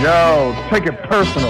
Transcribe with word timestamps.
Yo, 0.00 0.54
take 0.68 0.84
it 0.84 0.92
personal. 1.08 1.48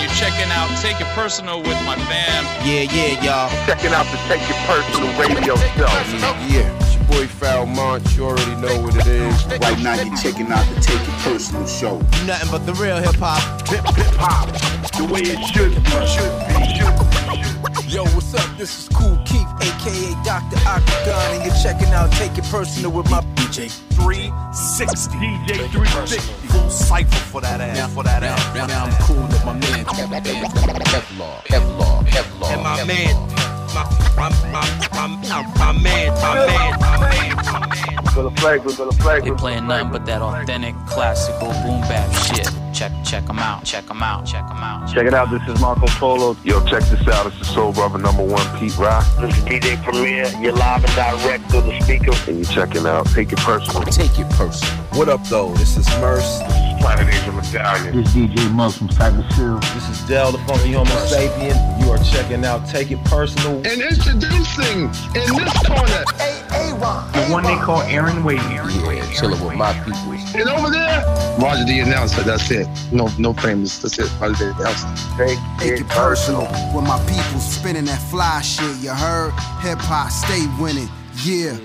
You're 0.00 0.08
checking 0.16 0.50
out 0.50 0.66
Take 0.80 0.98
It 1.00 1.06
Personal 1.14 1.58
with 1.60 1.76
my 1.84 1.94
fam. 2.08 2.44
Yeah, 2.64 2.88
yeah, 2.88 3.20
y'all. 3.20 3.66
Checking 3.66 3.92
out 3.92 4.06
the 4.06 4.16
Take 4.28 4.40
It 4.48 4.56
Personal 4.66 5.12
radio 5.20 5.56
show. 5.56 5.84
Yeah, 5.84 6.48
yeah. 6.48 6.76
It's 6.80 6.91
your 6.91 6.91
boy 7.02 7.26
Foul 7.26 7.66
Monch. 7.66 8.16
You 8.16 8.26
already 8.26 8.54
know 8.60 8.80
what 8.82 8.96
it 8.96 9.06
is. 9.06 9.44
Right 9.60 9.78
now, 9.80 9.94
you're 10.00 10.16
checking 10.16 10.50
out 10.50 10.66
the 10.74 10.80
Take 10.80 11.00
It 11.00 11.18
Personal 11.22 11.66
show. 11.66 11.98
Nothing 12.26 12.50
but 12.50 12.66
the 12.66 12.74
real 12.74 12.96
hip 12.96 13.16
hop. 13.16 13.42
Hip 13.68 13.84
hip 13.96 14.14
hop, 14.18 14.48
the 14.96 15.04
way 15.12 15.20
it 15.22 15.40
should 15.52 15.74
be, 15.74 15.90
should 16.06 16.34
be, 16.48 16.54
should 16.76 16.96
be. 17.86 17.92
Yo, 17.92 18.04
what's 18.16 18.34
up? 18.34 18.56
This 18.56 18.72
is 18.78 18.88
Kool 18.88 19.18
Keith, 19.26 19.48
aka 19.60 20.14
Dr. 20.24 20.56
Octagon, 20.66 21.36
and 21.36 21.44
you're 21.44 21.54
checking 21.62 21.92
out 21.92 22.10
Take 22.12 22.38
It 22.38 22.44
Personal 22.44 22.90
with 22.90 23.10
my 23.10 23.20
DJ 23.36 23.68
360. 23.96 25.16
DJ 25.18 25.68
360. 25.70 26.48
Full 26.48 26.70
cipher 26.70 27.10
for 27.30 27.40
that 27.42 27.60
ass. 27.60 27.76
Now, 27.76 27.88
for 27.88 28.02
that 28.04 28.22
ass. 28.22 28.54
Now, 28.54 28.66
now 28.66 28.84
I'm 28.84 28.92
cool 29.02 29.22
with 29.22 29.44
my 29.44 29.52
man 29.52 29.84
Kevlar, 29.84 30.22
Kevlar, 30.22 31.42
Kevlar, 31.44 32.06
Kevlar, 32.06 32.54
and 32.54 32.62
my 32.62 32.78
Kevlar. 32.78 32.86
man, 32.86 33.61
They 39.22 39.30
playing 39.30 39.66
nothing 39.66 39.90
but 39.90 40.04
that 40.06 40.20
authentic, 40.20 40.74
classical 40.86 41.48
boom 41.48 41.80
bap 41.82 42.12
shit. 42.12 42.48
Check, 42.74 42.92
check 43.04 43.26
them 43.26 43.38
out, 43.38 43.64
check 43.64 43.88
'em 43.90 44.02
out, 44.02 44.26
check 44.26 44.44
'em 44.50 44.56
out. 44.56 44.92
Check 44.92 45.06
it 45.06 45.14
out. 45.14 45.30
This 45.30 45.42
is 45.48 45.60
Marco 45.60 45.86
Polo. 45.98 46.36
Yo, 46.42 46.64
check 46.66 46.82
this 46.84 47.06
out. 47.08 47.26
It's 47.26 47.38
the 47.38 47.44
Soul 47.44 47.72
Brother 47.72 47.98
number 47.98 48.22
one, 48.22 48.44
Pete 48.58 48.76
Rock. 48.76 49.04
This 49.20 49.36
is 49.36 49.44
DJ 49.44 49.76
Premier. 49.82 50.26
You're 50.40 50.52
live 50.52 50.84
and 50.84 50.94
direct 50.94 51.50
through 51.50 51.62
the 51.62 51.80
speaker. 51.80 52.12
And 52.28 52.38
you're 52.38 52.52
checking 52.52 52.86
out 52.86 53.06
Take 53.06 53.32
It 53.32 53.38
Personal. 53.38 53.82
Take 53.84 54.18
it 54.18 54.28
personal. 54.30 54.84
What 54.98 55.08
up, 55.08 55.24
though? 55.28 55.54
This 55.54 55.76
is 55.76 55.86
Murs. 56.00 56.71
Planet 56.82 57.14
Asia 57.14 57.30
Medallion. 57.30 57.96
This 58.02 58.12
DJ 58.12 58.52
Muggs 58.52 58.76
from 58.76 58.90
Cypress 58.90 59.32
Hill. 59.36 59.58
This 59.72 59.88
is 59.88 60.00
Del, 60.08 60.32
the 60.32 60.38
funky 60.38 60.72
homo 60.72 60.90
sapien. 61.06 61.54
You 61.80 61.92
are 61.92 61.98
checking 62.02 62.44
out 62.44 62.66
Take 62.68 62.90
It 62.90 62.98
Personal. 63.04 63.54
And 63.58 63.80
introducing 63.80 64.90
in 65.14 65.30
this 65.38 65.54
corner, 65.62 66.02
The 67.14 67.28
one 67.30 67.44
they 67.44 67.54
call 67.56 67.82
Aaron 67.82 68.24
Wade. 68.24 68.38
Yeah, 68.50 69.08
chilling 69.14 69.42
with 69.44 69.54
my 69.56 69.72
people. 69.84 70.10
and 70.34 70.48
over 70.48 70.70
there, 70.70 71.04
Roger 71.38 71.64
the 71.64 71.80
announcer. 71.86 72.22
That's 72.22 72.50
it. 72.50 72.66
No, 72.90 73.08
no 73.16 73.32
famous. 73.32 73.78
That's 73.78 74.00
it. 74.00 74.10
Roger 74.20 74.52
the 74.52 74.60
announcer. 74.60 75.16
Take 75.16 75.38
Take 75.60 75.72
It 75.72 75.80
it 75.82 75.88
personal. 75.88 76.42
With 76.74 76.84
my 76.84 76.98
people 77.06 77.38
spinning 77.38 77.84
that 77.84 78.02
fly 78.10 78.40
shit, 78.42 78.76
you 78.82 78.90
heard? 78.90 79.30
Hip 79.62 79.78
hop, 79.78 80.10
stay 80.10 80.46
winning. 80.60 80.88
Yeah. 81.22 81.56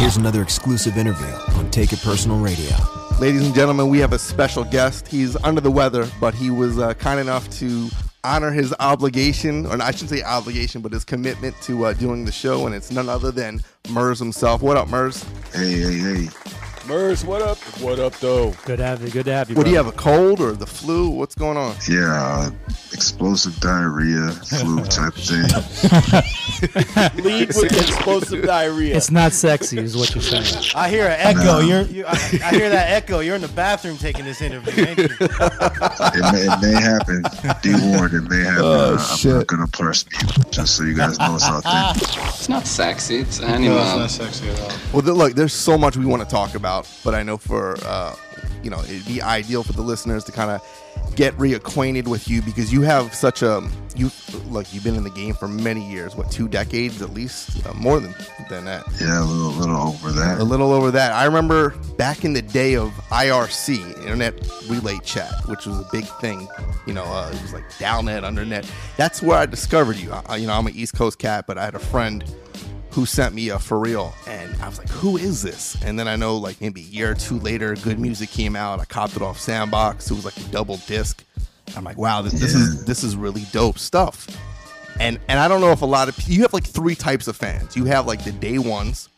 Here's 0.00 0.16
another 0.16 0.40
exclusive 0.40 0.96
interview 0.96 1.26
on 1.58 1.70
Take 1.70 1.92
It 1.92 2.00
Personal 2.00 2.38
Radio. 2.38 2.74
Ladies 3.20 3.44
and 3.44 3.54
gentlemen, 3.54 3.90
we 3.90 3.98
have 3.98 4.14
a 4.14 4.18
special 4.18 4.64
guest. 4.64 5.06
He's 5.06 5.36
under 5.44 5.60
the 5.60 5.70
weather, 5.70 6.08
but 6.18 6.32
he 6.32 6.50
was 6.50 6.78
uh, 6.78 6.94
kind 6.94 7.20
enough 7.20 7.50
to 7.58 7.90
honor 8.24 8.50
his 8.50 8.74
obligation, 8.80 9.66
or 9.66 9.72
I 9.82 9.90
shouldn't 9.90 10.08
say 10.08 10.22
obligation, 10.22 10.80
but 10.80 10.90
his 10.92 11.04
commitment 11.04 11.54
to 11.64 11.84
uh, 11.84 11.92
doing 11.92 12.24
the 12.24 12.32
show, 12.32 12.64
and 12.64 12.74
it's 12.74 12.90
none 12.90 13.10
other 13.10 13.30
than 13.30 13.60
Murs 13.90 14.18
himself. 14.18 14.62
What 14.62 14.78
up, 14.78 14.88
Murs? 14.88 15.22
Hey, 15.52 15.82
hey, 15.82 15.98
hey. 15.98 16.28
Murs, 16.86 17.24
what 17.24 17.42
up? 17.42 17.58
What 17.80 17.98
up, 17.98 18.14
though? 18.20 18.52
Good 18.64 18.78
to 18.78 18.84
have 18.84 19.02
you. 19.02 19.10
Good 19.10 19.26
to 19.26 19.32
have 19.32 19.50
you. 19.50 19.54
What 19.54 19.64
do 19.64 19.70
you 19.70 19.76
have, 19.76 19.86
a 19.86 19.92
cold 19.92 20.40
or 20.40 20.52
the 20.52 20.66
flu? 20.66 21.10
What's 21.10 21.34
going 21.34 21.56
on? 21.56 21.76
Yeah, 21.88 22.10
uh, 22.10 22.50
explosive 22.92 23.54
diarrhea, 23.60 24.30
flu 24.30 24.82
type 24.84 25.14
of 25.16 25.22
thing. 25.22 25.42
Lead 27.24 27.48
with 27.48 27.72
explosive 27.72 28.44
diarrhea. 28.44 28.96
It's 28.96 29.10
not 29.10 29.32
sexy, 29.32 29.78
is 29.78 29.96
what 29.96 30.14
you're 30.14 30.22
saying. 30.22 30.64
I 30.74 30.88
hear 30.88 31.04
an 31.06 31.16
echo. 31.18 31.40
Nah. 31.44 31.58
You're, 31.60 31.82
you, 31.82 32.06
I, 32.06 32.12
I 32.12 32.50
hear 32.56 32.70
that 32.70 32.90
echo. 32.90 33.20
You're 33.20 33.36
in 33.36 33.42
the 33.42 33.48
bathroom 33.48 33.96
taking 33.98 34.24
this 34.24 34.40
interview. 34.40 34.84
Ain't 34.86 34.98
you? 34.98 35.08
It 35.20 36.32
may, 36.32 36.46
it 36.48 36.62
may 36.62 36.80
happen. 36.80 37.22
Be 37.62 37.74
warned, 37.94 38.14
it 38.14 38.22
may 38.28 38.42
happen. 38.42 38.64
Oh, 38.64 38.94
Uh, 38.94 38.98
shit. 39.16 39.30
I'm 39.32 39.38
not 39.38 39.46
gonna 39.46 39.66
parse 39.68 40.04
mute, 40.10 40.50
just 40.50 40.76
so 40.76 40.84
you 40.84 40.94
guys 40.96 41.18
know 41.18 41.34
it's 41.34 41.46
authentic. 41.48 42.08
It's 42.26 42.48
not 42.48 42.66
sexy. 42.66 43.16
It's 43.18 43.40
animal. 43.40 44.08
sexy 44.08 44.48
at 44.48 44.60
all. 44.60 44.72
Well, 45.02 45.14
look, 45.14 45.34
there's 45.34 45.52
so 45.52 45.76
much 45.78 45.96
we 45.96 46.06
want 46.06 46.22
to 46.22 46.28
talk 46.28 46.54
about, 46.54 46.79
but 47.04 47.14
I 47.14 47.22
know 47.22 47.36
for 47.36 47.76
uh, 47.84 48.14
you 48.62 48.70
know 48.70 48.80
it'd 48.80 49.06
be 49.06 49.22
ideal 49.22 49.62
for 49.62 49.72
the 49.72 49.82
listeners 49.82 50.24
to 50.24 50.32
kind 50.32 50.50
of 50.50 50.62
get 51.16 51.36
reacquainted 51.36 52.06
with 52.06 52.28
you 52.28 52.42
because 52.42 52.72
you 52.72 52.82
have 52.82 53.14
such 53.14 53.42
a 53.42 53.68
you 53.96 54.10
look. 54.48 54.72
You've 54.72 54.84
been 54.84 54.94
in 54.94 55.02
the 55.04 55.10
game 55.10 55.34
for 55.34 55.48
many 55.48 55.88
years, 55.90 56.14
what 56.14 56.30
two 56.30 56.48
decades 56.48 57.02
at 57.02 57.12
least, 57.12 57.66
uh, 57.66 57.74
more 57.74 58.00
than 58.00 58.14
than 58.48 58.64
that. 58.64 58.84
Yeah, 59.00 59.22
a 59.22 59.24
little, 59.24 59.52
little 59.52 59.76
over 59.76 60.10
that 60.12 60.40
A 60.40 60.44
little 60.44 60.72
over 60.72 60.90
that. 60.90 61.12
I 61.12 61.24
remember 61.24 61.70
back 61.96 62.24
in 62.24 62.32
the 62.32 62.42
day 62.42 62.76
of 62.76 62.90
IRC, 63.10 63.98
Internet 63.98 64.48
Relay 64.68 64.98
Chat, 65.04 65.32
which 65.46 65.66
was 65.66 65.78
a 65.78 65.86
big 65.92 66.04
thing. 66.20 66.48
You 66.86 66.94
know, 66.94 67.04
uh, 67.04 67.30
it 67.32 67.42
was 67.42 67.52
like 67.52 67.68
Dalnet, 67.72 68.22
Undernet. 68.22 68.70
That's 68.96 69.22
where 69.22 69.38
I 69.38 69.46
discovered 69.46 69.96
you. 69.96 70.12
I, 70.12 70.36
you 70.36 70.46
know, 70.46 70.54
I'm 70.54 70.66
an 70.66 70.74
East 70.74 70.94
Coast 70.94 71.18
cat, 71.18 71.46
but 71.46 71.58
I 71.58 71.64
had 71.64 71.74
a 71.74 71.80
friend 71.80 72.24
who 72.90 73.06
sent 73.06 73.34
me 73.34 73.48
a 73.50 73.58
for 73.58 73.78
real, 73.78 74.14
and 74.26 74.54
I 74.60 74.68
was 74.68 74.78
like, 74.78 74.88
"Who 74.88 75.16
is 75.16 75.42
this?" 75.42 75.76
And 75.84 75.98
then 75.98 76.08
I 76.08 76.16
know, 76.16 76.36
like 76.36 76.60
maybe 76.60 76.80
a 76.80 76.84
year 76.84 77.12
or 77.12 77.14
two 77.14 77.38
later, 77.38 77.74
Good 77.76 77.98
Music 77.98 78.30
came 78.30 78.56
out. 78.56 78.80
I 78.80 78.84
copped 78.84 79.16
it 79.16 79.22
off 79.22 79.38
Sandbox. 79.38 80.10
It 80.10 80.14
was 80.14 80.24
like 80.24 80.36
a 80.36 80.44
double 80.50 80.76
disc. 80.86 81.24
I'm 81.76 81.84
like, 81.84 81.98
"Wow, 81.98 82.22
this, 82.22 82.32
this 82.32 82.54
is 82.54 82.84
this 82.84 83.04
is 83.04 83.16
really 83.16 83.44
dope 83.52 83.78
stuff." 83.78 84.26
And 84.98 85.18
and 85.28 85.38
I 85.38 85.48
don't 85.48 85.60
know 85.60 85.70
if 85.72 85.82
a 85.82 85.86
lot 85.86 86.08
of 86.08 86.20
you 86.28 86.42
have 86.42 86.52
like 86.52 86.66
three 86.66 86.94
types 86.94 87.28
of 87.28 87.36
fans. 87.36 87.76
You 87.76 87.84
have 87.86 88.06
like 88.06 88.24
the 88.24 88.32
day 88.32 88.58
ones, 88.58 89.08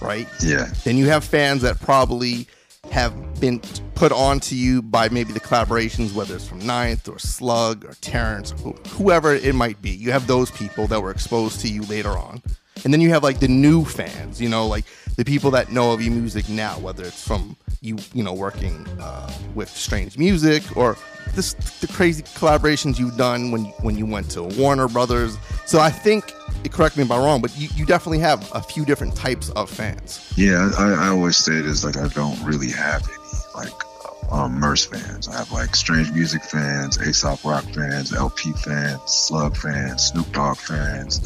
right? 0.00 0.26
Yeah, 0.42 0.72
Then 0.84 0.96
you 0.96 1.06
have 1.08 1.22
fans 1.24 1.62
that 1.62 1.80
probably 1.80 2.48
have 2.90 3.40
been 3.40 3.60
put 3.94 4.10
on 4.10 4.40
to 4.40 4.56
you 4.56 4.82
by 4.82 5.08
maybe 5.08 5.32
the 5.32 5.40
collaborations, 5.40 6.12
whether 6.12 6.34
it's 6.34 6.46
from 6.46 6.58
Ninth 6.66 7.08
or 7.08 7.18
Slug 7.18 7.84
or 7.84 7.94
Terrence, 8.00 8.52
who, 8.62 8.72
whoever 8.90 9.34
it 9.34 9.54
might 9.54 9.80
be. 9.80 9.90
You 9.90 10.10
have 10.12 10.26
those 10.26 10.50
people 10.50 10.88
that 10.88 11.00
were 11.00 11.12
exposed 11.12 11.60
to 11.60 11.68
you 11.68 11.82
later 11.82 12.10
on. 12.10 12.42
And 12.84 12.92
then 12.92 13.00
you 13.00 13.10
have 13.10 13.22
like 13.22 13.40
the 13.40 13.48
new 13.48 13.84
fans, 13.84 14.40
you 14.40 14.48
know, 14.48 14.66
like 14.66 14.84
the 15.16 15.24
people 15.24 15.50
that 15.52 15.70
know 15.70 15.92
of 15.92 16.02
your 16.02 16.12
music 16.12 16.48
now, 16.48 16.78
whether 16.78 17.04
it's 17.04 17.26
from 17.26 17.56
you, 17.80 17.98
you 18.14 18.22
know, 18.22 18.32
working 18.32 18.86
uh, 19.00 19.32
with 19.54 19.68
Strange 19.68 20.16
Music 20.16 20.62
or 20.76 20.96
this, 21.34 21.54
the 21.80 21.86
crazy 21.88 22.22
collaborations 22.22 22.98
you've 22.98 23.16
done 23.16 23.50
when 23.50 23.66
you, 23.66 23.72
when 23.82 23.96
you 23.98 24.06
went 24.06 24.30
to 24.30 24.42
Warner 24.42 24.88
Brothers. 24.88 25.36
So 25.66 25.80
I 25.80 25.90
think, 25.90 26.32
correct 26.70 26.96
me 26.96 27.02
if 27.02 27.10
I'm 27.10 27.22
wrong, 27.22 27.40
but 27.40 27.56
you, 27.58 27.68
you 27.74 27.84
definitely 27.84 28.20
have 28.20 28.50
a 28.54 28.62
few 28.62 28.84
different 28.84 29.14
types 29.16 29.50
of 29.50 29.68
fans. 29.68 30.32
yeah. 30.36 30.70
I, 30.78 31.06
I 31.06 31.08
always 31.08 31.36
say 31.36 31.60
this 31.60 31.84
like 31.84 31.96
I 31.96 32.08
don't 32.08 32.40
really 32.42 32.70
have 32.70 33.06
any 33.08 33.66
like 33.66 33.82
um, 34.30 34.58
Murs 34.58 34.84
fans. 34.84 35.28
I 35.28 35.36
have 35.36 35.52
like 35.52 35.76
Strange 35.76 36.10
Music 36.12 36.42
fans, 36.42 37.00
Aesop 37.02 37.44
Rock 37.44 37.64
fans, 37.64 38.12
El-P 38.14 38.52
fans, 38.52 39.00
Slug 39.06 39.56
fans, 39.56 40.04
Snoop 40.04 40.30
Dogg 40.32 40.56
fans, 40.56 41.20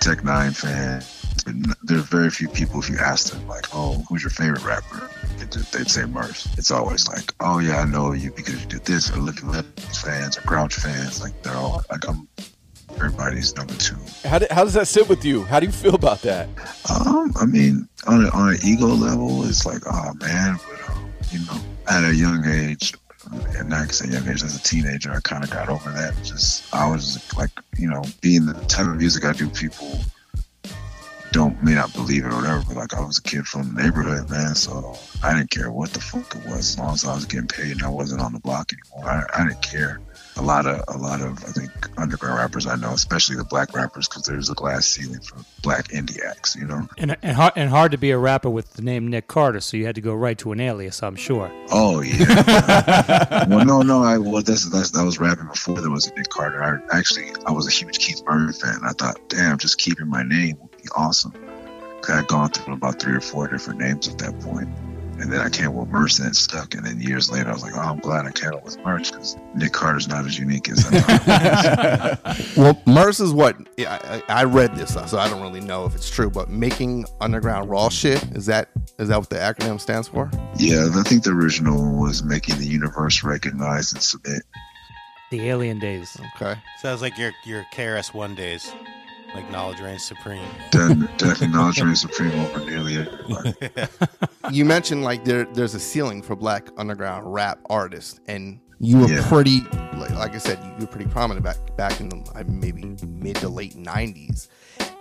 Tech 0.00 0.18
N9ne 0.22 0.56
fans. 0.56 1.16
But 1.44 1.54
n- 1.54 1.74
There 1.84 1.98
are 1.98 2.02
very 2.02 2.30
few 2.30 2.48
people. 2.48 2.80
If 2.80 2.88
you 2.90 2.98
ask 2.98 3.32
them, 3.32 3.46
like, 3.48 3.66
"Oh, 3.72 4.04
who's 4.08 4.22
your 4.22 4.30
favorite 4.30 4.64
rapper?" 4.64 5.08
They'd 5.72 5.90
say 5.90 6.04
Murs. 6.04 6.46
It's 6.58 6.70
always 6.70 7.08
like, 7.08 7.32
"Oh 7.40 7.58
yeah, 7.60 7.78
I 7.80 7.84
know 7.86 8.12
you 8.12 8.30
because 8.32 8.60
you 8.62 8.66
did 8.68 8.84
this," 8.84 9.10
or 9.10 9.16
Living 9.18 9.48
Legends 9.48 9.98
fans, 10.02 10.36
or 10.38 10.42
Grouch 10.42 10.74
fans. 10.74 11.20
Like 11.22 11.40
they're 11.42 11.54
all 11.56 11.82
like, 11.90 12.06
I'm 12.08 12.28
everybody's 12.96 13.54
number 13.56 13.74
two. 13.74 13.96
How, 14.24 14.38
do, 14.38 14.46
how 14.50 14.64
does 14.64 14.74
that 14.74 14.88
sit 14.88 15.08
with 15.08 15.24
you? 15.24 15.44
How 15.44 15.60
do 15.60 15.66
you 15.66 15.72
feel 15.72 15.94
about 15.94 16.20
that? 16.22 16.48
Um, 16.90 17.32
I 17.36 17.46
mean, 17.46 17.88
on 18.06 18.24
a, 18.26 18.28
on 18.30 18.50
an 18.54 18.58
ego 18.64 18.86
level, 18.86 19.44
it's 19.44 19.64
like, 19.64 19.82
oh 19.86 20.12
man, 20.20 20.58
but 20.68 20.90
um, 20.90 21.10
you 21.30 21.38
know, 21.46 21.58
at 21.88 22.04
a 22.04 22.14
young 22.14 22.44
age, 22.46 22.94
and 23.56 23.68
not 23.68 23.88
to 23.88 23.94
say 23.94 24.10
young 24.10 24.28
age, 24.28 24.42
as 24.42 24.56
a 24.56 24.62
teenager, 24.62 25.12
I 25.12 25.20
kind 25.20 25.44
of 25.44 25.50
got 25.50 25.68
over 25.68 25.90
that. 25.90 26.14
Just 26.24 26.72
I 26.74 26.90
was 26.90 27.18
like, 27.36 27.50
you 27.76 27.88
know, 27.88 28.02
being 28.20 28.46
the 28.46 28.54
type 28.66 28.86
of 28.86 28.96
music 28.96 29.24
I 29.24 29.32
do, 29.32 29.48
people 29.48 30.00
don't 31.32 31.62
may 31.62 31.74
not 31.74 31.92
believe 31.94 32.24
it 32.24 32.32
or 32.32 32.36
whatever, 32.36 32.62
but 32.66 32.76
like 32.76 32.94
I 32.94 33.00
was 33.00 33.18
a 33.18 33.22
kid 33.22 33.46
from 33.46 33.74
the 33.74 33.82
neighborhood, 33.82 34.28
man. 34.30 34.54
So 34.54 34.98
I 35.22 35.34
didn't 35.34 35.50
care 35.50 35.70
what 35.70 35.92
the 35.92 36.00
fuck 36.00 36.34
it 36.34 36.44
was, 36.46 36.70
as 36.70 36.78
long 36.78 36.94
as 36.94 37.04
I 37.04 37.14
was 37.14 37.24
getting 37.24 37.46
paid 37.46 37.72
and 37.72 37.82
I 37.82 37.88
wasn't 37.88 38.20
on 38.20 38.32
the 38.32 38.40
block 38.40 38.72
anymore. 38.72 39.10
I, 39.10 39.42
I 39.42 39.46
didn't 39.46 39.62
care. 39.62 40.00
A 40.36 40.42
lot 40.42 40.64
of 40.66 40.82
a 40.88 40.96
lot 40.96 41.20
of 41.20 41.32
I 41.44 41.48
think 41.48 41.70
underground 41.98 42.38
rappers 42.38 42.66
I 42.66 42.76
know, 42.76 42.92
especially 42.92 43.36
the 43.36 43.44
black 43.44 43.74
rappers, 43.74 44.08
because 44.08 44.22
there's 44.22 44.48
a 44.48 44.54
glass 44.54 44.86
ceiling 44.86 45.20
for 45.20 45.36
black 45.62 45.88
indie 45.88 46.24
acts, 46.24 46.56
you 46.56 46.66
know. 46.66 46.88
And, 46.96 47.16
and, 47.22 47.36
hard, 47.36 47.52
and 47.56 47.68
hard 47.68 47.92
to 47.92 47.98
be 47.98 48.10
a 48.10 48.16
rapper 48.18 48.48
with 48.48 48.72
the 48.74 48.82
name 48.82 49.08
Nick 49.08 49.26
Carter, 49.28 49.60
so 49.60 49.76
you 49.76 49.86
had 49.86 49.96
to 49.96 50.00
go 50.00 50.14
right 50.14 50.38
to 50.38 50.52
an 50.52 50.60
alias, 50.60 51.02
I'm 51.02 51.16
sure. 51.16 51.50
Oh 51.70 52.00
yeah. 52.00 53.44
well, 53.48 53.64
no, 53.66 53.82
no. 53.82 54.02
I 54.02 54.18
well, 54.18 54.40
that's, 54.42 54.70
that's 54.70 54.92
that 54.92 55.04
was 55.04 55.18
rapping 55.18 55.46
before 55.48 55.80
there 55.80 55.90
was 55.90 56.06
a 56.06 56.14
Nick 56.14 56.28
Carter. 56.30 56.62
I 56.62 56.96
actually 56.98 57.30
I 57.46 57.50
was 57.50 57.66
a 57.66 57.70
huge 57.70 57.98
Keith 57.98 58.22
Murray 58.24 58.52
fan. 58.52 58.80
I 58.84 58.92
thought, 58.92 59.18
damn, 59.28 59.58
just 59.58 59.78
keeping 59.78 60.08
my 60.08 60.22
name 60.22 60.56
would 60.60 60.70
be 60.76 60.88
awesome. 60.96 61.32
'Cause 62.02 62.16
I'd 62.16 62.28
gone 62.28 62.48
through 62.50 62.74
about 62.74 62.98
three 62.98 63.14
or 63.14 63.20
four 63.20 63.46
different 63.46 63.80
names 63.80 64.08
at 64.08 64.16
that 64.18 64.40
point, 64.40 64.68
And 65.20 65.32
then 65.32 65.40
I 65.40 65.48
came 65.48 65.74
with 65.74 65.88
Murs 65.88 66.18
and 66.18 66.28
it 66.28 66.36
stuck. 66.36 66.74
And 66.74 66.86
then 66.86 67.00
years 67.00 67.30
later, 67.30 67.50
I 67.50 67.52
was 67.52 67.62
like, 67.62 67.74
oh, 67.76 67.80
I'm 67.80 67.98
glad 67.98 68.26
I 68.26 68.32
came 68.32 68.52
with 68.64 68.78
Murs 68.84 69.10
because 69.10 69.36
Nick 69.54 69.72
Carter's 69.72 70.08
not 70.08 70.24
as 70.24 70.38
unique 70.38 70.68
as 70.68 70.86
I 70.86 71.00
thought. 71.00 72.52
well, 72.56 72.82
Merce 72.86 73.20
is 73.20 73.32
what 73.32 73.56
I, 73.78 74.22
I, 74.28 74.40
I 74.40 74.44
read 74.44 74.74
this, 74.76 74.94
so 74.94 75.18
I 75.18 75.28
don't 75.28 75.42
really 75.42 75.60
know 75.60 75.84
if 75.84 75.94
it's 75.94 76.10
true. 76.10 76.30
But 76.30 76.48
making 76.48 77.06
underground 77.20 77.68
raw 77.68 77.88
shit 77.88 78.22
is 78.32 78.46
that 78.46 78.70
is 78.98 79.08
that 79.08 79.18
what 79.18 79.30
the 79.30 79.36
acronym 79.36 79.80
stands 79.80 80.08
for? 80.08 80.30
Yeah, 80.56 80.88
I 80.94 81.02
think 81.02 81.24
the 81.24 81.30
original 81.30 81.98
was 81.98 82.22
making 82.22 82.58
the 82.58 82.66
universe 82.66 83.22
recognize 83.22 83.92
and 83.92 84.02
submit. 84.02 84.42
The 85.30 85.48
alien 85.48 85.78
days. 85.78 86.16
Okay. 86.36 86.60
Sounds 86.80 87.02
like 87.02 87.16
your 87.16 87.32
your 87.44 87.64
KRS 87.72 88.14
One 88.14 88.34
days, 88.34 88.72
like 89.34 89.50
knowledge 89.50 89.80
reigns 89.80 90.04
supreme. 90.04 90.44
De- 90.70 90.94
definitely 91.18 91.48
knowledge 91.48 91.80
reigns 91.80 92.00
supreme 92.00 92.32
over 92.40 92.60
nearly 92.64 92.96
everybody. 92.98 93.54
you 94.50 94.64
mentioned 94.64 95.04
like 95.04 95.24
there 95.24 95.44
there's 95.46 95.74
a 95.74 95.80
ceiling 95.80 96.22
for 96.22 96.34
black 96.36 96.68
underground 96.76 97.32
rap 97.32 97.58
artists, 97.70 98.20
and 98.26 98.60
you 98.80 98.98
were 98.98 99.08
Yeah. 99.08 99.26
pretty 99.28 99.60
like, 99.94 100.10
like 100.10 100.34
I 100.34 100.38
said, 100.38 100.58
you 100.64 100.72
were 100.80 100.86
pretty 100.86 101.10
prominent 101.10 101.44
back 101.44 101.76
back 101.76 102.00
in 102.00 102.08
the 102.08 102.44
maybe 102.48 102.96
mid 103.06 103.36
to 103.36 103.48
late 103.48 103.74
'90s, 103.76 104.48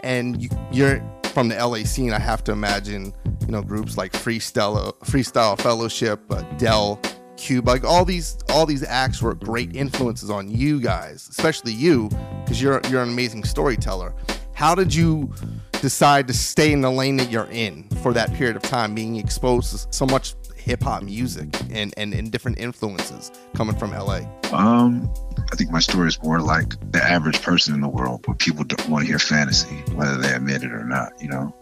and 0.02 0.42
you, 0.42 0.50
you're 0.72 1.02
from 1.34 1.48
the 1.48 1.56
LA 1.56 1.84
scene. 1.86 2.12
I 2.14 2.20
have 2.20 2.44
to 2.46 2.52
imagine 2.52 3.14
you 3.42 3.48
know 3.48 3.62
groups 3.62 3.98
like 3.98 4.12
Freestyle 4.14 4.98
Freestyle 5.00 5.60
Fellowship, 5.60 6.22
uh, 6.32 6.42
Del. 6.58 7.00
Cube, 7.40 7.68
like 7.68 7.84
all 7.84 8.04
these, 8.06 8.38
all 8.50 8.66
these 8.66 8.84
acts 8.84 9.22
were 9.22 9.34
great 9.34 9.76
influences 9.76 10.30
on 10.30 10.50
you 10.50 10.82
guys, 10.82 11.28
especially 11.30 11.72
you, 11.72 12.10
because 12.44 12.62
you're 12.62 12.82
you're 12.90 13.02
an 13.02 13.10
amazing 13.10 13.44
storyteller. 13.44 14.14
How 14.54 14.76
did 14.76 14.94
you 14.94 15.34
decide 15.82 16.28
to 16.28 16.34
stay 16.34 16.74
in 16.74 16.82
the 16.82 16.92
lane 16.92 17.16
that 17.18 17.32
you're 17.32 17.48
in 17.50 17.84
for 18.04 18.14
that 18.14 18.34
period 18.34 18.56
of 18.58 18.62
time, 18.62 18.94
being 18.94 19.16
exposed 19.16 19.72
to 19.72 19.94
so 19.94 20.06
much 20.06 20.36
hip 20.56 20.84
hop 20.84 21.02
music 21.04 21.48
and, 21.72 21.94
and, 21.98 22.14
and 22.14 22.32
different 22.32 22.60
influences 22.60 23.32
coming 23.56 23.76
from 23.76 23.92
LA? 23.92 24.22
Um, 24.52 25.12
I 25.52 25.56
think 25.56 25.72
my 25.72 25.80
story 25.80 26.08
is 26.08 26.22
more 26.22 26.42
like 26.42 26.74
the 26.92 27.02
average 27.02 27.42
person 27.42 27.74
in 27.74 27.82
the 27.82 27.88
world, 27.88 28.26
where 28.28 28.36
people 28.36 28.64
don't 28.64 28.88
want 28.90 29.04
to 29.04 29.08
hear 29.08 29.20
fantasy, 29.20 29.76
whether 29.94 30.18
they 30.18 30.34
admit 30.34 30.64
it 30.64 30.72
or 30.72 30.84
not. 30.84 31.14
You 31.22 31.30
know, 31.30 31.56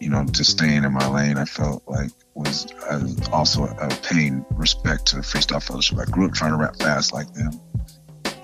you 0.00 0.10
know, 0.10 0.24
just 0.24 0.50
staying 0.52 0.84
in 0.84 0.92
my 0.92 1.08
lane. 1.08 1.38
I 1.38 1.44
felt 1.44 1.82
like 1.86 2.10
was 2.34 2.70
uh, 2.90 3.08
also 3.32 3.64
a 3.64 3.88
paying 4.02 4.44
respect 4.50 5.06
to 5.06 5.16
Freestyle 5.16 5.62
Fellowship. 5.62 5.98
I 5.98 6.04
grew 6.04 6.26
up 6.26 6.32
trying 6.32 6.52
to 6.52 6.58
rap 6.58 6.76
fast 6.76 7.12
like 7.12 7.32
them. 7.32 7.50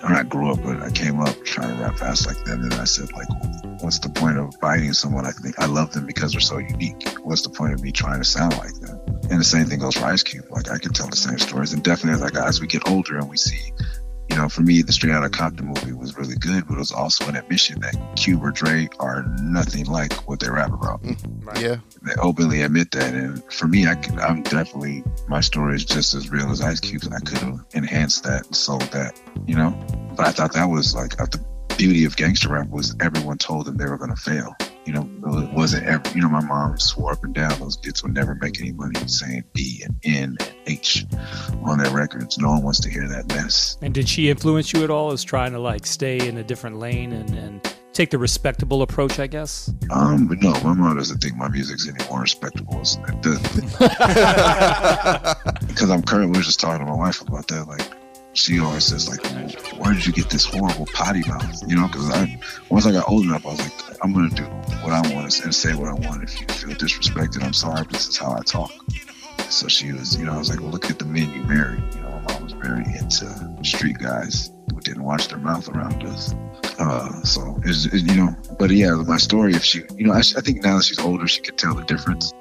Or 0.02 0.10
not 0.10 0.28
grew 0.28 0.50
up, 0.50 0.60
but 0.64 0.82
I 0.82 0.90
came 0.90 1.20
up 1.20 1.44
trying 1.44 1.76
to 1.76 1.82
rap 1.82 1.96
fast 1.96 2.26
like 2.26 2.42
them. 2.44 2.62
And 2.64 2.74
I 2.74 2.84
said, 2.84 3.12
like, 3.12 3.28
what's 3.82 4.00
the 4.00 4.08
point 4.08 4.36
of 4.36 4.52
biting 4.60 4.92
someone? 4.94 5.26
I 5.26 5.30
think 5.30 5.60
I 5.60 5.66
love 5.66 5.92
them 5.92 6.06
because 6.06 6.32
they're 6.32 6.40
so 6.40 6.58
unique. 6.58 7.06
What's 7.22 7.42
the 7.42 7.50
point 7.50 7.74
of 7.74 7.82
me 7.82 7.92
trying 7.92 8.18
to 8.18 8.24
sound 8.24 8.56
like 8.58 8.74
them? 8.80 8.98
And 9.30 9.38
the 9.38 9.44
same 9.44 9.66
thing 9.66 9.78
goes 9.78 9.94
for 9.94 10.06
Ice 10.06 10.24
Cube. 10.24 10.46
Like 10.50 10.70
I 10.70 10.78
can 10.78 10.92
tell 10.92 11.08
the 11.08 11.16
same 11.16 11.38
stories. 11.38 11.72
And 11.72 11.84
definitely 11.84 12.14
as 12.14 12.20
like 12.20 12.34
as 12.34 12.60
we 12.60 12.66
get 12.66 12.88
older 12.88 13.18
and 13.18 13.28
we 13.28 13.36
see, 13.36 13.72
you 14.32 14.38
know, 14.38 14.48
for 14.48 14.62
me, 14.62 14.80
the 14.80 14.94
Straight 14.94 15.12
Outta 15.12 15.28
Compton 15.28 15.66
movie 15.66 15.92
was 15.92 16.16
really 16.16 16.36
good, 16.36 16.66
but 16.66 16.76
it 16.76 16.78
was 16.78 16.90
also 16.90 17.28
an 17.28 17.36
admission 17.36 17.78
that 17.80 17.94
Cube 18.16 18.42
or 18.42 18.50
Dre 18.50 18.88
are 18.98 19.24
nothing 19.42 19.84
like 19.84 20.26
what 20.26 20.40
they 20.40 20.48
rap 20.48 20.72
about. 20.72 21.02
Mm, 21.02 21.60
yeah. 21.60 21.76
They 22.00 22.14
openly 22.18 22.62
admit 22.62 22.92
that, 22.92 23.12
and 23.12 23.44
for 23.52 23.68
me, 23.68 23.86
I 23.86 23.94
can, 23.94 24.18
I'm 24.18 24.42
definitely 24.42 25.04
my 25.28 25.40
story 25.40 25.74
is 25.74 25.84
just 25.84 26.14
as 26.14 26.30
real 26.30 26.50
as 26.50 26.62
Ice 26.62 26.80
Cube's, 26.80 27.04
and 27.04 27.14
I 27.14 27.18
could 27.18 27.38
have 27.38 27.62
enhanced 27.74 28.24
that 28.24 28.46
and 28.46 28.56
sold 28.56 28.80
that, 28.92 29.20
you 29.46 29.54
know. 29.54 29.78
But 30.16 30.28
I 30.28 30.30
thought 30.30 30.54
that 30.54 30.64
was 30.64 30.94
like 30.94 31.14
the 31.18 31.44
beauty 31.76 32.06
of 32.06 32.16
gangster 32.16 32.48
rap 32.48 32.70
was 32.70 32.96
everyone 33.00 33.36
told 33.36 33.66
them 33.66 33.76
they 33.76 33.84
were 33.84 33.98
going 33.98 34.14
to 34.14 34.16
fail. 34.16 34.56
You 34.84 34.92
know, 34.94 35.08
it 35.40 35.52
wasn't 35.52 35.86
ever. 35.86 36.02
You 36.14 36.22
know, 36.22 36.28
my 36.28 36.40
mom 36.44 36.78
swore 36.78 37.12
up 37.12 37.22
and 37.22 37.32
down 37.34 37.56
those 37.60 37.76
kids 37.76 38.02
would 38.02 38.14
never 38.14 38.34
make 38.34 38.60
any 38.60 38.72
money 38.72 38.98
saying 39.06 39.44
B 39.52 39.82
and 39.84 39.94
N 40.04 40.36
and 40.40 40.52
H 40.66 41.06
on 41.64 41.78
their 41.78 41.90
records. 41.92 42.36
No 42.38 42.48
one 42.50 42.62
wants 42.62 42.80
to 42.80 42.90
hear 42.90 43.06
that 43.08 43.28
mess. 43.28 43.78
And 43.80 43.94
did 43.94 44.08
she 44.08 44.28
influence 44.28 44.72
you 44.72 44.82
at 44.84 44.90
all 44.90 45.12
as 45.12 45.22
trying 45.22 45.52
to 45.52 45.58
like 45.60 45.86
stay 45.86 46.26
in 46.26 46.36
a 46.38 46.42
different 46.42 46.78
lane 46.78 47.12
and, 47.12 47.30
and 47.30 47.74
take 47.92 48.10
the 48.10 48.18
respectable 48.18 48.82
approach, 48.82 49.18
I 49.20 49.26
guess? 49.28 49.72
Um, 49.90 50.26
but 50.26 50.42
no, 50.42 50.50
my 50.64 50.72
mom 50.72 50.96
doesn't 50.96 51.18
think 51.18 51.36
my 51.36 51.48
music's 51.48 51.86
any 51.88 52.04
more 52.10 52.22
respectable. 52.22 52.80
as- 52.80 52.98
It 53.08 53.22
doesn't. 53.22 53.70
Because 55.68 55.90
I'm 55.90 56.02
currently 56.02 56.40
just 56.42 56.58
talking 56.60 56.84
to 56.84 56.90
my 56.90 56.96
wife 56.98 57.20
about 57.20 57.46
that. 57.48 57.68
Like, 57.68 57.82
she 58.34 58.58
always 58.60 58.84
says, 58.84 59.08
like, 59.08 59.24
where 59.78 59.92
did 59.92 60.06
you 60.06 60.12
get 60.12 60.30
this 60.30 60.44
horrible 60.44 60.86
potty 60.86 61.22
mouth? 61.28 61.62
You 61.66 61.76
know, 61.76 61.86
because 61.86 62.10
I 62.10 62.38
once 62.70 62.86
I 62.86 62.92
got 62.92 63.08
old 63.08 63.24
enough, 63.24 63.44
I 63.46 63.50
was 63.50 63.60
like, 63.60 63.98
I'm 64.02 64.12
gonna 64.12 64.30
do 64.30 64.44
what 64.82 64.92
I 64.92 65.00
want 65.14 65.40
and 65.40 65.54
say 65.54 65.74
what 65.74 65.88
I 65.88 65.94
want. 65.94 66.22
If 66.22 66.40
you 66.40 66.46
feel 66.46 66.76
disrespected, 66.76 67.44
I'm 67.44 67.52
sorry, 67.52 67.86
this 67.90 68.08
is 68.08 68.16
how 68.16 68.32
I 68.32 68.40
talk. 68.42 68.72
So 69.50 69.68
she 69.68 69.92
was, 69.92 70.16
you 70.16 70.24
know, 70.24 70.32
I 70.32 70.38
was 70.38 70.48
like, 70.48 70.60
well, 70.60 70.70
look 70.70 70.88
at 70.90 70.98
the 70.98 71.04
men 71.04 71.32
you 71.34 71.42
married. 71.44 71.82
You 71.94 72.00
know, 72.00 72.10
my 72.10 72.32
mom 72.32 72.44
was 72.44 72.52
very 72.52 72.84
into 72.96 73.58
street 73.62 73.98
guys 73.98 74.50
who 74.72 74.80
didn't 74.80 75.04
watch 75.04 75.28
their 75.28 75.38
mouth 75.38 75.68
around 75.68 76.02
us. 76.04 76.34
Uh, 76.78 77.22
so 77.22 77.60
it's, 77.64 77.84
it, 77.86 78.02
you 78.10 78.16
know, 78.16 78.34
but 78.58 78.70
yeah, 78.70 78.94
my 79.06 79.18
story. 79.18 79.52
If 79.52 79.62
she, 79.62 79.82
you 79.96 80.06
know, 80.06 80.14
I, 80.14 80.18
I 80.20 80.40
think 80.40 80.62
now 80.62 80.78
that 80.78 80.84
she's 80.84 80.98
older, 81.00 81.28
she 81.28 81.42
could 81.42 81.58
tell 81.58 81.74
the 81.74 81.84
difference. 81.84 82.32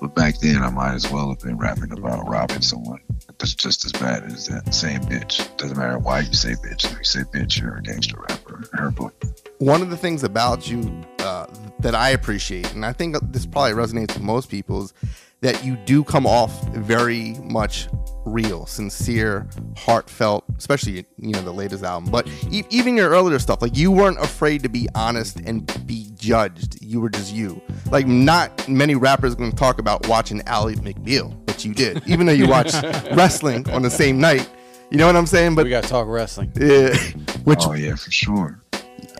But 0.00 0.14
back 0.14 0.38
then, 0.38 0.62
I 0.62 0.70
might 0.70 0.94
as 0.94 1.10
well 1.10 1.30
have 1.30 1.40
been 1.40 1.56
rapping 1.56 1.90
about 1.92 2.28
robbing 2.28 2.62
someone. 2.62 3.00
That's 3.38 3.54
just 3.54 3.84
as 3.84 3.92
bad 3.92 4.24
as 4.24 4.46
that 4.48 4.74
same 4.74 5.00
bitch. 5.02 5.56
Doesn't 5.56 5.76
matter 5.76 5.98
why 5.98 6.20
you 6.20 6.32
say 6.32 6.54
bitch. 6.54 6.84
If 6.86 6.98
you 6.98 7.04
say 7.04 7.20
bitch, 7.20 7.60
you're 7.60 7.76
a 7.76 7.82
gangster 7.82 8.16
rapper. 8.28 8.56
in 8.56 8.78
Her 8.78 8.90
book. 8.90 9.14
One 9.58 9.80
of 9.80 9.90
the 9.90 9.96
things 9.96 10.24
about 10.24 10.68
you 10.68 11.04
uh, 11.20 11.46
that 11.78 11.94
I 11.94 12.10
appreciate, 12.10 12.72
and 12.74 12.84
I 12.84 12.92
think 12.92 13.16
this 13.30 13.46
probably 13.46 13.72
resonates 13.72 14.14
with 14.14 14.22
most 14.22 14.50
people, 14.50 14.82
is 14.84 14.94
that 15.40 15.64
you 15.64 15.76
do 15.76 16.02
come 16.02 16.26
off 16.26 16.66
very 16.68 17.34
much 17.44 17.88
real, 18.24 18.66
sincere, 18.66 19.48
heartfelt, 19.76 20.44
especially 20.58 21.06
you 21.18 21.32
know 21.32 21.40
the 21.42 21.52
latest 21.52 21.84
album. 21.84 22.10
But 22.10 22.28
e- 22.50 22.64
even 22.70 22.96
your 22.96 23.10
earlier 23.10 23.38
stuff, 23.38 23.62
like 23.62 23.76
you 23.76 23.90
weren't 23.90 24.18
afraid 24.20 24.62
to 24.64 24.68
be 24.68 24.88
honest 24.94 25.40
and 25.40 25.66
be 25.86 26.08
judged. 26.16 26.82
You 26.82 27.00
were 27.00 27.10
just 27.10 27.32
you. 27.32 27.60
Like 27.90 28.06
not 28.06 28.68
many 28.68 28.94
rappers 28.94 29.34
going 29.34 29.50
to 29.50 29.56
talk 29.56 29.78
about 29.78 30.06
watching 30.08 30.42
Ally 30.46 30.74
McBeal, 30.74 31.34
but 31.46 31.64
you 31.64 31.72
did, 31.74 32.02
even 32.06 32.26
though 32.26 32.32
you 32.32 32.48
watched 32.48 32.82
wrestling 33.12 33.68
on 33.70 33.82
the 33.82 33.90
same 33.90 34.18
night. 34.20 34.48
You 34.90 34.96
know 34.96 35.06
what 35.06 35.16
I'm 35.16 35.26
saying? 35.26 35.54
But 35.54 35.64
we 35.64 35.70
got 35.70 35.82
to 35.84 35.88
talk 35.88 36.08
wrestling. 36.08 36.50
Yeah. 36.58 36.96
Which 37.44 37.60
oh 37.66 37.74
yeah, 37.74 37.94
for 37.94 38.10
sure. 38.10 38.62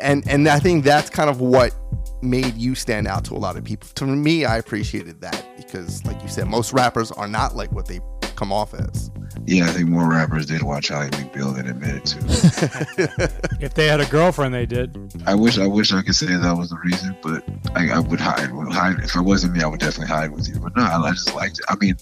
and 0.00 0.26
and 0.28 0.48
I 0.48 0.58
think 0.58 0.82
that's 0.84 1.10
kind 1.10 1.28
of 1.30 1.40
what 1.40 1.74
made 2.22 2.56
you 2.56 2.74
stand 2.74 3.06
out 3.06 3.24
to 3.26 3.34
a 3.34 3.38
lot 3.38 3.56
of 3.56 3.64
people. 3.64 3.88
To 3.96 4.06
me, 4.06 4.44
I 4.44 4.58
appreciated 4.58 5.20
that 5.20 5.44
because, 5.56 6.04
like 6.04 6.20
you 6.22 6.28
said, 6.28 6.46
most 6.48 6.72
rappers 6.72 7.10
are 7.12 7.28
not 7.28 7.54
like 7.54 7.72
what 7.72 7.86
they 7.86 8.00
come 8.38 8.52
off 8.52 8.72
as. 8.72 9.10
Yeah, 9.46 9.64
I 9.64 9.68
think 9.68 9.88
more 9.88 10.08
rappers 10.08 10.46
did 10.46 10.62
watch 10.62 10.90
Ally 10.90 11.08
McBeal 11.10 11.56
than 11.56 11.68
admitted 11.68 12.06
to. 12.06 13.48
If 13.60 13.74
they 13.74 13.88
had 13.88 14.00
a 14.00 14.06
girlfriend, 14.06 14.54
they 14.54 14.66
did. 14.66 15.12
I 15.26 15.34
wish 15.34 15.58
I 15.58 15.66
wish 15.66 15.92
I 15.92 16.02
could 16.02 16.14
say 16.14 16.26
that 16.26 16.56
was 16.56 16.70
the 16.70 16.78
reason, 16.84 17.16
but 17.22 17.42
I, 17.74 17.88
I 17.90 17.98
would 17.98 18.20
hide. 18.20 18.52
Would 18.52 18.72
hide 18.72 19.00
if 19.00 19.16
I 19.16 19.20
wasn't 19.20 19.54
me. 19.54 19.62
I 19.62 19.66
would 19.66 19.80
definitely 19.80 20.14
hide 20.14 20.30
with 20.30 20.48
you. 20.48 20.60
But 20.60 20.76
no, 20.76 20.84
I, 20.84 20.96
I 20.96 21.10
just 21.10 21.34
liked 21.34 21.58
it. 21.58 21.64
I 21.68 21.74
mean, 21.74 21.96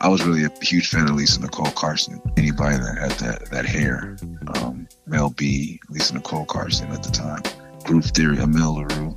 I 0.00 0.08
was 0.08 0.26
really 0.26 0.44
a 0.44 0.50
huge 0.60 0.88
fan 0.88 1.08
of 1.08 1.14
Lisa 1.14 1.40
Nicole 1.40 1.70
Carson. 1.70 2.20
Anybody 2.36 2.76
that 2.78 2.98
had 2.98 3.10
that 3.12 3.50
that 3.52 3.66
hair, 3.66 4.16
um, 4.56 4.88
Mel 5.06 5.30
B, 5.30 5.80
Lisa 5.90 6.14
Nicole 6.14 6.44
Carson 6.44 6.90
at 6.90 7.04
the 7.04 7.10
time, 7.12 7.42
Groove 7.84 8.06
Theory, 8.06 8.38
Amel 8.38 8.76
Larrieux. 8.76 9.14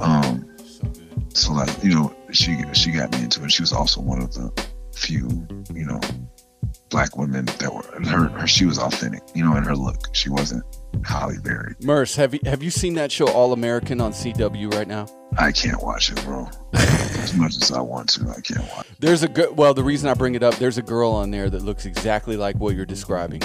Um, 0.00 0.48
so 1.34 1.52
like 1.52 1.82
you 1.82 1.94
know, 1.94 2.14
she 2.32 2.62
she 2.72 2.92
got 2.92 3.12
me 3.12 3.22
into 3.22 3.44
it. 3.44 3.52
She 3.52 3.62
was 3.62 3.72
also 3.72 4.00
one 4.00 4.20
of 4.20 4.32
the 4.34 4.52
few 4.92 5.28
you 5.72 5.84
know 5.84 6.00
black 6.90 7.16
women 7.16 7.44
that 7.44 7.74
were 7.74 7.82
her, 8.08 8.28
her 8.28 8.46
she 8.46 8.64
was 8.64 8.78
authentic. 8.78 9.22
You 9.34 9.44
know, 9.44 9.56
in 9.56 9.64
her 9.64 9.74
look, 9.74 10.14
she 10.14 10.30
wasn't 10.30 10.64
Halle 11.04 11.38
Berry. 11.42 11.74
Murs, 11.80 12.14
have 12.16 12.34
you 12.34 12.40
have 12.44 12.62
you 12.62 12.70
seen 12.70 12.94
that 12.94 13.10
show 13.10 13.26
All 13.28 13.52
American 13.52 14.00
on 14.00 14.12
CW 14.12 14.72
right 14.72 14.88
now? 14.88 15.06
I 15.36 15.50
can't 15.50 15.82
watch 15.82 16.12
it, 16.12 16.22
bro. 16.24 16.48
as 16.74 17.34
much 17.36 17.56
as 17.56 17.72
I 17.72 17.80
want 17.80 18.10
to, 18.10 18.28
I 18.30 18.40
can't 18.40 18.66
watch. 18.76 18.86
There's 19.00 19.22
a 19.22 19.28
good. 19.28 19.56
Well, 19.56 19.74
the 19.74 19.84
reason 19.84 20.08
I 20.08 20.14
bring 20.14 20.34
it 20.34 20.42
up, 20.42 20.54
there's 20.56 20.78
a 20.78 20.82
girl 20.82 21.10
on 21.10 21.30
there 21.30 21.50
that 21.50 21.62
looks 21.62 21.84
exactly 21.86 22.36
like 22.36 22.56
what 22.56 22.76
you're 22.76 22.86
describing, 22.86 23.42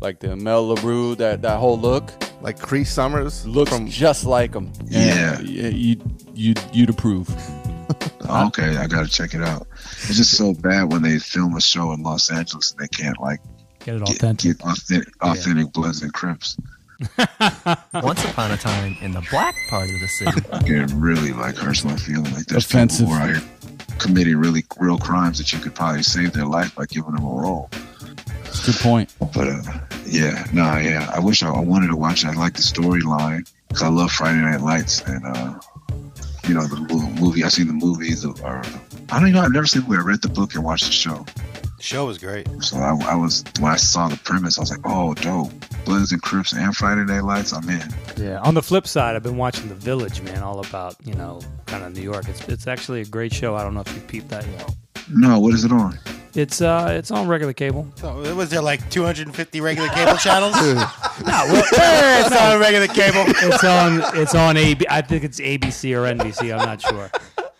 like 0.00 0.20
the 0.20 0.36
Mel 0.36 0.74
Larrieux, 0.76 1.16
that 1.16 1.42
that 1.42 1.58
whole 1.58 1.78
look. 1.78 2.10
Like 2.44 2.58
Cree 2.60 2.84
Summers 2.84 3.46
looks 3.46 3.72
just 3.88 4.26
like 4.26 4.52
him. 4.54 4.70
Yeah. 4.84 5.40
you 5.40 5.96
you 6.34 6.54
you'd 6.72 6.90
approve. 6.90 7.28
Okay, 8.26 8.78
I 8.78 8.86
gotta 8.86 9.06
check 9.06 9.34
it 9.34 9.42
out. 9.42 9.66
It's 10.08 10.16
just 10.16 10.34
so 10.36 10.54
bad 10.54 10.90
when 10.90 11.02
they 11.02 11.18
film 11.18 11.54
a 11.56 11.60
show 11.60 11.92
in 11.92 12.02
Los 12.02 12.30
Angeles 12.32 12.70
and 12.72 12.80
they 12.80 12.88
can't 12.88 13.20
like 13.20 13.38
Get 13.80 13.96
it 13.96 14.02
authentic. 14.02 14.56
get 14.58 14.66
authentic, 14.66 15.12
authentic 15.22 15.72
Bloods 15.74 16.00
and 16.02 16.10
Crips. 16.12 16.56
Once 17.92 18.24
upon 18.24 18.50
a 18.52 18.56
time 18.56 18.96
in 19.02 19.12
the 19.12 19.20
black 19.30 19.54
part 19.68 19.84
of 19.90 20.00
the 20.00 20.08
city. 20.08 20.40
It 20.72 20.90
really 20.94 21.32
like 21.34 21.56
hurts 21.56 21.84
my 21.84 21.96
feeling. 21.96 22.32
Like 22.32 22.46
there's 22.46 22.64
Offensive. 22.64 23.06
people 23.08 23.14
who 23.20 23.34
are 23.34 23.98
committing 23.98 24.38
really 24.38 24.64
real 24.78 24.96
crimes 24.98 25.36
that 25.36 25.52
you 25.52 25.58
could 25.58 25.74
probably 25.74 26.02
save 26.02 26.32
their 26.32 26.46
life 26.46 26.74
by 26.74 26.86
giving 26.86 27.14
them 27.14 27.24
a 27.24 27.28
role. 27.30 27.68
Good 28.64 28.76
point. 28.76 29.14
But 29.18 29.48
uh, 29.48 29.62
yeah, 30.06 30.46
no, 30.52 30.76
yeah. 30.78 31.10
I 31.14 31.20
wish 31.20 31.42
I, 31.42 31.50
I 31.50 31.60
wanted 31.60 31.88
to 31.88 31.96
watch 31.96 32.24
it. 32.24 32.28
I 32.28 32.32
like 32.32 32.54
the 32.54 32.62
storyline 32.62 33.50
because 33.68 33.82
I 33.82 33.88
love 33.88 34.10
Friday 34.10 34.38
Night 34.40 34.62
Lights 34.62 35.02
and 35.02 35.24
uh, 35.26 35.60
you 36.48 36.54
know 36.54 36.66
the 36.66 36.76
movie. 37.20 37.44
I've 37.44 37.52
seen 37.52 37.66
the 37.66 37.74
movies 37.74 38.24
of, 38.24 38.42
or 38.42 38.62
I 39.10 39.20
don't 39.20 39.32
know. 39.32 39.42
I've 39.42 39.52
never 39.52 39.66
seen 39.66 39.82
the 39.82 39.88
movie. 39.88 40.00
I 40.00 40.04
read 40.04 40.22
the 40.22 40.28
book 40.30 40.54
and 40.54 40.64
watched 40.64 40.86
the 40.86 40.92
show. 40.92 41.26
The 41.76 41.82
show 41.82 42.06
was 42.06 42.16
great. 42.16 42.48
So 42.62 42.78
I, 42.78 42.96
I 43.04 43.14
was 43.16 43.44
when 43.60 43.70
I 43.70 43.76
saw 43.76 44.08
the 44.08 44.16
premise, 44.16 44.56
I 44.56 44.62
was 44.62 44.70
like, 44.70 44.80
oh, 44.84 45.12
dope. 45.12 45.52
Bloods 45.84 46.12
and 46.12 46.22
Crips 46.22 46.54
and 46.54 46.74
Friday 46.74 47.04
Night 47.04 47.24
Lights. 47.24 47.52
I'm 47.52 47.68
in. 47.68 47.86
Yeah. 48.16 48.40
On 48.40 48.54
the 48.54 48.62
flip 48.62 48.86
side, 48.86 49.14
I've 49.14 49.22
been 49.22 49.36
watching 49.36 49.68
The 49.68 49.74
Village, 49.74 50.22
man, 50.22 50.42
all 50.42 50.60
about 50.60 50.96
you 51.04 51.14
know 51.14 51.42
kind 51.66 51.84
of 51.84 51.94
New 51.94 52.02
York. 52.02 52.28
It's 52.28 52.48
it's 52.48 52.66
actually 52.66 53.02
a 53.02 53.04
great 53.04 53.34
show. 53.34 53.56
I 53.56 53.62
don't 53.62 53.74
know 53.74 53.82
if 53.82 53.94
you 53.94 54.00
peeped 54.00 54.30
that 54.30 54.46
yet. 54.46 54.74
No, 55.10 55.38
what 55.40 55.54
is 55.54 55.64
it 55.64 55.72
on? 55.72 55.98
It's 56.34 56.60
uh 56.60 56.88
it's 56.98 57.10
on 57.12 57.28
regular 57.28 57.52
cable. 57.52 57.86
So 57.94 58.34
was 58.34 58.50
there 58.50 58.60
like 58.60 58.88
250 58.90 59.60
regular 59.60 59.88
cable 59.90 60.16
channels? 60.16 60.54
no, 60.62 60.74
well, 61.26 61.64
it's 62.26 62.36
on 62.36 62.58
regular 62.58 62.88
cable. 62.88 63.24
It's 63.28 63.62
on 63.62 64.02
it's 64.18 64.34
on 64.34 64.56
AB. 64.56 64.84
I 64.90 65.00
think 65.02 65.22
it's 65.22 65.38
ABC 65.40 65.94
or 65.96 66.12
NBC. 66.12 66.52
I'm 66.52 66.66
not 66.66 66.80
sure. 66.80 67.10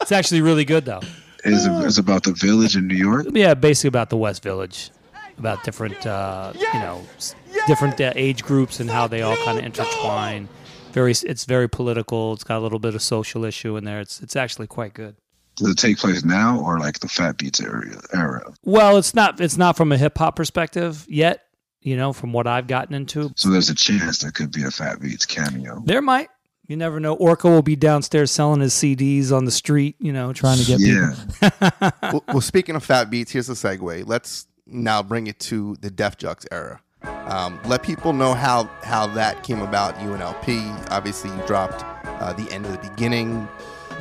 It's 0.01 0.11
actually 0.13 0.41
really 0.43 0.65
good 0.65 0.85
though. 0.85 1.01
Is 1.45 1.67
it, 1.67 1.73
it's 1.85 1.99
about 1.99 2.25
the 2.25 2.33
village 2.33 2.75
in 2.75 2.89
New 2.89 2.97
York? 2.97 3.27
Yeah, 3.31 3.55
basically 3.55 3.89
about 3.89 4.09
the 4.11 4.17
West 4.17 4.43
Village, 4.43 4.91
about 5.39 5.63
different 5.63 6.05
uh, 6.07 6.53
you 6.57 6.73
know 6.81 7.03
s- 7.17 7.35
different 7.69 8.01
uh, 8.01 8.13
age 8.17 8.43
groups 8.43 8.81
and 8.81 8.91
how 8.91 9.07
they 9.07 9.23
all 9.23 9.37
kind 9.45 9.59
of 9.59 9.65
intertwine. 9.65 10.49
Very, 10.93 11.13
it's 11.13 11.45
very 11.45 11.69
political. 11.69 12.33
It's 12.33 12.45
got 12.45 12.59
a 12.59 12.61
little 12.61 12.79
bit 12.79 12.95
of 12.95 13.03
social 13.03 13.45
issue 13.45 13.77
in 13.77 13.85
there. 13.85 14.01
It's 14.01 14.21
it's 14.21 14.37
actually 14.37 14.67
quite 14.67 14.95
good. 14.95 15.17
Does 15.57 15.71
it 15.71 15.79
take 15.79 15.99
place 15.99 16.25
now 16.25 16.61
or 16.61 16.79
like 16.79 16.99
the 17.01 17.09
Fat 17.09 17.39
Beats 17.39 17.61
area 17.61 17.99
era? 18.13 18.53
Well, 18.65 18.97
it's 18.97 19.15
not 19.15 19.41
it's 19.41 19.57
not 19.57 19.77
from 19.77 19.93
a 19.93 19.97
hip 19.99 20.17
hop 20.19 20.37
perspective 20.37 21.05
yet. 21.09 21.41
You 21.81 21.97
know, 21.97 22.13
from 22.15 22.33
what 22.33 22.47
I've 22.47 22.67
gotten 22.67 22.95
into, 22.95 23.31
So 23.37 23.51
there's 23.51 23.69
a 23.69 23.75
chance 23.75 24.21
there 24.21 24.31
could 24.31 24.51
be 24.53 24.65
a 24.65 24.71
Fat 24.71 25.01
Beats 25.01 25.27
cameo. 25.27 25.83
there 25.85 26.01
might. 26.03 26.29
You 26.67 26.79
never 26.79 26.99
know. 26.99 27.13
Orca 27.13 27.47
will 27.47 27.61
be 27.61 27.77
downstairs 27.77 28.31
selling 28.31 28.63
his 28.63 28.73
CDs 28.73 29.31
on 29.33 29.45
the 29.45 29.51
street. 29.51 29.97
You 29.99 30.15
know, 30.15 30.33
trying 30.33 30.59
to 30.59 30.65
get 30.65 30.81
Yeah. 30.81 31.15
people. 31.41 31.91
well, 32.03 32.25
well, 32.29 32.41
speaking 32.41 32.75
of 32.75 32.83
fat 32.83 33.11
beats, 33.11 33.31
here's 33.33 33.51
a 33.51 33.53
segue. 33.53 34.05
Let's 34.07 34.47
now 34.67 35.03
bring 35.03 35.27
it 35.27 35.39
to 35.41 35.77
the 35.83 35.91
Def 35.91 36.17
Jux 36.17 36.47
era. 36.51 36.81
Um, 37.27 37.61
let 37.67 37.83
people 37.83 38.15
know 38.15 38.33
how 38.33 38.65
how 38.83 39.07
that 39.09 39.43
came 39.43 39.61
about. 39.61 39.95
UNLP. 39.97 40.91
obviously, 40.91 41.29
you 41.31 41.47
dropped 41.47 41.85
uh, 42.23 42.33
the 42.33 42.51
end 42.51 42.65
of 42.65 42.73
the 42.73 42.89
beginning. 42.89 43.47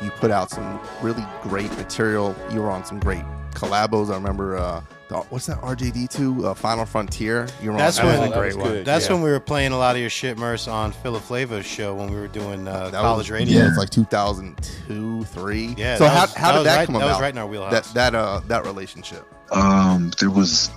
You 0.04 0.10
put 0.10 0.30
out 0.30 0.50
some 0.50 0.78
really 1.02 1.24
great 1.42 1.70
material. 1.78 2.36
You 2.52 2.60
were 2.60 2.70
on 2.70 2.84
some 2.84 3.00
great 3.00 3.24
collabos. 3.52 4.10
I 4.10 4.14
remember. 4.14 4.56
Uh, 4.58 4.82
the, 5.08 5.18
what's 5.28 5.46
that 5.46 5.58
RJD2 5.60 6.44
uh, 6.44 6.54
Final 6.54 6.86
Frontier? 6.86 7.46
You 7.62 7.72
were 7.72 7.78
That's 7.78 7.98
on 7.98 8.06
when 8.06 8.14
that 8.16 8.28
was 8.28 8.30
a 8.30 8.38
great 8.40 8.56
one. 8.56 8.84
That's 8.84 9.06
Yeah. 9.06 9.12
when 9.14 9.22
we 9.22 9.30
were 9.30 9.40
playing 9.40 9.72
a 9.72 9.78
lot 9.78 9.94
of 9.96 10.00
your 10.00 10.08
shit, 10.10 10.38
Murs, 10.38 10.66
on 10.68 10.92
Philip 10.92 11.22
Flavo's 11.22 11.66
show 11.66 11.94
when 11.94 12.10
we 12.10 12.16
were 12.18 12.26
doing 12.28 12.66
uh, 12.66 12.88
That 12.90 13.02
college 13.02 13.30
was, 13.30 13.30
radio. 13.30 13.60
Yeah, 13.60 13.68
it's 13.68 13.76
like 13.78 13.90
2002, 13.90 15.24
three. 15.24 15.74
Yeah, 15.76 15.96
So 15.96 16.06
how, 16.06 16.22
was- 16.22 16.34
how 16.34 16.52
did 16.52 16.58
was 16.58 16.64
that 16.66 16.76
right- 16.76 16.86
come 16.86 16.94
that 16.94 16.98
about? 17.02 17.08
was 17.12 17.20
right 17.20 17.32
in 17.32 17.38
our 17.38 17.46
wheelhouse. 17.46 17.92
That 17.92 18.12
that 18.12 18.14
uh 18.18 18.40
that 18.48 18.64
relationship. 18.64 19.26
Um, 19.52 20.10
there 20.18 20.30
was, 20.30 20.70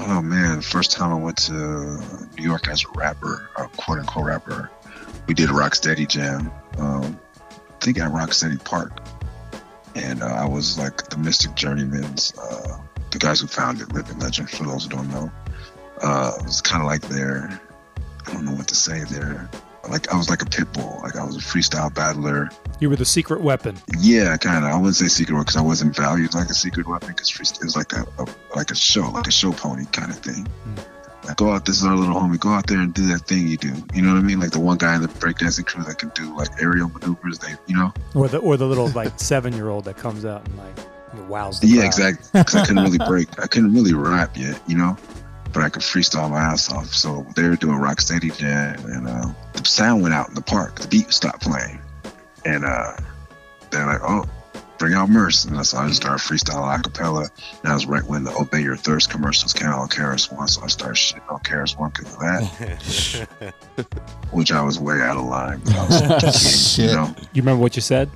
oh 0.00 0.20
man, 0.22 0.60
first 0.60 0.92
time 0.92 1.10
I 1.12 1.16
went 1.16 1.38
to 1.44 1.52
New 1.52 2.44
York 2.44 2.68
as 2.68 2.84
a 2.84 2.98
rapper, 2.98 3.48
a 3.56 3.68
quote 3.68 3.98
unquote 4.00 4.26
rapper, 4.26 4.70
we 5.26 5.34
did 5.34 5.48
a 5.48 5.52
Rocksteady 5.52 6.06
jam. 6.08 6.50
Um, 6.78 7.18
I 7.29 7.29
think 7.80 7.98
at 7.98 8.10
Rocksteady 8.10 8.62
Park, 8.64 9.00
and 9.94 10.22
uh, 10.22 10.26
I 10.26 10.46
was 10.46 10.78
like 10.78 11.08
the 11.08 11.16
Mystik 11.16 11.54
Journeymen's, 11.54 12.32
uh, 12.38 12.80
the 13.10 13.18
guys 13.18 13.40
who 13.40 13.46
founded 13.46 13.92
Living 13.92 14.18
Legend. 14.18 14.50
For 14.50 14.64
those 14.64 14.84
who 14.84 14.90
don't 14.90 15.10
know, 15.10 15.30
uh, 16.02 16.32
it 16.38 16.44
was 16.44 16.60
kind 16.60 16.82
of 16.82 16.86
like 16.86 17.02
their, 17.02 17.60
I 18.26 18.32
don't 18.32 18.44
know 18.44 18.52
what 18.52 18.68
to 18.68 18.74
say 18.74 19.04
there. 19.04 19.50
Like 19.88 20.12
I 20.12 20.16
was 20.16 20.28
like 20.28 20.42
a 20.42 20.46
pit 20.46 20.72
bull. 20.72 21.00
Like 21.02 21.16
I 21.16 21.24
was 21.24 21.36
a 21.36 21.40
freestyle 21.40 21.92
battler. 21.92 22.50
You 22.80 22.90
were 22.90 22.96
the 22.96 23.04
secret 23.04 23.40
weapon. 23.40 23.78
Yeah, 23.98 24.36
kind 24.36 24.64
of. 24.64 24.70
I 24.70 24.76
wouldn't 24.76 24.96
say 24.96 25.08
secret 25.08 25.34
weapon 25.34 25.44
because 25.44 25.56
I 25.56 25.62
wasn't 25.62 25.96
valued 25.96 26.34
like 26.34 26.48
a 26.48 26.54
secret 26.54 26.86
weapon 26.86 27.08
because 27.08 27.30
it 27.30 27.64
was 27.64 27.76
like 27.76 27.92
a, 27.94 28.06
a 28.18 28.26
like 28.54 28.70
a 28.70 28.74
show, 28.74 29.10
like 29.10 29.26
a 29.26 29.32
show 29.32 29.52
pony 29.52 29.86
kind 29.86 30.10
of 30.10 30.18
thing. 30.18 30.46
Like 31.30 31.36
go 31.38 31.50
out, 31.52 31.64
this 31.64 31.76
is 31.80 31.84
our 31.84 31.96
little 31.96 32.14
homie. 32.14 32.38
Go 32.38 32.50
out 32.50 32.66
there 32.66 32.78
and 32.80 32.92
do 32.94 33.06
that 33.08 33.26
thing 33.26 33.46
you 33.48 33.56
do. 33.56 33.72
You 33.94 34.02
know 34.02 34.12
what 34.12 34.18
I 34.18 34.22
mean? 34.22 34.40
Like 34.40 34.50
the 34.50 34.60
one 34.60 34.78
guy 34.78 34.94
in 34.94 35.02
the 35.02 35.08
breakdancing 35.08 35.66
crew 35.66 35.82
that 35.84 35.98
can 35.98 36.10
do 36.10 36.36
like 36.36 36.48
aerial 36.60 36.88
maneuvers. 36.90 37.38
They, 37.38 37.54
you 37.66 37.76
know. 37.76 37.92
Or 38.14 38.28
the 38.28 38.38
or 38.38 38.56
the 38.56 38.66
little 38.66 38.88
like 38.90 39.12
seven 39.20 39.52
year 39.52 39.68
old 39.68 39.84
that 39.86 39.96
comes 39.96 40.24
out 40.24 40.46
and 40.46 40.56
like 40.58 41.28
wows 41.28 41.62
Yeah, 41.64 41.80
crowd. 41.80 41.86
exactly. 41.86 42.28
Because 42.40 42.54
I 42.56 42.66
couldn't 42.66 42.82
really 42.84 42.98
break. 42.98 43.38
I 43.40 43.46
couldn't 43.46 43.72
really 43.74 43.94
rap 43.94 44.36
yet, 44.36 44.60
you 44.66 44.76
know. 44.76 44.96
But 45.52 45.64
I 45.64 45.68
could 45.68 45.82
freestyle 45.82 46.30
my 46.30 46.38
ass 46.38 46.70
off. 46.72 46.86
So 46.94 47.26
they 47.34 47.48
were 47.48 47.56
doing 47.56 47.78
Rocksteady 47.78 48.36
Jam, 48.38 48.78
and 48.86 49.08
uh, 49.08 49.26
the 49.54 49.64
sound 49.64 50.02
went 50.02 50.14
out 50.14 50.28
in 50.28 50.34
the 50.34 50.42
park. 50.42 50.78
The 50.78 50.86
beat 50.86 51.12
stopped 51.12 51.42
playing, 51.42 51.80
and 52.44 52.64
uh, 52.64 52.92
they're 53.72 53.86
like, 53.86 54.00
"Oh, 54.02 54.24
bring 54.80 54.94
out 54.94 55.08
Murs," 55.08 55.44
and 55.44 55.64
so 55.64 55.78
I 55.78 55.90
started 55.92 56.18
freestyle 56.26 56.74
a 56.76 56.82
cappella. 56.82 57.20
And 57.20 57.30
that 57.62 57.74
was 57.74 57.86
right 57.86 58.02
when 58.04 58.24
the 58.24 58.34
Obey 58.36 58.62
Your 58.62 58.76
Thirst 58.76 59.10
commercials 59.10 59.52
came 59.52 59.68
out 59.68 59.78
on 59.78 59.88
KRS 59.88 60.32
One, 60.32 60.48
so 60.48 60.62
I 60.62 60.66
started 60.66 60.96
shitting 60.96 61.30
on 61.32 61.38
KRS 61.40 61.78
One 61.78 61.90
because 61.90 62.14
of 62.14 62.20
that, 62.20 63.54
which 64.32 64.50
I 64.50 64.62
was 64.62 64.80
way 64.80 65.00
out 65.00 65.16
of 65.16 65.24
line. 65.26 65.60
But 65.64 65.76
I 65.76 65.86
was, 65.86 66.78
you 66.78 66.86
know, 66.86 67.14
You 67.32 67.42
remember 67.42 67.62
what 67.62 67.76
you 67.76 67.82
said? 67.82 68.10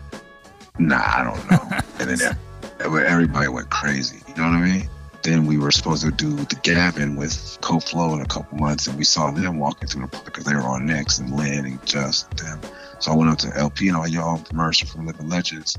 Nah, 0.79 1.01
I 1.05 1.23
don't 1.23 1.51
know. 1.51 1.79
and 2.01 2.19
then 2.19 2.37
everybody 2.81 3.47
went 3.49 3.71
crazy. 3.71 4.21
You 4.27 4.35
know 4.35 4.49
what 4.49 4.57
I 4.59 4.61
mean? 4.63 4.89
Then 5.23 5.47
we 5.47 5.57
were 5.57 5.71
supposed 5.71 6.03
to 6.05 6.11
do 6.11 6.35
the 6.35 6.57
Gavin 6.63 7.17
with 7.17 7.33
CoFlow 7.63 8.15
in 8.15 8.21
a 8.21 8.27
couple 8.27 8.59
months, 8.59 8.87
and 8.89 8.99
we 8.99 9.05
saw 9.05 9.31
them 9.31 9.59
walking 9.59 9.89
through 9.89 10.03
the 10.03 10.09
park 10.09 10.25
because 10.27 10.45
they 10.45 10.55
were 10.55 10.61
on 10.63 10.85
next 10.85 11.19
and 11.19 11.31
Len 11.35 11.65
and 11.65 11.87
Jus 11.87 12.25
them. 12.37 12.61
So 12.99 13.13
I 13.13 13.15
went 13.17 13.31
up 13.31 13.39
to 13.39 13.57
El-P 13.57 13.89
and 13.89 13.97
I 13.97 14.01
was 14.01 14.11
like, 14.11 14.17
yo, 14.19 14.23
I'm 14.37 14.45
Mercer 14.57 14.87
from 14.87 15.07
Living 15.07 15.29
Legends. 15.29 15.77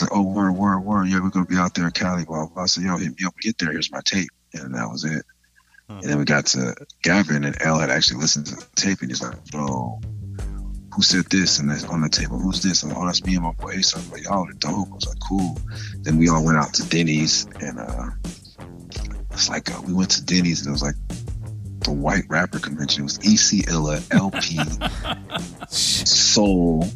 Like, 0.00 0.10
oh, 0.12 0.22
word, 0.22 0.52
word, 0.52 0.80
word. 0.80 1.08
Yeah, 1.08 1.20
we're 1.20 1.30
going 1.30 1.46
to 1.46 1.50
be 1.50 1.58
out 1.58 1.74
there 1.74 1.86
in 1.86 1.92
Cali. 1.92 2.24
Blah, 2.24 2.46
blah. 2.46 2.64
I 2.64 2.66
said, 2.66 2.84
yo, 2.84 2.96
hit 2.96 3.18
me 3.18 3.26
up. 3.26 3.36
Get 3.40 3.58
there. 3.58 3.72
Here's 3.72 3.92
my 3.92 4.00
tape. 4.04 4.30
And 4.52 4.74
that 4.74 4.88
was 4.90 5.04
it. 5.04 5.24
And 5.88 6.02
then 6.02 6.18
we 6.18 6.24
got 6.24 6.46
to 6.46 6.74
Gavin, 7.02 7.44
and 7.44 7.56
L 7.60 7.78
had 7.78 7.90
actually 7.90 8.20
listened 8.20 8.46
to 8.46 8.56
the 8.56 8.66
tape, 8.74 9.00
and 9.00 9.10
he's 9.10 9.22
like, 9.22 9.36
yo, 9.52 10.00
who 10.94 11.02
said 11.02 11.24
this 11.26 11.58
and 11.58 11.70
this 11.70 11.84
on 11.84 12.00
the 12.00 12.08
table? 12.08 12.38
Who's 12.38 12.62
this? 12.62 12.82
And 12.82 12.92
oh, 12.92 13.04
that's 13.04 13.24
me 13.24 13.34
and 13.34 13.44
my 13.44 13.52
boy 13.52 13.72
Ace. 13.72 13.94
I 13.94 13.98
was 13.98 14.12
like, 14.12 14.24
y'all 14.24 14.48
are 14.48 14.52
dope. 14.52 14.88
I 14.90 14.94
was 14.94 15.06
like, 15.06 15.18
cool. 15.28 15.58
Then 16.02 16.18
we 16.18 16.28
all 16.28 16.44
went 16.44 16.56
out 16.56 16.72
to 16.74 16.88
Denny's 16.88 17.46
and 17.60 17.80
uh 17.80 18.10
it's 19.32 19.48
like 19.48 19.74
uh, 19.74 19.82
we 19.84 19.92
went 19.92 20.10
to 20.12 20.24
Denny's 20.24 20.60
and 20.60 20.68
it 20.68 20.72
was 20.72 20.82
like 20.82 20.94
the 21.80 21.92
white 21.92 22.22
rapper 22.28 22.60
convention. 22.60 23.02
It 23.02 23.04
was 23.04 23.18
EC 23.18 23.68
Illa, 23.68 24.00
El-P, 24.12 24.60
Soul, 25.68 26.86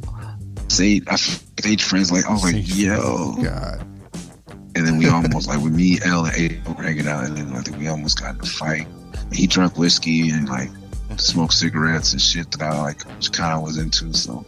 Sage, 0.69 1.05
I 1.09 1.17
Sage 1.17 1.83
Francis. 1.83 2.13
Like 2.13 2.27
I 2.27 2.33
was 2.33 2.45
like, 2.45 2.77
yo, 2.77 3.35
God. 3.43 3.81
And 4.75 4.87
then 4.87 4.99
we 4.99 5.09
almost 5.09 5.49
like 5.49 5.61
with 5.61 5.75
me, 5.75 5.99
L 6.05 6.27
and 6.27 6.37
A 6.37 6.71
were 6.71 6.83
hanging 6.83 7.09
out, 7.09 7.25
and 7.25 7.37
then 7.37 7.53
I 7.53 7.63
think 7.63 7.79
we 7.79 7.89
almost 7.89 8.21
got 8.21 8.37
in 8.37 8.41
a 8.41 8.47
fight. 8.47 8.87
And 9.15 9.35
he 9.35 9.47
drank 9.47 9.77
whiskey 9.77 10.31
and 10.31 10.49
like 10.49 10.71
smoked 11.17 11.55
cigarettes 11.55 12.13
and 12.13 12.23
shit 12.23 12.51
that 12.53 12.63
I 12.63 12.81
like 12.81 13.01
kind 13.33 13.55
of 13.55 13.63
was 13.63 13.79
into. 13.79 14.13
So 14.13 14.45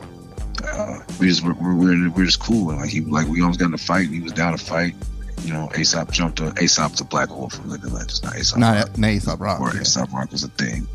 uh, 0.65 0.99
we 1.19 1.29
just 1.29 1.43
we're, 1.43 1.55
we're, 1.55 1.75
we're 1.75 2.11
we're 2.11 2.25
just 2.27 2.41
cool. 2.41 2.71
And 2.71 2.81
like 2.81 2.91
he 2.91 3.01
like 3.01 3.27
we 3.27 3.41
almost 3.41 3.59
got 3.59 3.67
in 3.67 3.75
a 3.75 3.79
fight. 3.79 4.07
and 4.07 4.15
He 4.15 4.21
was 4.21 4.33
down 4.33 4.57
to 4.57 4.65
fight. 4.65 4.95
You 5.43 5.55
know, 5.55 5.71
Aesop 5.77 6.11
jumped. 6.13 6.39
To, 6.39 6.53
Aesop's 6.63 7.01
a 7.01 7.05
black 7.05 7.31
wolf 7.31 7.55
from 7.55 7.71
Living 7.71 7.93
Legends, 7.93 8.23
not 8.23 8.37
Aesop. 8.37 8.59
Not 8.59 8.77
Rock. 8.77 8.99
not 8.99 9.11
Aesop 9.11 9.41
Rock. 9.41 9.61
Or 9.61 9.75
yeah. 9.75 9.81
Aesop 9.81 10.13
Rock 10.13 10.31
was 10.31 10.45
a 10.45 10.49
thing, 10.49 10.87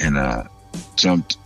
and 0.00 0.18
uh 0.18 0.44
jumped. 0.96 1.38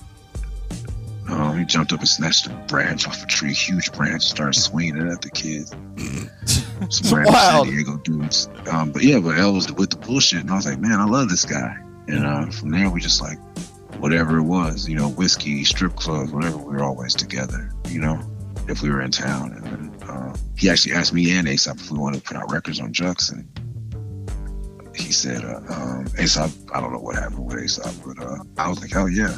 Um, 1.28 1.58
he 1.58 1.64
jumped 1.64 1.92
up 1.92 2.00
and 2.00 2.08
snatched 2.08 2.46
a 2.46 2.50
branch 2.68 3.08
off 3.08 3.22
a 3.22 3.26
tree, 3.26 3.52
huge 3.52 3.92
branch, 3.92 4.22
started 4.22 4.58
swinging 4.58 4.96
it 4.96 5.10
at 5.10 5.22
the 5.22 5.30
kids. 5.30 5.70
Some 6.90 7.16
random 7.18 7.34
Wild. 7.34 7.66
San 7.66 7.74
Diego 7.74 7.96
dudes. 7.98 8.48
Um, 8.70 8.92
but 8.92 9.02
yeah, 9.02 9.18
but 9.18 9.36
L 9.38 9.54
was 9.54 9.70
with 9.72 9.90
the 9.90 9.96
bullshit, 9.96 10.42
and 10.42 10.50
I 10.50 10.54
was 10.54 10.66
like, 10.66 10.78
man, 10.78 11.00
I 11.00 11.04
love 11.04 11.28
this 11.28 11.44
guy. 11.44 11.76
And 12.06 12.24
uh, 12.24 12.46
from 12.50 12.70
there, 12.70 12.88
we 12.90 13.00
just 13.00 13.20
like, 13.20 13.38
whatever 13.98 14.38
it 14.38 14.44
was, 14.44 14.88
you 14.88 14.96
know, 14.96 15.08
whiskey, 15.08 15.64
strip 15.64 15.96
clubs, 15.96 16.30
whatever, 16.32 16.58
we 16.58 16.74
were 16.76 16.84
always 16.84 17.14
together, 17.14 17.72
you 17.88 18.00
know, 18.00 18.20
if 18.68 18.82
we 18.82 18.90
were 18.90 19.00
in 19.00 19.10
town. 19.10 19.52
And 19.52 19.64
then 19.64 20.08
uh, 20.08 20.36
he 20.56 20.70
actually 20.70 20.94
asked 20.94 21.12
me 21.12 21.36
and 21.36 21.48
Aesop 21.48 21.78
if 21.78 21.90
we 21.90 21.98
wanted 21.98 22.18
to 22.18 22.22
put 22.22 22.36
out 22.36 22.52
records 22.52 22.80
on 22.80 22.92
Jux, 22.92 23.32
and 23.32 23.48
he 24.94 25.12
said, 25.12 25.44
uh, 25.44 25.60
um, 25.68 26.06
Aesop, 26.18 26.50
I 26.72 26.80
don't 26.80 26.92
know 26.92 27.00
what 27.00 27.16
happened 27.16 27.46
with 27.46 27.58
Aesop, 27.62 27.92
but 28.06 28.22
uh, 28.22 28.38
I 28.58 28.68
was 28.68 28.80
like, 28.80 28.92
hell 28.92 29.08
yeah. 29.08 29.36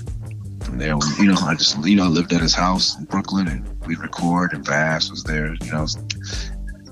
From 0.69 0.77
there, 0.77 0.99
we, 0.99 1.07
you 1.21 1.27
know, 1.33 1.39
I 1.41 1.55
just, 1.55 1.83
you 1.83 1.97
know, 1.97 2.05
I 2.05 2.09
lived 2.09 2.31
at 2.35 2.43
his 2.43 2.55
house 2.55 2.99
in 2.99 3.07
Brooklyn, 3.07 3.49
and 3.49 3.67
we'd 3.87 3.99
record, 4.01 4.53
and 4.53 4.63
Vass 4.63 5.11
was 5.11 5.25
there, 5.25 5.55
you 5.65 5.73
know, 5.73 5.87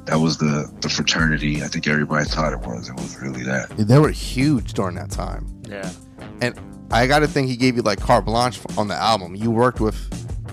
that 0.06 0.16
was 0.16 0.38
the 0.38 0.73
the 0.80 0.88
fraternity. 0.88 1.62
I 1.62 1.66
think 1.66 1.87
everybody 1.87 2.25
thought 2.25 2.54
it 2.54 2.61
was. 2.61 2.88
It 2.88 2.95
was 2.95 3.21
really 3.21 3.42
that. 3.42 3.68
They 3.76 3.99
were 3.99 4.09
huge 4.09 4.73
during 4.73 4.97
that 4.97 5.11
time. 5.11 5.47
Yeah. 5.68 5.92
And 6.40 6.59
I 6.90 7.06
got 7.06 7.18
to 7.18 7.28
think 7.28 7.49
he 7.49 7.56
gave 7.56 7.76
you 7.76 7.83
like 7.83 8.00
carte 8.00 8.25
blanche 8.25 8.61
on 8.78 8.88
the 8.88 8.95
album. 8.95 9.35
You 9.35 9.50
worked 9.50 9.80
with, 9.80 9.99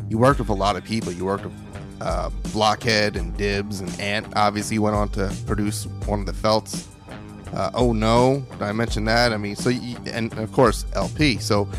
you 0.09 0.17
worked 0.17 0.39
with 0.39 0.49
a 0.49 0.53
lot 0.53 0.75
of 0.75 0.83
people. 0.83 1.13
You 1.13 1.23
worked 1.23 1.45
with 1.45 1.53
uh, 2.01 2.29
Blockhead 2.51 3.15
and 3.15 3.37
Dibs 3.37 3.79
and 3.79 4.01
Ant. 4.01 4.27
Obviously, 4.35 4.79
went 4.79 4.97
on 4.97 5.07
to 5.11 5.33
produce 5.45 5.85
one 6.07 6.19
of 6.19 6.25
the 6.25 6.33
Felts. 6.33 6.89
Uh, 7.53 7.71
oh 7.73 7.93
no, 7.93 8.45
did 8.51 8.63
I 8.63 8.73
mention 8.73 9.05
that? 9.05 9.31
I 9.31 9.37
mean, 9.37 9.55
so 9.55 9.69
you, 9.69 9.95
and 10.07 10.37
of 10.39 10.51
course 10.51 10.85
El-P. 10.93 11.37
So 11.37 11.69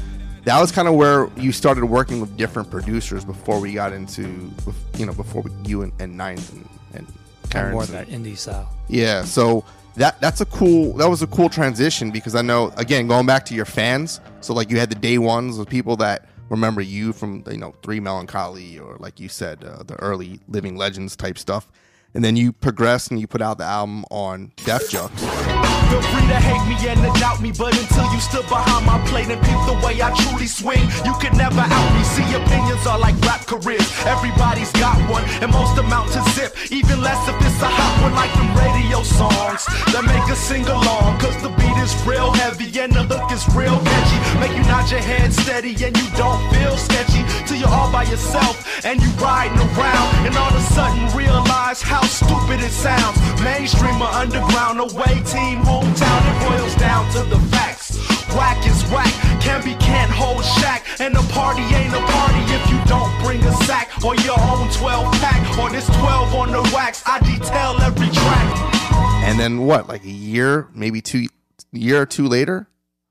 that 0.44 0.60
was 0.60 0.70
kind 0.70 0.88
of 0.88 0.94
where 0.94 1.30
you 1.36 1.52
started 1.52 1.84
working 1.84 2.20
with 2.20 2.36
different 2.36 2.70
producers 2.70 3.24
before 3.24 3.60
we 3.60 3.72
got 3.72 3.92
into, 3.92 4.50
you 4.96 5.06
know, 5.06 5.12
before 5.12 5.42
we, 5.42 5.50
you 5.64 5.82
and, 5.82 5.92
and 5.98 6.16
Ninth 6.16 6.52
and, 6.52 6.68
and 6.94 7.72
more 7.72 7.82
of 7.82 7.90
that 7.90 8.08
indie 8.08 8.36
style. 8.36 8.68
Yeah, 8.88 9.24
so 9.24 9.64
that 9.96 10.20
that's 10.20 10.40
a 10.40 10.46
cool 10.46 10.92
that 10.94 11.08
was 11.08 11.22
a 11.22 11.26
cool 11.28 11.48
transition 11.48 12.10
because 12.10 12.34
I 12.34 12.42
know 12.42 12.72
again 12.76 13.06
going 13.06 13.26
back 13.26 13.44
to 13.46 13.54
your 13.54 13.64
fans. 13.64 14.20
So 14.40 14.52
like 14.54 14.70
you 14.70 14.78
had 14.78 14.90
the 14.90 14.96
day 14.96 15.18
ones 15.18 15.58
of 15.58 15.68
people 15.68 15.96
that 15.96 16.28
remember 16.50 16.80
you 16.80 17.12
from 17.12 17.44
you 17.50 17.58
know 17.58 17.74
Three 17.82 18.00
Melancholy 18.00 18.78
or 18.78 18.96
like 18.98 19.20
you 19.20 19.28
said 19.28 19.64
uh, 19.64 19.82
the 19.82 19.94
early 19.96 20.40
Living 20.48 20.76
Legends 20.76 21.16
type 21.16 21.38
stuff, 21.38 21.68
and 22.12 22.24
then 22.24 22.36
you 22.36 22.52
progressed 22.52 23.10
and 23.10 23.20
you 23.20 23.26
put 23.26 23.40
out 23.40 23.58
the 23.58 23.64
album 23.64 24.04
on 24.10 24.52
Def 24.56 24.90
Jux. 24.90 25.63
Feel 25.94 26.02
free 26.10 26.26
to 26.26 26.40
hate 26.42 26.66
me 26.66 26.74
and 26.90 26.98
to 27.06 27.20
doubt 27.20 27.40
me, 27.40 27.52
but 27.54 27.70
until 27.70 28.10
you 28.10 28.18
stood 28.18 28.42
behind 28.50 28.84
my 28.84 28.98
plate 29.06 29.30
and 29.30 29.38
peep 29.46 29.60
the 29.70 29.78
way 29.78 30.02
I 30.02 30.10
truly 30.26 30.48
swing, 30.48 30.82
you 31.06 31.14
could 31.22 31.38
never 31.38 31.62
out 31.62 31.88
me. 31.94 32.02
See, 32.02 32.26
opinions 32.34 32.84
are 32.84 32.98
like 32.98 33.14
rap 33.22 33.46
careers. 33.46 33.86
Everybody's 34.02 34.72
got 34.72 34.98
one, 35.08 35.22
and 35.38 35.52
most 35.52 35.78
amount 35.78 36.10
to 36.18 36.20
zip. 36.34 36.50
Even 36.72 37.00
less 37.00 37.22
if 37.30 37.38
it's 37.46 37.62
a 37.62 37.70
hot 37.70 37.94
one, 38.02 38.10
like 38.18 38.34
them 38.34 38.50
radio 38.58 39.06
songs 39.06 39.70
that 39.94 40.02
make 40.02 40.26
us 40.26 40.42
sing 40.42 40.66
along. 40.66 41.14
Cause 41.22 41.38
the 41.46 41.54
beat 41.62 41.78
is 41.78 41.94
real 42.02 42.32
heavy 42.42 42.66
and 42.80 42.90
the 42.90 43.06
hook 43.06 43.30
is 43.30 43.46
real 43.54 43.78
catchy. 43.78 44.18
Make 44.42 44.50
you 44.58 44.66
nod 44.66 44.90
your 44.90 44.98
head 44.98 45.32
steady 45.32 45.78
and 45.78 45.94
you 45.94 46.06
don't 46.18 46.42
feel 46.50 46.74
sketchy 46.74 47.22
till 47.46 47.62
you're 47.62 47.70
all 47.70 47.92
by 47.92 48.02
yourself 48.02 48.58
and 48.84 49.00
you 49.00 49.08
riding 49.22 49.56
around, 49.56 50.26
and 50.26 50.36
all 50.36 50.50
of 50.50 50.58
a 50.58 50.66
sudden 50.74 51.06
realize 51.16 51.80
how 51.80 52.02
stupid 52.02 52.60
it 52.60 52.74
sounds. 52.74 53.16
Mainstream 53.42 54.00
or 54.02 54.12
underground, 54.12 54.80
away 54.80 55.22
team, 55.24 55.62
hometown, 55.84 56.20
it 56.30 56.48
boils 56.48 56.74
down 56.76 57.10
to 57.12 57.22
the 57.28 57.38
facts. 57.50 57.96
Whack 58.34 58.66
is 58.66 58.82
whack, 58.90 59.12
can 59.40 59.62
be 59.64 59.74
can't 59.74 60.10
hold 60.10 60.44
shack, 60.44 60.84
and 61.00 61.14
a 61.16 61.22
party 61.32 61.62
ain't 61.62 61.94
a 61.94 62.00
party 62.00 62.40
if 62.52 62.70
you 62.70 62.80
don't 62.86 63.12
bring 63.22 63.42
a 63.44 63.52
sack 63.64 63.90
or 64.04 64.16
your 64.16 64.38
own 64.40 64.68
12 64.72 65.12
pack 65.20 65.58
or 65.58 65.70
this 65.70 65.86
12 65.86 66.34
on 66.34 66.50
the 66.52 66.62
wax. 66.74 67.02
I 67.06 67.18
detail 67.20 67.76
every 67.80 68.08
track. 68.08 69.24
And 69.24 69.38
then 69.38 69.66
what? 69.66 69.88
Like 69.88 70.04
a 70.04 70.10
year, 70.10 70.68
maybe 70.74 71.00
two, 71.00 71.26
year 71.72 72.02
or 72.02 72.06
two 72.06 72.26
later, 72.28 72.66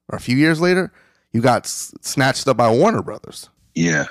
or 0.10 0.18
a 0.18 0.20
few 0.22 0.36
years 0.36 0.60
later, 0.60 0.92
you 1.32 1.42
got 1.42 1.65
s- 1.65 1.94
snatched 2.01 2.48
up 2.48 2.58
by 2.58 2.70
Warner 2.70 3.01
Brothers. 3.01 3.50
Yeah, 3.75 4.06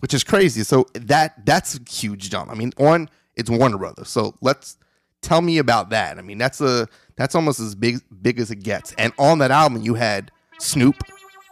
which 0.00 0.14
is 0.14 0.22
crazy. 0.24 0.62
So 0.62 0.86
that 0.94 1.44
that's 1.46 1.76
a 1.76 1.80
huge 1.90 2.30
jump. 2.30 2.50
I 2.50 2.54
mean, 2.54 2.72
on 2.78 3.08
it's 3.34 3.50
Warner 3.50 3.78
Brothers. 3.78 4.08
So 4.08 4.34
let's 4.40 4.76
tell 5.22 5.40
me 5.40 5.58
about 5.58 5.90
that. 5.90 6.18
I 6.18 6.22
mean, 6.22 6.38
that's 6.38 6.60
a 6.60 6.88
that's 7.16 7.34
almost 7.34 7.60
as 7.60 7.74
big 7.74 8.00
big 8.22 8.38
as 8.40 8.50
it 8.50 8.62
gets. 8.62 8.92
And 8.94 9.12
on 9.18 9.38
that 9.38 9.50
album, 9.50 9.82
you 9.82 9.94
had 9.94 10.30
Snoop, 10.58 10.96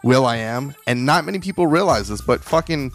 will.i.am, 0.03 0.75
and 0.87 1.05
not 1.05 1.25
many 1.25 1.39
people 1.39 1.67
realize 1.67 2.07
this, 2.07 2.21
but 2.21 2.43
fucking 2.43 2.91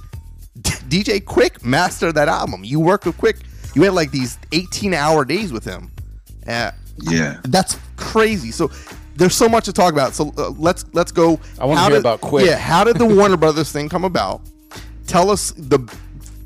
DJ 0.61 1.23
Quik 1.23 1.65
mastered 1.65 2.15
that 2.15 2.29
album. 2.29 2.65
You 2.65 2.81
worked 2.81 3.07
with 3.07 3.17
Quik. 3.17 3.43
You 3.75 3.83
had 3.83 3.93
like 3.95 4.11
these 4.11 4.39
18 4.53 4.95
hour 4.95 5.25
days 5.25 5.53
with 5.53 5.65
him. 5.65 5.91
Uh, 6.47 6.71
yeah, 7.01 7.41
that's 7.45 7.79
crazy. 7.97 8.51
So 8.53 8.71
there's 9.17 9.35
so 9.35 9.49
much 9.49 9.65
to 9.65 9.73
talk 9.73 9.93
about. 9.93 10.15
So 10.15 10.33
uh, 10.39 10.51
let's 10.51 10.85
let's 10.93 11.11
go. 11.13 11.41
I 11.59 11.65
wanna 11.65 11.81
hear 11.83 11.91
did- 11.91 11.99
about 12.01 12.21
Quik. 12.21 12.47
Yeah, 12.47 12.57
how 12.59 12.85
did 12.85 12.97
the 12.99 13.07
Warner 13.17 13.37
Brothers 13.37 13.73
thing 13.73 13.89
come 13.89 14.05
about? 14.05 14.43
Tell 15.07 15.31
us 15.31 15.51
the 15.53 15.81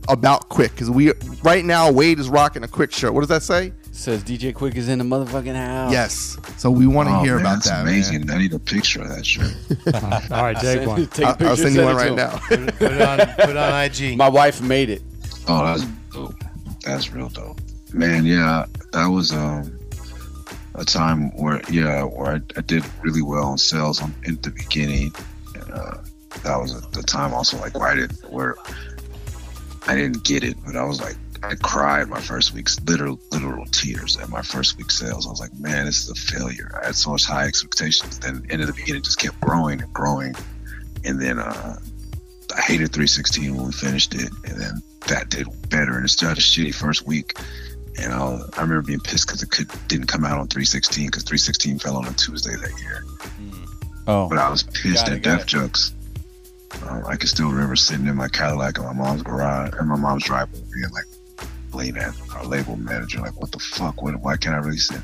about 0.09 0.49
Quik 0.49 0.71
because 0.71 0.91
we 0.91 1.13
right 1.43 1.65
now 1.65 1.93
Wade 1.93 2.19
is 2.19 2.29
rocking 2.31 2.65
a 2.65 2.69
Quik 2.69 2.93
shirt. 2.93 3.13
What 3.13 3.21
does 3.21 3.29
that 3.29 3.43
say? 3.43 3.73
Says 3.99 4.23
DJ 4.23 4.53
Quik 4.55 4.77
is 4.77 4.89
in 4.89 4.99
the 5.01 5.05
motherfucking 5.05 5.57
house. 5.57 5.91
Yes. 5.91 6.37
So 6.57 6.71
we 6.71 6.87
want 6.87 7.09
to 7.09 7.17
Oh, 7.17 7.23
hear 7.25 7.35
man, 7.37 7.41
about 7.47 7.55
that's 7.57 7.69
that. 7.71 7.83
amazing. 7.83 8.27
man. 8.27 8.37
I 8.37 8.39
need 8.41 8.53
a 8.55 8.59
picture 8.61 9.03
of 9.03 9.09
that 9.09 9.27
shirt. 9.27 9.53
All 10.31 10.45
right, 10.45 10.57
take 10.57 10.87
one. 10.87 11.07
Take 11.09 11.25
a 11.25 11.29
I'll- 11.29 11.35
picture, 11.35 11.49
I'll 11.49 11.57
send 11.57 11.75
you 11.75 11.81
send 11.83 11.97
one 11.97 11.97
it 11.97 12.11
right 12.11 12.15
now. 12.15 12.39
Put 12.49 12.93
it 12.93 13.03
on, 13.03 13.19
put 13.35 13.49
it 13.51 13.57
on 13.57 13.85
IG. 13.85 14.17
My 14.17 14.29
wife 14.29 14.63
made 14.63 14.89
it. 14.91 15.03
Oh, 15.49 15.65
that's 15.65 15.85
dope. 16.13 16.35
That's 16.85 17.13
real 17.13 17.29
dope. 17.29 17.61
Man, 17.93 18.25
yeah, 18.25 18.67
that 18.93 19.07
was 19.07 19.33
um 19.33 19.77
a 20.77 20.85
time 20.85 21.37
where 21.37 21.61
yeah, 21.69 22.05
where 22.05 22.35
I, 22.37 22.41
I 22.57 22.61
did 22.61 22.85
really 23.03 23.23
well 23.23 23.47
on 23.49 23.59
sales 23.59 24.01
on, 24.01 24.15
in 24.25 24.37
the 24.43 24.51
beginning. 24.51 25.13
And, 25.57 25.71
uh, 25.73 25.95
that 26.45 26.57
was 26.57 26.81
the 26.93 27.03
time 27.03 27.35
also 27.35 27.59
like 27.59 27.77
where 27.77 27.89
I 27.89 27.97
didn't 27.97 28.31
where 28.31 28.55
I 29.89 29.97
didn't 29.97 30.23
get 30.23 30.45
it, 30.45 30.57
but 30.65 30.77
I 30.77 30.85
was 30.85 31.01
like 31.01 31.17
I 31.43 31.55
cried 31.57 32.09
my 32.09 32.21
first 32.21 32.53
week's 32.55 32.81
literal 32.83 33.19
literal 33.33 33.65
tears 33.67 34.17
at 34.17 34.29
my 34.29 34.43
first 34.43 34.77
week 34.77 34.91
sales. 34.91 35.27
I 35.27 35.31
was 35.31 35.41
like, 35.41 35.55
man, 35.59 35.87
this 35.87 36.03
is 36.05 36.11
a 36.11 36.15
failure. 36.15 36.71
I 36.83 36.87
had 36.87 36.95
so 36.97 37.11
much 37.11 37.25
high 37.25 37.47
expectations. 37.47 38.19
Then 38.19 38.45
in 38.51 38.61
the 38.61 38.73
beginning, 38.73 39.01
it 39.01 39.05
just 39.05 39.19
kept 39.19 39.41
growing 39.41 39.81
and 39.83 39.93
growing, 39.93 40.35
and 41.05 41.21
then 41.21 41.39
uh, 41.39 41.79
I 42.57 42.61
hated 42.63 42.93
316 42.93 43.57
when 43.57 43.67
we 43.67 43.73
finished 43.73 44.15
it, 44.15 44.31
and 44.45 44.61
then 44.61 44.83
that 45.07 45.31
did 45.31 45.47
better. 45.71 45.97
And 45.97 46.05
it 46.05 46.09
started 46.09 46.39
a 46.39 46.41
shitty 46.43 46.75
first 46.75 47.07
week, 47.07 47.35
and 48.01 48.13
I, 48.13 48.19
was- 48.19 48.51
I 48.57 48.63
remember 48.63 48.83
being 48.83 49.01
pissed 49.01 49.27
because 49.27 49.43
it 49.43 49.51
could, 49.51 49.71
didn't 49.89 50.07
come 50.09 50.25
out 50.25 50.39
on 50.39 50.49
316 50.49 51.07
because 51.07 51.23
316 51.25 51.79
fell 51.79 51.97
on 51.97 52.07
a 52.07 52.13
Tuesday 52.15 52.57
that 52.57 52.81
year. 52.81 53.05
Oh, 54.07 54.29
But 54.29 54.39
I 54.39 54.49
was 54.51 54.63
pissed 54.63 55.07
Got 55.07 55.13
at 55.13 55.23
Def 55.23 55.47
Jux. 55.47 55.93
Um, 56.89 57.05
I 57.07 57.17
can 57.17 57.29
still 57.29 57.51
remember 57.51 57.77
sitting 57.77 58.07
in 58.07 58.17
my 58.17 58.29
Cadillac 58.29 58.79
in 58.79 58.85
my 58.85 58.93
mom's 58.93 59.23
garage, 59.23 59.71
or 59.79 59.85
my 59.85 59.97
mom's 59.97 60.25
driveway, 60.25 60.61
being 60.73 60.91
like, 60.93 61.05
blaming 61.71 62.03
at 62.03 62.15
our 62.35 62.45
label 62.45 62.77
manager, 62.77 63.21
like, 63.21 63.39
what 63.41 63.53
the 63.53 63.59
fuck? 63.59 64.03
What, 64.03 64.15
why 64.21 64.37
can't 64.37 64.55
I 64.55 64.59
release 64.59 64.91
it? 64.91 65.01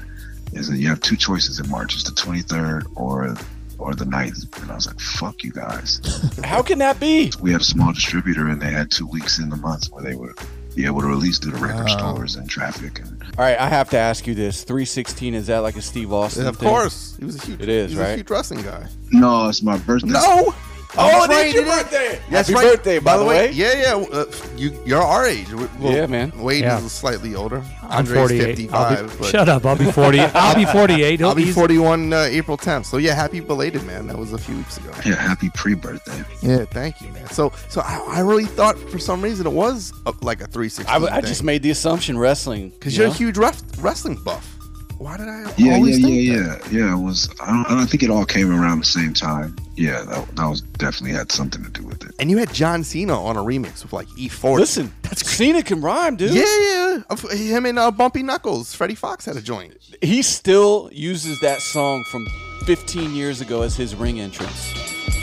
Is 0.53 0.69
that 0.69 0.79
you 0.79 0.89
have 0.89 1.01
two 1.01 1.17
choices 1.17 1.59
in 1.61 1.69
March? 1.69 1.95
It's 1.95 2.05
the 2.05 2.13
23rd 2.13 2.85
or 2.97 3.35
or 3.77 3.93
the 3.95 4.05
9th. 4.05 4.63
And 4.63 4.71
I 4.71 4.77
was 4.77 4.87
like, 4.87 5.01
fuck 5.01 5.43
you 5.43 5.51
guys. 5.51 6.01
How 6.45 6.63
can 6.63 6.79
that 6.79 7.01
be? 7.01 7.33
we 7.41 7.51
had 7.51 7.61
a 7.61 7.65
small 7.65 7.93
distributor, 7.93 8.47
and 8.49 8.63
they 8.63 8.71
had 8.71 8.89
two 8.91 9.07
weeks 9.07 9.41
in 9.41 9.49
the 9.49 9.57
month 9.57 9.87
where 9.91 10.03
they 10.05 10.15
would 10.15 10.39
be 10.77 10.87
able 10.87 11.01
to 11.01 11.09
release 11.09 11.39
through 11.41 11.53
the 11.53 11.59
record 11.59 11.87
Oh. 11.91 11.99
stores 12.15 12.37
and 12.37 12.49
traffic. 12.49 13.01
And 13.01 13.21
All 13.37 13.45
right, 13.45 13.59
I 13.59 13.69
have 13.69 13.91
to 13.91 13.99
ask 13.99 14.29
you 14.29 14.35
this. 14.35 14.63
316 14.63 15.35
is 15.35 15.49
that 15.49 15.59
like 15.59 15.75
a 15.77 15.83
Steve 15.83 16.13
Austin? 16.13 16.45
Yeah, 16.45 16.51
of 16.51 16.57
thing? 16.59 16.69
course. 16.69 17.17
He 17.19 17.25
was 17.25 17.37
a 17.37 17.47
huge. 17.47 17.61
It 17.61 17.69
is 17.69 17.91
he's 17.91 17.99
right. 18.01 18.11
a 18.11 18.17
huge 18.17 18.31
wrestling 18.31 18.63
guy. 18.63 18.87
no, 19.11 19.49
it's 19.49 19.61
my 19.63 19.77
birthday. 19.79 20.09
No. 20.11 20.55
Oh, 20.97 21.27
That's 21.27 21.43
it 21.43 21.47
is 21.49 21.55
your 21.55 21.65
birthday. 21.65 22.21
That's 22.31 22.49
Happy 22.49 22.55
right. 22.67 22.77
birthday, 22.77 22.99
by 23.01 23.17
the 23.17 23.25
way. 23.25 23.51
Yeah, 23.51 23.73
yeah. 23.75 23.95
Uh, 24.13 24.25
you, 24.57 24.77
you're 24.85 25.03
our 25.03 25.27
age. 25.27 25.53
Well, 25.53 25.69
Yeah, 25.93 26.07
man. 26.07 26.33
Wade 26.39 26.63
Yeah. 26.63 26.79
is 26.85 26.93
slightly 26.93 27.35
older. 27.35 27.63
I'm 27.83 27.99
Andre's 27.99 28.17
48. 28.17 28.45
55. 28.47 28.99
Be- 29.11 29.17
but- 29.19 29.29
shut 29.29 29.49
up. 29.49 29.65
I'll 29.67 29.77
be 29.77 29.91
40. 29.91 30.21
I'll 30.21 30.55
be 30.55 30.65
48. 30.73 31.19
He'll- 31.21 31.29
I'll 31.29 31.35
be 31.35 31.51
41 31.51 32.13
uh, 32.13 32.19
April 32.31 32.57
10th. 32.57 32.87
So 32.87 32.99
yeah, 32.99 33.15
happy 33.15 33.41
belated, 33.41 33.83
man. 33.85 34.07
That 34.07 34.19
was 34.19 34.33
a 34.33 34.39
few 34.39 34.57
weeks 34.57 34.77
ago. 34.77 34.91
Yeah, 35.05 35.17
happy 35.17 35.51
pre-birthday. 35.55 36.25
Yeah, 36.43 36.65
thank 36.67 37.01
you, 37.01 37.09
man. 37.13 37.27
So, 37.31 37.53
so 37.69 37.81
I, 37.81 37.99
I 38.09 38.21
really 38.21 38.45
thought 38.47 38.79
for 38.79 38.99
some 38.99 39.21
reason 39.21 39.47
it 39.47 39.53
was 39.53 39.93
a, 40.07 40.15
like 40.23 40.41
a 40.41 40.47
360. 40.47 40.91
I, 40.91 41.17
I 41.17 41.21
just 41.21 41.43
made 41.43 41.63
the 41.63 41.71
assumption 41.71 42.17
wrestling. 42.19 42.71
because 42.71 42.97
you 42.97 43.03
you're 43.03 43.09
know? 43.09 43.15
a 43.15 43.19
huge 43.19 43.37
ref, 43.39 43.63
wrestling 43.79 44.17
buff. 44.23 44.54
Why 44.99 45.17
did 45.17 45.29
I 45.29 45.53
Yeah, 45.57 45.75
always 45.75 45.99
yeah, 45.99 46.07
think 46.07 46.23
yeah, 46.23 46.43
that? 46.49 46.73
yeah, 46.73 46.79
yeah. 46.87 46.97
It 46.99 47.03
was. 47.03 47.29
I 47.41 47.47
don't, 47.53 47.67
I 47.71 47.75
don't 47.77 47.87
think 47.89 48.03
it 48.03 48.11
all 48.11 48.25
came 48.25 48.51
around 48.51 48.79
the 48.79 48.85
same 48.87 49.13
time. 49.13 49.57
Yeah, 49.77 50.03
that, 50.05 50.37
that 50.37 50.47
was 50.49 50.61
definitely 50.63 51.17
had 51.17 51.33
something 51.33 51.63
to 51.65 51.71
do 51.71 51.83
with 51.87 52.05
it. 52.05 52.15
And 52.19 52.31
you 52.31 52.39
had 52.39 52.53
John 52.53 52.85
Cena 52.85 53.21
on 53.21 53.37
a 53.37 53.41
remix 53.43 53.83
with 53.83 53.93
like 53.93 54.07
E40. 54.09 54.57
Listen, 54.59 54.93
that's 55.03 55.29
Cena 55.29 55.63
can 55.63 55.81
rhyme, 55.81 56.17
dude. 56.17 56.33
Yeah, 56.33 57.03
yeah. 57.11 57.37
Him 57.37 57.67
and 57.67 57.79
uh, 57.79 57.91
Bumpy 57.91 58.23
Knuckles. 58.23 58.75
Freddie 58.75 58.95
Foxxx 58.95 59.25
had 59.27 59.37
a 59.37 59.43
joint. 59.43 59.77
He 60.01 60.23
still 60.23 60.89
uses 60.93 61.41
that 61.41 61.61
song 61.61 62.05
from 62.05 62.27
15 62.67 63.15
years 63.15 63.41
ago 63.41 63.63
as 63.63 63.77
his 63.77 63.95
ring 63.95 64.21
entrance. 64.21 64.73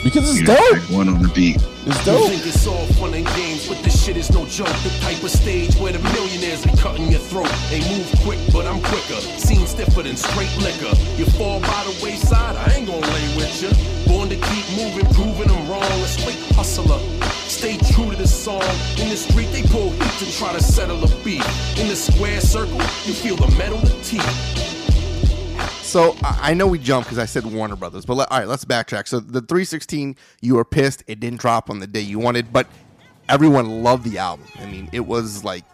Because 0.03 0.29
it's 0.31 0.39
You 0.41 0.47
dope. 0.47 0.71
like 0.71 0.81
one 0.89 1.07
on 1.09 1.21
the 1.21 1.29
beat. 1.29 1.57
It's 1.85 1.97
You 1.99 2.05
dope. 2.05 2.29
think 2.29 2.45
it's 2.45 2.65
all 2.65 2.85
fun 2.97 3.13
and 3.13 3.25
games, 3.37 3.67
but 3.67 3.77
this 3.83 4.03
shit 4.03 4.17
is 4.17 4.31
no 4.31 4.45
joke. 4.47 4.73
The 4.81 4.89
type 5.01 5.21
of 5.23 5.29
stage 5.29 5.75
where 5.75 5.93
the 5.93 5.99
millionaires 5.99 6.65
be 6.65 6.71
cutting 6.77 7.11
your 7.11 7.19
throat. 7.19 7.51
They 7.69 7.81
move 7.87 8.09
quick, 8.25 8.39
but 8.51 8.65
I'm 8.65 8.81
quicker. 8.81 9.21
Seem 9.37 9.65
stiffer 9.67 10.01
than 10.01 10.17
straight 10.17 10.49
liquor. 10.57 10.93
You 11.17 11.25
fall 11.37 11.59
by 11.61 11.83
the 11.85 11.93
wayside, 12.03 12.55
I 12.55 12.73
ain't 12.73 12.87
gonna 12.87 13.05
lay 13.05 13.27
with 13.37 13.53
you. 13.61 13.69
Born 14.09 14.27
to 14.29 14.35
keep 14.35 14.65
moving, 14.75 15.05
proving 15.13 15.47
them 15.53 15.69
wrong. 15.69 15.83
A 15.83 16.07
straight 16.07 16.39
hustler. 16.57 16.99
Stay 17.47 17.77
true 17.93 18.09
to 18.09 18.17
the 18.17 18.27
song. 18.27 18.63
In 18.97 19.09
the 19.09 19.17
street, 19.17 19.51
they 19.53 19.61
pull 19.63 19.91
heat 19.91 20.13
to 20.25 20.31
try 20.37 20.51
to 20.53 20.61
settle 20.63 21.03
a 21.03 21.07
beat. 21.23 21.45
In 21.77 21.87
the 21.89 21.95
square 21.95 22.41
circle, 22.41 22.81
you 23.05 23.13
feel 23.13 23.35
the 23.35 23.49
metal, 23.55 23.77
the 23.77 23.93
teeth. 24.03 24.80
So 25.91 26.15
I, 26.23 26.51
I 26.51 26.53
know 26.53 26.67
we 26.67 26.79
jumped 26.79 27.07
because 27.09 27.19
I 27.19 27.25
said 27.25 27.45
Warner 27.45 27.75
Brothers, 27.75 28.05
but 28.05 28.15
let, 28.15 28.31
all 28.31 28.39
right, 28.39 28.47
let's 28.47 28.63
backtrack. 28.63 29.09
So 29.09 29.19
the 29.19 29.41
316, 29.41 30.15
you 30.41 30.55
were 30.55 30.63
pissed 30.63 31.03
it 31.05 31.19
didn't 31.19 31.41
drop 31.41 31.69
on 31.69 31.79
the 31.79 31.87
day 31.87 31.99
you 31.99 32.17
wanted, 32.17 32.53
but 32.53 32.67
everyone 33.27 33.83
loved 33.83 34.05
the 34.09 34.17
album. 34.17 34.45
I 34.57 34.67
mean, 34.67 34.87
it 34.93 35.01
was 35.01 35.43
like 35.43 35.65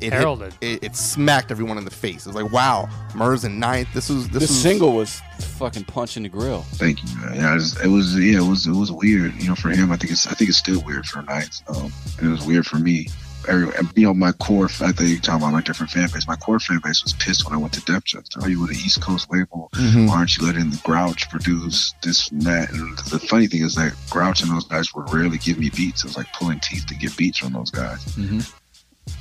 it 0.00 0.14
hit- 0.14 0.54
it, 0.62 0.82
it 0.82 0.96
smacked 0.96 1.50
everyone 1.50 1.76
in 1.76 1.84
the 1.84 1.90
face. 1.90 2.24
It 2.24 2.32
was 2.32 2.42
like, 2.42 2.50
wow, 2.50 2.88
Murs 3.14 3.44
and 3.44 3.60
Ninth. 3.60 3.88
This 3.92 4.08
was 4.08 4.28
this 4.30 4.44
This 4.44 4.50
was 4.50 4.62
single 4.62 4.92
was 4.94 5.20
fucking 5.40 5.84
punching 5.84 6.22
the 6.22 6.30
grill. 6.30 6.62
Thank 6.62 7.02
you, 7.02 7.14
man. 7.20 7.34
Yeah, 7.34 7.52
it 7.52 7.56
was, 7.56 7.80
it 7.82 7.88
was. 7.88 8.18
Yeah, 8.18 8.38
it 8.38 8.48
was. 8.48 8.66
It 8.66 8.72
was 8.72 8.90
weird. 8.90 9.34
You 9.34 9.48
know, 9.48 9.54
for 9.54 9.68
him, 9.68 9.92
I 9.92 9.96
think 9.96 10.10
it's. 10.12 10.26
I 10.26 10.32
think 10.32 10.48
it's 10.48 10.58
still 10.58 10.80
weird 10.82 11.04
for 11.04 11.20
Knights. 11.20 11.62
Um, 11.68 11.92
it 12.22 12.26
was 12.26 12.46
weird 12.46 12.66
for 12.66 12.78
me. 12.78 13.08
Every, 13.48 13.68
you 13.94 14.06
know, 14.06 14.14
my 14.14 14.32
core. 14.32 14.66
I 14.66 14.92
think 14.92 15.00
you're 15.00 15.18
talking 15.20 15.42
about 15.42 15.52
my 15.52 15.62
different 15.62 15.90
fan 15.92 16.08
base. 16.12 16.26
My 16.26 16.36
core 16.36 16.58
fan 16.58 16.80
base 16.82 17.02
was 17.02 17.12
pissed 17.14 17.44
when 17.44 17.54
I 17.54 17.60
went 17.60 17.72
to 17.74 17.80
Def 17.84 18.04
Jux. 18.04 18.28
Oh, 18.42 18.46
you 18.46 18.60
with 18.60 18.70
an 18.70 18.76
East 18.76 19.00
Coast 19.00 19.30
label? 19.32 19.70
Mhm. 19.74 20.08
Why 20.08 20.16
aren't 20.16 20.36
you 20.36 20.46
letting 20.46 20.70
the 20.70 20.80
Grouch 20.84 21.28
produce 21.30 21.94
this 22.02 22.30
and 22.30 22.42
that? 22.42 22.70
And 22.72 22.96
the 22.98 23.18
funny 23.18 23.46
thing 23.46 23.62
is 23.62 23.74
that 23.76 23.94
Grouch 24.10 24.42
and 24.42 24.50
those 24.50 24.66
guys 24.66 24.92
would 24.94 25.12
rarely 25.12 25.38
give 25.38 25.58
me 25.58 25.70
beats. 25.70 26.02
It 26.04 26.08
was 26.08 26.16
like 26.16 26.32
pulling 26.32 26.60
teeth 26.60 26.86
to 26.86 26.94
get 26.94 27.16
beats 27.16 27.38
from 27.38 27.52
those 27.52 27.70
guys. 27.70 28.16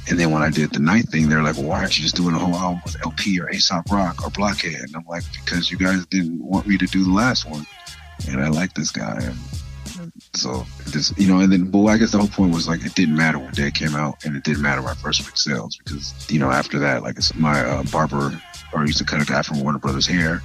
And 0.09 0.19
then 0.19 0.31
when 0.31 0.41
I 0.41 0.49
did 0.49 0.71
the 0.73 0.79
night 0.79 1.09
thing, 1.09 1.29
they're 1.29 1.43
like, 1.43 1.55
well, 1.57 1.65
why 1.65 1.79
aren't 1.79 1.97
you 1.97 2.03
just 2.03 2.15
doing 2.15 2.33
a 2.35 2.39
whole 2.39 2.55
album 2.55 2.81
with 2.85 2.95
El-P 3.03 3.39
or 3.39 3.49
Aesop 3.51 3.91
Rock 3.91 4.23
or 4.25 4.31
Blockhead? 4.31 4.81
And 4.81 4.95
I'm 4.95 5.05
like, 5.07 5.23
because 5.33 5.69
you 5.69 5.77
guys 5.77 6.05
didn't 6.07 6.43
want 6.43 6.65
me 6.67 6.77
to 6.77 6.85
do 6.87 7.03
the 7.03 7.11
last 7.11 7.47
one. 7.49 7.65
And 8.27 8.41
I 8.41 8.47
like 8.47 8.73
this 8.73 8.89
guy. 8.91 9.19
And 9.21 9.37
so 10.35 10.65
this, 10.87 11.13
you 11.17 11.27
know, 11.27 11.39
and 11.39 11.51
then, 11.51 11.69
but 11.69 11.85
I 11.85 11.97
guess 11.97 12.11
the 12.11 12.17
whole 12.17 12.27
point 12.27 12.53
was 12.53 12.67
like, 12.67 12.85
it 12.85 12.95
didn't 12.95 13.15
matter 13.15 13.39
when 13.39 13.51
Dead 13.51 13.73
came 13.73 13.95
out 13.95 14.23
and 14.25 14.35
it 14.35 14.43
didn't 14.43 14.61
matter 14.61 14.81
my 14.81 14.93
first 14.95 15.25
week 15.25 15.37
sales 15.37 15.77
because, 15.77 16.13
you 16.29 16.39
know, 16.39 16.51
after 16.51 16.79
that, 16.79 17.03
like 17.03 17.17
it's 17.17 17.33
my 17.35 17.61
uh, 17.61 17.83
barber, 17.91 18.41
or 18.73 18.79
I 18.79 18.85
used 18.85 18.97
to 18.99 19.05
cut 19.05 19.21
a 19.21 19.25
guy 19.25 19.41
from 19.41 19.61
Warner 19.61 19.79
Brothers 19.79 20.07
hair. 20.07 20.41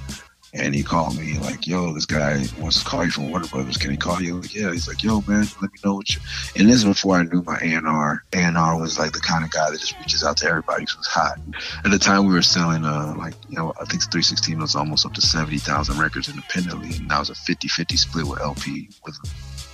And 0.53 0.75
he 0.75 0.83
called 0.83 1.17
me 1.17 1.39
like, 1.39 1.65
"Yo, 1.65 1.93
this 1.93 2.05
guy 2.05 2.43
wants 2.59 2.83
to 2.83 2.85
call 2.85 3.05
you 3.05 3.11
from 3.11 3.29
Warner 3.29 3.47
Brothers. 3.47 3.77
Can 3.77 3.89
he 3.89 3.95
call 3.95 4.21
you?" 4.21 4.41
Like, 4.41 4.53
yeah. 4.53 4.69
He's 4.73 4.85
like, 4.85 5.01
"Yo, 5.01 5.21
man, 5.25 5.47
let 5.61 5.71
me 5.71 5.79
know 5.85 5.95
what 5.95 6.13
you." 6.13 6.19
And 6.57 6.67
this 6.67 6.75
is 6.75 6.83
before 6.83 7.15
I 7.15 7.23
knew 7.23 7.41
my 7.43 7.57
A&R. 7.61 8.23
A&R 8.33 8.77
was 8.77 8.99
like 8.99 9.13
the 9.13 9.21
kind 9.21 9.45
of 9.45 9.51
guy 9.51 9.71
that 9.71 9.79
just 9.79 9.97
reaches 9.99 10.25
out 10.25 10.35
to 10.37 10.47
everybody 10.47 10.81
who's 10.81 11.07
hot. 11.07 11.39
At 11.85 11.91
the 11.91 11.97
time, 11.97 12.25
we 12.25 12.33
were 12.33 12.41
selling 12.41 12.83
uh 12.83 13.15
like 13.17 13.33
you 13.47 13.57
know 13.57 13.71
I 13.79 13.85
think 13.85 14.03
316 14.03 14.59
was 14.59 14.75
almost 14.75 15.05
up 15.05 15.13
to 15.13 15.21
70,000 15.21 15.97
records 15.97 16.27
independently, 16.27 16.97
and 16.97 17.09
that 17.09 17.19
was 17.19 17.29
a 17.29 17.33
50-50 17.33 17.97
split 17.97 18.27
with 18.27 18.41
El-P 18.41 18.89
with 19.05 19.17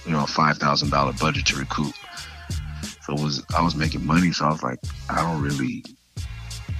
you 0.07 0.13
know 0.13 0.23
a 0.23 0.27
five 0.27 0.57
thousand 0.57 0.89
dollar 0.89 1.13
budget 1.13 1.45
to 1.47 1.57
recoup. 1.57 1.93
So 3.03 3.13
it 3.13 3.21
was 3.21 3.43
I 3.55 3.61
was 3.61 3.75
making 3.75 4.05
money, 4.05 4.31
so 4.31 4.45
I 4.45 4.49
was 4.49 4.63
like, 4.63 4.79
I 5.09 5.21
don't 5.21 5.41
really 5.41 5.83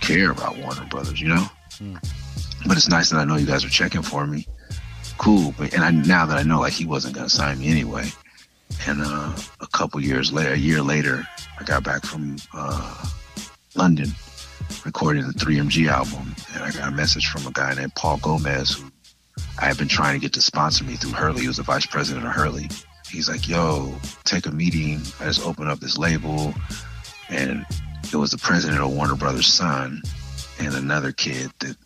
care 0.02 0.32
about 0.32 0.58
Warner 0.58 0.86
Brothers, 0.86 1.20
you 1.22 1.28
know. 1.28 1.46
But 2.66 2.78
it's 2.78 2.90
nice 2.90 3.10
that 3.12 3.18
I 3.18 3.26
know 3.26 3.36
you 3.36 3.46
guys 3.46 3.64
are 3.64 3.70
checking 3.70 4.02
for 4.02 4.26
me. 4.26 4.48
Cool, 5.18 5.54
but 5.58 5.74
and 5.74 5.84
I 5.84 5.92
now 5.92 6.26
that 6.26 6.38
I 6.38 6.44
know 6.44 6.60
like 6.60 6.74
he 6.74 6.86
wasn't 6.86 7.16
gonna 7.16 7.30
sign 7.30 7.60
me 7.60 7.70
anyway. 7.70 8.10
And 8.88 9.02
uh, 9.02 9.36
a 9.62 9.68
couple 9.68 10.02
years 10.02 10.32
later, 10.32 10.54
a 10.54 10.58
year 10.58 10.82
later, 10.82 11.28
I 11.60 11.64
got 11.64 11.84
back 11.84 12.04
from 12.04 12.36
uh, 12.54 13.06
London, 13.76 14.10
recording 14.86 15.26
the 15.26 15.34
3MG 15.34 15.88
album, 15.90 16.36
and 16.54 16.64
I 16.64 16.72
got 16.72 16.90
a 16.90 16.92
message 16.92 17.28
from 17.28 17.48
a 17.48 17.52
guy 17.52 17.74
named 17.74 17.96
Paul 17.96 18.18
Gomez 18.18 18.76
who 18.76 18.92
I 19.60 19.66
had 19.66 19.78
been 19.78 19.88
trying 19.88 20.14
to 20.14 20.20
get 20.20 20.34
to 20.34 20.42
sponsor 20.42 20.84
me 20.84 20.96
through 20.96 21.12
Hurley. 21.12 21.42
He 21.42 21.48
was 21.48 21.58
the 21.58 21.64
vice 21.64 21.86
president 21.86 22.26
of 22.26 22.34
Hurley. 22.34 22.70
He's 23.10 23.30
like, 23.30 23.48
"Yo, 23.48 23.96
take 24.24 24.46
a 24.46 24.52
meeting. 24.52 25.02
I 25.20 25.26
just 25.26 25.46
opened 25.46 25.70
up 25.70 25.80
this 25.80 25.98
label, 25.98 26.54
and 27.30 27.66
it 28.04 28.16
was 28.16 28.32
the 28.32 28.38
president 28.38 28.82
of 28.82 28.92
Warner 28.94 29.16
Brothers' 29.16 29.48
son 29.48 30.02
and 30.60 30.74
another 30.74 31.12
kid 31.12 31.52
that 31.60 31.78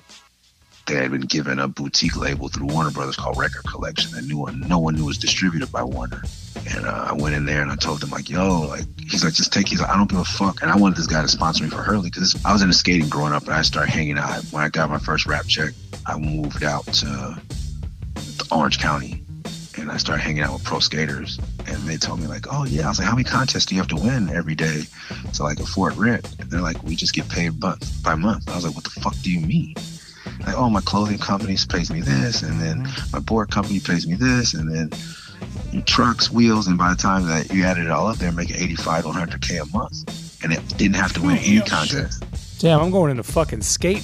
they 0.88 0.96
had 0.96 1.12
been 1.12 1.22
given 1.22 1.60
a 1.60 1.68
boutique 1.68 2.18
label 2.18 2.48
through 2.48 2.68
Warner 2.68 2.92
Brothers 2.92 3.16
called 3.16 3.38
Record 3.38 3.64
Collection 3.64 4.12
no 4.28 4.38
one, 4.38 4.60
no 4.62 4.80
one 4.80 4.96
knew 4.96 5.06
was 5.06 5.18
distributed 5.18 5.72
by 5.72 5.84
Warner. 5.84 6.24
And 6.70 6.86
uh, 6.86 7.08
I 7.10 7.14
went 7.14 7.36
in 7.36 7.46
there 7.46 7.62
and 7.62 7.72
I 7.72 7.76
told 7.76 8.02
them 8.02 8.10
like, 8.10 8.30
yo, 8.30 8.62
like 8.62 8.86
he's 9.00 9.24
like, 9.24 9.34
just 9.34 9.54
take. 9.54 9.68
He's 9.68 9.82
like, 9.82 9.90
I 9.90 9.96
don't 9.96 10.10
give 10.10 10.20
a 10.20 10.26
fuck. 10.26 10.62
And 10.62 10.70
I 10.70 10.76
wanted 10.76 10.98
this 10.98 11.08
guy 11.08 11.22
to 11.22 11.28
sponsor 11.28 11.64
me 11.64 11.70
for 11.70 11.82
Hurley 11.82 12.10
because 12.10 12.44
I 12.46 12.54
was 12.54 12.62
into 12.62 12.74
skating 12.74 13.10
growing 13.10 13.34
up, 13.34 13.44
and 13.44 13.54
I 13.54 13.62
started 13.62 13.92
hanging 13.92 14.18
out. 14.18 14.44
When 14.52 14.64
I 14.64 14.70
got 14.70 14.90
my 14.90 15.00
first 15.00 15.26
rap 15.26 15.48
check, 15.48 15.74
I 16.06 16.18
moved 16.18 16.64
out 16.64 16.86
to 16.86 17.42
Orange 18.52 18.80
County, 18.80 19.21
and 19.78 19.92
I 19.92 19.98
started 19.98 20.22
hanging 20.22 20.44
out 20.44 20.54
with 20.54 20.64
pro 20.64 20.80
skaters. 20.80 21.40
And 21.68 21.78
they 21.84 21.98
told 21.98 22.20
me 22.20 22.28
like, 22.28 22.48
oh 22.52 22.66
yeah. 22.66 22.86
I 22.86 22.90
was 22.90 23.00
like, 23.00 23.08
how 23.08 23.16
many 23.16 23.24
contests 23.24 23.66
do 23.66 23.76
you 23.76 23.82
have 23.82 23.90
to 23.90 23.96
win 23.96 24.30
every 24.30 24.56
day 24.56 24.84
to 25.34 25.44
like 25.44 25.60
afford 25.60 25.96
rent? 25.98 26.36
And 26.40 26.50
they're 26.50 26.62
like, 26.62 26.82
we 26.84 26.96
just 26.96 27.14
get 27.14 27.30
paid 27.30 27.60
month 27.60 28.04
by 28.04 28.16
month. 28.16 28.50
I 28.50 28.56
was 28.56 28.66
like, 28.66 28.76
what 28.76 28.84
the 28.84 28.90
fuck 28.90 29.16
do 29.22 29.32
you 29.32 29.46
mean? 29.46 29.76
like, 30.46 30.58
oh, 30.58 30.70
my 30.70 30.82
clothing 30.82 31.18
company 31.18 31.56
pays 31.70 31.92
me 31.92 32.02
this, 32.02 32.42
and 32.42 32.60
then 32.60 32.84
mm-hmm. 32.84 33.12
my 33.12 33.20
board 33.20 33.52
company 33.52 33.80
pays 33.80 34.08
me 34.08 34.16
this, 34.16 34.54
and 34.54 34.72
then 34.74 35.84
trucks, 35.86 36.32
wheels, 36.32 36.68
and 36.68 36.78
by 36.78 36.90
the 36.90 36.96
time 36.96 37.26
that 37.28 37.52
you 37.54 37.64
added 37.64 37.86
it 37.86 37.92
all 37.92 38.08
up, 38.08 38.18
they're 38.18 38.32
making 38.32 38.58
85 38.58 39.06
100k 39.06 39.62
a 39.62 39.78
month, 39.78 40.44
and 40.44 40.52
it 40.52 40.78
didn't 40.78 40.96
have 40.96 41.14
to 41.14 41.22
win 41.22 41.38
any 41.38 41.62
contest. 41.62 42.24
Damn, 42.60 42.82
I'm 42.82 42.92
going 42.92 43.12
into 43.12 43.24
fucking 43.24 43.62
skating. 43.62 44.04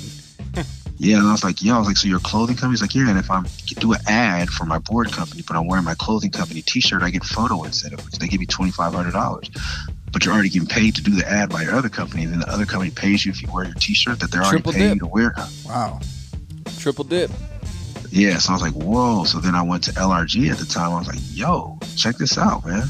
Yeah, 0.99 1.17
and 1.17 1.27
I 1.27 1.31
was 1.31 1.43
like, 1.43 1.61
yeah, 1.61 1.75
I 1.75 1.79
was 1.79 1.87
like, 1.87 1.97
so 1.97 2.07
your 2.07 2.19
clothing 2.19 2.55
company? 2.55 2.73
He's 2.73 2.81
like, 2.81 2.95
yeah, 2.95 3.09
and 3.09 3.19
if 3.19 3.29
I 3.29 3.43
do 3.79 3.93
an 3.93 3.99
ad 4.07 4.49
for 4.49 4.65
my 4.65 4.79
board 4.79 5.11
company, 5.11 5.43
but 5.47 5.55
I'm 5.55 5.67
wearing 5.67 5.85
my 5.85 5.93
clothing 5.95 6.31
company 6.31 6.63
T-shirt, 6.63 7.03
I 7.03 7.11
get 7.11 7.23
photo 7.23 7.63
incentive, 7.63 8.03
which 8.03 8.15
they 8.15 8.27
give 8.27 8.39
me 8.39 8.47
twenty 8.47 8.71
five 8.71 8.93
hundred 8.93 9.11
dollars. 9.11 9.49
But 10.11 10.25
you're 10.25 10.33
already 10.33 10.49
getting 10.49 10.67
paid 10.67 10.95
to 10.95 11.03
do 11.03 11.11
the 11.11 11.27
ad 11.29 11.49
by 11.49 11.61
your 11.63 11.75
other 11.75 11.89
company, 11.89 12.23
and 12.23 12.33
then 12.33 12.39
the 12.39 12.49
other 12.51 12.65
company 12.65 12.89
pays 12.91 13.25
you 13.25 13.31
if 13.31 13.41
you 13.43 13.51
wear 13.51 13.65
your 13.65 13.75
T-shirt 13.75 14.19
that 14.21 14.31
they're 14.31 14.41
already 14.41 14.63
paying 14.63 14.77
dip. 14.89 14.93
you 14.95 14.99
to 15.01 15.05
wear. 15.07 15.35
Wow. 15.65 15.99
Triple 16.79 17.03
dip. 17.03 17.29
Yeah, 18.09 18.37
so 18.37 18.51
I 18.51 18.53
was 18.53 18.61
like, 18.61 18.73
whoa. 18.73 19.25
So 19.25 19.39
then 19.39 19.53
I 19.53 19.61
went 19.61 19.83
to 19.83 19.91
LRG 19.91 20.49
at 20.49 20.57
the 20.57 20.65
time. 20.65 20.93
I 20.93 20.99
was 20.99 21.07
like, 21.07 21.19
yo, 21.31 21.77
check 21.95 22.17
this 22.17 22.37
out, 22.37 22.65
man. 22.65 22.87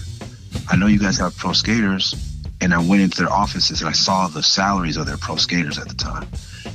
I 0.70 0.76
know 0.76 0.88
you 0.88 1.00
guys 1.00 1.17
have 1.17 1.36
pro 1.36 1.54
skaters. 1.54 2.15
And 2.60 2.74
I 2.74 2.80
went 2.80 3.02
into 3.02 3.17
their 3.17 3.32
offices 3.32 3.82
and 3.82 3.89
I 3.89 3.93
saw 3.93 4.28
the 4.28 4.41
salaries 4.41 4.98
of 4.98 5.06
their 5.06 5.17
pro 5.17 5.36
skaters 5.36 5.78
at 5.78 5.88
the 5.88 5.93
time. 5.93 6.28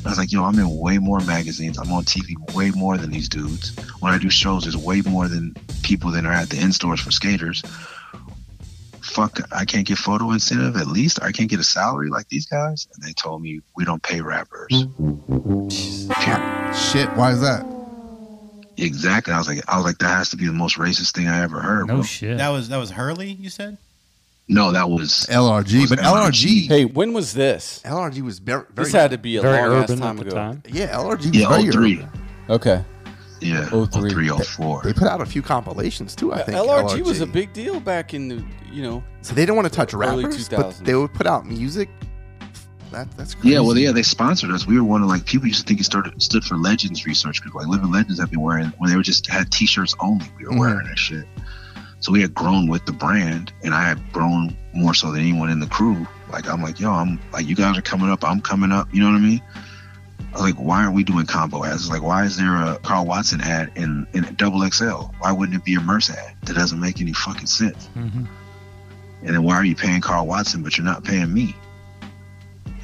And 0.03 0.09
I 0.09 0.11
was 0.11 0.19
like, 0.19 0.33
yo, 0.33 0.43
I'm 0.43 0.59
in 0.59 0.79
way 0.79 0.99
more 0.99 1.21
magazines. 1.21 1.79
I'm 1.79 1.93
on 1.93 2.03
TV 2.05 2.35
way 2.57 2.73
more 2.73 2.99
than 2.99 3.11
these 3.11 3.29
dudes. 3.29 3.73
When 4.01 4.13
I 4.13 4.19
do 4.19 4.31
shows, 4.31 4.65
there's 4.65 4.77
way 4.77 5.01
more 5.03 5.29
than 5.29 5.55
people 5.85 6.11
that 6.11 6.27
are 6.27 6.33
at 6.33 6.51
the 6.51 6.61
in 6.61 6.73
stores 6.73 7.01
for 7.01 7.13
skaters. 7.13 7.63
Fuck, 9.01 9.39
I 9.53 9.65
can't 9.65 9.87
get 9.87 9.99
photo 9.99 10.33
incentive 10.33 10.77
at 10.77 10.89
least. 10.89 11.23
I 11.23 11.31
can't 11.31 11.49
get 11.49 11.61
a 11.61 11.65
salary 11.65 12.11
like 12.11 12.29
these 12.29 12.47
guys. 12.47 12.89
And 12.95 13.05
they 13.05 13.13
told 13.13 13.43
me, 13.43 13.61
we 13.77 13.85
don't 13.85 14.03
pay 14.03 14.21
rappers. 14.21 14.87
Period. 14.97 16.75
Shit, 16.75 17.09
why 17.15 17.31
is 17.31 17.41
that? 17.43 17.65
Exactly. 18.79 19.33
I 19.33 19.39
was 19.39 19.47
like, 19.47 19.63
I 19.69 19.77
was 19.77 19.85
like, 19.85 19.99
that 19.99 20.09
has 20.09 20.31
to 20.31 20.37
be 20.37 20.47
the 20.47 20.53
most 20.53 20.79
racist 20.79 21.15
thing 21.15 21.29
I 21.29 21.43
ever 21.43 21.61
heard. 21.61 21.87
bro. 21.87 22.03
Shit. 22.03 22.39
That 22.39 22.49
was 22.49 22.71
that 22.71 22.79
was 22.79 22.91
Hurley. 22.91 23.31
You 23.31 23.51
said. 23.51 23.79
No, 24.53 24.73
that 24.73 24.89
was 24.89 25.27
LRG, 25.31 25.89
but 25.89 25.99
LRG. 25.99 26.69
Hey, 26.69 26.85
when 26.85 27.13
was 27.13 27.33
this? 27.33 27.81
LRG 27.85 28.23
was 28.23 28.39
very. 28.39 28.65
very 28.71 28.85
This 28.85 28.93
had 28.93 29.11
to 29.13 29.19
be 29.19 29.37
a 29.37 29.43
Very 29.43 29.69
long 29.69 29.83
ass 29.83 29.91
urban 29.91 29.99
time 30.01 30.19
ago. 30.19 30.31
time. 30.31 30.63
Yeah, 30.69 30.95
LRG 30.97 31.17
was 31.17 31.37
Yeah, 31.37 31.49
very 31.49 31.71
03. 31.71 31.95
urban. 31.99 32.11
Okay. 32.51 32.85
Yeah, 33.41 33.69
Oh, 33.73 33.87
three. 33.87 34.11
03, 34.11 34.29
04. 34.29 34.83
They 34.85 34.93
put 34.93 35.09
out 35.09 35.21
a 35.21 35.27
few 35.27 35.43
compilations 35.43 36.15
too. 36.15 36.33
I 36.33 36.43
think 36.43 36.57
LRG, 36.57 37.03
was 37.03 37.21
a 37.21 37.27
big 37.27 37.53
deal 37.53 37.81
back 37.81 38.15
in 38.15 38.29
the 38.29 38.45
you 38.71 38.83
know. 38.83 39.03
So 39.23 39.35
they 39.35 39.43
didn't 39.43 39.57
want 39.57 39.69
to 39.69 39.75
touch 39.75 39.95
early 39.95 40.25
rappers, 40.25 40.49
but 40.49 40.71
they 40.85 40.95
would 40.95 41.13
put 41.13 41.27
out 41.27 41.47
music. 41.47 41.89
That 42.93 43.11
that's 43.17 43.35
crazy. 43.35 43.55
Yeah, 43.55 43.61
well, 43.61 43.77
yeah, 43.77 43.91
they 43.91 44.03
sponsored 44.03 44.51
us. 44.51 44.67
We 44.67 44.79
were 44.79 44.85
one 44.85 45.03
of 45.03 45.09
like 45.09 45.25
people 45.25 45.49
used 45.49 45.63
to 45.63 45.67
think 45.67 45.81
it 45.81 45.85
started 45.85 46.21
stood 46.23 46.45
for 46.45 46.57
Legends 46.57 47.07
Research 47.07 47.43
Group. 47.43 47.55
Like 47.55 47.67
Living 47.67 47.91
Legends 47.91 48.21
have 48.21 48.31
been 48.31 48.43
wearing 48.43 48.67
when 48.79 48.91
they 48.91 48.97
were 48.97 49.03
just 49.03 49.27
had 49.27 49.51
T-shirts 49.51 49.95
only. 49.99 50.27
We 50.39 50.45
were 50.45 50.51
mm-hmm. 50.51 50.61
wearing 50.61 50.87
that 50.87 50.99
shit. 50.99 51.25
So 52.03 52.13
we 52.13 52.21
had 52.21 52.35
grown 52.35 52.67
with 52.69 52.85
the 52.85 52.93
brand, 52.93 53.53
and 53.63 53.73
I 53.73 53.83
had 53.83 54.13
grown 54.13 54.57
more 54.75 54.93
so 54.93 55.13
than 55.13 55.21
anyone 55.21 55.51
in 55.51 55.61
the 55.61 55.69
crew. 55.69 56.07
Like 56.31 56.49
I'm 56.49 56.61
like, 56.61 56.81
yo, 56.81 56.91
I'm 56.91 57.21
like, 57.33 57.47
you 57.47 57.55
guys 57.55 57.79
are 57.79 57.83
coming 57.83 58.11
up, 58.11 58.25
I'm 58.25 58.41
coming 58.41 58.73
up. 58.73 58.93
You 58.93 59.01
know 59.01 59.07
what 59.07 59.17
I 59.17 59.21
mean? 59.21 59.43
I 60.19 60.33
was 60.33 60.43
like, 60.43 60.55
why 60.55 60.83
aren't 60.83 60.95
we 60.95 61.05
doing 61.05 61.27
combo 61.27 61.65
ads? 61.65 61.91
Like, 61.91 62.03
why 62.03 62.25
is 62.25 62.37
there 62.37 62.57
a 62.57 62.79
Karl 62.83 63.07
Watson 63.07 63.41
ad 63.41 63.71
in 63.77 64.07
in 64.15 64.35
double 64.35 64.69
XL? 64.69 65.13
Why 65.21 65.31
wouldn't 65.31 65.57
it 65.57 65.65
be 65.65 65.75
a 65.75 65.81
Murs 65.81 66.11
ad? 66.11 66.35
That 66.45 66.57
doesn't 66.57 66.81
make 66.81 67.01
any 67.01 67.13
fucking 67.13 67.47
sense. 67.47 67.89
Mm-hmm. 67.97 68.25
And 69.25 69.35
then 69.35 69.45
why 69.45 69.55
are 69.55 69.65
you 69.65 69.77
paying 69.77 70.01
Karl 70.01 70.27
Watson, 70.27 70.63
but 70.63 70.77
you're 70.77 70.85
not 70.85 71.05
paying 71.05 71.33
me? 71.33 71.55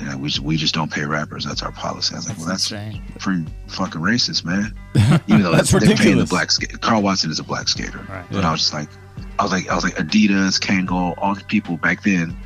And 0.01 0.23
we 0.23 0.29
just, 0.29 0.41
we 0.41 0.57
just 0.57 0.75
don't 0.75 0.93
pay 0.93 1.05
rappers. 1.05 1.45
That's 1.45 1.63
our 1.63 1.73
policy. 1.73 2.15
I 2.15 2.19
was 2.19 2.29
like, 2.29 2.39
well, 2.39 2.47
that's 2.47 2.69
pretty 2.69 3.47
fucking 3.67 4.01
racist, 4.01 4.45
man. 4.45 4.73
Even 5.27 5.43
though 5.43 5.51
That's 5.51 5.73
they're 5.73 5.97
paying 5.97 6.19
the 6.19 6.25
black 6.25 6.53
skater. 6.53 6.79
Karl 6.79 7.03
Watson 7.03 7.33
is 7.33 7.41
a 7.41 7.45
black 7.45 7.67
skater. 7.67 8.07
Right. 8.09 8.25
But 8.31 8.45
I 8.45 8.53
was 8.53 8.61
just 8.61 8.73
like, 8.73 8.89
I 9.39 9.43
was 9.43 9.53
like, 9.53 9.69
I 9.69 9.75
was 9.75 9.85
like, 9.85 9.97
Adidas, 9.97 10.59
Kangol, 10.59 11.15
all 11.19 11.35
the 11.35 11.45
people 11.45 11.77
back 11.77 12.03
then, 12.03 12.37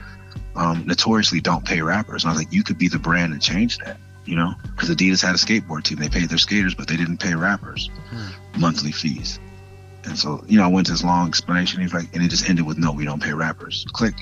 um, 0.56 0.86
notoriously 0.86 1.40
don't 1.40 1.64
pay 1.64 1.80
rappers. 1.80 2.24
And 2.24 2.30
I 2.30 2.34
was 2.34 2.42
like, 2.42 2.52
you 2.52 2.62
could 2.62 2.78
be 2.78 2.88
the 2.88 2.98
brand 2.98 3.32
and 3.32 3.40
change 3.40 3.78
that, 3.78 3.96
you 4.24 4.36
know? 4.36 4.54
Because 4.62 4.90
Adidas 4.90 5.22
had 5.22 5.34
a 5.34 5.38
skateboard 5.38 5.84
team. 5.84 5.98
They 5.98 6.08
paid 6.08 6.28
their 6.28 6.38
skaters, 6.38 6.74
but 6.74 6.88
they 6.88 6.96
didn't 6.96 7.18
pay 7.18 7.34
rappers 7.34 7.90
monthly 8.58 8.92
fees. 8.92 9.40
And 10.04 10.18
so, 10.18 10.44
you 10.46 10.58
know, 10.58 10.64
I 10.64 10.68
went 10.68 10.86
to 10.88 10.92
this 10.92 11.04
long 11.04 11.28
explanation. 11.28 11.80
He's 11.80 11.94
like, 11.94 12.12
and 12.14 12.22
it 12.22 12.28
just 12.28 12.48
ended 12.48 12.66
with, 12.66 12.76
no, 12.76 12.92
we 12.92 13.04
don't 13.04 13.22
pay 13.22 13.32
rappers. 13.32 13.86
Click. 13.92 14.14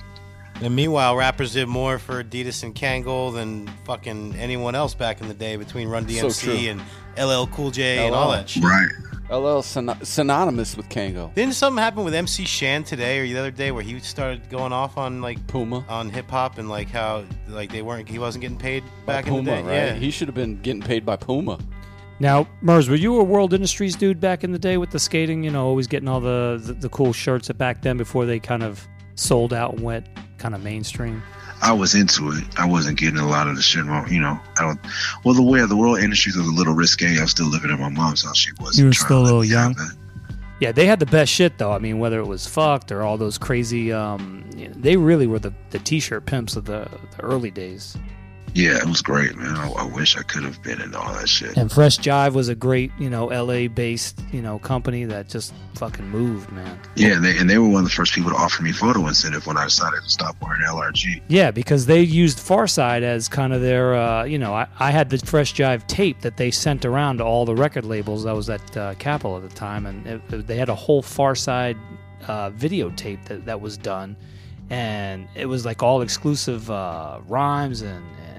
And 0.63 0.77
meanwhile, 0.77 1.17
rappers 1.17 1.55
did 1.55 1.69
more 1.69 1.99
for 1.99 2.23
Adidas 2.23 2.63
and 2.65 2.75
Kangol 2.75 3.33
than 3.33 3.67
fucking 3.85 4.35
anyone 4.37 4.75
else 4.75 4.95
back 4.95 5.21
in 5.23 5.29
the 5.29 5.35
day 5.35 5.57
between 5.57 5.89
Run 5.89 6.05
DMC 6.05 6.43
true. 6.43 6.53
and 6.55 6.81
LL 7.19 7.47
Cool 7.55 7.71
J 7.71 8.07
and 8.07 8.15
all 8.15 8.31
that 8.33 8.49
shit. 8.49 8.63
Right. 8.63 8.89
LL 9.31 9.63
syn- 9.63 9.97
synonymous 10.03 10.77
with 10.77 10.89
Kango. 10.89 11.33
Didn't 11.35 11.55
something 11.55 11.81
happen 11.83 12.05
with 12.05 12.13
MC 12.15 12.45
Shan 12.45 12.83
today 12.83 13.21
or 13.21 13.27
the 13.27 13.39
other 13.39 13.51
day 13.53 13.71
where 13.71 13.83
he 13.83 13.99
started 14.01 14.51
going 14.51 14.73
off 14.73 14.99
on 14.99 15.23
like 15.23 15.45
Puma 15.47 15.85
on 15.89 16.11
hip 16.11 16.29
hop 16.31 16.59
and 16.59 16.69
like 16.69 16.91
how 16.91 17.25
like 17.49 17.71
they 17.71 17.81
weren't 17.81 18.09
he 18.09 18.19
wasn't 18.19 18.43
getting 18.43 18.59
paid 18.59 18.83
By 19.07 19.15
back 19.15 19.25
Puma, 19.27 19.39
in 19.39 19.45
the 19.45 19.51
day? 19.53 19.63
right? 19.63 19.73
Yeah. 19.73 19.95
He 19.95 20.11
should 20.11 20.27
have 20.29 20.35
been 20.35 20.61
getting 20.61 20.83
paid 20.83 21.07
by 21.07 21.15
Puma. 21.17 21.59
Now, 22.19 22.47
Murs, 22.61 22.89
were 22.91 22.97
you 22.97 23.19
a 23.19 23.25
World 23.25 23.55
Industries 23.55 23.95
dude 23.97 24.21
back 24.21 24.45
in 24.45 24.53
the 24.53 24.59
day 24.59 24.77
with 24.77 24.91
the 24.91 24.99
skating? 24.99 25.43
You 25.45 25.51
know, 25.53 25.65
always 25.67 25.87
getting 25.87 26.09
all 26.09 26.21
the 26.21 26.61
the, 26.63 26.73
the 26.75 26.89
cool 26.91 27.13
shirts 27.13 27.47
that 27.49 27.57
back 27.57 27.81
then 27.83 27.97
before 27.97 28.27
they 28.27 28.41
kind 28.41 28.63
of 28.65 28.87
sold 29.15 29.53
out 29.53 29.75
and 29.75 29.83
went 29.83 30.07
kind 30.39 30.55
of 30.55 30.63
mainstream. 30.63 31.23
I 31.63 31.73
was 31.73 31.95
into 31.95 32.31
it. 32.31 32.45
I 32.59 32.67
wasn't 32.67 32.99
getting 32.99 33.19
a 33.19 33.29
lot 33.29 33.47
of 33.47 33.57
the 33.57 33.63
shit 33.63 33.85
wrong. 33.85 34.11
You 34.11 34.21
know, 34.21 34.41
I 34.59 34.63
don't. 34.63 34.81
Well, 35.25 35.35
the 35.35 35.43
way 35.43 35.65
the 35.67 35.77
world 35.77 35.99
industries 35.99 36.37
was 36.37 36.47
a 36.47 36.53
little 36.53 36.75
risque. 36.75 37.19
I 37.19 37.23
was 37.23 37.31
still 37.31 37.49
living 37.49 37.71
at 37.71 37.79
my 37.79 37.91
mom's 37.91 38.25
house. 38.25 38.39
She 38.39 38.53
was. 38.61 38.79
You 38.79 38.87
were 38.87 38.93
still 38.93 39.21
a 39.21 39.25
little 39.25 39.45
young. 39.45 39.77
Yeah, 40.61 40.73
they 40.73 40.87
had 40.87 41.01
the 41.01 41.07
best 41.07 41.33
shit 41.33 41.59
though. 41.59 41.73
I 41.73 41.79
mean, 41.79 41.99
whether 41.99 42.21
it 42.21 42.27
was 42.27 42.47
fucked 42.47 42.93
or 42.93 43.03
all 43.03 43.17
those 43.17 43.39
crazy, 43.39 43.93
um, 43.93 44.45
you 44.55 44.69
know, 44.69 44.75
they 44.77 44.97
really 44.97 45.27
were 45.27 45.39
the, 45.39 45.55
the 45.71 45.79
t-shirt 45.79 46.27
pimps 46.27 46.55
of 46.55 46.67
the, 46.67 46.87
the 47.17 47.23
early 47.23 47.51
days. 47.51 47.97
Yeah, 48.55 48.79
it 48.79 48.87
was 48.87 49.03
great, 49.03 49.37
man. 49.37 49.55
I, 49.57 49.71
I 49.71 49.85
wish 49.85 50.17
I 50.17 50.23
could 50.23 50.43
have 50.43 50.63
been 50.63 50.81
in 50.81 50.95
all 50.95 51.13
that 51.15 51.29
shit. 51.29 51.57
And 51.57 51.71
Fresh 51.71 51.99
Jive 51.99 52.33
was 52.33 52.49
a 52.49 52.55
great, 52.55 52.91
you 52.99 53.09
know, 53.09 53.27
LA 53.27 53.69
based, 53.69 54.21
you 54.33 54.43
know, 54.43 54.59
company 54.59 55.05
that 55.05 55.29
just 55.29 55.55
fucking 55.75 56.09
moved, 56.09 56.51
man. 56.53 56.79
Yeah, 56.97 57.15
and 57.15 57.25
they, 57.25 57.37
and 57.39 57.49
they 57.49 57.59
were 57.59 57.69
one 57.69 57.79
of 57.79 57.85
the 57.85 57.95
first 57.95 58.13
people 58.13 58.31
to 58.31 58.37
offer 58.37 58.63
me 58.63 58.73
photo 58.73 59.07
incentive 59.07 59.47
when 59.47 59.57
I 59.57 59.65
decided 59.65 60.03
to 60.03 60.11
stop 60.11 60.37
wearing 60.43 60.63
LRG. 60.63 61.23
Yeah, 61.29 61.51
because 61.51 61.87
they 61.87 62.01
used 62.01 62.39
Pharcyde 62.39 63.03
as 63.03 63.29
kind 63.29 63.53
of 63.53 63.61
their, 63.61 63.95
uh, 63.95 64.25
you 64.25 64.39
know, 64.39 64.55
I, 64.55 64.67
I 64.79 64.91
had 64.91 65.11
the 65.11 65.19
Fresh 65.19 65.55
Jive 65.55 65.87
tape 65.87 66.21
that 66.23 66.37
they 66.37 66.51
sent 66.51 66.85
around 66.85 67.19
to 67.19 67.25
all 67.25 67.45
the 67.45 67.55
record 67.55 67.85
labels. 67.85 68.27
I 68.27 68.33
was 68.33 68.51
at 68.51 68.77
uh, 68.77 68.95
Capitol 68.95 69.37
at 69.37 69.49
the 69.49 69.55
time, 69.55 69.87
and 69.87 70.07
it, 70.07 70.47
they 70.47 70.57
had 70.57 70.69
a 70.69 70.75
whole 70.75 71.03
Pharcyde 71.03 71.79
uh, 72.27 72.51
videotape 72.51 73.25
that, 73.27 73.45
that 73.47 73.61
was 73.61 73.77
done. 73.77 74.17
And 74.69 75.29
it 75.35 75.47
was 75.47 75.65
like 75.65 75.83
all 75.83 76.01
exclusive 76.01 76.71
uh, 76.71 77.21
rhymes 77.27 77.83
and, 77.83 78.05
and 78.29 78.30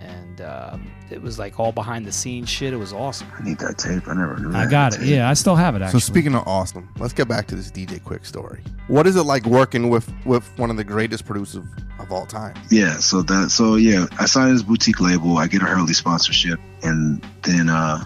um, 0.41 0.91
it 1.09 1.21
was 1.21 1.37
like 1.39 1.59
all 1.59 1.71
behind 1.71 2.05
the 2.05 2.11
scenes 2.11 2.49
shit. 2.49 2.73
It 2.73 2.77
was 2.77 2.93
awesome. 2.93 3.27
I 3.37 3.43
need 3.43 3.59
that 3.59 3.77
tape. 3.77 4.07
I 4.07 4.13
never 4.13 4.37
knew 4.39 4.49
I 4.49 4.63
that 4.65 4.71
got 4.71 4.93
it. 4.93 4.99
tape. 4.99 5.07
Yeah, 5.07 5.29
I 5.29 5.33
still 5.33 5.55
have 5.55 5.75
it. 5.75 5.81
Actually. 5.81 5.99
So 5.99 6.11
speaking 6.11 6.35
of 6.35 6.47
awesome, 6.47 6.89
let's 6.97 7.13
get 7.13 7.27
back 7.27 7.47
to 7.47 7.55
this 7.55 7.71
DJ 7.71 8.01
Quik 8.01 8.25
story. 8.25 8.61
What 8.87 9.07
is 9.07 9.15
it 9.15 9.23
like 9.23 9.45
working 9.45 9.89
with 9.89 10.11
with 10.25 10.47
one 10.57 10.69
of 10.69 10.77
the 10.77 10.83
greatest 10.83 11.25
producers 11.25 11.63
of 11.99 12.11
all 12.11 12.25
time? 12.25 12.55
Yeah, 12.69 12.97
so 12.97 13.21
that 13.23 13.51
so 13.51 13.75
yeah, 13.75 14.05
I 14.19 14.25
signed 14.25 14.55
this 14.55 14.63
boutique 14.63 14.99
label. 14.99 15.37
I 15.37 15.47
get 15.47 15.61
a 15.61 15.67
early 15.67 15.93
sponsorship, 15.93 16.59
and 16.83 17.25
then 17.43 17.69
uh, 17.69 18.03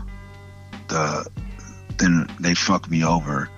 the 0.88 1.28
then 1.98 2.28
they 2.40 2.54
fuck 2.54 2.90
me 2.90 3.04
over, 3.04 3.50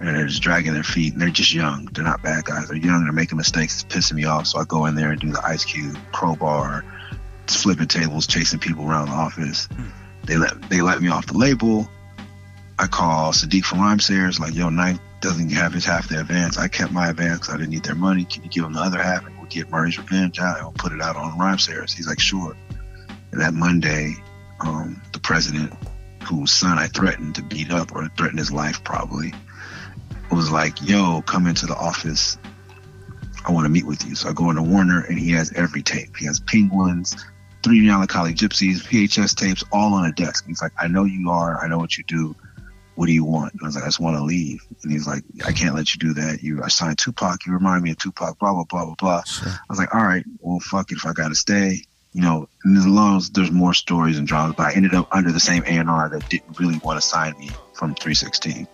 and 0.00 0.08
they're 0.16 0.26
just 0.26 0.42
dragging 0.42 0.72
their 0.74 0.82
feet. 0.82 1.12
And 1.12 1.20
they're 1.22 1.30
just 1.30 1.52
young. 1.52 1.86
They're 1.92 2.04
not 2.04 2.22
bad 2.22 2.44
guys. 2.44 2.68
They're 2.68 2.76
young. 2.76 3.04
They're 3.04 3.12
making 3.12 3.38
mistakes. 3.38 3.82
It's 3.82 3.94
pissing 3.94 4.14
me 4.14 4.24
off. 4.24 4.46
So 4.46 4.58
I 4.58 4.64
go 4.64 4.86
in 4.86 4.94
there 4.94 5.10
and 5.10 5.20
do 5.20 5.30
the 5.32 5.44
Ice 5.44 5.64
Cube 5.64 5.96
crowbar, 6.12 6.84
flipping 7.56 7.88
tables, 7.88 8.26
chasing 8.26 8.58
people 8.58 8.88
around 8.88 9.08
the 9.08 9.14
office. 9.14 9.68
They 10.24 10.36
let 10.36 10.70
they 10.70 10.82
let 10.82 11.02
me 11.02 11.08
off 11.08 11.26
the 11.26 11.36
label. 11.36 11.88
I 12.78 12.86
call 12.86 13.32
Siddiq 13.32 13.64
from 13.64 13.78
Rhymesayers, 13.78 14.40
like, 14.40 14.54
yo, 14.54 14.68
Knife 14.68 14.98
doesn't 15.20 15.50
have 15.50 15.72
his 15.72 15.84
half 15.84 16.08
the 16.08 16.20
advance. 16.20 16.58
I 16.58 16.68
kept 16.68 16.92
my 16.92 17.10
advance. 17.10 17.48
I 17.48 17.56
didn't 17.56 17.70
need 17.70 17.84
their 17.84 17.94
money. 17.94 18.24
Can 18.24 18.42
you 18.42 18.48
give 18.48 18.64
him 18.64 18.72
the 18.72 18.80
other 18.80 19.00
half 19.00 19.24
and 19.24 19.36
we'll 19.38 19.46
get 19.46 19.70
Murray's 19.70 19.98
Revenge 19.98 20.40
out 20.40 20.56
and 20.56 20.66
we'll 20.66 20.72
put 20.72 20.92
it 20.92 21.00
out 21.00 21.16
on 21.16 21.38
Rhymesayers? 21.38 21.92
He's 21.92 22.08
like, 22.08 22.18
sure. 22.18 22.56
And 23.30 23.40
that 23.40 23.54
Monday, 23.54 24.16
um, 24.60 25.00
the 25.12 25.20
president, 25.20 25.72
whose 26.24 26.50
son 26.50 26.78
I 26.78 26.88
threatened 26.88 27.36
to 27.36 27.42
beat 27.42 27.70
up 27.70 27.94
or 27.94 28.08
threaten 28.16 28.38
his 28.38 28.50
life 28.50 28.82
probably, 28.82 29.32
was 30.30 30.50
like, 30.50 30.82
yo, 30.82 31.22
come 31.22 31.46
into 31.46 31.66
the 31.66 31.76
office. 31.76 32.38
I 33.44 33.52
want 33.52 33.64
to 33.64 33.70
meet 33.70 33.86
with 33.86 34.04
you. 34.06 34.14
So 34.14 34.28
I 34.28 34.32
go 34.32 34.50
into 34.50 34.62
Warner 34.62 35.04
and 35.04 35.18
he 35.18 35.30
has 35.32 35.52
every 35.52 35.82
tape. 35.82 36.16
He 36.16 36.26
has 36.26 36.40
Penguins, 36.40 37.24
three 37.62 37.80
Melancholy 37.80 38.34
Gypsies, 38.34 38.82
VHS 38.82 39.36
tapes, 39.36 39.64
all 39.72 39.94
on 39.94 40.06
a 40.06 40.12
desk. 40.12 40.46
He's 40.46 40.62
like, 40.62 40.72
I 40.78 40.88
know 40.88 41.04
you 41.04 41.30
are. 41.30 41.62
I 41.62 41.68
know 41.68 41.78
what 41.78 41.96
you 41.96 42.04
do. 42.04 42.34
What 42.94 43.06
do 43.06 43.12
you 43.12 43.24
want? 43.24 43.52
And 43.54 43.62
I 43.62 43.66
was 43.66 43.74
like, 43.74 43.84
I 43.84 43.86
just 43.86 44.00
want 44.00 44.16
to 44.16 44.22
leave. 44.22 44.64
And 44.82 44.92
he's 44.92 45.06
like, 45.06 45.24
I 45.46 45.52
can't 45.52 45.74
let 45.74 45.94
you 45.94 45.98
do 45.98 46.12
that. 46.14 46.42
You, 46.42 46.62
I 46.62 46.68
signed 46.68 46.98
Tupac. 46.98 47.46
You 47.46 47.52
remind 47.52 47.82
me 47.82 47.92
of 47.92 47.98
Tupac. 47.98 48.38
Blah 48.38 48.52
blah 48.52 48.64
blah 48.64 48.84
blah 48.84 48.94
blah. 48.98 49.22
I 49.44 49.58
was 49.68 49.78
like, 49.78 49.94
all 49.94 50.04
right, 50.04 50.24
well, 50.40 50.60
fuck 50.60 50.90
it. 50.92 50.96
If 50.96 51.06
I 51.06 51.12
gotta 51.12 51.34
stay, 51.34 51.82
you 52.12 52.20
know. 52.20 52.48
And 52.64 52.76
as 52.76 52.86
long 52.86 53.16
as 53.16 53.30
there's 53.30 53.50
more 53.50 53.72
stories 53.72 54.18
and 54.18 54.26
dramas, 54.26 54.54
but 54.56 54.66
I 54.66 54.72
ended 54.74 54.94
up 54.94 55.08
under 55.10 55.32
the 55.32 55.40
same 55.40 55.64
A&R 55.66 56.08
that 56.10 56.28
didn't 56.28 56.58
really 56.60 56.78
want 56.84 57.00
to 57.00 57.06
sign 57.06 57.36
me 57.38 57.48
from 57.72 57.94
316. 57.94 58.68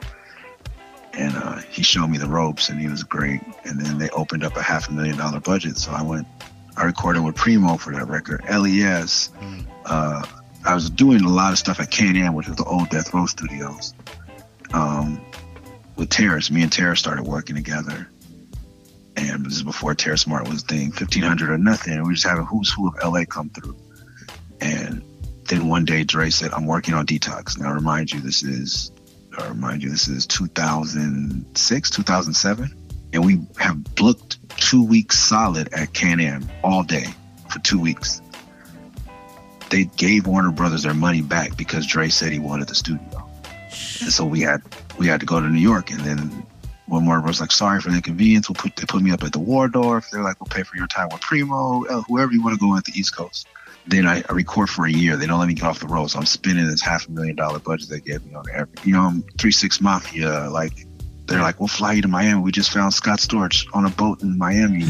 And 1.15 1.37
uh, 1.37 1.59
he 1.71 1.83
showed 1.83 2.09
me 2.09 2.19
the 2.19 2.29
ropes, 2.29 2.69
and 2.69 2.81
he 2.81 2.89
was 2.89 3.03
great. 3.03 3.41
And 3.65 3.81
then 3.81 3.99
they 3.99 4.09
opened 4.11 4.45
up 4.45 4.57
a 4.57 4.63
half 4.63 4.89
a 4.89 4.93
million 4.93 5.17
dollar 5.17 5.41
budget, 5.41 5.77
so 5.77 5.93
I 5.93 6.03
went. 6.03 6.27
I 6.79 6.85
recorded 6.85 7.25
with 7.25 7.35
Primo 7.35 7.77
for 7.77 7.93
that 7.93 8.07
record. 8.07 8.45
Les. 8.49 9.31
Uh, 9.85 10.25
I 10.65 10.75
was 10.75 10.89
doing 10.89 11.23
a 11.23 11.29
lot 11.29 11.53
of 11.53 11.59
stuff 11.59 11.81
at 11.81 11.91
Can-Am, 11.91 12.35
which 12.35 12.47
was 12.47 12.57
the 12.57 12.65
old 12.65 12.89
Death 12.89 13.13
Row 13.13 13.27
Studios. 13.27 13.95
Um, 14.73 15.21
with 15.97 16.09
Terrace, 16.09 16.53
me 16.53 16.63
and 16.63 16.71
Terrace 16.71 17.01
started 17.01 17.25
working 17.25 17.57
together. 17.57 18.09
And 19.17 19.45
this 19.45 19.55
is 19.55 19.65
before 19.65 19.97
Terrace 19.97 20.21
Smart 20.21 20.49
was 20.49 20.63
a 20.63 20.67
thing, 20.67 20.91
1500 20.91 21.51
or 21.51 21.59
nothing. 21.59 21.95
And 21.95 22.07
we 22.07 22.15
just 22.15 22.25
having 22.25 22.45
who's 22.45 22.71
who 22.73 22.87
of 22.87 22.95
LA 23.03 23.25
come 23.25 23.51
through. 23.51 23.77
And 24.61 25.03
then 25.47 25.67
one 25.67 25.85
day 25.85 26.05
Dre 26.05 26.31
said, 26.31 26.53
I'm 26.53 26.67
working 26.67 26.95
on 26.95 27.07
Detox. 27.07 27.59
Now, 27.59 27.73
remind 27.73 28.13
you, 28.13 28.21
this 28.21 28.45
is, 28.45 28.93
I 29.37 29.49
remind 29.49 29.83
you, 29.83 29.91
this 29.91 30.07
is 30.07 30.27
2006, 30.27 31.91
2007. 31.91 32.75
And 33.15 33.25
we 33.25 33.41
have 33.59 33.83
booked 33.97 34.39
two 34.69 34.85
weeks 34.85 35.19
solid 35.19 35.73
at 35.73 35.95
Can-Am 35.95 36.47
all 36.63 36.83
day 36.83 37.07
for 37.49 37.59
two 37.61 37.81
weeks. 37.81 38.21
They 39.71 39.85
gave 39.85 40.27
Warner 40.27 40.53
Brothers 40.53 40.83
their 40.83 40.93
money 40.93 41.23
back 41.23 41.57
because 41.57 41.87
Dre 41.87 42.11
said 42.11 42.33
he 42.33 42.39
wanted 42.39 42.69
the 42.69 42.75
studio. 42.75 43.27
And 43.63 44.13
so 44.13 44.27
we 44.27 44.41
had 44.41 44.61
we 44.99 45.07
had 45.07 45.21
to 45.21 45.27
go 45.27 45.41
to 45.41 45.49
New 45.49 45.59
York 45.59 45.91
and 45.91 46.01
then 46.01 46.47
when 46.85 47.07
Warner 47.07 47.23
Bros. 47.23 47.41
like, 47.41 47.51
sorry 47.51 47.81
for 47.81 47.89
the 47.89 47.97
inconvenience, 47.97 48.51
we'll 48.51 48.57
put 48.57 48.77
they 48.77 48.85
put 48.85 49.01
me 49.01 49.11
up 49.11 49.23
at 49.23 49.33
the 49.33 49.39
Waldorf. 49.39 50.11
They're 50.11 50.23
like, 50.23 50.39
we'll 50.39 50.49
pay 50.49 50.65
for 50.65 50.77
your 50.77 50.87
time 50.87 51.09
with 51.11 51.23
Primo, 51.23 51.87
uh, 51.87 52.03
whoever 52.03 52.33
you 52.33 52.43
want 52.43 52.59
to 52.59 52.61
go 52.61 52.77
at 52.77 52.85
the 52.85 52.93
East 52.95 53.17
Coast. 53.17 53.47
Then 53.87 54.07
I, 54.07 54.23
I 54.29 54.33
record 54.35 54.69
for 54.69 54.85
a 54.85 54.93
year. 54.93 55.17
They 55.17 55.27
don't 55.27 55.39
let 55.39 55.49
me 55.49 55.55
get 55.55 55.65
off 55.65 55.81
the 55.81 55.87
road, 55.87 56.09
so 56.09 56.19
I'm 56.19 56.27
spending 56.27 56.67
this 56.67 56.83
half 56.83 57.09
a 57.09 57.11
million 57.11 57.37
dollar 57.37 57.59
budget 57.59 57.89
they 57.89 58.01
gave 58.01 58.23
me 58.27 58.35
on 58.35 58.45
every. 58.53 58.75
You 58.85 58.93
know, 58.93 59.01
I'm 59.01 59.23
three 59.39 59.53
six 59.53 59.81
mafia. 59.81 60.51
Like 60.51 60.87
they're 61.29 61.43
like, 61.43 61.61
we'll 61.61 61.69
fly 61.69 61.93
you 61.93 62.03
to 62.03 62.09
Miami. 62.09 62.41
We 62.41 62.51
just 62.51 62.73
found 62.73 62.95
Scott 62.95 63.19
Storch 63.19 63.67
on 63.75 63.85
a 63.85 63.91
boat 63.91 64.23
in 64.23 64.37
Miami. 64.39 64.85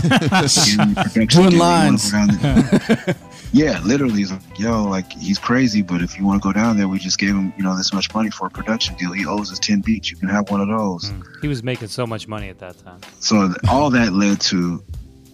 Doing 1.12 1.26
deal. 1.26 1.42
You 1.42 1.44
wanna 1.44 1.56
lines. 1.56 2.12
go 2.12 2.26
down 2.26 2.68
there? 2.68 3.16
yeah, 3.52 3.80
literally, 3.84 4.18
he's 4.18 4.30
like, 4.30 4.58
yo, 4.58 4.84
like 4.84 5.12
he's 5.12 5.38
crazy, 5.38 5.82
but 5.82 6.00
if 6.00 6.16
you 6.16 6.24
want 6.24 6.40
to 6.40 6.46
go 6.46 6.52
down 6.52 6.76
there, 6.76 6.88
we 6.88 6.98
just 6.98 7.18
gave 7.18 7.30
him, 7.30 7.52
you 7.56 7.64
know, 7.64 7.76
this 7.76 7.92
much 7.92 8.14
money 8.14 8.30
for 8.30 8.46
a 8.46 8.50
production 8.50 8.94
deal. 8.96 9.12
He 9.12 9.26
owes 9.26 9.50
us 9.50 9.58
ten 9.58 9.80
beats. 9.80 10.10
You 10.10 10.16
can 10.16 10.28
have 10.28 10.50
one 10.50 10.60
of 10.60 10.68
those. 10.68 11.10
Mm. 11.10 11.42
He 11.42 11.48
was 11.48 11.62
making 11.62 11.88
so 11.88 12.06
much 12.06 12.28
money 12.28 12.48
at 12.48 12.58
that 12.60 12.78
time. 12.84 13.00
So 13.20 13.52
all 13.68 13.90
that 13.90 14.12
led 14.12 14.40
to 14.42 14.82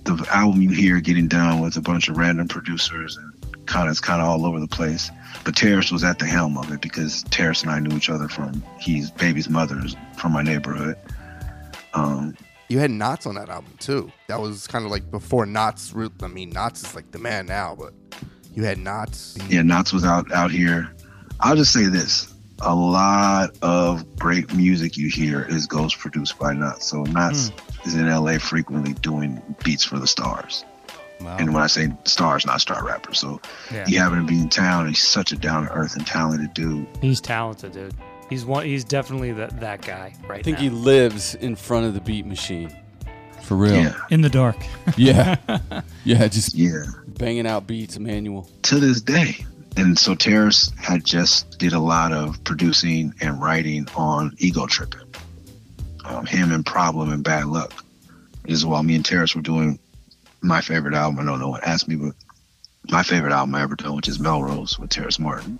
the 0.05 0.27
album 0.31 0.61
you 0.61 0.71
hear 0.71 1.01
getting 1.01 1.29
done 1.29 1.61
with 1.61 1.77
a 1.77 1.81
bunch 1.81 2.09
of 2.09 2.17
random 2.17 2.47
producers 2.49 3.17
and 3.17 3.34
kind 3.67 3.89
of 3.89 3.93
it's 3.93 4.01
kind 4.01 4.21
of 4.21 4.29
all 4.29 4.47
over 4.47 4.61
the 4.61 4.69
place. 4.69 5.11
But 5.45 5.57
Terrace 5.57 5.91
was 5.91 6.05
at 6.05 6.19
the 6.19 6.27
helm 6.27 6.57
of 6.57 6.73
it 6.73 6.81
because 6.81 7.23
Terrace 7.25 7.63
and 7.63 7.71
I 7.71 7.79
knew 7.81 7.97
each 7.97 8.09
other 8.11 8.29
from 8.29 8.63
he's 8.81 9.11
baby's 9.11 9.49
mother's 9.49 9.97
from 10.17 10.33
my 10.33 10.43
neighborhood. 10.43 10.97
Um, 11.93 12.37
You 12.69 12.79
had 12.79 12.91
Nottz 12.91 13.27
on 13.27 13.35
that 13.37 13.49
album 13.49 13.75
too. 13.79 14.11
That 14.29 14.41
was 14.41 14.67
kind 14.67 14.85
of 14.85 14.91
like 14.91 15.11
before 15.11 15.47
Nottz. 15.47 15.95
I 16.23 16.29
mean, 16.29 16.53
Nottz 16.53 16.85
is 16.85 16.95
like 16.95 17.11
the 17.11 17.19
man 17.19 17.47
now, 17.47 17.75
but 17.79 17.93
you 18.55 18.65
had 18.65 18.79
Nottz. 18.79 19.37
yeah, 19.51 19.61
Nottz 19.63 19.93
was 19.93 20.05
out 20.05 20.31
out 20.33 20.51
here. 20.51 20.91
I'll 21.41 21.57
just 21.57 21.73
say 21.73 21.87
this: 21.87 22.33
a 22.61 22.75
lot 22.75 23.57
of 23.63 24.17
great 24.17 24.55
music 24.55 24.97
you 24.97 25.09
hear 25.11 25.43
is 25.49 25.67
ghost 25.67 25.99
produced 25.99 26.39
by 26.39 26.55
Nottz. 26.55 26.83
So 26.83 27.05
Nottz 27.05 27.53
is 27.87 27.95
in 27.97 28.09
LA 28.09 28.39
frequently 28.39 28.95
doing 28.95 29.43
beats 29.63 29.85
for 29.85 29.99
the 29.99 30.07
stars. 30.07 30.65
And 31.27 31.53
when 31.55 31.63
I 31.63 31.67
say 31.67 31.89
stars, 32.05 32.47
not 32.47 32.61
star 32.61 32.85
rappers. 32.85 33.19
So 33.19 33.41
Yeah. 33.73 33.85
he 33.87 33.95
happened 33.97 34.27
to 34.29 34.33
be 34.33 34.41
in 34.41 34.49
town. 34.49 34.87
And 34.87 34.91
he's 34.97 35.03
such 35.07 35.33
a 35.33 35.37
down 35.37 35.67
to 35.67 35.73
earth 35.73 35.97
and 35.97 36.07
talented 36.07 36.55
dude. 36.55 36.87
He's 37.01 37.21
talented, 37.21 37.73
dude. 37.73 37.95
He's 38.31 38.45
one. 38.45 38.65
He's 38.65 38.85
definitely 38.85 39.33
that 39.33 39.61
that 39.61 39.83
guy 39.83 40.15
right 40.29 40.41
I 40.41 40.43
think 40.43 40.57
now. 40.59 40.63
he 40.65 40.71
lives 40.71 41.35
in 41.37 41.57
front 41.57 41.87
of 41.87 41.95
the 41.95 42.01
beat 42.01 42.27
machine. 42.27 42.75
For 43.43 43.57
real. 43.57 43.75
Yeah. 43.75 43.95
In 44.11 44.23
the 44.23 44.31
dark. 44.31 44.57
Yeah. 44.97 45.37
yeah, 46.05 46.27
just 46.29 46.55
Yeah. 46.55 46.85
banging 47.19 47.47
out 47.47 47.67
beats, 47.67 47.97
Emmanuel. 47.97 48.49
to 48.63 48.79
this 48.81 49.01
day. 49.03 49.45
And 49.77 49.99
so 49.99 50.15
Terrace 50.15 50.73
had 50.81 51.05
just 51.05 51.59
did 51.59 51.73
a 51.73 51.79
lot 51.81 52.13
of 52.13 52.43
producing 52.45 53.13
and 53.21 53.43
writing 53.43 53.87
on 53.97 54.35
Ego 54.39 54.67
Tripping. 54.67 55.01
Um, 56.05 56.25
him 56.27 56.53
and 56.53 56.65
Problem 56.65 57.11
and 57.13 57.25
Bad 57.25 57.47
Luck. 57.47 57.73
This 58.45 58.59
is 58.59 58.67
while 58.67 58.83
me 58.83 58.95
and 58.95 59.05
Terrace 59.05 59.35
were 59.35 59.43
doing 59.43 59.79
my 60.45 60.61
favorite 60.61 60.95
album. 60.95 61.21
I 61.21 61.31
don't 61.31 61.41
know 61.41 61.49
what 61.49 61.63
one 61.63 61.71
asked 61.71 61.89
me, 61.89 61.97
but 61.97 62.15
my 62.91 63.03
favorite 63.03 63.33
album 63.33 63.55
I 63.55 63.63
ever 63.63 63.75
done, 63.77 63.97
which 63.97 64.09
is 64.09 64.21
Melrose 64.21 64.79
with 64.79 64.91
Terrace 64.91 65.19
Martin. 65.19 65.59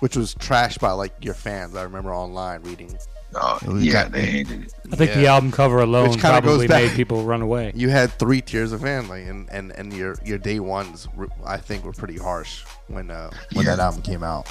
which 0.00 0.14
was 0.16 0.34
trashed 0.34 0.78
by 0.80 0.92
like 0.92 1.12
your 1.24 1.34
fans. 1.34 1.74
I 1.74 1.82
remember 1.82 2.14
online 2.14 2.62
reading. 2.62 2.96
Oh, 3.34 3.58
yeah, 3.78 4.08
they 4.08 4.22
hated 4.24 4.64
it. 4.64 4.74
I 4.92 4.96
think 4.96 5.12
the 5.14 5.26
album 5.26 5.50
cover 5.52 5.80
alone 5.80 6.16
probably 6.18 6.58
goes 6.58 6.68
back- 6.68 6.82
made 6.84 6.92
people 6.96 7.24
run 7.24 7.42
away. 7.42 7.72
You 7.74 7.88
had 7.88 8.12
three 8.12 8.40
tiers 8.40 8.72
of 8.72 8.80
family, 8.82 9.24
and 9.24 9.48
and 9.50 9.72
and 9.72 9.92
your 9.92 10.16
your 10.24 10.38
day 10.38 10.60
ones, 10.60 11.08
I 11.44 11.56
think, 11.58 11.84
were 11.84 11.92
pretty 11.92 12.16
harsh 12.18 12.62
when 12.88 13.10
uh 13.10 13.30
when 13.54 13.66
that 13.66 13.78
album 13.78 14.02
came 14.02 14.22
out. 14.22 14.46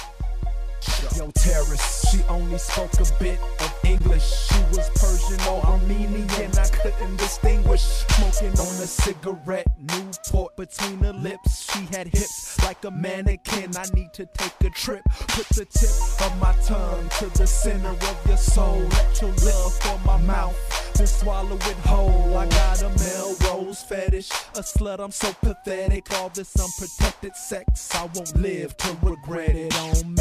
Yo, 1.16 1.30
terrorist, 1.30 2.08
she 2.10 2.22
only 2.28 2.58
spoke 2.58 2.92
a 2.94 3.06
bit 3.18 3.38
of 3.60 3.74
English. 3.84 4.24
She 4.48 4.58
was 4.70 4.88
Persian 4.96 5.40
or 5.48 5.64
Armenian, 5.64 6.50
I 6.58 6.68
couldn't 6.68 7.16
distinguish. 7.16 7.82
Smoking 7.82 8.58
on 8.58 8.82
a 8.82 8.86
cigarette, 8.86 9.66
Newport 9.78 10.56
between 10.56 10.98
her 11.00 11.12
lips. 11.12 11.72
She 11.72 11.86
had 11.96 12.08
hips 12.08 12.62
like 12.64 12.84
a 12.84 12.90
mannequin. 12.90 13.76
I 13.76 13.84
need 13.94 14.12
to 14.14 14.26
take 14.26 14.52
a 14.64 14.70
trip. 14.70 15.02
Put 15.28 15.48
the 15.50 15.64
tip 15.64 16.26
of 16.26 16.38
my 16.40 16.54
tongue 16.64 17.08
to 17.18 17.26
the 17.38 17.46
center 17.46 17.88
of 17.88 18.26
your 18.26 18.36
soul. 18.36 18.78
Let 18.78 19.20
your 19.20 19.30
love 19.30 19.74
fill 19.74 19.98
my 20.04 20.18
mouth. 20.18 20.56
Then 20.94 21.06
swallow 21.06 21.56
it 21.56 21.76
whole. 21.84 22.36
I 22.36 22.46
got 22.48 22.82
a 22.82 22.88
Melrose 22.88 23.82
fetish, 23.82 24.30
a 24.30 24.60
slut. 24.60 24.98
I'm 25.00 25.10
so 25.10 25.32
pathetic. 25.40 26.12
All 26.14 26.30
this 26.30 26.54
unprotected 26.56 27.36
sex, 27.36 27.94
I 27.94 28.04
won't 28.14 28.36
live 28.36 28.76
to 28.78 28.96
regret 29.02 29.56
it 29.56 29.74
on 29.76 30.14
Melrose. 30.14 30.15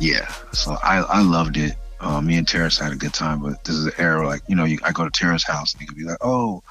Yeah, 0.00 0.28
so 0.52 0.76
I 0.82 0.98
I 0.98 1.22
loved 1.22 1.56
it. 1.56 1.76
Uh, 2.00 2.20
me 2.20 2.36
and 2.36 2.46
Terrace 2.46 2.78
had 2.78 2.92
a 2.92 2.96
good 2.96 3.14
time, 3.14 3.40
but 3.40 3.64
this 3.64 3.76
is 3.76 3.86
an 3.86 3.92
era 3.98 4.26
like 4.26 4.42
you 4.48 4.56
know 4.56 4.64
you, 4.64 4.78
I 4.84 4.92
go 4.92 5.04
to 5.04 5.10
Terrace's 5.10 5.46
house 5.46 5.72
and 5.72 5.80
he 5.80 5.86
could 5.86 5.96
be 5.96 6.04
like, 6.04 6.18
oh, 6.20 6.62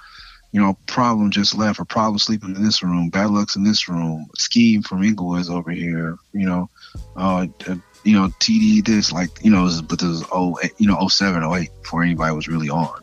you 0.52 0.62
know, 0.62 0.78
problem 0.86 1.32
just 1.32 1.58
left, 1.58 1.80
or 1.80 1.86
problem 1.86 2.20
sleeping 2.20 2.56
in 2.56 2.64
this 2.64 2.84
room, 2.84 3.10
bad 3.10 3.32
luck's 3.32 3.56
in 3.56 3.64
this 3.64 3.90
room, 3.90 4.28
scheme 4.36 4.84
from 4.84 5.04
Inglewood's 5.04 5.50
over 5.50 5.72
here, 5.72 6.18
you 6.32 6.46
know, 6.46 6.70
uh, 7.16 7.48
uh, 7.68 7.76
you 8.04 8.14
know, 8.16 8.28
TD 8.40 8.86
this 8.86 9.12
like 9.12 9.44
you 9.44 9.50
know, 9.50 9.64
was, 9.64 9.82
but 9.82 10.00
this 10.00 10.10
was 10.10 10.26
oh 10.32 10.60
you 10.78 10.88
know 10.88 11.08
07, 11.08 11.44
08 11.44 11.70
before 11.82 12.04
anybody 12.04 12.36
was 12.36 12.48
really 12.48 12.70
on. 12.70 13.02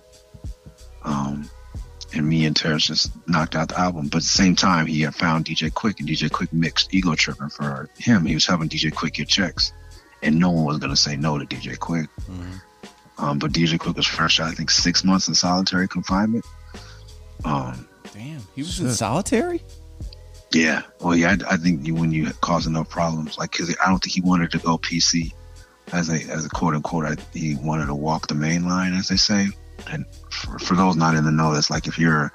Um, 1.02 1.50
and 2.12 2.28
me 2.28 2.44
and 2.44 2.56
Terrace 2.56 2.86
just 2.86 3.12
knocked 3.28 3.54
out 3.54 3.68
the 3.68 3.78
album. 3.78 4.08
But 4.08 4.18
at 4.18 4.22
the 4.22 4.28
same 4.28 4.56
time, 4.56 4.86
he 4.86 5.02
had 5.02 5.14
found 5.14 5.44
DJ 5.44 5.70
Quik, 5.70 6.00
and 6.00 6.08
DJ 6.08 6.28
Quik 6.28 6.52
mixed 6.52 6.92
Ego 6.92 7.14
Tripping 7.14 7.50
for 7.50 7.88
him. 7.98 8.26
He 8.26 8.34
was 8.34 8.46
helping 8.46 8.68
DJ 8.68 8.94
Quick 8.94 9.14
get 9.14 9.28
checks, 9.28 9.72
and 10.22 10.38
no 10.38 10.50
one 10.50 10.64
was 10.64 10.78
gonna 10.78 10.96
say 10.96 11.16
no 11.16 11.38
to 11.38 11.44
DJ 11.44 11.76
Quik. 11.76 12.08
Um, 13.18 13.38
but 13.38 13.52
DJ 13.52 13.78
Quik 13.78 13.96
was 13.96 14.06
fresh, 14.06 14.40
I 14.40 14.50
think, 14.52 14.70
six 14.70 15.04
months 15.04 15.28
in 15.28 15.34
solitary 15.34 15.86
confinement. 15.88 16.44
Um, 17.44 17.86
Damn, 18.14 18.40
he 18.54 18.62
was 18.62 18.80
in 18.80 18.90
solitary. 18.90 19.62
yeah, 20.52 20.82
well, 21.00 21.14
yeah, 21.14 21.36
I, 21.48 21.54
I 21.54 21.56
think 21.56 21.86
you, 21.86 21.94
when 21.94 22.10
you 22.12 22.30
cause 22.40 22.66
enough 22.66 22.88
problems, 22.88 23.38
like, 23.38 23.52
cause 23.52 23.74
I 23.82 23.88
don't 23.88 24.02
think 24.02 24.14
he 24.14 24.20
wanted 24.20 24.50
to 24.52 24.58
go 24.58 24.78
PC 24.78 25.32
as 25.92 26.08
a 26.08 26.22
as 26.30 26.44
a 26.44 26.48
quote 26.48 26.74
unquote. 26.74 27.04
I, 27.04 27.16
he 27.32 27.56
wanted 27.56 27.86
to 27.86 27.94
walk 27.94 28.26
the 28.28 28.34
main 28.34 28.66
line, 28.66 28.94
as 28.94 29.08
they 29.08 29.16
say. 29.16 29.48
And 29.90 30.04
for, 30.30 30.58
for 30.58 30.74
those 30.74 30.96
not 30.96 31.14
in 31.14 31.24
the 31.24 31.30
know, 31.30 31.54
that's 31.54 31.70
like 31.70 31.86
if 31.86 31.98
you're 31.98 32.32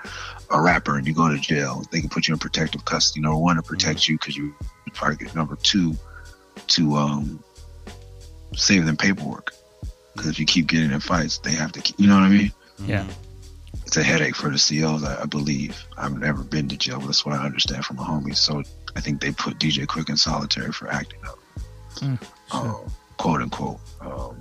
a 0.50 0.62
rapper 0.62 0.98
and 0.98 1.08
you 1.08 1.13
go 1.13 1.30
to 1.30 1.38
jail, 1.38 1.84
they 1.91 2.00
can 2.00 2.10
put 2.10 2.28
you 2.28 2.34
in 2.34 2.39
protective 2.39 2.86
custody. 2.86 3.21
Number 3.21 3.38
one, 3.38 3.56
to 3.58 3.62
protect 3.62 4.08
you 4.08 4.17
because 4.17 4.36
you 4.36 4.54
target. 4.93 5.34
Number 5.36 5.56
two, 5.58 5.95
to 6.67 6.95
um, 6.95 7.43
save 8.56 8.86
them 8.86 8.98
paperwork. 8.98 9.54
Because 10.13 10.30
if 10.30 10.39
you 10.39 10.46
keep 10.46 10.68
getting 10.68 10.91
in 10.91 11.00
fights, 11.00 11.39
they 11.39 11.52
have 11.52 11.72
to. 11.74 11.82
Keep, 11.82 12.00
you 12.00 12.08
know 12.08 12.15
what 12.15 12.24
I 12.24 12.30
mean? 12.30 12.52
Yeah. 12.86 13.06
It's 13.86 13.98
a 13.98 14.04
headache 14.04 14.36
for 14.36 14.50
the 14.50 14.58
COs, 14.58 15.04
I, 15.04 15.24
I 15.24 15.26
believe. 15.26 15.84
I've 15.98 16.18
never 16.18 16.44
been 16.44 16.68
to 16.70 16.78
jail, 16.78 17.00
but 17.00 17.08
that's 17.08 17.26
what 17.26 17.38
I 17.38 17.46
understand 17.46 17.86
from 17.86 17.98
my 17.98 18.04
homies. 18.04 18.38
So 18.38 18.63
I 18.96 19.02
think 19.02 19.22
they 19.22 19.32
put 19.32 19.60
DJ 19.60 19.86
Quik 19.86 20.10
in 20.10 20.18
solitary 20.18 20.72
for 20.72 20.89
acting 20.89 21.20
up, 21.26 21.39
um, 22.52 22.91
quote 23.18 23.41
unquote. 23.41 23.80
Um, 24.02 24.38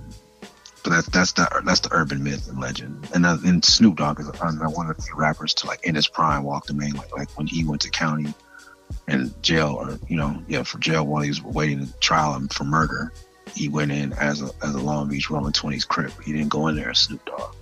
but 0.83 0.91
that's 0.91 1.07
that's 1.09 1.31
the 1.33 1.61
that's 1.65 1.79
the 1.81 1.89
urban 1.91 2.23
myth 2.23 2.47
and 2.47 2.59
legend. 2.59 3.09
And 3.13 3.25
uh, 3.25 3.37
and 3.43 3.65
Snoop 3.65 3.97
Dogg 3.97 4.19
is 4.19 4.29
uh, 4.29 4.51
one 4.69 4.89
of 4.89 4.97
the 4.97 5.11
rappers 5.15 5.53
to 5.55 5.67
like 5.67 5.83
in 5.83 5.95
his 5.95 6.07
prime 6.07 6.43
walk 6.43 6.67
the 6.67 6.73
main 6.73 6.93
like 6.93 7.11
like 7.17 7.37
when 7.37 7.47
he 7.47 7.65
went 7.65 7.81
to 7.81 7.89
county 7.89 8.33
and 9.07 9.33
jail 9.41 9.75
or 9.79 9.99
you 10.07 10.15
know 10.15 10.41
yeah 10.47 10.61
for 10.61 10.77
jail 10.77 11.05
while 11.05 11.23
he 11.23 11.29
was 11.29 11.41
waiting 11.41 11.87
to 11.87 11.93
trial 11.99 12.35
him 12.35 12.47
for 12.47 12.63
murder. 12.63 13.11
He 13.53 13.69
went 13.69 13.91
in 13.91 14.13
as 14.13 14.41
a 14.41 14.49
as 14.63 14.73
a 14.73 14.79
Long 14.79 15.09
Beach 15.09 15.29
Rolling 15.29 15.53
Twenties 15.53 15.85
crip. 15.85 16.11
He 16.23 16.31
didn't 16.31 16.49
go 16.49 16.67
in 16.67 16.75
there 16.75 16.89
as 16.89 16.99
Snoop 16.99 17.25
Dogg 17.25 17.55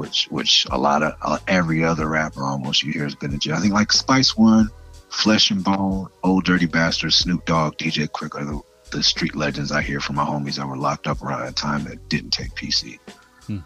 which 0.00 0.28
which 0.30 0.66
a 0.70 0.78
lot 0.78 1.02
of 1.02 1.14
uh, 1.20 1.38
every 1.46 1.84
other 1.84 2.08
rapper 2.08 2.42
almost 2.42 2.82
you 2.82 2.90
hear 2.90 3.04
has 3.04 3.14
been 3.14 3.34
in 3.34 3.38
jail. 3.38 3.56
I 3.56 3.60
think 3.60 3.74
like 3.74 3.92
Spice 3.92 4.34
One, 4.34 4.70
Flesh 5.10 5.50
and 5.50 5.62
Bone, 5.62 6.08
Old 6.24 6.44
Dirty 6.44 6.64
Bastard, 6.64 7.12
Snoop 7.12 7.44
Dogg, 7.44 7.76
DJ 7.76 8.08
Quik 8.08 8.34
are 8.34 8.44
the, 8.46 8.60
the 8.92 9.02
street 9.02 9.36
legends 9.36 9.72
I 9.72 9.82
hear 9.82 10.00
from 10.00 10.16
my 10.16 10.24
homies 10.24 10.56
that 10.56 10.66
were 10.66 10.78
locked 10.78 11.06
up 11.06 11.22
around 11.22 11.42
that 11.42 11.56
time 11.56 11.84
that 11.84 12.08
didn't 12.08 12.30
take 12.30 12.54
PC. 12.54 12.98
Hmm. 13.46 13.58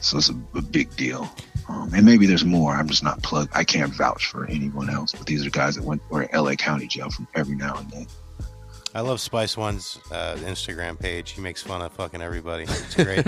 So 0.00 0.18
it's 0.18 0.28
a, 0.28 0.34
a 0.56 0.62
big 0.62 0.94
deal. 0.96 1.30
Um, 1.68 1.94
and 1.94 2.04
maybe 2.04 2.26
there's 2.26 2.44
more. 2.44 2.74
I'm 2.74 2.88
just 2.88 3.04
not 3.04 3.22
plugged. 3.22 3.52
I 3.54 3.62
can't 3.62 3.94
vouch 3.94 4.26
for 4.26 4.46
anyone 4.46 4.90
else, 4.90 5.12
but 5.12 5.24
these 5.24 5.46
are 5.46 5.50
guys 5.50 5.76
that 5.76 5.84
went 5.84 6.02
were 6.10 6.24
in 6.24 6.36
LA 6.36 6.56
County 6.56 6.88
jail 6.88 7.10
from 7.10 7.28
every 7.36 7.54
now 7.54 7.76
and 7.76 7.88
then. 7.92 8.06
I 8.96 9.00
love 9.00 9.20
Spice 9.20 9.56
One's 9.56 9.98
uh, 10.12 10.36
Instagram 10.42 10.98
page. 10.98 11.32
He 11.32 11.40
makes 11.40 11.60
fun 11.62 11.82
of 11.82 11.92
fucking 11.94 12.22
everybody. 12.22 12.62
It's 12.64 12.94
great. 12.94 13.24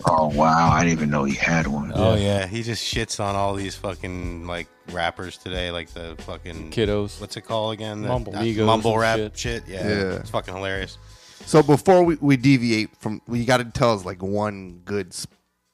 oh 0.06 0.26
wow, 0.34 0.70
I 0.72 0.82
didn't 0.82 0.98
even 0.98 1.10
know 1.10 1.22
he 1.22 1.36
had 1.36 1.68
one. 1.68 1.92
Oh 1.94 2.14
yeah, 2.16 2.46
he 2.46 2.62
just 2.64 2.82
shits 2.84 3.22
on 3.22 3.36
all 3.36 3.54
these 3.54 3.76
fucking 3.76 4.46
like 4.46 4.66
rappers 4.90 5.36
today, 5.38 5.70
like 5.70 5.90
the 5.90 6.16
fucking 6.20 6.72
Kiddos. 6.72 7.20
What's 7.20 7.36
it 7.36 7.42
called 7.42 7.74
again? 7.74 8.02
The, 8.02 8.08
Mumble. 8.08 8.34
uh, 8.36 8.44
mumble 8.66 8.98
rap 8.98 9.18
shit. 9.18 9.38
shit. 9.38 9.62
Yeah, 9.68 9.86
Yeah. 9.88 10.12
it's 10.16 10.30
fucking 10.30 10.52
hilarious. 10.54 10.98
So 11.46 11.62
before 11.62 12.02
we, 12.02 12.16
we 12.16 12.36
deviate 12.36 12.96
from, 12.96 13.20
you 13.30 13.44
got 13.44 13.58
to 13.58 13.64
tell 13.64 13.92
us 13.94 14.04
like 14.04 14.22
one 14.22 14.80
good 14.84 15.10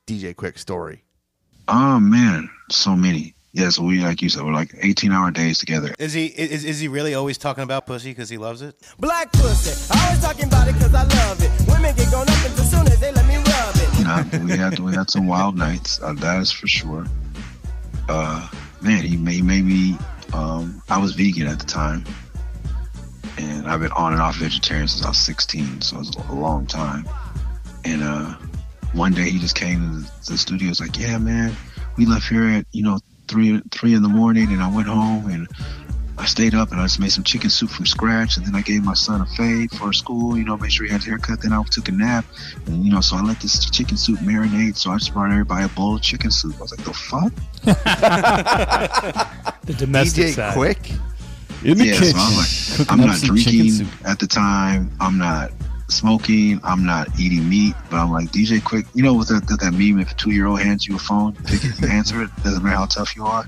DJ 0.06 0.34
Quik 0.34 0.58
story. 0.58 1.04
Oh 1.68 1.98
man, 1.98 2.50
so 2.70 2.94
many. 2.94 3.34
Yeah, 3.52 3.68
so 3.70 3.82
we 3.82 3.98
like 4.00 4.22
you 4.22 4.28
said, 4.28 4.44
we're 4.44 4.52
like 4.52 4.72
18 4.80 5.10
hour 5.10 5.32
days 5.32 5.58
together. 5.58 5.92
Is 5.98 6.12
he 6.12 6.26
is, 6.26 6.64
is 6.64 6.78
he 6.78 6.86
really 6.86 7.14
always 7.14 7.36
talking 7.36 7.64
about 7.64 7.84
pussy 7.84 8.10
because 8.10 8.28
he 8.28 8.38
loves 8.38 8.62
it? 8.62 8.76
Black 9.00 9.32
pussy, 9.32 9.92
I 9.92 10.04
always 10.06 10.20
talking 10.22 10.44
about 10.44 10.68
it 10.68 10.74
cause 10.74 10.94
I 10.94 11.02
love 11.02 11.42
it. 11.42 11.50
Women 11.68 11.96
get 11.96 12.12
gone 12.12 12.28
up 12.28 12.44
as 12.44 12.70
soon 12.70 12.86
as 12.86 13.00
they 13.00 13.10
let 13.10 13.26
me 13.26 13.36
rub 13.36 13.74
it. 13.74 14.04
Nah, 14.04 14.44
we 14.44 14.56
had 14.56 14.78
we 14.78 14.94
had 14.94 15.10
some 15.10 15.26
wild 15.26 15.56
nights. 15.56 16.00
Uh, 16.00 16.12
that 16.14 16.40
is 16.40 16.52
for 16.52 16.68
sure. 16.68 17.04
Uh, 18.08 18.48
man, 18.80 19.02
he 19.02 19.16
made, 19.16 19.34
he 19.34 19.42
made 19.42 19.64
me. 19.64 19.98
Um, 20.32 20.80
I 20.88 20.98
was 20.98 21.14
vegan 21.14 21.48
at 21.48 21.58
the 21.58 21.66
time, 21.66 22.04
and 23.36 23.66
I've 23.66 23.80
been 23.80 23.90
on 23.92 24.12
and 24.12 24.22
off 24.22 24.36
vegetarian 24.36 24.86
since 24.86 25.04
I 25.04 25.08
was 25.08 25.18
16, 25.18 25.80
so 25.80 25.98
it's 25.98 26.14
a 26.14 26.32
long 26.32 26.66
time. 26.66 27.04
And 27.84 28.04
uh, 28.04 28.36
one 28.92 29.12
day 29.12 29.28
he 29.28 29.40
just 29.40 29.56
came 29.56 30.04
to 30.22 30.30
the 30.30 30.38
studio. 30.38 30.68
Was 30.68 30.80
like, 30.80 30.96
"Yeah, 30.96 31.18
man, 31.18 31.56
we 31.96 32.06
left 32.06 32.28
here 32.28 32.46
at 32.46 32.66
you 32.70 32.84
know 32.84 33.00
three 33.30 33.62
three 33.70 33.94
in 33.94 34.02
the 34.02 34.08
morning, 34.08 34.52
and 34.52 34.62
I 34.62 34.70
went 34.74 34.88
home 34.88 35.26
and." 35.30 35.48
I 36.18 36.26
stayed 36.26 36.54
up 36.54 36.70
and 36.70 36.78
I 36.78 36.84
just 36.84 37.00
made 37.00 37.12
some 37.12 37.24
chicken 37.24 37.48
soup 37.48 37.70
from 37.70 37.86
scratch, 37.86 38.36
and 38.36 38.44
then 38.44 38.54
I 38.54 38.60
gave 38.60 38.84
my 38.84 38.92
son 38.92 39.22
a 39.22 39.26
fade 39.26 39.70
for 39.70 39.90
school. 39.94 40.36
You 40.36 40.44
know, 40.44 40.54
make 40.58 40.70
sure 40.70 40.84
he 40.84 40.92
had 40.92 41.00
his 41.00 41.06
haircut. 41.06 41.40
Then 41.40 41.54
I 41.54 41.62
took 41.62 41.88
a 41.88 41.92
nap, 41.92 42.26
and 42.66 42.84
you 42.84 42.92
know, 42.92 43.00
so 43.00 43.16
I 43.16 43.22
let 43.22 43.40
this 43.40 43.70
chicken 43.70 43.96
soup 43.96 44.18
marinate. 44.18 44.76
So 44.76 44.90
I 44.90 44.98
just 44.98 45.14
brought 45.14 45.30
everybody 45.30 45.64
a 45.64 45.68
bowl 45.68 45.96
of 45.96 46.02
chicken 46.02 46.30
soup. 46.30 46.56
I 46.58 46.60
was 46.60 46.76
like, 46.76 46.84
the 46.84 46.92
fuck? 46.92 47.32
The 49.70 49.74
domestic 49.74 50.26
DJ 50.26 50.34
side. 50.34 50.54
Quick. 50.54 50.90
In 51.62 51.78
the 51.78 51.86
yeah, 51.86 51.92
kitchen, 51.92 52.18
so 52.18 52.18
I'm 52.18 52.36
like, 52.36 52.90
I'm 52.90 53.00
not 53.00 53.20
drinking 53.20 53.86
at 54.04 54.18
the 54.18 54.26
time. 54.26 54.90
I'm 55.00 55.16
not 55.16 55.52
smoking. 55.92 56.60
I'm 56.64 56.84
not 56.84 57.08
eating 57.18 57.48
meat. 57.48 57.74
But 57.90 57.98
I'm 57.98 58.10
like 58.10 58.30
DJ 58.30 58.60
Quik. 58.60 58.86
You 58.94 59.02
know, 59.02 59.14
with 59.14 59.28
that, 59.28 59.46
that, 59.48 59.60
that 59.60 59.72
meme, 59.72 60.00
if 60.00 60.12
a 60.12 60.14
two 60.14 60.30
year 60.30 60.46
old 60.46 60.60
hands 60.60 60.86
you 60.86 60.96
a 60.96 60.98
phone, 60.98 61.34
take 61.46 61.64
it, 61.64 61.80
you 61.80 61.88
answer 61.88 62.22
it. 62.22 62.30
Doesn't 62.42 62.62
matter 62.62 62.76
how 62.76 62.86
tough 62.86 63.14
you 63.16 63.24
are. 63.24 63.44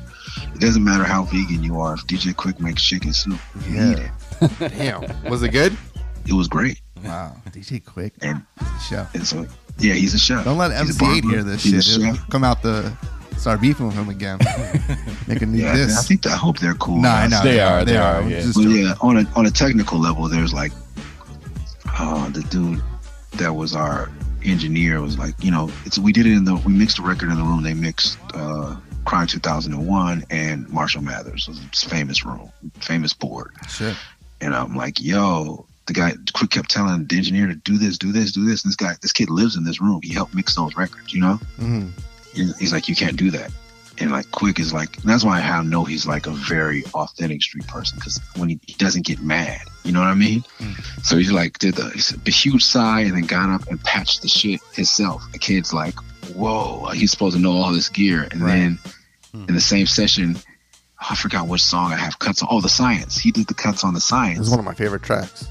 It 0.55 0.61
doesn't 0.61 0.83
matter 0.85 1.05
how 1.05 1.25
vegan 1.25 1.63
you 1.63 1.81
are. 1.81 1.95
If 1.95 2.01
DJ 2.07 2.33
Quik 2.35 2.59
makes 2.61 2.83
chicken 2.83 3.13
soup, 3.13 3.39
you 3.69 3.77
Yeah. 3.77 3.91
eat 3.93 3.99
it. 3.99 4.59
Damn. 4.79 5.31
Was 5.31 5.43
it 5.43 5.51
good? 5.51 5.77
It 6.27 6.33
was 6.33 6.49
great. 6.49 6.81
Wow. 7.05 7.37
DJ 7.51 7.83
Quik. 7.83 8.13
And, 8.23 8.43
chef. 8.89 9.13
and 9.15 9.27
so, 9.27 9.47
yeah, 9.79 9.95
he's 9.95 10.15
a 10.15 10.19
chef. 10.19 10.45
Don't 10.45 10.59
let 10.59 10.71
He's 10.71 11.01
a 11.01 11.05
MC 11.05 11.21
Eiht 11.21 11.31
hear 11.31 11.43
this 11.43 11.63
He's 11.65 11.85
shit. 11.85 12.03
a 12.03 12.15
chef. 12.15 12.31
come 12.31 12.45
out 12.45 12.63
the 12.63 12.93
start 13.37 13.61
beefing 13.61 13.87
with 13.87 13.97
him 13.97 14.09
again. 14.09 14.39
Make 15.27 15.43
a 15.43 15.47
new 15.47 15.63
Yeah, 15.63 15.75
this. 15.75 15.99
I 15.99 16.03
think 16.03 16.27
I 16.27 16.37
hope 16.37 16.61
they're 16.61 16.75
cool. 16.75 16.99
No, 17.01 17.09
I 17.09 17.27
know 17.27 17.43
They 17.43 17.59
are, 17.61 17.85
they 17.85 17.97
are, 17.97 18.19
I'm 18.23 18.31
yeah. 18.31 18.45
Well, 18.55 18.69
yeah, 18.69 18.95
on 19.01 19.17
a 19.19 19.27
on 19.35 19.47
a 19.47 19.51
technical 19.51 19.99
level, 19.99 20.29
there's 20.29 20.55
like, 20.55 20.71
uh, 22.03 22.29
the 22.31 22.43
dude 22.43 22.83
that 23.35 23.55
was 23.55 23.75
our 23.75 24.11
engineer 24.45 25.01
was 25.01 25.19
like, 25.19 25.35
you 25.43 25.51
know, 25.51 25.71
it's 25.85 25.99
we 25.99 26.12
did 26.12 26.27
it 26.27 26.33
in 26.33 26.45
the 26.45 26.57
we 26.57 26.73
mixed 26.73 26.97
the 26.97 27.03
record 27.03 27.31
in 27.31 27.37
the 27.37 27.43
room. 27.45 27.62
They 27.62 27.75
mixed 27.75 28.19
uh, 28.35 28.77
Crime 29.05 29.27
2001 29.27 30.25
and 30.31 30.69
Marshall 30.69 31.03
Mathers, 31.03 31.49
was 31.49 31.61
famous 31.85 32.25
room, 32.25 32.51
famous 32.81 33.12
board. 33.15 33.53
Shit. 33.69 33.97
And 34.41 34.55
I'm 34.55 34.75
like, 34.75 35.01
yo, 35.01 35.67
the 35.87 35.93
guy 35.93 36.12
Quik 36.35 36.51
kept 36.51 36.71
telling 36.71 37.07
the 37.07 37.17
engineer 37.17 37.47
to 37.47 37.55
do 37.55 37.79
this, 37.79 37.97
do 37.99 38.11
this, 38.11 38.33
do 38.33 38.45
this. 38.45 38.65
And 38.65 38.71
this 38.71 38.77
guy, 38.77 38.95
this 39.01 39.12
kid 39.12 39.31
lives 39.31 39.57
in 39.57 39.65
this 39.65 39.81
room. 39.81 40.01
He 40.03 40.12
helped 40.12 40.35
mix 40.35 40.57
those 40.57 40.75
records, 40.77 41.12
you 41.15 41.21
know. 41.21 41.38
Mhm. 41.61 41.91
He's 42.35 42.73
like, 42.73 42.88
you 42.88 42.97
can't 42.97 43.17
do 43.17 43.31
that. 43.31 43.51
And 43.99 44.11
like 44.11 44.27
Quik 44.27 44.59
is 44.59 44.73
like, 44.73 44.97
that's 45.03 45.23
why 45.23 45.41
I 45.41 45.62
know 45.62 45.85
he's 45.85 46.07
like 46.07 46.27
a 46.27 46.31
very 46.31 46.83
authentic 46.95 47.43
street 47.43 47.67
person 47.69 47.99
because 47.99 48.21
when 48.37 48.49
he, 48.49 48.59
he 48.67 48.73
doesn't 48.75 49.05
get 49.07 49.21
mad, 49.21 49.61
you 49.85 49.92
know 49.92 50.01
what 50.01 50.09
I 50.09 50.14
mean? 50.14 50.42
Mm. 50.59 51.05
So 51.05 51.16
he's 51.16 51.33
like, 51.33 51.59
did 51.59 51.75
the, 51.75 51.90
he 51.90 52.16
the 52.16 52.31
huge 52.31 52.64
sigh 52.64 53.01
and 53.01 53.14
then 53.14 53.23
got 53.23 53.51
up 53.51 53.68
and 53.68 53.83
patched 53.83 54.23
the 54.23 54.29
shit 54.29 54.61
himself. 54.75 55.23
The 55.33 55.38
kid's 55.38 55.73
like, 55.73 55.95
whoa, 56.35 56.90
he's 56.90 57.11
supposed 57.11 57.37
to 57.37 57.42
know 57.42 57.53
all 57.53 57.73
this 57.73 57.88
gear. 57.88 58.29
And 58.31 58.42
then 58.42 58.79
hmm. 59.33 59.45
in 59.49 59.55
the 59.55 59.61
same 59.61 59.87
session, 59.87 60.37
I 60.98 61.17
forgot 61.17 61.48
which 61.48 61.63
song 61.63 61.92
I 61.92 61.96
have 61.96 62.19
cuts 62.19 62.42
on. 62.42 62.48
Oh, 62.50 62.61
the 62.61 62.69
science. 62.69 63.19
He 63.19 63.33
did 63.33 63.48
the 63.48 63.54
cuts 63.54 63.83
on 63.83 63.94
the 63.94 64.00
science. 64.00 64.40
It's 64.40 64.50
one 64.50 64.61
of 64.61 64.65
my 64.65 64.75
favorite 64.75 65.02
tracks. 65.02 65.48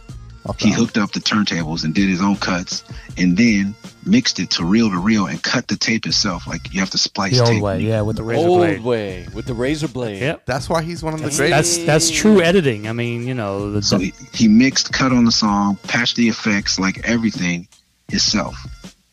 He 0.60 0.72
hooked 0.72 0.98
up 0.98 1.12
the 1.12 1.20
turntables 1.20 1.84
and 1.84 1.94
did 1.94 2.10
his 2.10 2.22
own 2.22 2.36
cuts, 2.36 2.84
and 3.18 3.38
then 3.38 3.76
mixed 4.06 4.40
it 4.40 4.50
to 4.50 4.66
reel 4.66 4.90
to 4.90 4.98
reel 4.98 5.28
and 5.28 5.42
cut 5.44 5.68
the 5.68 5.76
tape 5.78 6.06
itself. 6.08 6.48
Like 6.48 6.74
you 6.74 6.80
have 6.80 6.90
to 6.90 6.98
splice 6.98 7.34
The 7.34 7.40
old 7.42 7.50
tape. 7.50 7.62
way, 7.62 7.80
yeah, 7.82 8.02
with 8.02 8.16
the 8.16 8.24
razor 8.24 8.48
Old 8.48 8.58
blade. 8.60 8.82
way 8.84 9.28
with 9.36 9.46
the 9.46 9.54
razor 9.54 9.88
blade. 9.88 10.20
Yep. 10.22 10.46
That's 10.48 10.68
why 10.68 10.82
he's 10.82 11.04
one 11.04 11.14
of 11.14 11.20
the 11.20 11.26
That's, 11.26 11.38
greatest. 11.38 11.86
that's 11.86 12.10
that's 12.10 12.10
true 12.20 12.42
editing. 12.42 12.88
I 12.88 12.94
mean, 12.94 13.28
you 13.28 13.36
know, 13.36 13.72
the, 13.72 13.82
So 13.84 14.00
he, 14.00 14.14
he 14.34 14.48
mixed, 14.48 14.92
cut 14.92 15.12
on 15.12 15.26
the 15.26 15.32
song, 15.32 15.78
patched 15.84 16.16
the 16.16 16.28
effects, 16.28 16.80
like 16.80 17.08
everything 17.08 17.68
himself. 18.10 18.56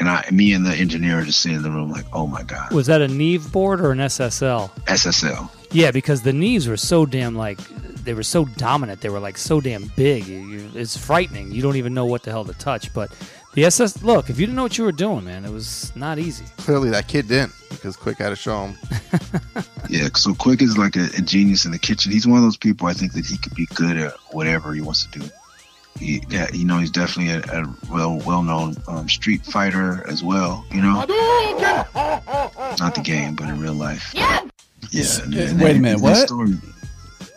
And 0.00 0.08
I, 0.08 0.28
me 0.30 0.52
and 0.52 0.64
the 0.64 0.74
engineer 0.74 1.18
are 1.18 1.24
just 1.24 1.40
sitting 1.40 1.56
in 1.56 1.62
the 1.62 1.70
room 1.70 1.90
like, 1.90 2.04
oh 2.12 2.26
my 2.26 2.42
god, 2.44 2.72
was 2.72 2.86
that 2.86 3.00
a 3.00 3.08
Neve 3.08 3.50
board 3.50 3.80
or 3.80 3.90
an 3.90 3.98
SSL? 3.98 4.70
SSL. 4.86 5.50
Yeah, 5.72 5.90
because 5.90 6.22
the 6.22 6.32
knees 6.32 6.68
were 6.68 6.76
so 6.76 7.04
damn 7.04 7.34
like 7.34 7.58
they 8.04 8.14
were 8.14 8.22
so 8.22 8.44
dominant. 8.44 9.00
They 9.00 9.10
were 9.10 9.20
like 9.20 9.36
so 9.36 9.60
damn 9.60 9.88
big. 9.96 10.26
You, 10.26 10.38
you, 10.38 10.70
it's 10.74 10.96
frightening. 10.96 11.52
You 11.52 11.62
don't 11.62 11.76
even 11.76 11.94
know 11.94 12.06
what 12.06 12.22
the 12.22 12.30
hell 12.30 12.44
to 12.44 12.54
touch. 12.54 12.94
But 12.94 13.10
the 13.54 13.64
SS, 13.64 14.02
look, 14.02 14.30
if 14.30 14.38
you 14.38 14.46
didn't 14.46 14.56
know 14.56 14.62
what 14.62 14.78
you 14.78 14.84
were 14.84 14.92
doing, 14.92 15.24
man, 15.24 15.44
it 15.44 15.50
was 15.50 15.94
not 15.96 16.18
easy. 16.18 16.46
Clearly, 16.58 16.90
that 16.90 17.08
kid 17.08 17.28
didn't 17.28 17.52
because 17.70 17.96
Quik 17.96 18.16
had 18.18 18.30
to 18.30 18.36
show 18.36 18.66
him. 18.66 18.78
Yeah, 19.88 20.08
so 20.14 20.32
Quik 20.32 20.60
is 20.60 20.76
like 20.76 20.96
a, 20.96 21.06
a 21.16 21.22
genius 21.22 21.64
in 21.64 21.72
the 21.72 21.78
kitchen. 21.78 22.12
He's 22.12 22.26
one 22.26 22.36
of 22.36 22.44
those 22.44 22.58
people 22.58 22.86
I 22.86 22.92
think 22.92 23.14
that 23.14 23.24
he 23.24 23.38
could 23.38 23.54
be 23.54 23.64
good 23.74 23.96
at 23.96 24.12
whatever 24.32 24.74
he 24.74 24.82
wants 24.82 25.06
to 25.06 25.18
do. 25.18 25.26
He, 25.98 26.22
yeah, 26.28 26.46
you 26.52 26.64
know, 26.64 26.78
he's 26.78 26.90
definitely 26.90 27.32
a, 27.34 27.62
a 27.62 27.74
well 27.90 28.18
well 28.26 28.42
known 28.42 28.76
um, 28.86 29.08
street 29.08 29.44
fighter 29.44 30.04
as 30.08 30.22
well. 30.22 30.64
You 30.72 30.80
know, 30.82 31.04
not 32.78 32.94
the 32.94 33.02
game, 33.02 33.34
but 33.34 33.48
in 33.48 33.60
real 33.60 33.74
life. 33.74 34.12
Yeah. 34.14 34.40
Yeah. 34.90 35.04
and- 35.24 35.34
and- 35.34 35.60
Wait 35.60 35.76
a 35.76 35.80
minute, 35.80 36.00
what? 36.00 36.16
story- 36.26 36.56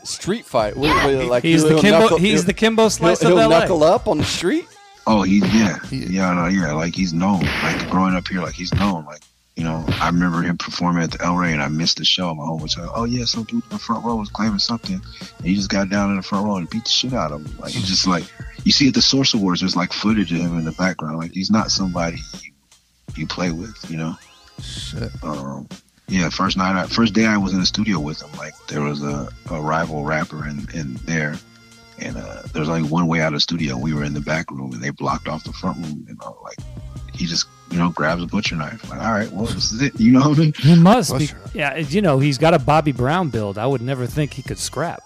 Street 0.03 0.45
fight. 0.45 0.75
Wait, 0.75 0.95
wait, 1.05 1.25
like 1.27 1.43
He's 1.43 1.61
the 1.63 1.79
Kimbo- 1.79 1.99
knuckle- 1.99 2.17
he's 2.17 2.45
the 2.45 2.53
Kimbo 2.53 2.89
Slice 2.89 3.19
he'll, 3.21 3.37
he'll 3.37 3.49
LA. 3.49 3.59
knuckle 3.59 3.83
up 3.83 4.07
on 4.07 4.17
the 4.17 4.23
street. 4.23 4.65
Oh, 5.05 5.21
he 5.23 5.39
yeah, 5.39 5.77
yeah, 5.91 6.33
no, 6.33 6.47
yeah. 6.47 6.71
Like 6.73 6.95
he's 6.95 7.13
known. 7.13 7.41
Like 7.63 7.89
growing 7.89 8.15
up 8.15 8.27
here, 8.27 8.41
like 8.41 8.53
he's 8.55 8.73
known. 8.73 9.05
Like 9.05 9.21
you 9.61 9.67
know, 9.67 9.85
I 9.99 10.07
remember 10.07 10.41
him 10.41 10.57
performing 10.57 11.03
at 11.03 11.11
the 11.11 11.23
El 11.23 11.35
Rey, 11.35 11.53
and 11.53 11.61
I 11.61 11.67
missed 11.67 11.97
the 11.97 12.03
show. 12.03 12.33
My 12.33 12.43
home 12.43 12.63
was 12.63 12.75
like, 12.75 12.89
oh 12.95 13.03
yeah, 13.03 13.25
some 13.25 13.43
dude 13.43 13.63
in 13.63 13.69
the 13.69 13.77
front 13.77 14.03
row 14.03 14.15
was 14.15 14.31
claiming 14.31 14.57
something, 14.57 14.99
and 15.37 15.45
he 15.45 15.53
just 15.53 15.69
got 15.69 15.87
down 15.87 16.09
in 16.09 16.15
the 16.15 16.23
front 16.23 16.47
row 16.47 16.55
and 16.55 16.67
beat 16.67 16.83
the 16.83 16.89
shit 16.89 17.13
out 17.13 17.31
of 17.31 17.45
him. 17.45 17.59
Like 17.59 17.75
it's 17.75 17.85
just 17.85 18.07
like 18.07 18.23
you 18.63 18.71
see 18.71 18.87
at 18.87 18.95
the 18.95 19.03
Source 19.03 19.35
Awards, 19.35 19.59
there's 19.59 19.75
like 19.75 19.93
footage 19.93 20.33
of 20.33 20.39
him 20.39 20.57
in 20.57 20.65
the 20.65 20.71
background. 20.71 21.19
Like 21.19 21.33
he's 21.33 21.51
not 21.51 21.69
somebody 21.69 22.17
you, 22.41 22.51
you 23.17 23.27
play 23.27 23.51
with, 23.51 23.77
you 23.87 23.97
know. 23.97 24.15
Shit. 24.63 25.11
Um, 25.21 25.69
yeah, 26.07 26.29
first 26.29 26.57
night, 26.57 26.75
I, 26.75 26.87
first 26.87 27.13
day 27.13 27.27
I 27.27 27.37
was 27.37 27.53
in 27.53 27.59
the 27.59 27.65
studio 27.67 27.99
with 27.99 28.19
him. 28.19 28.31
Like 28.39 28.55
there 28.67 28.81
was 28.81 29.03
a, 29.03 29.29
a 29.51 29.61
rival 29.61 30.03
rapper 30.03 30.47
in, 30.47 30.67
in 30.73 30.95
there, 31.05 31.35
and 31.99 32.17
uh, 32.17 32.41
there 32.51 32.61
was 32.61 32.69
only 32.69 32.89
one 32.89 33.05
way 33.05 33.21
out 33.21 33.27
of 33.27 33.33
the 33.33 33.41
studio. 33.41 33.77
We 33.77 33.93
were 33.93 34.05
in 34.05 34.15
the 34.15 34.21
back 34.21 34.49
room, 34.49 34.73
and 34.73 34.81
they 34.81 34.89
blocked 34.89 35.27
off 35.27 35.43
the 35.43 35.53
front 35.53 35.85
room. 35.85 36.03
You 36.09 36.17
know, 36.19 36.35
like 36.43 36.57
he 37.13 37.25
just 37.25 37.47
you 37.69 37.77
know 37.77 37.89
grabs 37.89 38.21
a 38.23 38.27
butcher 38.27 38.55
knife. 38.55 38.89
Like, 38.89 39.01
all 39.01 39.11
right, 39.11 39.31
well, 39.31 39.45
this 39.45 39.71
is 39.71 39.81
it. 39.81 39.93
You 39.99 40.11
know 40.13 40.29
what 40.29 40.37
I 40.37 40.41
mean? 40.41 40.53
He 40.57 40.75
must 40.75 41.17
be. 41.17 41.29
Yeah, 41.53 41.77
you 41.77 42.01
know, 42.01 42.19
he's 42.19 42.37
got 42.37 42.53
a 42.53 42.59
Bobby 42.59 42.91
Brown 42.91 43.29
build. 43.29 43.57
I 43.57 43.65
would 43.67 43.81
never 43.81 44.05
think 44.05 44.33
he 44.33 44.41
could 44.43 44.57
scrap. 44.59 45.01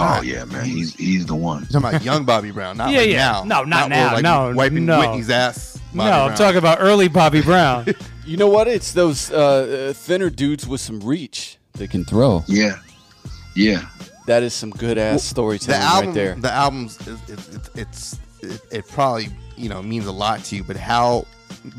Oh 0.00 0.22
yeah, 0.22 0.44
man, 0.44 0.64
he's 0.64 0.94
he's 0.94 1.26
the 1.26 1.34
one. 1.34 1.66
You're 1.70 1.80
talking 1.80 1.88
about 1.96 2.04
young 2.04 2.24
Bobby 2.24 2.50
Brown, 2.50 2.76
not 2.76 2.90
Yeah, 2.90 2.98
like 3.00 3.10
yeah. 3.10 3.16
now. 3.32 3.44
No, 3.44 3.64
not 3.64 3.90
where, 3.90 3.98
now. 3.98 4.14
like, 4.14 4.22
No, 4.22 4.52
wiping 4.54 4.86
no. 4.86 5.00
Whitney's 5.00 5.30
ass. 5.30 5.78
no, 5.92 6.04
Bobby 6.04 6.30
I'm 6.32 6.36
talking 6.36 6.58
about 6.58 6.78
early 6.80 7.08
Bobby 7.08 7.42
Brown. 7.42 7.86
You 8.28 8.36
know 8.36 8.48
what? 8.48 8.68
It's 8.68 8.92
those 8.92 9.30
uh, 9.30 9.88
uh, 9.88 9.92
thinner 9.94 10.28
dudes 10.28 10.68
with 10.68 10.82
some 10.82 11.00
reach. 11.00 11.56
They 11.72 11.86
can 11.86 12.04
throw. 12.04 12.44
Yeah, 12.46 12.78
yeah. 13.56 13.88
That 14.26 14.42
is 14.42 14.52
some 14.52 14.68
good 14.68 14.98
ass 14.98 15.22
the 15.22 15.28
storytelling 15.30 15.80
album, 15.80 16.06
right 16.08 16.14
there. 16.14 16.34
The 16.34 16.52
album's 16.52 16.98
it, 17.08 17.18
it, 17.26 17.38
it, 17.54 17.68
it's 17.74 18.18
it, 18.42 18.60
it 18.70 18.88
probably 18.88 19.30
you 19.58 19.68
know 19.68 19.82
means 19.82 20.06
a 20.06 20.12
lot 20.12 20.44
to 20.44 20.56
you, 20.56 20.64
but 20.64 20.76
how 20.76 21.26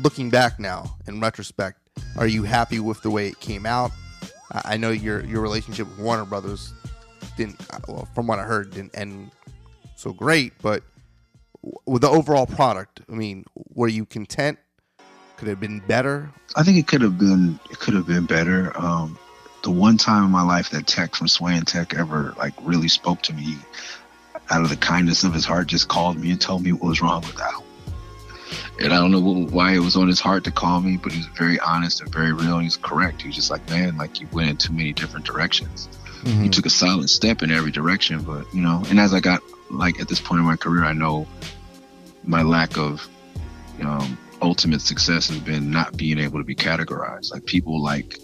looking 0.02 0.30
back 0.30 0.58
now 0.58 0.96
in 1.06 1.20
retrospect, 1.20 1.78
are 2.16 2.26
you 2.26 2.42
happy 2.42 2.80
with 2.80 3.02
the 3.02 3.10
way 3.10 3.28
it 3.28 3.40
came 3.40 3.66
out? 3.66 3.90
I 4.52 4.76
know 4.76 4.90
your 4.90 5.24
your 5.24 5.40
relationship 5.40 5.88
with 5.88 5.98
Warner 5.98 6.24
Brothers 6.24 6.72
didn't, 7.36 7.60
well, 7.88 8.08
from 8.14 8.26
what 8.26 8.38
I 8.38 8.42
heard, 8.42 8.72
didn't 8.72 8.96
end 8.96 9.30
so 9.96 10.12
great, 10.12 10.52
but 10.60 10.82
with 11.86 12.02
the 12.02 12.08
overall 12.08 12.46
product, 12.46 13.00
I 13.10 13.14
mean, 13.14 13.44
were 13.74 13.88
you 13.88 14.04
content? 14.06 14.58
Could 15.36 15.48
it 15.48 15.52
have 15.52 15.60
been 15.60 15.80
better? 15.80 16.30
I 16.56 16.62
think 16.62 16.78
it 16.78 16.86
could 16.86 17.00
have 17.00 17.18
been 17.18 17.58
it 17.70 17.78
could 17.78 17.94
have 17.94 18.06
been 18.06 18.26
better. 18.26 18.72
Um, 18.76 19.18
the 19.62 19.70
one 19.70 19.96
time 19.96 20.24
in 20.24 20.30
my 20.30 20.42
life 20.42 20.70
that 20.70 20.86
Tech 20.86 21.14
from 21.14 21.28
Sway 21.28 21.56
and 21.56 21.66
Tech 21.66 21.94
ever 21.94 22.34
like 22.38 22.54
really 22.62 22.88
spoke 22.88 23.22
to 23.22 23.32
me, 23.32 23.56
out 24.50 24.62
of 24.62 24.68
the 24.68 24.76
kindness 24.76 25.24
of 25.24 25.32
his 25.32 25.44
heart, 25.44 25.68
just 25.68 25.88
called 25.88 26.18
me 26.18 26.30
and 26.30 26.40
told 26.40 26.62
me 26.62 26.72
what 26.72 26.88
was 26.88 27.00
wrong 27.00 27.22
with 27.22 27.40
album. 27.40 27.62
And 28.80 28.94
I 28.94 28.96
don't 28.96 29.10
know 29.10 29.20
what, 29.20 29.52
why 29.52 29.74
it 29.74 29.80
was 29.80 29.96
on 29.96 30.08
his 30.08 30.20
heart 30.20 30.44
to 30.44 30.50
call 30.50 30.80
me, 30.80 30.96
but 30.96 31.12
he 31.12 31.18
was 31.18 31.26
very 31.26 31.60
honest 31.60 32.00
and 32.00 32.10
very 32.12 32.32
real. 32.32 32.54
And 32.54 32.62
he's 32.62 32.78
correct. 32.78 33.20
He 33.22 33.28
was 33.28 33.36
just 33.36 33.50
like, 33.50 33.68
man, 33.68 33.96
like 33.98 34.20
you 34.20 34.28
went 34.32 34.48
in 34.48 34.56
too 34.56 34.72
many 34.72 34.92
different 34.92 35.26
directions. 35.26 35.88
Mm-hmm. 36.22 36.44
You 36.44 36.50
took 36.50 36.66
a 36.66 36.70
solid 36.70 37.10
step 37.10 37.42
in 37.42 37.50
every 37.50 37.70
direction, 37.70 38.22
but 38.22 38.44
you 38.54 38.60
know. 38.60 38.82
And 38.88 38.98
as 38.98 39.14
I 39.14 39.20
got 39.20 39.42
like 39.70 40.00
at 40.00 40.08
this 40.08 40.20
point 40.20 40.40
in 40.40 40.46
my 40.46 40.56
career, 40.56 40.84
I 40.84 40.92
know 40.92 41.26
my 42.24 42.42
lack 42.42 42.76
of 42.76 43.08
um, 43.82 44.18
ultimate 44.42 44.80
success 44.80 45.28
has 45.28 45.38
been 45.38 45.70
not 45.70 45.96
being 45.96 46.18
able 46.18 46.38
to 46.38 46.44
be 46.44 46.54
categorized. 46.54 47.32
Like 47.32 47.46
people 47.46 47.82
like, 47.82 48.18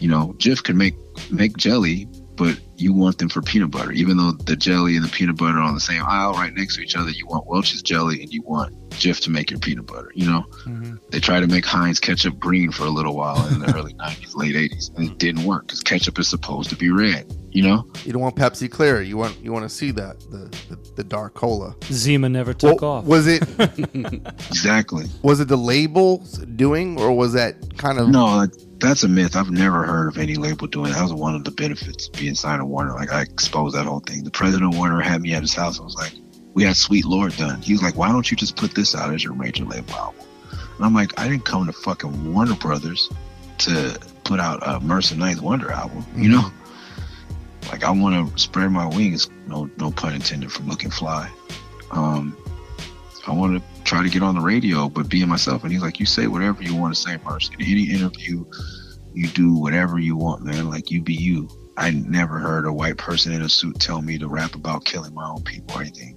you 0.00 0.08
know, 0.08 0.34
Jif 0.38 0.62
can 0.62 0.76
make 0.76 0.94
make 1.30 1.56
jelly, 1.56 2.08
but 2.36 2.58
you 2.82 2.92
want 2.92 3.18
them 3.18 3.28
for 3.28 3.40
peanut 3.42 3.70
butter, 3.70 3.92
even 3.92 4.16
though 4.16 4.32
the 4.32 4.56
jelly 4.56 4.96
and 4.96 5.04
the 5.04 5.08
peanut 5.08 5.36
butter 5.36 5.58
are 5.58 5.62
on 5.62 5.74
the 5.74 5.80
same 5.80 6.02
aisle 6.06 6.32
right 6.32 6.52
next 6.54 6.76
to 6.76 6.82
each 6.82 6.96
other. 6.96 7.10
You 7.10 7.26
want 7.26 7.46
Welch's 7.46 7.82
jelly 7.82 8.22
and 8.22 8.32
you 8.32 8.42
want 8.42 8.74
Jif 8.90 9.20
to 9.20 9.30
make 9.30 9.50
your 9.50 9.60
peanut 9.60 9.86
butter. 9.86 10.10
You 10.14 10.26
know, 10.26 10.44
mm-hmm. 10.64 10.96
they 11.10 11.20
tried 11.20 11.40
to 11.40 11.46
make 11.46 11.64
Heinz 11.64 12.00
ketchup 12.00 12.38
green 12.38 12.70
for 12.72 12.84
a 12.84 12.90
little 12.90 13.14
while 13.16 13.46
in 13.48 13.60
the 13.60 13.74
early 13.74 13.94
'90s, 14.04 14.34
late 14.34 14.54
'80s, 14.54 14.94
and 14.96 15.10
it 15.10 15.18
didn't 15.18 15.44
work 15.44 15.66
because 15.66 15.80
ketchup 15.80 16.18
is 16.18 16.28
supposed 16.28 16.70
to 16.70 16.76
be 16.76 16.90
red. 16.90 17.32
You 17.50 17.62
know, 17.64 17.86
You 18.04 18.12
don't 18.12 18.22
want 18.22 18.34
Pepsi 18.36 18.70
Clear. 18.70 19.02
You 19.02 19.16
want 19.18 19.38
you 19.42 19.52
want 19.52 19.64
to 19.64 19.68
see 19.68 19.90
that 19.92 20.20
the 20.30 20.48
the, 20.68 20.78
the 20.96 21.04
dark 21.04 21.34
cola. 21.34 21.74
Zima 21.84 22.28
never 22.28 22.52
took 22.54 22.80
Well, 22.82 22.90
off. 22.90 23.04
Was 23.04 23.26
it 23.26 23.42
exactly. 24.50 25.06
was 25.22 25.40
it 25.40 25.48
the 25.48 25.56
labels 25.56 26.38
doing, 26.38 26.98
or 27.00 27.12
was 27.12 27.32
that 27.34 27.78
kind 27.78 27.98
of 27.98 28.08
No, 28.08 28.24
like 28.36 28.50
that's 28.82 29.04
a 29.04 29.08
myth. 29.08 29.36
I've 29.36 29.50
never 29.50 29.84
heard 29.84 30.08
of 30.08 30.18
any 30.18 30.34
label 30.34 30.66
doing 30.66 30.90
that. 30.90 30.98
That 30.98 31.04
was 31.04 31.12
one 31.12 31.34
of 31.34 31.44
the 31.44 31.50
benefits 31.50 32.08
being 32.08 32.34
signed 32.34 32.60
to 32.60 32.64
Warner. 32.64 32.94
Like 32.94 33.12
I 33.12 33.22
exposed 33.22 33.76
that 33.76 33.86
whole 33.86 34.00
thing. 34.00 34.24
The 34.24 34.30
president 34.30 34.72
of 34.72 34.78
Warner 34.78 35.00
had 35.00 35.22
me 35.22 35.34
at 35.34 35.42
his 35.42 35.54
house. 35.54 35.80
I 35.80 35.84
was 35.84 35.94
like, 35.94 36.12
we 36.54 36.64
had 36.64 36.76
Sweet 36.76 37.04
Lord 37.04 37.36
done. 37.36 37.62
He 37.62 37.72
was 37.72 37.82
like, 37.82 37.96
why 37.96 38.10
don't 38.10 38.30
you 38.30 38.36
just 38.36 38.56
put 38.56 38.74
this 38.74 38.94
out 38.94 39.14
as 39.14 39.24
your 39.24 39.34
major 39.34 39.64
label 39.64 39.94
album? 39.94 40.26
And 40.50 40.84
I'm 40.84 40.94
like, 40.94 41.18
I 41.18 41.28
didn't 41.28 41.44
come 41.44 41.66
to 41.66 41.72
fucking 41.72 42.34
Warner 42.34 42.56
Brothers 42.56 43.08
to 43.58 43.98
put 44.24 44.40
out 44.40 44.66
a 44.66 44.80
Mercer 44.80 45.14
Ninth 45.14 45.40
Wonder 45.40 45.70
album. 45.70 46.04
You 46.16 46.30
know, 46.30 46.50
like 47.70 47.84
I 47.84 47.90
want 47.90 48.34
to 48.34 48.38
spread 48.38 48.70
my 48.70 48.86
wings. 48.86 49.30
No, 49.46 49.70
no 49.78 49.92
pun 49.92 50.14
intended 50.14 50.50
from 50.50 50.68
looking 50.68 50.90
fly. 50.90 51.30
Um, 51.90 52.36
I 53.26 53.32
want 53.32 53.62
to 53.62 53.71
try 53.92 54.02
to 54.02 54.08
get 54.08 54.22
on 54.22 54.34
the 54.34 54.40
radio, 54.40 54.88
but 54.88 55.06
being 55.10 55.28
myself. 55.28 55.64
And 55.64 55.70
he's 55.70 55.82
like, 55.82 56.00
you 56.00 56.06
say 56.06 56.26
whatever 56.26 56.62
you 56.62 56.74
want 56.74 56.94
to 56.94 57.00
say, 57.00 57.18
Mercer. 57.26 57.52
In 57.58 57.66
any 57.66 57.90
interview, 57.90 58.42
you 59.12 59.28
do 59.28 59.52
whatever 59.52 59.98
you 59.98 60.16
want, 60.16 60.42
man. 60.42 60.70
Like 60.70 60.90
you 60.90 61.02
be 61.02 61.12
you. 61.12 61.46
I 61.76 61.90
never 61.90 62.38
heard 62.38 62.64
a 62.64 62.72
white 62.72 62.96
person 62.96 63.32
in 63.32 63.42
a 63.42 63.50
suit 63.50 63.78
tell 63.80 64.00
me 64.00 64.16
to 64.16 64.28
rap 64.28 64.54
about 64.54 64.86
killing 64.86 65.12
my 65.12 65.28
own 65.28 65.42
people 65.42 65.76
or 65.76 65.82
anything. 65.82 66.16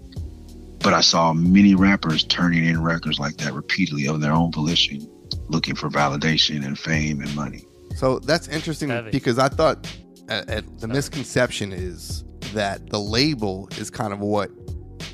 But 0.80 0.94
I 0.94 1.02
saw 1.02 1.34
many 1.34 1.76
rappers 1.76 2.24
turning 2.24 2.64
in 2.64 2.82
records 2.82 3.20
like 3.20 3.36
that 3.38 3.52
repeatedly 3.52 4.08
of 4.08 4.22
their 4.22 4.32
own 4.32 4.54
volition, 4.54 5.06
looking 5.50 5.76
for 5.76 5.90
validation 5.90 6.66
and 6.66 6.80
fame 6.80 7.20
and 7.20 7.36
money. 7.36 7.66
So 7.98 8.20
that's 8.20 8.48
interesting 8.48 9.10
because 9.12 9.38
I 9.38 9.50
thought 9.50 9.94
uh, 10.30 10.44
uh, 10.48 10.62
the 10.78 10.88
misconception 10.88 11.74
is 11.74 12.24
that 12.54 12.90
the 12.90 13.00
label 13.00 13.68
is 13.78 13.90
kind 13.90 14.14
of 14.14 14.20
what 14.20 14.50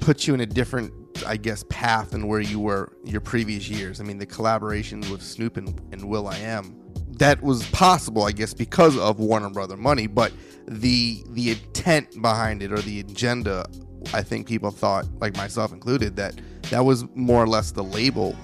puts 0.02 0.28
you 0.28 0.36
in 0.36 0.42
a 0.42 0.46
different, 0.46 0.94
I 1.24 1.38
guess, 1.38 1.64
path 1.70 2.12
than 2.12 2.28
where 2.28 2.42
you 2.42 2.60
were 2.60 2.92
your 3.04 3.22
previous 3.22 3.70
years. 3.70 4.00
I 4.00 4.04
mean, 4.04 4.18
the 4.18 4.26
collaborations 4.26 5.10
with 5.10 5.22
Snoop 5.22 5.58
and, 5.58 5.80
and 5.92 6.04
will.i.am 6.10 6.82
that 7.22 7.42
was 7.44 7.68
possible, 7.70 8.24
I 8.24 8.32
guess, 8.32 8.54
because 8.54 8.98
of 8.98 9.20
Warner 9.20 9.52
Brother 9.52 9.78
money. 9.78 10.08
But 10.08 10.34
the 10.68 11.24
the 11.30 11.52
intent 11.52 12.20
behind 12.22 12.64
it 12.64 12.72
or 12.72 12.80
the 12.80 13.00
agenda, 13.00 13.66
I 14.14 14.24
think 14.24 14.48
people 14.48 14.72
thought, 14.72 15.06
like 15.20 15.38
myself 15.38 15.72
included, 15.72 16.16
that 16.16 16.42
that 16.72 16.84
was 16.84 17.06
more 17.14 17.44
or 17.44 17.48
less 17.48 17.72
the 17.72 17.84
label 17.84 18.36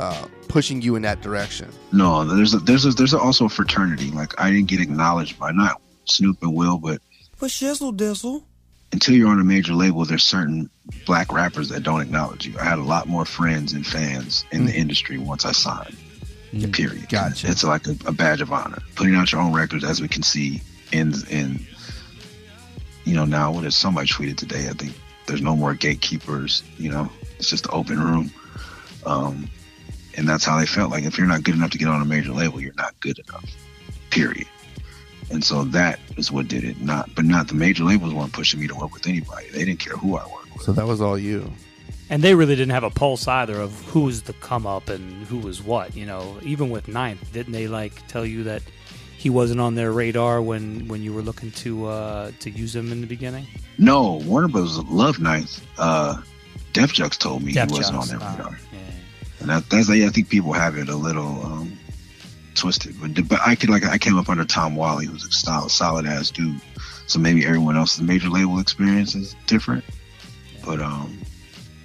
uh, 0.00 0.26
pushing 0.48 0.82
you 0.82 0.96
in 0.96 1.02
that 1.02 1.22
direction. 1.22 1.70
No, 1.92 2.24
there's 2.24 2.52
a, 2.52 2.58
there's 2.58 2.84
a, 2.84 2.90
there's 2.90 3.14
also 3.14 3.44
a 3.44 3.48
fraternity. 3.48 4.10
Like 4.10 4.38
I 4.40 4.50
didn't 4.50 4.68
get 4.68 4.80
acknowledged 4.80 5.38
by 5.38 5.52
not 5.52 5.80
Snoop 6.06 6.42
and 6.42 6.54
Will, 6.54 6.78
but 6.78 7.00
For 7.36 7.46
shizzle 7.46 7.96
dizzle. 7.96 8.44
Until 8.92 9.14
you're 9.14 9.28
on 9.28 9.40
a 9.40 9.44
major 9.44 9.72
label, 9.72 10.04
there's 10.04 10.22
certain 10.22 10.68
black 11.06 11.32
rappers 11.32 11.68
that 11.68 11.82
don't 11.82 12.00
acknowledge 12.00 12.46
you. 12.46 12.58
I 12.58 12.64
had 12.64 12.78
a 12.78 12.82
lot 12.82 13.06
more 13.06 13.24
friends 13.24 13.72
and 13.72 13.86
fans 13.86 14.44
in 14.50 14.66
the 14.66 14.74
industry 14.74 15.18
once 15.18 15.44
I 15.44 15.52
signed. 15.52 15.96
Period. 16.72 17.08
Gotcha. 17.08 17.48
It's 17.48 17.62
like 17.62 17.86
a, 17.86 17.96
a 18.06 18.12
badge 18.12 18.40
of 18.40 18.52
honor. 18.52 18.82
Putting 18.96 19.14
out 19.14 19.30
your 19.30 19.40
own 19.40 19.52
records, 19.52 19.84
as 19.84 20.00
we 20.00 20.08
can 20.08 20.22
see, 20.22 20.60
ends 20.92 21.28
in, 21.30 21.64
you 23.04 23.14
know, 23.14 23.24
now 23.24 23.52
what 23.52 23.64
is 23.64 23.76
somebody 23.76 24.08
tweeted 24.08 24.36
today? 24.36 24.68
I 24.68 24.72
think 24.72 24.92
there's 25.26 25.42
no 25.42 25.54
more 25.54 25.74
gatekeepers. 25.74 26.64
You 26.76 26.90
know, 26.90 27.12
it's 27.38 27.48
just 27.48 27.66
an 27.66 27.72
open 27.72 28.00
room. 28.00 28.32
Um, 29.06 29.48
and 30.16 30.28
that's 30.28 30.44
how 30.44 30.58
they 30.58 30.66
felt. 30.66 30.90
Like 30.90 31.04
if 31.04 31.16
you're 31.16 31.28
not 31.28 31.44
good 31.44 31.54
enough 31.54 31.70
to 31.70 31.78
get 31.78 31.86
on 31.86 32.02
a 32.02 32.04
major 32.04 32.32
label, 32.32 32.60
you're 32.60 32.74
not 32.74 32.98
good 32.98 33.20
enough. 33.20 33.48
Period. 34.10 34.48
And 35.30 35.44
so 35.44 35.64
that 35.64 36.00
is 36.16 36.32
what 36.32 36.48
did 36.48 36.64
it. 36.64 36.80
Not, 36.80 37.14
but 37.14 37.24
not 37.24 37.48
the 37.48 37.54
major 37.54 37.84
labels 37.84 38.12
weren't 38.12 38.32
pushing 38.32 38.60
me 38.60 38.66
to 38.66 38.74
work 38.74 38.92
with 38.92 39.06
anybody. 39.06 39.48
They 39.50 39.64
didn't 39.64 39.80
care 39.80 39.96
who 39.96 40.16
I 40.16 40.26
worked 40.26 40.52
with. 40.54 40.62
So 40.62 40.72
that 40.72 40.86
was 40.86 41.00
all 41.00 41.18
you. 41.18 41.50
And 42.08 42.22
they 42.22 42.34
really 42.34 42.56
didn't 42.56 42.72
have 42.72 42.82
a 42.82 42.90
pulse 42.90 43.28
either 43.28 43.60
of 43.60 43.72
who 43.86 44.00
was 44.00 44.22
the 44.22 44.32
come 44.34 44.66
up 44.66 44.88
and 44.88 45.24
who 45.26 45.38
was 45.38 45.62
what. 45.62 45.96
You 45.96 46.06
know, 46.06 46.36
even 46.42 46.68
with 46.68 46.88
Ninth, 46.88 47.32
didn't 47.32 47.52
they 47.52 47.68
like 47.68 48.06
tell 48.08 48.26
you 48.26 48.42
that 48.44 48.62
he 49.16 49.30
wasn't 49.30 49.60
on 49.60 49.76
their 49.76 49.92
radar 49.92 50.42
when 50.42 50.88
when 50.88 51.02
you 51.02 51.12
were 51.12 51.22
looking 51.22 51.52
to 51.52 51.86
uh, 51.86 52.32
to 52.40 52.50
use 52.50 52.74
him 52.74 52.90
in 52.90 53.00
the 53.00 53.06
beginning? 53.06 53.46
No, 53.78 54.14
Warner 54.24 54.48
Bros. 54.48 54.78
loved 54.78 55.20
Ninth. 55.20 55.64
Uh, 55.78 56.20
Def 56.72 56.92
Jux 56.92 57.16
told 57.16 57.44
me 57.44 57.52
Def 57.52 57.70
he 57.70 57.76
wasn't 57.76 57.98
Jux, 57.98 58.00
on 58.00 58.08
their 58.08 58.28
uh, 58.28 58.36
radar. 58.36 58.58
And 59.40 59.48
that, 59.48 59.70
that's 59.70 59.88
I 59.88 60.08
think 60.08 60.28
people 60.28 60.52
have 60.52 60.76
it 60.76 60.88
a 60.88 60.96
little 60.96 61.44
um, 61.46 61.78
twisted. 62.60 62.94
But, 63.28 63.40
I 63.46 63.54
could 63.54 63.70
like 63.70 63.84
I 63.84 63.98
came 63.98 64.18
up 64.18 64.28
under 64.28 64.44
Tom 64.44 64.76
Whalley, 64.76 65.06
who's 65.06 65.24
a 65.24 65.32
solid, 65.32 65.70
solid 65.70 66.06
ass 66.06 66.30
dude. 66.30 66.60
So 67.06 67.18
maybe 67.18 67.44
everyone 67.44 67.76
else's 67.76 68.02
major 68.02 68.28
label 68.28 68.58
experience 68.60 69.14
is 69.14 69.34
different. 69.46 69.84
But 70.64 70.80
um, 70.80 71.18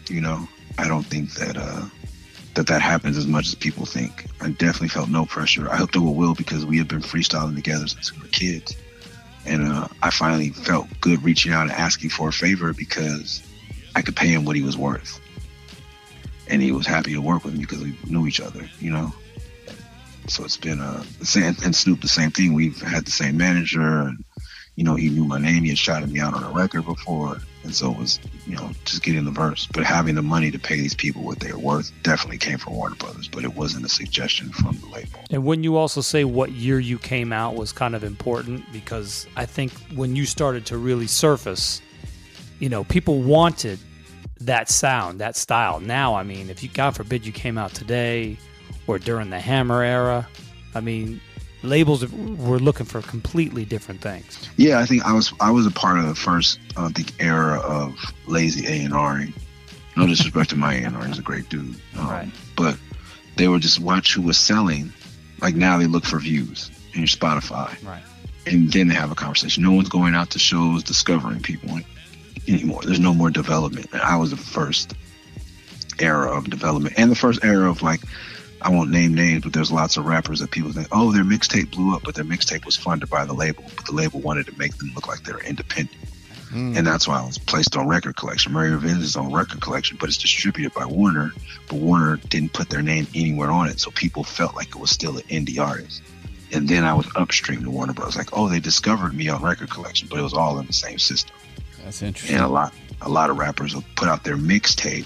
you 0.09 0.21
know, 0.21 0.47
I 0.77 0.87
don't 0.87 1.05
think 1.05 1.33
that 1.33 1.57
uh 1.57 1.85
that 2.53 2.67
that 2.67 2.81
happens 2.81 3.17
as 3.17 3.27
much 3.27 3.47
as 3.47 3.55
people 3.55 3.85
think. 3.85 4.27
I 4.41 4.49
definitely 4.51 4.89
felt 4.89 5.09
no 5.09 5.25
pressure. 5.25 5.69
I 5.69 5.77
hooked 5.77 5.97
up 5.97 6.03
with 6.03 6.15
Will 6.15 6.35
because 6.35 6.65
we 6.65 6.77
had 6.77 6.87
been 6.87 7.01
freestyling 7.01 7.55
together 7.55 7.87
since 7.87 8.13
we 8.13 8.21
were 8.21 8.27
kids. 8.27 8.75
And 9.45 9.67
uh, 9.67 9.87
I 10.01 10.09
finally 10.09 10.49
felt 10.49 10.87
good 11.01 11.21
reaching 11.23 11.51
out 11.51 11.63
and 11.63 11.71
asking 11.71 12.09
for 12.09 12.29
a 12.29 12.33
favor 12.33 12.73
because 12.73 13.43
I 13.93 14.01
could 14.01 14.15
pay 14.15 14.27
him 14.27 14.45
what 14.45 14.55
he 14.55 14.61
was 14.61 14.77
worth 14.77 15.19
and 16.47 16.61
he 16.61 16.71
was 16.71 16.85
happy 16.85 17.13
to 17.13 17.21
work 17.21 17.43
with 17.43 17.53
me 17.53 17.61
because 17.61 17.81
we 17.81 17.97
knew 18.07 18.27
each 18.27 18.39
other, 18.39 18.69
you 18.79 18.91
know. 18.91 19.13
So 20.27 20.43
it's 20.43 20.57
been 20.57 20.81
uh, 20.81 21.03
the 21.19 21.25
same, 21.25 21.55
and 21.63 21.75
Snoop 21.75 22.01
the 22.01 22.07
same 22.07 22.31
thing. 22.31 22.53
We've 22.53 22.79
had 22.81 23.05
the 23.05 23.11
same 23.11 23.37
manager, 23.37 23.81
and 23.81 24.23
you 24.75 24.83
know 24.83 24.95
he 24.95 25.09
knew 25.09 25.25
my 25.25 25.39
name. 25.39 25.63
He 25.63 25.69
had 25.69 25.77
shouted 25.77 26.11
me 26.11 26.19
out 26.19 26.33
on 26.33 26.43
a 26.43 26.49
record 26.49 26.85
before, 26.85 27.37
and 27.63 27.73
so 27.73 27.91
it 27.91 27.97
was 27.97 28.19
you 28.47 28.55
know 28.55 28.71
just 28.85 29.03
getting 29.03 29.25
the 29.25 29.31
verse. 29.31 29.67
But 29.71 29.83
having 29.83 30.15
the 30.15 30.23
money 30.23 30.49
to 30.51 30.59
pay 30.59 30.77
these 30.77 30.95
people 30.95 31.23
what 31.23 31.39
they're 31.39 31.57
worth 31.57 31.91
definitely 32.01 32.39
came 32.39 32.57
from 32.57 32.75
Warner 32.75 32.95
Brothers, 32.95 33.27
but 33.27 33.43
it 33.43 33.55
wasn't 33.55 33.85
a 33.85 33.89
suggestion 33.89 34.49
from 34.49 34.77
the 34.79 34.87
label. 34.87 35.19
And 35.29 35.45
when 35.45 35.63
you 35.63 35.77
also 35.77 36.01
say 36.01 36.23
what 36.23 36.51
year 36.51 36.79
you 36.79 36.97
came 36.97 37.31
out 37.31 37.55
was 37.55 37.71
kind 37.71 37.95
of 37.95 38.03
important 38.03 38.71
because 38.71 39.27
I 39.35 39.45
think 39.45 39.73
when 39.93 40.15
you 40.15 40.25
started 40.25 40.65
to 40.67 40.77
really 40.77 41.07
surface, 41.07 41.81
you 42.59 42.69
know, 42.69 42.83
people 42.83 43.21
wanted 43.21 43.79
that 44.41 44.69
sound, 44.69 45.19
that 45.19 45.35
style. 45.35 45.79
Now, 45.79 46.15
I 46.15 46.23
mean, 46.23 46.49
if 46.49 46.63
you 46.63 46.69
God 46.69 46.95
forbid 46.95 47.25
you 47.25 47.31
came 47.31 47.57
out 47.57 47.73
today 47.73 48.37
or 48.87 48.99
during 48.99 49.29
the 49.29 49.39
Hammer 49.39 49.81
era, 49.81 50.27
I 50.73 50.81
mean, 50.81 51.21
labels 51.63 52.05
were 52.11 52.59
looking 52.59 52.85
for 52.85 53.01
completely 53.01 53.65
different 53.65 54.01
things. 54.01 54.49
Yeah, 54.57 54.79
I 54.79 54.85
think 54.85 55.05
I 55.05 55.13
was 55.13 55.33
I 55.39 55.51
was 55.51 55.65
a 55.65 55.71
part 55.71 55.99
of 55.99 56.07
the 56.07 56.15
first 56.15 56.59
I 56.77 56.89
think 56.89 57.13
era 57.19 57.59
of 57.59 57.95
lazy 58.27 58.65
A 58.67 58.85
and 58.85 58.93
R. 58.93 59.23
No 59.97 60.07
disrespect 60.07 60.49
to 60.51 60.55
my 60.55 60.75
A 60.75 60.83
and 60.83 60.95
R, 60.95 61.05
he's 61.05 61.19
a 61.19 61.23
great 61.23 61.49
dude. 61.49 61.75
Um, 61.97 62.07
Right. 62.07 62.29
But 62.55 62.77
they 63.37 63.47
were 63.47 63.59
just 63.59 63.79
watch 63.79 64.13
who 64.13 64.21
was 64.21 64.37
selling. 64.37 64.93
Like 65.41 65.55
now 65.55 65.77
they 65.77 65.87
look 65.87 66.05
for 66.05 66.19
views 66.19 66.71
in 66.93 67.01
your 67.01 67.07
Spotify. 67.07 67.83
Right. 67.85 68.03
And 68.47 68.71
then 68.71 68.87
they 68.87 68.95
have 68.95 69.11
a 69.11 69.15
conversation. 69.15 69.63
No 69.63 69.71
one's 69.71 69.89
going 69.89 70.13
out 70.13 70.29
to 70.31 70.39
shows 70.39 70.83
discovering 70.83 71.41
people 71.41 71.79
anymore. 72.47 72.81
There's 72.83 72.99
no 72.99 73.13
more 73.13 73.31
development. 73.31 73.87
And 73.91 74.01
I 74.01 74.15
was 74.17 74.29
the 74.29 74.37
first 74.37 74.93
era 75.99 76.29
of 76.29 76.49
development 76.49 76.95
and 76.97 77.09
the 77.09 77.15
first 77.15 77.43
era 77.43 77.69
of 77.69 77.81
like 77.81 78.01
I 78.65 78.69
won't 78.69 78.89
name 78.89 79.13
names, 79.13 79.43
but 79.43 79.53
there's 79.53 79.71
lots 79.71 79.95
of 79.95 80.07
rappers 80.07 80.39
that 80.39 80.49
people 80.49 80.71
think, 80.71 80.87
oh, 80.91 81.11
their 81.11 81.23
mixtape 81.23 81.69
blew 81.69 81.95
up, 81.95 82.01
but 82.03 82.15
their 82.15 82.25
mixtape 82.25 82.65
was 82.65 82.75
funded 82.75 83.11
by 83.11 83.23
the 83.23 83.33
label, 83.33 83.63
but 83.75 83.85
the 83.85 83.93
label 83.93 84.19
wanted 84.21 84.47
to 84.47 84.57
make 84.57 84.75
them 84.77 84.91
look 84.95 85.07
like 85.07 85.21
they 85.23 85.33
were 85.33 85.43
independent. 85.43 85.95
Mm. 86.49 86.75
And 86.75 86.87
that's 86.87 87.07
why 87.07 87.21
it 87.21 87.27
was 87.27 87.37
placed 87.37 87.77
on 87.77 87.87
record 87.87 88.15
collection. 88.15 88.53
Murray 88.53 88.71
Revenge 88.71 89.03
is 89.03 89.15
on 89.15 89.31
record 89.31 89.61
collection, 89.61 89.97
but 89.99 90.09
it's 90.09 90.17
distributed 90.17 90.73
by 90.73 90.83
Warner. 90.83 91.31
But 91.69 91.75
Warner 91.75 92.17
didn't 92.17 92.53
put 92.53 92.69
their 92.69 92.81
name 92.81 93.05
anywhere 93.13 93.51
on 93.51 93.67
it, 93.67 93.79
so 93.79 93.91
people 93.91 94.23
felt 94.23 94.55
like 94.55 94.69
it 94.69 94.77
was 94.77 94.89
still 94.89 95.17
an 95.17 95.23
indie 95.23 95.59
artist. 95.59 96.01
And 96.51 96.67
then 96.67 96.83
I 96.83 96.95
was 96.95 97.07
upstream 97.15 97.61
to 97.65 97.69
Warner 97.69 97.93
Bros. 97.93 98.17
Like, 98.17 98.35
oh, 98.35 98.49
they 98.49 98.59
discovered 98.59 99.13
me 99.13 99.29
on 99.29 99.43
record 99.43 99.69
collection, 99.69 100.07
but 100.09 100.17
it 100.17 100.23
was 100.23 100.33
all 100.33 100.57
in 100.57 100.65
the 100.65 100.73
same 100.73 100.97
system. 100.97 101.35
That's 101.83 102.01
interesting. 102.01 102.37
And 102.37 102.43
a 102.43 102.49
lot, 102.49 102.73
a 103.01 103.09
lot 103.09 103.29
of 103.29 103.37
rappers 103.37 103.75
will 103.75 103.83
put 103.95 104.07
out 104.07 104.23
their 104.23 104.37
mixtape, 104.37 105.05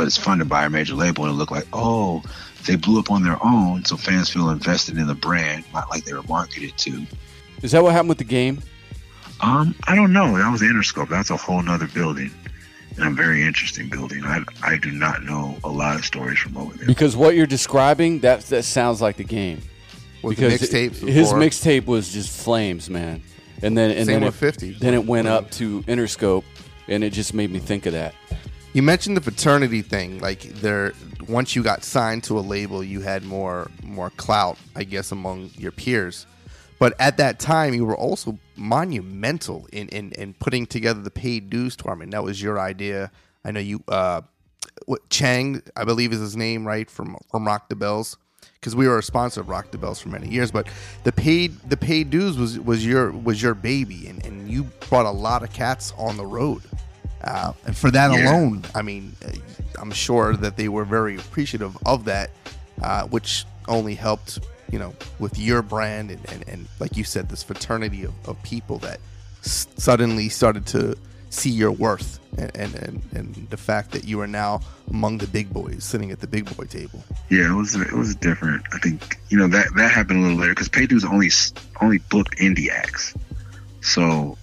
but 0.00 0.06
it's 0.06 0.16
funded 0.16 0.48
by 0.48 0.64
a 0.64 0.70
major 0.70 0.94
label, 0.94 1.26
and 1.26 1.34
it 1.34 1.36
look 1.36 1.50
like, 1.50 1.66
oh, 1.74 2.22
they 2.66 2.74
blew 2.74 2.98
up 2.98 3.10
on 3.10 3.22
their 3.22 3.36
own, 3.44 3.84
so 3.84 3.98
fans 3.98 4.30
feel 4.30 4.48
invested 4.48 4.96
in 4.96 5.06
the 5.06 5.14
brand, 5.14 5.62
not 5.74 5.90
like 5.90 6.04
they 6.04 6.14
were 6.14 6.22
marketed 6.22 6.74
to. 6.78 7.04
Is 7.60 7.72
that 7.72 7.82
what 7.82 7.92
happened 7.92 8.08
with 8.08 8.16
the 8.16 8.24
game? 8.24 8.62
Um, 9.42 9.74
I 9.84 9.94
don't 9.94 10.14
know. 10.14 10.38
That 10.38 10.50
was 10.50 10.62
Interscope. 10.62 11.10
That's 11.10 11.28
a 11.28 11.36
whole 11.36 11.60
nother 11.60 11.86
building, 11.86 12.30
and 12.96 13.08
a 13.08 13.10
very 13.10 13.42
interesting 13.42 13.90
building. 13.90 14.24
I 14.24 14.42
I 14.62 14.78
do 14.78 14.90
not 14.90 15.22
know 15.22 15.58
a 15.64 15.68
lot 15.68 15.96
of 15.96 16.04
stories 16.06 16.38
from 16.38 16.56
over 16.56 16.74
there. 16.78 16.86
Because 16.86 17.14
what 17.14 17.34
you're 17.34 17.46
describing, 17.46 18.20
that 18.20 18.40
that 18.46 18.62
sounds 18.62 19.02
like 19.02 19.18
the 19.18 19.24
game. 19.24 19.60
With 20.22 20.38
the 20.38 20.48
because 20.48 20.62
mixtapes 20.62 21.06
his 21.06 21.34
mixtape 21.34 21.84
was 21.84 22.10
just 22.10 22.42
flames, 22.42 22.88
man. 22.88 23.22
And 23.60 23.76
then 23.76 23.90
and 23.90 24.06
Same 24.06 24.20
then 24.20 24.24
with 24.24 24.36
it, 24.36 24.38
50. 24.38 24.72
Then 24.80 24.94
it 24.94 25.04
went 25.04 25.28
up 25.28 25.50
to 25.52 25.82
Interscope, 25.82 26.44
and 26.88 27.04
it 27.04 27.12
just 27.12 27.34
made 27.34 27.50
me 27.50 27.58
think 27.58 27.84
of 27.84 27.92
that. 27.92 28.14
You 28.72 28.82
mentioned 28.82 29.16
the 29.16 29.20
fraternity 29.20 29.82
thing. 29.82 30.20
Like 30.20 30.42
there, 30.42 30.92
once 31.28 31.56
you 31.56 31.62
got 31.62 31.82
signed 31.82 32.22
to 32.24 32.38
a 32.38 32.40
label, 32.40 32.84
you 32.84 33.00
had 33.00 33.24
more 33.24 33.68
more 33.82 34.10
clout, 34.10 34.58
I 34.76 34.84
guess, 34.84 35.10
among 35.10 35.50
your 35.56 35.72
peers. 35.72 36.26
But 36.78 36.94
at 36.98 37.16
that 37.18 37.38
time, 37.38 37.74
you 37.74 37.84
were 37.84 37.96
also 37.96 38.38
monumental 38.56 39.68
in, 39.70 39.88
in, 39.88 40.12
in 40.12 40.32
putting 40.34 40.66
together 40.66 41.02
the 41.02 41.10
paid 41.10 41.50
dues 41.50 41.76
tournament. 41.76 42.12
That 42.12 42.24
was 42.24 42.40
your 42.40 42.58
idea. 42.58 43.10
I 43.44 43.50
know 43.50 43.60
you, 43.60 43.82
uh, 43.86 44.22
what, 44.86 45.10
Chang, 45.10 45.62
I 45.76 45.84
believe 45.84 46.10
is 46.12 46.20
his 46.20 46.36
name, 46.36 46.66
right 46.66 46.90
from 46.90 47.16
from 47.30 47.46
Rock 47.46 47.68
the 47.68 47.76
Bells, 47.76 48.16
because 48.54 48.76
we 48.76 48.86
were 48.86 48.98
a 48.98 49.02
sponsor 49.02 49.40
of 49.40 49.48
Rock 49.48 49.72
the 49.72 49.78
Bells 49.78 50.00
for 50.00 50.10
many 50.10 50.28
years. 50.28 50.52
But 50.52 50.68
the 51.02 51.12
paid 51.12 51.58
the 51.68 51.76
paid 51.76 52.08
dues 52.08 52.38
was 52.38 52.58
was 52.60 52.86
your 52.86 53.10
was 53.10 53.42
your 53.42 53.54
baby, 53.54 54.06
and, 54.06 54.24
and 54.24 54.48
you 54.48 54.64
brought 54.88 55.06
a 55.06 55.10
lot 55.10 55.42
of 55.42 55.52
cats 55.52 55.92
on 55.98 56.16
the 56.16 56.26
road. 56.26 56.62
Uh, 57.22 57.52
and 57.66 57.76
for 57.76 57.90
that 57.90 58.10
Yeah. 58.12 58.30
alone, 58.32 58.64
I 58.74 58.82
mean, 58.82 59.14
uh, 59.24 59.30
I'm 59.80 59.90
sure 59.92 60.36
that 60.36 60.56
they 60.56 60.68
were 60.68 60.84
very 60.84 61.16
appreciative 61.16 61.76
of 61.86 62.04
that, 62.06 62.30
uh, 62.82 63.04
which 63.08 63.44
only 63.68 63.94
helped, 63.94 64.38
you 64.70 64.78
know, 64.78 64.94
with 65.18 65.38
your 65.38 65.62
brand 65.62 66.10
and, 66.10 66.20
and, 66.32 66.44
and 66.48 66.68
like 66.78 66.96
you 66.96 67.04
said, 67.04 67.28
this 67.28 67.42
fraternity 67.42 68.04
of, 68.04 68.12
of 68.26 68.42
people 68.42 68.78
that 68.78 69.00
s- 69.44 69.66
suddenly 69.76 70.28
started 70.28 70.66
to 70.66 70.96
see 71.28 71.50
your 71.50 71.70
worth 71.70 72.18
and, 72.38 72.50
and, 72.56 72.74
and, 72.74 73.02
and 73.14 73.46
the 73.50 73.56
fact 73.56 73.92
that 73.92 74.04
you 74.04 74.20
are 74.20 74.26
now 74.26 74.60
among 74.88 75.18
the 75.18 75.26
big 75.28 75.52
boys, 75.52 75.84
sitting 75.84 76.10
at 76.10 76.20
the 76.20 76.26
big 76.26 76.44
boy 76.56 76.64
table. 76.64 77.04
Yeah, 77.28 77.52
it 77.52 77.54
was 77.54 77.74
it 77.76 77.92
was 77.92 78.14
different. 78.16 78.62
I 78.72 78.78
think 78.78 79.18
you 79.28 79.38
know 79.38 79.46
that 79.48 79.68
that 79.76 79.92
happened 79.92 80.18
a 80.20 80.22
little 80.22 80.38
later 80.38 80.52
because 80.52 80.68
Paid 80.68 80.88
Dues 80.88 81.04
only 81.04 81.30
only 81.80 81.98
booked 81.98 82.36
indie 82.38 82.70
acts, 82.70 83.14
so 83.82 84.36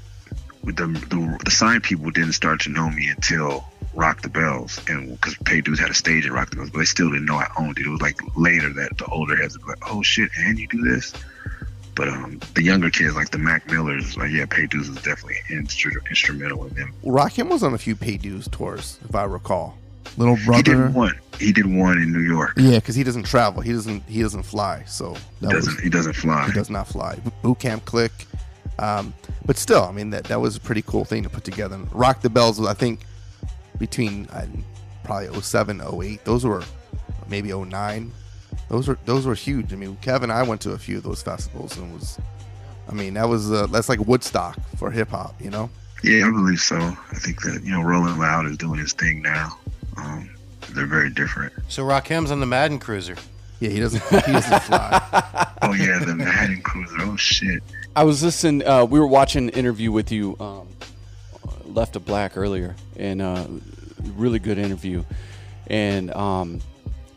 the, 0.76 0.88
the 0.88 1.40
the 1.46 1.52
sign 1.52 1.82
people 1.82 2.12
didn't 2.12 2.34
start 2.34 2.62
to 2.62 2.70
know 2.70 2.90
me 2.90 3.08
until 3.08 3.66
Rock 3.94 4.22
the 4.22 4.30
Bells, 4.30 4.80
and 4.88 5.12
because 5.12 5.36
Paid 5.46 5.64
Dues 5.66 5.80
had 5.80 5.90
a 5.90 5.94
stage 5.94 6.26
at 6.26 6.32
Rock 6.32 6.50
the 6.50 6.58
Bells, 6.58 6.70
but 6.70 6.80
they 6.80 6.86
still 6.86 7.10
didn't 7.10 7.26
know 7.26 7.36
I 7.36 7.48
owned 7.58 7.78
it. 7.80 7.86
It 7.86 7.90
was 7.90 8.02
like 8.02 8.20
later 8.36 8.72
that 8.74 8.98
the 8.98 9.06
older 9.06 9.36
heads 9.36 9.58
would 9.58 9.66
be 9.66 9.70
like, 9.72 9.92
"Oh 9.92 10.04
shit, 10.04 10.30
and 10.38 10.60
you 10.60 10.68
do 10.68 10.82
this." 10.84 11.14
But 11.96 12.10
um, 12.10 12.40
the 12.54 12.62
younger 12.62 12.92
kids, 12.92 13.16
like 13.16 13.32
the 13.32 13.40
Mac 13.40 13.66
Millers, 13.72 14.16
like 14.18 14.30
yeah, 14.32 14.46
Paid 14.46 14.70
Dues 14.70 14.88
was 14.90 14.98
definitely 15.02 15.38
instru- 15.50 16.08
instrumental 16.10 16.66
in 16.68 16.74
them. 16.76 16.94
Rakim 17.04 17.50
was 17.50 17.64
on 17.64 17.74
a 17.74 17.78
few 17.80 17.96
paid 17.96 18.22
dues 18.22 18.48
tours, 18.52 19.00
if 19.10 19.16
I 19.16 19.24
recall. 19.24 19.76
Little 20.16 20.38
brother, 20.46 20.58
He 20.58 20.64
brother. 20.64 20.88
did 20.88 20.96
one. 20.96 21.20
He 21.40 21.52
did 21.52 21.66
one 21.66 21.98
in 21.98 22.12
New 22.14 22.22
York. 22.22 22.54
Yeah, 22.56 22.76
because 22.80 22.94
he 22.96 23.04
doesn't 23.04 23.24
travel. 23.24 23.62
He 23.62 23.72
doesn't. 23.74 24.04
He 24.04 24.22
doesn't 24.22 24.44
fly. 24.44 24.84
So 24.86 25.16
that 25.42 25.50
Doesn't- 25.52 25.74
was- 25.76 25.84
he 25.84 25.90
doesn't 25.90 26.14
fly. 26.14 26.46
He 26.46 26.52
does 26.54 26.70
not 26.70 26.88
fly. 26.88 27.16
Boot 27.42 27.60
camp 27.60 27.86
click. 27.86 28.12
Um, 28.80 29.14
but 29.46 29.58
still, 29.58 29.84
I 29.84 29.92
mean 29.92 30.10
that 30.12 30.26
that 30.26 30.40
was 30.40 30.56
a 30.56 30.60
pretty 30.60 30.82
cool 30.84 31.06
thing 31.06 31.24
to 31.24 31.30
put 31.30 31.44
together. 31.44 31.76
And 31.76 31.92
Rock 31.94 32.22
the 32.22 32.30
Bells 32.30 32.60
was, 32.60 32.70
I 32.70 32.74
think, 32.74 33.02
between 33.80 34.28
uh, 34.28 34.46
probably 35.04 35.40
07, 35.42 35.82
08. 35.82 36.26
Those 36.26 36.46
were 36.46 36.64
maybe 37.28 37.54
09. 37.54 38.12
Those 38.70 38.88
were 38.88 38.98
those 39.06 39.26
were 39.26 39.36
huge. 39.36 39.74
I 39.74 39.76
mean, 39.76 39.98
Kevin, 40.02 40.30
and 40.30 40.40
I 40.40 40.44
went 40.44 40.62
to 40.62 40.72
a 40.72 40.78
few 40.78 40.98
of 40.98 41.04
those 41.04 41.22
festivals 41.24 41.78
and 41.78 41.94
was, 41.94 42.20
I 42.90 42.94
mean, 42.94 43.14
that 43.16 43.28
was 43.28 43.52
uh, 43.52 43.68
that's 43.68 43.90
like 43.90 44.00
Woodstock 44.00 44.58
for 44.78 44.92
hip 44.92 45.10
hop. 45.10 45.42
You 45.42 45.50
know. 45.50 45.70
Yeah, 46.04 46.28
I 46.28 46.32
believe 46.32 46.60
so. 46.60 46.78
I 46.78 47.16
think 47.16 47.42
that 47.42 47.62
you 47.64 47.72
know, 47.72 47.82
Rolling 47.82 48.20
Loud 48.20 48.46
is 48.46 48.58
doing 48.58 48.80
his 48.80 48.94
thing 48.94 49.22
now. 49.22 49.58
Um, 49.96 50.30
they're 50.72 50.86
very 50.86 51.10
different. 51.10 51.54
So 51.70 51.84
Rakim's 51.84 52.30
on 52.30 52.40
the 52.40 52.46
Madden 52.46 52.78
Cruiser. 52.80 53.16
Yeah, 53.60 53.70
he 53.70 53.80
doesn't. 53.80 54.04
He 54.26 54.32
doesn't 54.32 54.60
fly. 54.64 55.48
Oh 55.64 55.74
yeah, 55.74 56.00
the 56.00 56.14
Madden 56.16 56.62
Cruiser. 56.62 56.98
Oh 57.02 57.16
shit. 57.16 57.64
I 57.98 58.04
was 58.04 58.22
listening. 58.22 58.64
Uh, 58.64 58.86
we 58.86 59.00
were 59.00 59.08
watching 59.08 59.46
an 59.46 59.50
interview 59.50 59.92
with 59.92 60.12
you 60.12 60.38
um, 60.40 60.68
Left 61.66 61.96
of 61.96 62.06
Black 62.06 62.38
earlier, 62.38 62.76
and 62.96 63.24
uh, 63.24 63.48
really 64.16 64.38
good 64.38 64.60
interview. 64.60 65.04
And 65.66 66.14
um, 66.14 66.62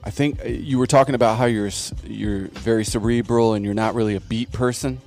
I 0.03 0.09
think 0.09 0.43
uh, 0.43 0.49
you 0.49 0.79
were 0.79 0.87
talking 0.87 1.15
about 1.15 1.37
how 1.37 1.45
you're 1.45 1.69
you're 2.05 2.49
very 2.49 2.87
cerebral 2.87 3.53
and 3.53 3.63
you're 3.63 3.75
not 3.75 3.95
really 3.95 4.15
a 4.15 4.23
beat 4.23 4.53
person. 4.53 5.03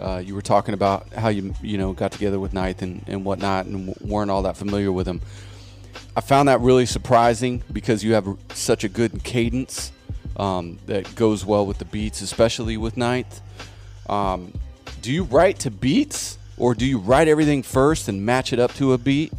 Uh, 0.00 0.22
you 0.24 0.34
were 0.34 0.40
talking 0.40 0.72
about 0.72 1.12
how 1.12 1.28
you 1.28 1.52
you 1.62 1.76
know 1.76 1.92
got 1.92 2.10
together 2.10 2.40
with 2.40 2.54
Ninth 2.54 2.80
and, 2.80 3.04
and 3.06 3.22
whatnot 3.22 3.66
and 3.66 3.94
weren't 4.00 4.30
all 4.30 4.44
that 4.44 4.56
familiar 4.56 4.90
with 4.90 5.06
him. 5.06 5.20
I 6.16 6.22
found 6.22 6.48
that 6.48 6.62
really 6.62 6.86
surprising 6.86 7.62
because 7.70 8.02
you 8.02 8.14
have 8.14 8.26
such 8.54 8.82
a 8.82 8.88
good 8.88 9.22
cadence 9.24 9.92
um, 10.38 10.78
that 10.86 11.14
goes 11.16 11.44
well 11.44 11.66
with 11.66 11.76
the 11.76 11.84
beats, 11.84 12.22
especially 12.22 12.78
with 12.78 12.96
Ninth. 12.96 13.42
Um, 14.08 14.54
do 15.00 15.12
you 15.12 15.24
write 15.24 15.58
to 15.60 15.70
beats 15.70 16.38
or 16.56 16.74
do 16.74 16.84
you 16.84 16.98
write 16.98 17.28
everything 17.28 17.62
first 17.62 18.08
and 18.08 18.24
match 18.24 18.52
it 18.52 18.58
up 18.58 18.74
to 18.74 18.92
a 18.92 18.98
beat? 18.98 19.32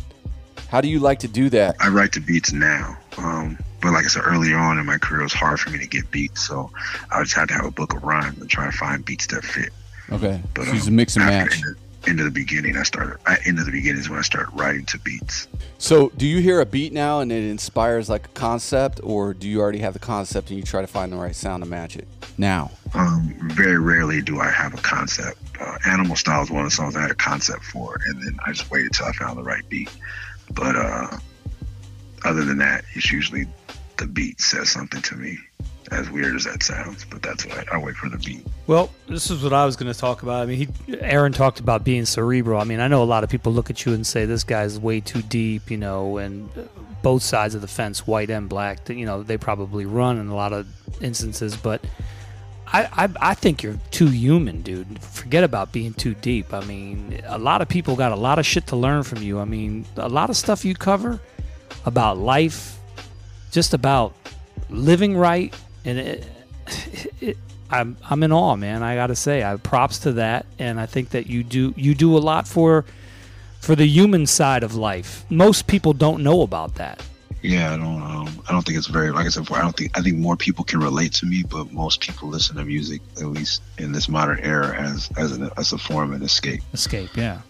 How 0.70 0.82
do 0.82 0.88
you 0.88 1.00
like 1.00 1.20
to 1.20 1.28
do 1.28 1.50
that? 1.50 1.76
I 1.80 1.90
write 1.90 2.12
to 2.14 2.22
beats 2.22 2.54
now. 2.54 2.98
Um, 3.18 3.58
but 3.82 3.92
like 3.92 4.06
I 4.06 4.08
said 4.08 4.24
earlier 4.26 4.58
on 4.58 4.78
in 4.78 4.86
my 4.86 4.98
career, 4.98 5.22
it 5.22 5.24
was 5.24 5.34
hard 5.34 5.60
for 5.60 5.70
me 5.70 5.80
to 5.80 5.88
get 5.88 6.10
beats. 6.12 6.48
So 6.48 6.70
I 7.12 7.22
just 7.24 7.36
had 7.36 7.48
to 7.50 7.56
have 7.56 7.66
a 7.66 7.72
book 7.72 7.94
of 7.94 8.04
rhymes 8.04 8.40
and 8.40 8.50
try 8.50 8.66
to 8.66 8.72
find 8.72 9.04
beats 9.04 9.28
that 9.28 9.44
fit. 9.44 9.70
Okay. 10.12 10.42
But 10.54 10.66
so 10.66 10.72
he's 10.72 10.88
a 10.88 10.90
um, 10.90 10.96
mix 10.96 11.16
and 11.16 11.26
match. 11.26 11.56
Into, 11.58 11.76
into 12.08 12.24
the 12.24 12.32
beginning, 12.32 12.78
I 12.78 12.84
started. 12.84 13.18
I, 13.26 13.38
into 13.46 13.64
the 13.64 13.72
beginning 13.72 14.00
is 14.00 14.10
when 14.10 14.20
I 14.20 14.22
started 14.22 14.52
writing 14.54 14.86
to 14.86 15.00
beats. 15.00 15.48
So, 15.78 16.10
do 16.18 16.26
you 16.26 16.42
hear 16.42 16.62
a 16.62 16.66
beat 16.66 16.94
now 16.94 17.20
and 17.20 17.32
it 17.32 17.44
inspires 17.44 18.10
like 18.10 18.26
a 18.26 18.30
concept, 18.30 19.00
or 19.04 19.34
do 19.34 19.48
you 19.48 19.60
already 19.60 19.80
have 19.80 19.94
the 19.94 20.00
concept 20.00 20.50
and 20.50 20.58
you 20.58 20.64
try 20.64 20.82
to 20.82 20.88
find 20.88 21.12
the 21.12 21.18
right 21.18 21.36
sound 21.36 21.64
to 21.64 21.70
match 21.70 21.96
it 21.96 22.08
now? 22.38 22.72
Um, 22.94 23.36
very 23.54 23.78
rarely 23.78 24.22
do 24.22 24.40
I 24.40 24.50
have 24.50 24.74
a 24.74 24.78
concept. 24.78 25.38
Uh, 25.60 25.78
Animal 25.86 26.16
Style 26.16 26.44
is 26.44 26.50
one 26.50 26.66
of 26.66 26.70
the 26.70 26.76
songs 26.76 26.96
I 26.96 27.02
had 27.02 27.12
a 27.12 27.16
concept 27.16 27.64
for, 27.64 28.00
and 28.08 28.22
then 28.22 28.38
I 28.46 28.54
just 28.54 28.72
waited 28.72 28.94
till 28.94 29.08
I 29.08 29.12
found 29.14 29.38
the 29.38 29.44
right 29.44 29.68
beat. 29.70 29.90
But 30.54 30.76
uh, 30.76 31.18
other 32.26 32.46
than 32.46 32.58
that, 32.60 32.86
it's 32.96 33.12
usually 33.12 33.46
the 33.98 34.08
beat 34.08 34.40
says 34.40 34.70
something 34.70 35.02
to 35.04 35.16
me. 35.16 35.38
As 35.92 36.08
weird 36.12 36.36
as 36.36 36.44
that 36.44 36.62
sounds, 36.62 37.04
but 37.10 37.24
that's 37.24 37.48
why 37.48 37.66
I 37.72 37.80
wait 37.80 37.96
for 37.96 38.10
the 38.10 38.18
beat. 38.20 38.46
Well, 38.68 38.92
this 39.08 39.32
is 39.32 39.42
what 39.42 39.54
I 39.54 39.66
was 39.66 39.76
going 39.76 39.92
to 39.92 40.00
talk 40.00 40.22
about. 40.22 40.44
I 40.44 40.46
mean, 40.46 40.58
he, 40.86 41.00
Aaron 41.00 41.34
talked 41.34 41.60
about 41.60 41.84
being 41.84 42.06
cerebral. 42.06 42.62
I 42.62 42.64
mean, 42.64 42.80
I 42.80 42.88
know 42.88 43.02
a 43.02 43.06
lot 43.06 43.24
of 43.24 43.32
people 43.32 43.52
look 43.52 43.72
at 43.72 43.88
you 43.88 43.94
and 43.94 44.06
say 44.06 44.26
this 44.26 44.44
guy's 44.44 44.80
way 44.80 45.00
too 45.00 45.24
deep, 45.24 45.72
you 45.72 45.78
know, 45.78 46.18
and 46.18 46.48
uh, 46.56 46.62
both 47.02 47.24
sides 47.24 47.56
of 47.56 47.62
the 47.62 47.68
fence, 47.68 48.06
white 48.06 48.30
and 48.30 48.48
black, 48.48 48.88
you 48.88 49.06
know, 49.06 49.24
they 49.24 49.38
probably 49.38 49.88
run 49.88 50.20
in 50.20 50.28
a 50.28 50.36
lot 50.36 50.54
of 50.54 50.68
instances. 51.02 51.58
But 51.58 51.84
I, 52.72 53.06
I, 53.06 53.10
I 53.32 53.34
think 53.34 53.64
you're 53.64 53.80
too 53.90 54.08
human, 54.08 54.62
dude. 54.62 55.02
Forget 55.02 55.44
about 55.44 55.72
being 55.72 55.94
too 55.94 56.14
deep. 56.14 56.54
I 56.54 56.64
mean, 56.66 57.22
a 57.26 57.38
lot 57.40 57.62
of 57.62 57.70
people 57.70 57.96
got 57.96 58.12
a 58.12 58.16
lot 58.16 58.38
of 58.38 58.46
shit 58.46 58.68
to 58.68 58.76
learn 58.76 59.04
from 59.04 59.24
you. 59.24 59.40
I 59.40 59.46
mean, 59.46 59.86
a 59.98 60.10
lot 60.10 60.30
of 60.30 60.38
stuff 60.38 60.64
you 60.64 60.76
cover 60.76 61.20
about 61.86 62.18
life, 62.18 62.78
just 63.52 63.74
about 63.74 64.14
living 64.70 65.18
right, 65.18 65.54
and 65.84 65.98
it, 65.98 66.28
it, 67.22 67.38
I'm 67.72 67.98
I'm 68.08 68.22
in 68.24 68.32
awe, 68.32 68.56
man. 68.56 68.84
I 68.84 68.96
got 68.96 69.08
to 69.08 69.16
say, 69.16 69.44
I 69.44 69.56
props 69.58 70.00
to 70.00 70.14
that, 70.14 70.46
and 70.60 70.80
I 70.80 70.86
think 70.86 71.10
that 71.10 71.28
you 71.28 71.44
do 71.44 71.74
you 71.76 71.96
do 71.96 72.18
a 72.18 72.20
lot 72.20 72.48
for 72.48 72.86
for 73.60 73.76
the 73.76 73.86
human 73.86 74.26
side 74.26 74.64
of 74.64 74.76
life. 74.76 75.26
Most 75.30 75.68
people 75.68 75.94
don't 75.94 76.24
know 76.24 76.42
about 76.42 76.76
that. 76.76 77.04
Yeah, 77.42 77.74
I 77.74 77.78
don't. 77.78 78.02
Um, 78.02 78.44
I 78.48 78.52
don't 78.52 78.66
think 78.66 78.78
it's 78.78 78.88
very. 78.88 79.12
Like 79.12 79.26
I 79.26 79.30
said 79.30 79.42
before, 79.42 79.58
I 79.58 79.62
don't 79.62 79.76
think. 79.76 79.98
I 79.98 80.02
think 80.02 80.18
more 80.18 80.36
people 80.36 80.66
can 80.66 80.80
relate 80.80 81.14
to 81.14 81.26
me, 81.26 81.44
but 81.44 81.72
most 81.72 82.02
people 82.02 82.28
listen 82.28 82.58
to 82.58 82.66
music, 82.66 83.02
at 83.18 83.28
least 83.28 83.62
in 83.78 83.92
this 83.94 84.10
modern 84.10 84.40
era, 84.40 84.76
as 84.76 85.10
as 85.18 85.32
an, 85.32 85.50
as 85.58 85.72
a 85.72 85.78
form 85.78 86.14
of 86.14 86.22
escape. 86.22 86.62
Escape, 86.74 87.16
yeah. 87.16 87.42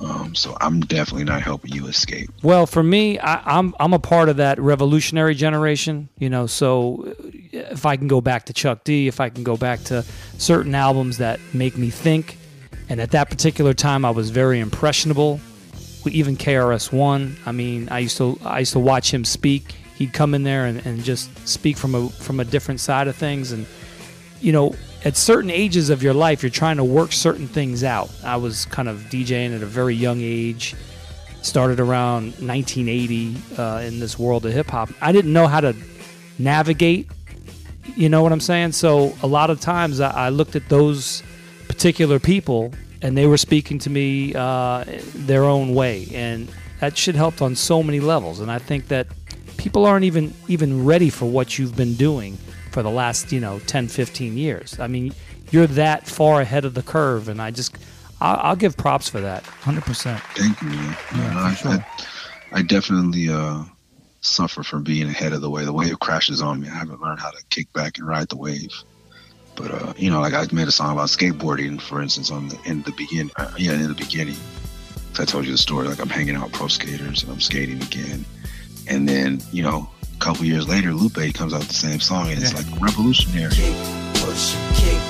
Um, 0.00 0.34
so 0.34 0.56
I'm 0.60 0.80
definitely 0.80 1.24
not 1.24 1.42
helping 1.42 1.72
you 1.72 1.86
escape. 1.86 2.30
Well, 2.42 2.66
for 2.66 2.82
me, 2.82 3.18
I, 3.18 3.58
I'm 3.58 3.74
I'm 3.80 3.92
a 3.92 3.98
part 3.98 4.28
of 4.28 4.36
that 4.36 4.58
revolutionary 4.60 5.34
generation, 5.34 6.08
you 6.18 6.30
know. 6.30 6.46
So 6.46 7.04
uh, 7.06 7.30
if 7.52 7.86
I 7.86 7.96
can 7.96 8.08
go 8.08 8.20
back 8.20 8.46
to 8.46 8.52
Chuck 8.52 8.84
D, 8.84 9.08
if 9.08 9.20
I 9.20 9.28
can 9.28 9.44
go 9.44 9.56
back 9.56 9.84
to 9.84 10.04
certain 10.36 10.74
albums 10.74 11.18
that 11.18 11.40
make 11.52 11.76
me 11.76 11.90
think, 11.90 12.38
and 12.88 13.00
at 13.00 13.10
that 13.12 13.30
particular 13.30 13.74
time, 13.74 14.04
I 14.04 14.10
was 14.10 14.30
very 14.30 14.60
impressionable. 14.60 15.40
Even 16.06 16.36
KRS 16.36 16.92
One, 16.92 17.36
I 17.44 17.52
mean, 17.52 17.88
I 17.90 18.00
used 18.00 18.16
to 18.18 18.38
I 18.44 18.60
used 18.60 18.72
to 18.72 18.78
watch 18.78 19.12
him 19.12 19.24
speak. 19.24 19.74
He'd 19.96 20.12
come 20.12 20.34
in 20.34 20.44
there 20.44 20.66
and, 20.66 20.84
and 20.86 21.02
just 21.02 21.46
speak 21.46 21.76
from 21.76 21.94
a 21.94 22.08
from 22.08 22.40
a 22.40 22.44
different 22.44 22.80
side 22.80 23.08
of 23.08 23.16
things, 23.16 23.52
and 23.52 23.66
you 24.40 24.52
know, 24.52 24.74
at 25.04 25.16
certain 25.16 25.50
ages 25.50 25.90
of 25.90 26.02
your 26.02 26.14
life, 26.14 26.42
you're 26.42 26.50
trying 26.50 26.76
to 26.76 26.84
work 26.84 27.12
certain 27.12 27.48
things 27.48 27.84
out. 27.84 28.10
I 28.24 28.36
was 28.36 28.64
kind 28.66 28.88
of 28.88 28.98
DJing 29.10 29.54
at 29.54 29.62
a 29.62 29.66
very 29.66 29.94
young 29.94 30.20
age. 30.20 30.74
Started 31.42 31.78
around 31.78 32.32
1980 32.40 33.36
uh, 33.56 33.78
in 33.86 34.00
this 34.00 34.18
world 34.18 34.44
of 34.44 34.52
hip 34.52 34.66
hop. 34.66 34.90
I 35.00 35.12
didn't 35.12 35.32
know 35.32 35.46
how 35.46 35.60
to 35.60 35.74
navigate. 36.38 37.08
You 37.96 38.08
know 38.08 38.22
what 38.22 38.32
I'm 38.32 38.40
saying? 38.40 38.72
So 38.72 39.14
a 39.22 39.26
lot 39.26 39.48
of 39.48 39.60
times 39.60 40.00
I, 40.00 40.10
I 40.10 40.28
looked 40.30 40.56
at 40.56 40.68
those 40.68 41.22
particular 41.68 42.18
people, 42.18 42.72
and 43.02 43.16
they 43.16 43.26
were 43.26 43.38
speaking 43.38 43.78
to 43.80 43.90
me 43.90 44.34
uh, 44.34 44.84
their 45.14 45.44
own 45.44 45.74
way, 45.74 46.08
and 46.12 46.48
that 46.80 46.96
shit 46.96 47.14
helped 47.14 47.42
on 47.42 47.54
so 47.54 47.82
many 47.82 48.00
levels. 48.00 48.40
And 48.40 48.50
I 48.50 48.58
think 48.58 48.88
that 48.88 49.06
people 49.56 49.84
aren't 49.84 50.04
even 50.04 50.32
even 50.48 50.84
ready 50.84 51.10
for 51.10 51.26
what 51.26 51.58
you've 51.58 51.76
been 51.76 51.94
doing 51.94 52.36
for 52.70 52.82
the 52.82 52.90
last 52.90 53.32
you 53.32 53.40
know 53.40 53.58
10 53.66 53.88
15 53.88 54.38
years 54.38 54.78
i 54.78 54.86
mean 54.86 55.12
you're 55.50 55.66
that 55.66 56.06
far 56.06 56.40
ahead 56.40 56.64
of 56.64 56.74
the 56.74 56.82
curve 56.82 57.28
and 57.28 57.42
i 57.42 57.50
just 57.50 57.76
i'll, 58.20 58.38
I'll 58.40 58.56
give 58.56 58.76
props 58.76 59.08
for 59.08 59.20
that 59.20 59.42
100% 59.42 60.20
Thank 60.36 60.62
you, 60.62 60.68
man. 60.68 60.96
Yeah, 61.16 61.32
I, 61.34 61.74
I, 61.74 62.58
I 62.60 62.62
definitely 62.62 63.28
uh, 63.28 63.64
suffer 64.20 64.62
from 64.62 64.82
being 64.82 65.08
ahead 65.08 65.32
of 65.32 65.40
the 65.40 65.50
wave. 65.50 65.66
The 65.66 65.72
wave 65.72 65.98
crashes 66.00 66.40
on 66.40 66.60
me. 66.60 66.68
I 66.68 66.74
haven't 66.74 67.00
learned 67.00 67.20
how 67.20 67.30
to 67.30 67.42
kick 67.50 67.72
back 67.72 67.98
and 67.98 68.06
ride 68.06 68.28
the 68.28 68.36
wave. 68.36 68.70
But 69.58 69.72
uh, 69.72 69.92
you 69.96 70.08
know, 70.08 70.20
like 70.20 70.34
I 70.34 70.46
made 70.52 70.68
a 70.68 70.72
song 70.72 70.92
about 70.92 71.08
skateboarding, 71.08 71.80
for 71.80 72.00
instance, 72.00 72.30
on 72.30 72.48
the 72.48 72.58
in 72.64 72.82
the 72.82 72.92
begin, 72.92 73.28
uh, 73.36 73.50
yeah, 73.58 73.72
in 73.72 73.88
the 73.88 73.94
beginning. 73.94 74.36
So 75.14 75.24
I 75.24 75.26
told 75.26 75.46
you 75.46 75.50
the 75.50 75.58
story. 75.58 75.88
Like 75.88 75.98
I'm 76.00 76.08
hanging 76.08 76.36
out 76.36 76.44
with 76.44 76.52
pro 76.52 76.68
skaters 76.68 77.24
and 77.24 77.32
I'm 77.32 77.40
skating 77.40 77.82
again, 77.82 78.24
and 78.86 79.08
then 79.08 79.42
you 79.50 79.64
know, 79.64 79.90
a 80.14 80.18
couple 80.20 80.44
years 80.44 80.68
later, 80.68 80.94
Lupe 80.94 81.34
comes 81.34 81.52
out 81.52 81.58
with 81.58 81.68
the 81.68 81.74
same 81.74 81.98
song, 81.98 82.30
and 82.30 82.40
it's 82.40 82.54
like 82.54 82.66
revolutionary. 82.80 83.50
push, 83.50 84.54
kick, 84.78 85.00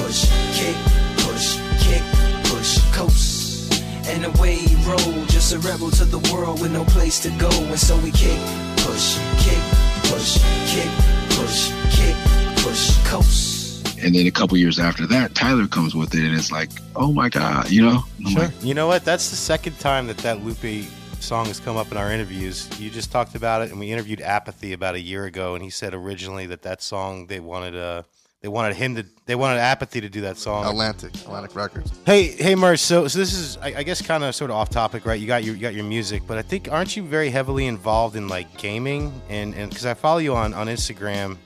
push, 0.00 0.24
kick, 0.56 0.76
push, 1.18 1.58
kick, 1.84 2.02
push, 2.44 2.80
coast. 2.96 3.84
And 4.08 4.24
away 4.24 4.56
he 4.56 4.74
rolled, 4.88 5.28
just 5.28 5.52
a 5.52 5.58
rebel 5.58 5.90
to 5.90 6.06
the 6.06 6.32
world 6.32 6.62
with 6.62 6.72
no 6.72 6.84
place 6.86 7.18
to 7.20 7.30
go. 7.36 7.50
And 7.50 7.78
so 7.78 7.94
we 7.98 8.10
kick, 8.10 8.40
push, 8.78 9.18
kick, 9.36 9.60
push, 10.08 10.40
kick, 10.64 10.88
push, 11.36 11.72
kick, 11.92 12.16
push, 12.64 12.96
coast. 13.04 13.57
And 14.02 14.14
then 14.14 14.26
a 14.26 14.30
couple 14.30 14.56
years 14.56 14.78
after 14.78 15.06
that, 15.06 15.34
Tyler 15.34 15.66
comes 15.66 15.94
with 15.94 16.14
it, 16.14 16.24
and 16.24 16.34
it's 16.36 16.52
like, 16.52 16.70
oh 16.96 17.12
my 17.12 17.28
god, 17.28 17.70
you 17.70 17.82
know? 17.82 18.04
I'm 18.26 18.34
like, 18.34 18.50
You 18.62 18.74
know 18.74 18.86
what? 18.86 19.04
That's 19.04 19.30
the 19.30 19.36
second 19.36 19.78
time 19.78 20.06
that 20.06 20.18
that 20.18 20.42
Lupe 20.44 20.86
song 21.20 21.46
has 21.46 21.60
come 21.60 21.76
up 21.76 21.90
in 21.90 21.96
our 21.96 22.12
interviews. 22.12 22.68
You 22.78 22.90
just 22.90 23.10
talked 23.10 23.34
about 23.34 23.62
it, 23.62 23.70
and 23.70 23.78
we 23.78 23.90
interviewed 23.90 24.20
Apathy 24.20 24.72
about 24.72 24.94
a 24.94 25.00
year 25.00 25.24
ago, 25.24 25.54
and 25.54 25.64
he 25.64 25.70
said 25.70 25.94
originally 25.94 26.46
that 26.46 26.62
that 26.62 26.80
song 26.82 27.26
they 27.26 27.40
wanted 27.40 27.76
uh 27.76 28.02
they 28.40 28.48
wanted 28.48 28.76
him 28.76 28.94
to 28.94 29.04
they 29.26 29.34
wanted 29.34 29.58
Apathy 29.58 30.00
to 30.00 30.08
do 30.08 30.20
that 30.22 30.36
song. 30.36 30.64
Atlantic, 30.64 31.14
Atlantic 31.16 31.56
Records. 31.56 31.92
Hey, 32.06 32.28
hey, 32.28 32.54
Merce. 32.54 32.80
So, 32.80 33.08
so 33.08 33.18
this 33.18 33.34
is, 33.34 33.56
I, 33.58 33.78
I 33.78 33.82
guess, 33.82 34.00
kind 34.00 34.22
of 34.22 34.34
sort 34.34 34.50
of 34.50 34.56
off 34.56 34.70
topic, 34.70 35.04
right? 35.04 35.20
You 35.20 35.26
got 35.26 35.42
your, 35.42 35.56
you 35.56 35.60
got 35.60 35.74
your 35.74 35.84
music, 35.84 36.22
but 36.26 36.38
I 36.38 36.42
think 36.42 36.70
aren't 36.70 36.96
you 36.96 37.02
very 37.02 37.30
heavily 37.30 37.66
involved 37.66 38.14
in 38.14 38.28
like 38.28 38.56
gaming 38.56 39.12
and 39.28 39.54
and 39.54 39.70
because 39.70 39.86
I 39.86 39.94
follow 39.94 40.18
you 40.18 40.36
on 40.36 40.54
on 40.54 40.68
Instagram, 40.68 41.36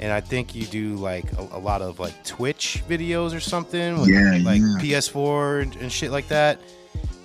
and 0.00 0.12
I 0.12 0.20
think 0.20 0.54
you 0.54 0.64
do 0.66 0.94
like 0.96 1.32
a, 1.32 1.42
a 1.52 1.58
lot 1.58 1.82
of 1.82 1.98
like 2.00 2.24
Twitch 2.24 2.82
videos 2.88 3.34
or 3.34 3.40
something, 3.40 4.00
with, 4.00 4.08
Yeah, 4.10 4.38
like 4.42 4.60
yeah. 4.60 4.76
PS4 4.80 5.62
and, 5.62 5.76
and 5.76 5.92
shit 5.92 6.10
like 6.10 6.28
that. 6.28 6.58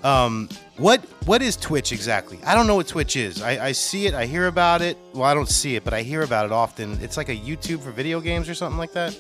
Um, 0.04 0.48
what 0.78 1.02
what 1.26 1.42
is 1.42 1.56
Twitch 1.58 1.92
exactly? 1.92 2.40
I 2.46 2.54
don't 2.56 2.68
know 2.68 2.76
what 2.76 2.88
Twitch 2.88 3.16
is. 3.16 3.42
I, 3.42 3.68
I 3.68 3.72
see 3.72 4.06
it, 4.06 4.14
I 4.14 4.26
hear 4.26 4.48
about 4.48 4.82
it. 4.82 4.98
Well, 5.14 5.24
I 5.24 5.34
don't 5.34 5.50
see 5.50 5.76
it, 5.76 5.84
but 5.84 5.94
I 5.94 6.04
hear 6.04 6.22
about 6.22 6.46
it 6.46 6.52
often. 6.52 6.98
It's 7.02 7.18
like 7.18 7.30
a 7.30 7.36
YouTube 7.36 7.82
for 7.82 7.92
video 7.92 8.22
games 8.22 8.48
or 8.48 8.54
something 8.54 8.78
like 8.78 8.94
that. 8.94 9.18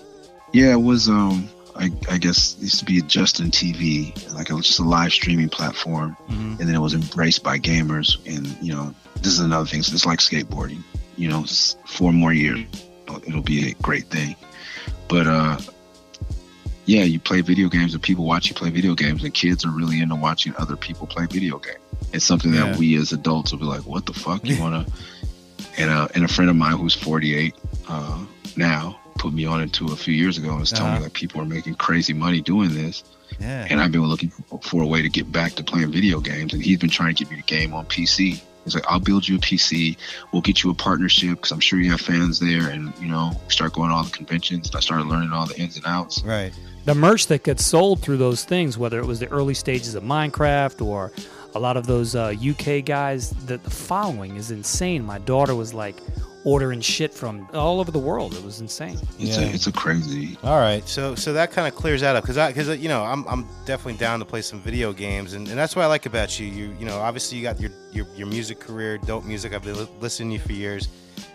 Yeah, 0.54 0.74
it 0.74 0.82
was. 0.82 1.10
Um, 1.10 1.50
I, 1.76 1.92
I 2.10 2.18
guess 2.18 2.56
it 2.56 2.62
used 2.62 2.80
to 2.80 2.86
be 2.86 3.02
Justin 3.04 3.52
TV, 3.52 4.14
like 4.34 4.50
it 4.50 4.54
was 4.54 4.66
just 4.68 4.80
a 4.80 4.84
live 4.84 5.12
streaming 5.14 5.50
platform, 5.50 6.16
Mhm. 6.30 6.60
and 6.60 6.68
then 6.68 6.74
it 6.76 6.80
was 6.80 6.94
embraced 6.94 7.44
by 7.44 7.60
gamers. 7.60 8.18
And 8.26 8.48
you 8.62 8.74
know, 8.74 8.94
this 9.16 9.28
is 9.34 9.40
another 9.40 9.68
thing. 9.68 9.84
So 9.84 9.94
it's 9.94 10.06
like 10.06 10.20
skateboarding. 10.20 10.84
You 11.18 11.30
know, 11.30 11.44
four 11.88 12.14
more 12.14 12.32
years, 12.34 12.60
it'll 13.26 13.42
be 13.42 13.70
a 13.72 13.74
great 13.82 14.06
thing. 14.06 14.36
But 15.08 15.28
uh, 15.28 15.58
yeah, 16.86 17.04
you 17.04 17.20
play 17.20 17.42
video 17.42 17.70
games, 17.70 17.94
and 17.94 18.02
people 18.04 18.26
watch 18.26 18.48
you 18.50 18.56
play 18.56 18.70
video 18.70 18.96
games, 18.96 19.24
and 19.24 19.34
kids 19.34 19.66
are 19.66 19.72
really 19.72 20.00
into 20.02 20.16
watching 20.16 20.54
other 20.58 20.76
people 20.78 21.06
play 21.08 21.26
video 21.26 21.58
games. 21.60 21.80
It's 22.14 22.26
something 22.26 22.54
Yeah. 22.54 22.68
that 22.72 22.78
we 22.78 22.96
as 22.98 23.12
adults 23.12 23.52
will 23.52 23.60
be 23.60 23.66
like, 23.66 23.86
"What 23.86 24.06
the 24.06 24.14
fuck? 24.14 24.46
You 24.46 24.60
wanna?" 24.62 24.86
and 25.78 25.90
uh, 25.90 26.08
and 26.16 26.24
a 26.24 26.28
friend 26.28 26.50
of 26.50 26.56
mine 26.56 26.78
who's 26.78 26.94
48 26.94 27.54
uh, 27.90 28.26
now, 28.56 29.00
put 29.18 29.34
me 29.34 29.46
on 29.46 29.62
into 29.62 29.88
a 29.92 29.96
few 29.96 30.14
years 30.14 30.38
ago 30.38 30.50
and 30.52 30.60
was 30.60 30.72
telling 30.72 30.88
Uh-huh. 30.92 31.00
me 31.00 31.04
like 31.06 31.14
people 31.14 31.42
are 31.42 31.46
making 31.46 31.76
crazy 31.76 32.14
money 32.14 32.42
doing 32.42 32.74
this. 32.74 33.04
Yeah. 33.40 33.68
And 33.70 33.82
I've 33.82 33.92
been 33.92 34.02
looking 34.04 34.30
for, 34.30 34.60
for 34.64 34.82
a 34.82 34.88
way 34.88 35.02
to 35.02 35.10
get 35.10 35.32
back 35.32 35.54
to 35.54 35.64
playing 35.64 35.92
video 35.92 36.20
games. 36.22 36.54
And 36.54 36.64
he's 36.64 36.80
been 36.80 36.90
trying 36.90 37.14
to 37.14 37.24
get 37.24 37.30
me 37.30 37.36
the 37.38 37.44
game 37.44 37.74
on 37.74 37.86
PC. 37.86 38.42
He's 38.68 38.76
like, 38.76 38.86
I'll 38.90 39.00
build 39.00 39.26
you 39.26 39.38
a 39.38 39.40
PC. 39.40 39.96
We'll 40.34 40.42
get 40.42 40.62
you 40.62 40.72
a 40.72 40.74
partnership 40.74 41.30
because 41.38 41.52
I'm 41.52 41.62
sure 41.62 41.80
you 41.80 41.90
have 41.92 42.02
fans 42.02 42.38
there. 42.38 42.70
And, 42.70 42.94
you 43.00 43.08
know, 43.08 43.32
start 43.48 43.74
going 43.74 43.90
to 43.90 43.96
all 43.96 44.04
the 44.04 44.12
conventions. 44.12 44.70
I 44.76 44.82
started 44.82 45.08
learning 45.08 45.32
all 45.32 45.46
the 45.48 45.58
ins 45.58 45.78
and 45.78 45.86
outs. 45.86 46.22
Right. 46.24 46.52
the 46.84 46.94
merch 46.94 47.28
that 47.28 47.44
gets 47.44 47.66
sold 47.66 48.02
through 48.02 48.18
those 48.18 48.44
things, 48.44 48.78
whether 48.78 49.00
it 49.00 49.06
was 49.06 49.20
the 49.20 49.28
early 49.30 49.54
stages 49.54 49.96
of 49.96 50.04
Minecraft 50.04 50.86
or 50.86 51.14
a 51.56 51.60
lot 51.60 51.78
of 51.78 51.88
those 51.88 52.14
uh, 52.14 52.34
UK 52.38 52.84
guys, 52.84 53.30
the, 53.30 53.58
the 53.58 53.70
following 53.70 54.36
is 54.36 54.52
insane. 54.52 55.04
My 55.04 55.18
daughter 55.20 55.56
was 55.56 55.74
like 55.74 55.96
ordering 56.48 56.80
shit 56.80 57.14
from 57.14 57.46
all 57.54 57.82
over 57.82 57.92
the 57.92 58.00
world. 58.00 58.34
It 58.34 58.42
was 58.44 58.62
insane. 58.62 58.98
It's, 59.20 59.38
a, 59.38 59.54
it's 59.54 59.68
a 59.68 59.72
crazy. 59.72 60.38
All 60.44 60.60
right, 60.60 60.88
so 60.88 61.14
so 61.14 61.34
that 61.34 61.52
kind 61.52 61.68
of 61.68 61.76
clears 61.76 62.00
that 62.02 62.16
up 62.16 62.24
because 62.24 62.38
I 62.38 62.48
because 62.54 62.70
you 62.80 62.88
know 62.88 63.04
I'm, 63.04 63.28
I'm 63.28 63.46
definitely 63.66 64.00
down 64.00 64.20
to 64.20 64.26
play 64.26 64.42
some 64.42 64.62
video 64.62 64.94
games 64.94 65.34
and, 65.34 65.48
and 65.50 65.58
that's 65.58 65.76
what 65.76 65.84
I 65.84 65.88
like 65.88 66.06
about 66.06 66.40
you. 66.40 66.48
You 66.48 66.74
you 66.80 66.86
know 66.86 66.98
obviously 67.00 67.38
you 67.38 67.44
got 67.44 67.60
your 67.60 67.72
your, 67.92 68.08
your 68.16 68.28
music 68.28 68.60
career, 68.62 68.98
dope 68.98 69.26
music. 69.26 69.54
I've 69.54 69.64
been 69.64 69.78
li- 69.78 69.90
listening 70.00 70.30
to 70.30 70.34
you 70.36 70.40
for 70.40 70.54
years. 70.54 70.88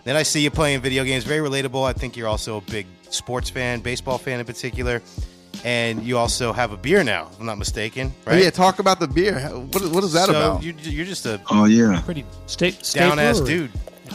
Then 0.04 0.16
I 0.16 0.22
see 0.22 0.40
you 0.40 0.50
playing 0.50 0.80
video 0.80 1.04
games, 1.04 1.24
very 1.24 1.46
relatable. 1.46 1.84
I 1.84 1.92
think 1.92 2.16
you're 2.16 2.28
also 2.28 2.56
a 2.56 2.60
big 2.62 2.86
sports 3.10 3.50
fan, 3.50 3.80
baseball 3.80 4.16
fan 4.16 4.40
in 4.40 4.46
particular, 4.46 5.02
and 5.64 6.02
you 6.02 6.16
also 6.16 6.52
have 6.52 6.72
a 6.72 6.76
beer 6.76 7.04
now, 7.04 7.28
if 7.30 7.38
I'm 7.38 7.46
not 7.46 7.58
mistaken, 7.58 8.12
Oh, 8.26 8.30
right? 8.32 8.42
yeah, 8.44 8.50
talk 8.50 8.78
about 8.78 8.98
the 8.98 9.06
beer. 9.08 9.40
What, 9.72 9.82
what 9.92 10.04
is 10.04 10.12
that 10.14 10.26
So 10.26 10.30
about? 10.32 10.62
You, 10.62 10.74
you're 10.80 11.04
just 11.06 11.26
a 11.26 11.40
Oh, 11.50 11.66
yeah. 11.66 12.00
pretty 12.04 12.24
state 12.46 12.90
down 12.94 13.18
ass 13.18 13.40
dude. 13.40 13.70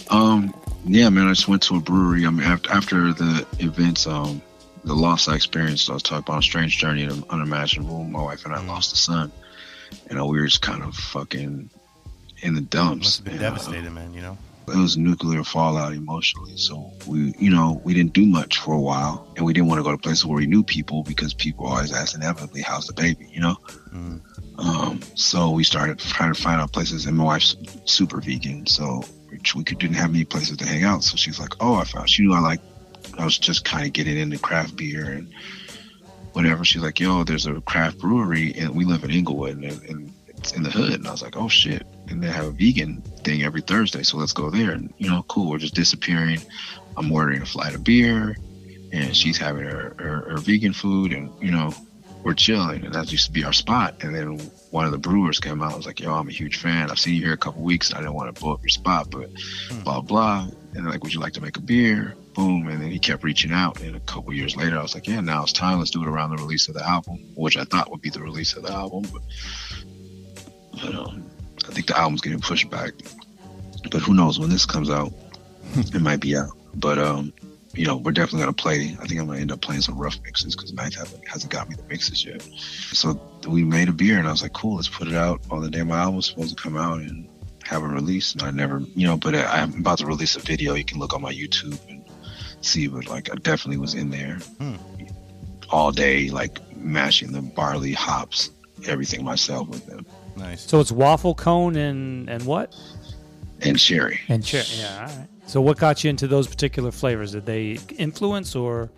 Um, 0.09 0.53
yeah, 0.87 1.09
man, 1.09 1.27
I 1.27 1.31
just 1.31 1.47
went 1.47 1.61
to 1.63 1.75
a 1.75 1.79
brewery. 1.79 2.25
I 2.25 2.29
mean, 2.29 2.45
after, 2.47 2.71
after 2.71 3.13
the 3.13 3.45
events, 3.59 4.07
um, 4.07 4.41
the 4.83 4.93
loss 4.95 5.27
I 5.27 5.35
experienced, 5.35 5.89
I 5.89 5.93
was 5.93 6.03
talking 6.03 6.19
about 6.19 6.39
a 6.39 6.43
strange 6.43 6.77
journey 6.77 7.03
and 7.03 7.23
unimaginable. 7.29 8.03
My 8.05 8.21
wife 8.21 8.45
and 8.45 8.53
I 8.53 8.59
Mm-hmm. 8.59 8.69
lost 8.69 8.93
a 8.93 8.95
son, 8.97 9.31
and 10.09 10.19
uh, 10.19 10.25
we 10.25 10.39
were 10.39 10.47
just 10.47 10.61
kind 10.61 10.83
of 10.83 10.95
fucking 10.95 11.69
in 12.41 12.53
the 12.55 12.61
dumps. 12.61 13.05
Must 13.05 13.17
have 13.17 13.25
been 13.25 13.33
And, 13.35 13.43
uh, 13.43 13.49
devastated, 13.49 13.91
man. 13.91 14.13
You 14.13 14.21
know. 14.21 14.37
it 14.69 14.75
was 14.75 14.97
nuclear 14.97 15.43
fallout 15.43 15.93
emotionally. 15.93 16.55
So 16.57 16.91
we, 17.05 17.33
you 17.39 17.49
know, 17.49 17.81
we 17.83 17.93
didn't 17.93 18.13
do 18.13 18.25
much 18.25 18.57
for 18.59 18.73
a 18.73 18.79
while, 18.79 19.27
and 19.35 19.45
we 19.45 19.53
didn't 19.53 19.67
want 19.67 19.79
to 19.79 19.83
go 19.83 19.91
to 19.91 19.97
places 19.97 20.25
where 20.25 20.37
we 20.37 20.45
knew 20.47 20.63
people 20.63 21.03
because 21.03 21.33
people 21.33 21.65
always 21.67 21.91
ask 21.93 22.15
inevitably, 22.15 22.61
"How's 22.61 22.87
the 22.87 22.93
baby?" 22.93 23.29
You 23.33 23.41
know. 23.41 23.57
Um, 24.59 25.01
so 25.15 25.51
we 25.51 25.63
started 25.63 25.99
trying 25.99 26.33
to 26.33 26.41
find 26.41 26.59
out 26.61 26.71
places, 26.71 27.05
and 27.05 27.15
my 27.17 27.23
wife's 27.25 27.55
super 27.85 28.19
vegan, 28.21 28.65
so 28.65 29.03
we 29.31 29.63
could, 29.63 29.79
didn't 29.79 29.95
have 29.95 30.11
many 30.11 30.25
places 30.25 30.57
to 30.57 30.65
hang 30.65 30.83
out. 30.83 31.03
So 31.03 31.17
she's 31.17 31.39
like, 31.39 31.53
"Oh, 31.59 31.75
I 31.75 31.83
found." 31.83 32.09
She 32.09 32.23
I 32.31 32.39
like. 32.39 32.59
I 33.17 33.25
was 33.25 33.37
just 33.37 33.65
kind 33.65 33.85
of 33.85 33.93
getting 33.93 34.17
into 34.17 34.37
craft 34.37 34.75
beer 34.75 35.05
and 35.05 35.33
whatever. 36.33 36.63
She's 36.65 36.81
like, 36.81 36.99
"Yo, 36.99 37.23
there's 37.23 37.45
a 37.45 37.61
craft 37.61 37.99
brewery, 37.99 38.53
and 38.55 38.75
we 38.75 38.85
live 38.85 39.03
in 39.03 39.11
Inglewood, 39.11 39.57
and, 39.57 39.63
and 39.83 40.13
it's 40.27 40.51
in 40.53 40.63
the 40.63 40.69
hood." 40.69 40.93
And 40.93 41.07
I 41.07 41.11
was 41.11 41.21
like, 41.21 41.37
"Oh 41.37 41.47
shit!" 41.47 41.85
And 42.09 42.21
they 42.23 42.27
have 42.27 42.45
a 42.45 42.51
vegan 42.51 43.01
thing 43.23 43.43
every 43.43 43.61
Thursday, 43.61 44.03
so 44.03 44.17
let's 44.17 44.33
go 44.33 44.49
there. 44.49 44.71
And 44.71 44.93
you 44.97 45.09
know, 45.09 45.23
cool. 45.27 45.49
We're 45.49 45.57
just 45.57 45.75
disappearing. 45.75 46.39
I'm 46.95 47.11
ordering 47.11 47.41
a 47.41 47.45
flight 47.45 47.75
of 47.75 47.83
beer, 47.83 48.35
and 48.91 49.15
she's 49.15 49.37
having 49.37 49.63
her, 49.65 49.95
her, 49.99 50.29
her 50.31 50.37
vegan 50.37 50.73
food, 50.73 51.13
and 51.13 51.31
you 51.41 51.51
know, 51.51 51.73
we're 52.23 52.33
chilling. 52.33 52.85
And 52.85 52.93
that 52.93 53.11
used 53.11 53.25
to 53.25 53.31
be 53.31 53.43
our 53.43 53.53
spot. 53.53 53.95
And 54.01 54.15
then 54.15 54.39
one 54.71 54.85
of 54.85 54.91
the 54.91 54.97
brewers 54.97 55.39
came 55.39 55.61
out. 55.61 55.69
and 55.69 55.77
was 55.77 55.85
like, 55.85 55.99
"Yo, 55.99 56.13
I'm 56.13 56.27
a 56.27 56.31
huge 56.31 56.57
fan. 56.57 56.91
I've 56.91 56.99
seen 56.99 57.15
you 57.15 57.21
here 57.21 57.33
a 57.33 57.37
couple 57.37 57.61
weeks. 57.61 57.89
And 57.89 57.97
I 57.97 58.01
didn't 58.01 58.15
want 58.15 58.33
to 58.33 58.41
blow 58.41 58.53
up 58.53 58.61
your 58.61 58.69
spot, 58.69 59.09
but 59.09 59.29
blah 59.83 60.01
blah." 60.01 60.47
And 60.75 60.85
like, 60.85 61.03
"Would 61.03 61.13
you 61.13 61.19
like 61.19 61.33
to 61.33 61.41
make 61.41 61.57
a 61.57 61.61
beer?" 61.61 62.15
Boom. 62.33 62.67
And 62.67 62.81
then 62.81 62.91
he 62.91 62.99
kept 62.99 63.23
reaching 63.23 63.51
out. 63.51 63.81
And 63.81 63.95
a 63.95 63.99
couple 64.01 64.33
years 64.33 64.55
later, 64.55 64.77
I 64.77 64.81
was 64.81 64.93
like, 64.93 65.07
"Yeah, 65.07 65.21
now 65.21 65.43
it's 65.43 65.53
time. 65.53 65.79
Let's 65.79 65.91
do 65.91 66.03
it 66.03 66.07
around 66.07 66.31
the 66.31 66.37
release 66.37 66.67
of 66.67 66.75
the 66.75 66.85
album," 66.87 67.17
which 67.35 67.57
I 67.57 67.63
thought 67.63 67.89
would 67.91 68.01
be 68.01 68.09
the 68.09 68.21
release 68.21 68.55
of 68.55 68.63
the 68.63 68.71
album, 68.71 69.05
but. 69.11 69.21
but 70.81 70.95
um, 70.95 71.23
I 71.67 71.73
think 71.73 71.87
the 71.87 71.97
album's 71.97 72.21
getting 72.21 72.39
pushed 72.39 72.69
back. 72.69 72.93
But 73.91 74.01
who 74.01 74.13
knows 74.13 74.39
when 74.39 74.49
this 74.49 74.65
comes 74.65 74.89
out? 74.89 75.11
it 75.75 76.01
might 76.01 76.19
be 76.19 76.35
out. 76.37 76.51
But 76.75 76.97
um, 76.97 77.33
you 77.77 77.85
know, 77.85 77.97
we're 77.97 78.11
definitely 78.11 78.39
gonna 78.39 78.53
play. 78.53 78.97
I 78.99 79.05
think 79.05 79.19
I'm 79.19 79.27
gonna 79.27 79.39
end 79.39 79.51
up 79.51 79.61
playing 79.61 79.81
some 79.81 79.97
rough 79.97 80.19
mixes 80.23 80.55
because 80.55 80.73
Ninth 80.73 80.95
hasn't, 80.95 81.27
hasn't 81.27 81.51
got 81.51 81.69
me 81.69 81.75
the 81.75 81.83
mixes 81.83 82.25
yet. 82.25 82.41
So 82.41 83.19
we 83.47 83.63
made 83.63 83.87
a 83.87 83.93
beer, 83.93 84.17
and 84.17 84.27
I 84.27 84.31
was 84.31 84.41
like, 84.41 84.53
cool, 84.53 84.75
let's 84.75 84.89
put 84.89 85.07
it 85.07 85.13
out 85.13 85.41
on 85.51 85.61
the 85.61 85.69
day 85.69 85.83
my 85.83 85.99
album's 85.99 86.27
supposed 86.27 86.57
to 86.57 86.61
come 86.61 86.75
out 86.75 86.99
and 86.99 87.29
have 87.65 87.83
a 87.83 87.87
release. 87.87 88.33
And 88.33 88.41
I 88.41 88.51
never, 88.51 88.79
you 88.95 89.05
know, 89.05 89.15
but 89.15 89.35
I, 89.35 89.61
I'm 89.61 89.75
about 89.75 89.99
to 89.99 90.07
release 90.07 90.35
a 90.35 90.39
video. 90.39 90.73
You 90.73 90.85
can 90.85 90.97
look 90.99 91.13
on 91.13 91.21
my 91.21 91.33
YouTube 91.33 91.77
and 91.87 92.03
see. 92.61 92.87
But 92.87 93.07
like, 93.07 93.31
I 93.31 93.35
definitely 93.35 93.77
was 93.77 93.93
in 93.93 94.09
there 94.09 94.35
hmm. 94.59 94.75
all 95.69 95.91
day, 95.91 96.29
like 96.29 96.59
mashing 96.75 97.31
the 97.31 97.41
barley, 97.41 97.93
hops, 97.93 98.49
everything 98.87 99.23
myself 99.23 99.67
with 99.67 99.85
them. 99.85 100.05
Nice. 100.35 100.61
So 100.67 100.79
it's 100.79 100.91
waffle 100.91 101.35
cone 101.35 101.75
and 101.75 102.29
and 102.29 102.43
what? 102.45 102.75
And 103.61 103.79
sherry. 103.79 104.19
And 104.27 104.45
sure, 104.45 104.61
yeah. 104.75 105.09
All 105.09 105.17
right. 105.17 105.27
So 105.47 105.61
what 105.61 105.77
got 105.77 106.03
you 106.03 106.09
into 106.09 106.27
those 106.27 106.45
particular 106.45 106.91
flavors? 106.91 107.31
Did 107.31 107.45
they 107.45 107.79
influence 107.97 108.55
or 108.55 108.89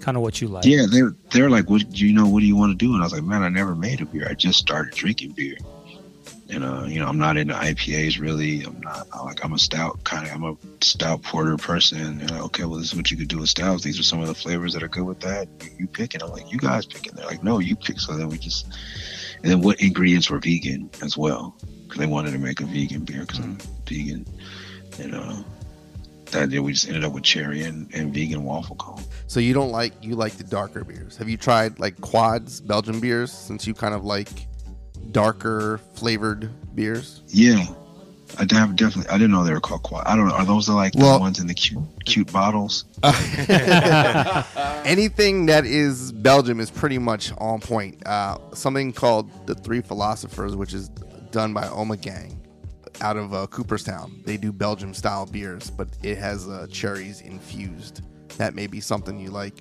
kind 0.00 0.16
of 0.16 0.22
what 0.22 0.40
you 0.40 0.46
like? 0.46 0.64
Yeah, 0.64 0.86
they're 0.88 1.14
they're 1.30 1.50
like, 1.50 1.68
"What 1.68 1.90
do 1.90 2.06
you 2.06 2.12
know? 2.12 2.28
What 2.28 2.40
do 2.40 2.46
you 2.46 2.56
want 2.56 2.70
to 2.70 2.76
do?" 2.76 2.92
And 2.94 3.02
I 3.02 3.06
was 3.06 3.12
like, 3.12 3.24
"Man, 3.24 3.42
I 3.42 3.48
never 3.48 3.74
made 3.74 4.00
a 4.00 4.06
beer. 4.06 4.28
I 4.30 4.34
just 4.34 4.58
started 4.58 4.94
drinking 4.94 5.32
beer." 5.32 5.56
And 6.50 6.64
uh, 6.64 6.84
you 6.86 7.00
know, 7.00 7.08
I'm 7.08 7.18
not 7.18 7.36
into 7.36 7.52
IPAs 7.52 8.20
really. 8.20 8.62
I'm 8.62 8.80
not 8.80 9.08
I 9.12 9.22
like 9.24 9.44
I'm 9.44 9.52
a 9.52 9.58
stout 9.58 10.02
kind 10.04 10.26
of. 10.26 10.32
I'm 10.32 10.44
a 10.44 10.56
stout 10.82 11.22
porter 11.22 11.56
person. 11.56 12.20
And 12.20 12.30
like, 12.30 12.42
okay, 12.42 12.64
well, 12.64 12.78
this 12.78 12.92
is 12.92 12.94
what 12.94 13.10
you 13.10 13.16
could 13.16 13.28
do 13.28 13.38
with 13.38 13.50
stouts. 13.50 13.82
These 13.82 13.98
are 13.98 14.04
some 14.04 14.20
of 14.20 14.28
the 14.28 14.34
flavors 14.34 14.72
that 14.74 14.82
are 14.84 14.88
good 14.88 15.04
with 15.04 15.20
that. 15.20 15.48
You, 15.62 15.70
you 15.80 15.86
pick, 15.88 16.14
and 16.14 16.22
I'm 16.22 16.30
like, 16.30 16.50
you 16.50 16.58
guys 16.58 16.86
pick. 16.86 17.08
And 17.08 17.18
they're 17.18 17.26
like, 17.26 17.42
no, 17.42 17.58
you 17.58 17.76
pick. 17.76 18.00
So 18.00 18.16
then 18.16 18.28
we 18.28 18.38
just, 18.38 18.66
and 19.42 19.50
then 19.50 19.60
what 19.60 19.80
ingredients 19.80 20.30
were 20.30 20.38
vegan 20.38 20.90
as 21.02 21.18
well? 21.18 21.56
Because 21.82 21.98
they 21.98 22.06
wanted 22.06 22.32
to 22.32 22.38
make 22.38 22.60
a 22.60 22.66
vegan 22.66 23.04
beer 23.04 23.22
because 23.22 23.40
I'm 23.40 23.58
vegan. 23.86 24.24
And 24.98 25.14
uh, 25.14 25.42
that 26.32 26.50
we 26.50 26.72
just 26.72 26.86
ended 26.88 27.04
up 27.04 27.12
with 27.12 27.22
cherry 27.24 27.62
and, 27.62 27.92
and 27.94 28.12
vegan 28.12 28.44
waffle 28.44 28.76
cone. 28.76 29.02
So 29.26 29.40
you 29.40 29.54
don't 29.54 29.70
like 29.72 29.92
you 30.02 30.14
like 30.16 30.34
the 30.34 30.44
darker 30.44 30.84
beers. 30.84 31.16
Have 31.16 31.28
you 31.28 31.36
tried 31.36 31.78
like 31.78 32.00
quads 32.00 32.60
Belgian 32.60 33.00
beers 33.00 33.32
since 33.32 33.66
you 33.66 33.74
kind 33.74 33.94
of 33.94 34.04
like 34.04 34.28
darker 35.10 35.80
flavored 35.94 36.50
beers? 36.74 37.22
Yeah, 37.28 37.64
I 38.38 38.46
have 38.54 38.76
definitely. 38.76 39.08
I 39.10 39.14
didn't 39.18 39.30
know 39.32 39.42
they 39.44 39.52
were 39.52 39.60
called 39.60 39.82
quad. 39.82 40.06
I 40.06 40.14
don't 40.16 40.28
know. 40.28 40.34
Are 40.34 40.44
those 40.44 40.66
the 40.66 40.74
like 40.74 40.94
Well- 40.94 41.14
the 41.14 41.20
ones 41.20 41.40
in 41.40 41.46
the 41.46 41.54
cute 41.54 41.82
cute 42.04 42.32
bottles? 42.32 42.84
Anything 44.84 45.46
that 45.46 45.64
is 45.66 46.12
Belgium 46.12 46.60
is 46.60 46.70
pretty 46.70 46.98
much 46.98 47.32
on 47.38 47.60
point. 47.60 48.06
Uh, 48.06 48.38
something 48.54 48.92
called 48.92 49.46
the 49.46 49.54
Three 49.54 49.80
Philosophers, 49.80 50.56
which 50.56 50.72
is 50.74 50.88
done 51.30 51.52
by 51.52 51.64
Ommegang 51.64 52.37
out 53.00 53.16
of 53.16 53.32
uh, 53.34 53.46
Cooperstown. 53.48 54.22
They 54.24 54.36
do 54.36 54.52
Belgium 54.52 54.94
style 54.94 55.26
beers, 55.26 55.70
but 55.70 55.88
it 56.02 56.18
has 56.18 56.48
uh, 56.48 56.66
cherries 56.70 57.20
infused. 57.20 58.02
That 58.38 58.54
may 58.54 58.66
be 58.66 58.80
something 58.80 59.18
you 59.18 59.30
like. 59.30 59.54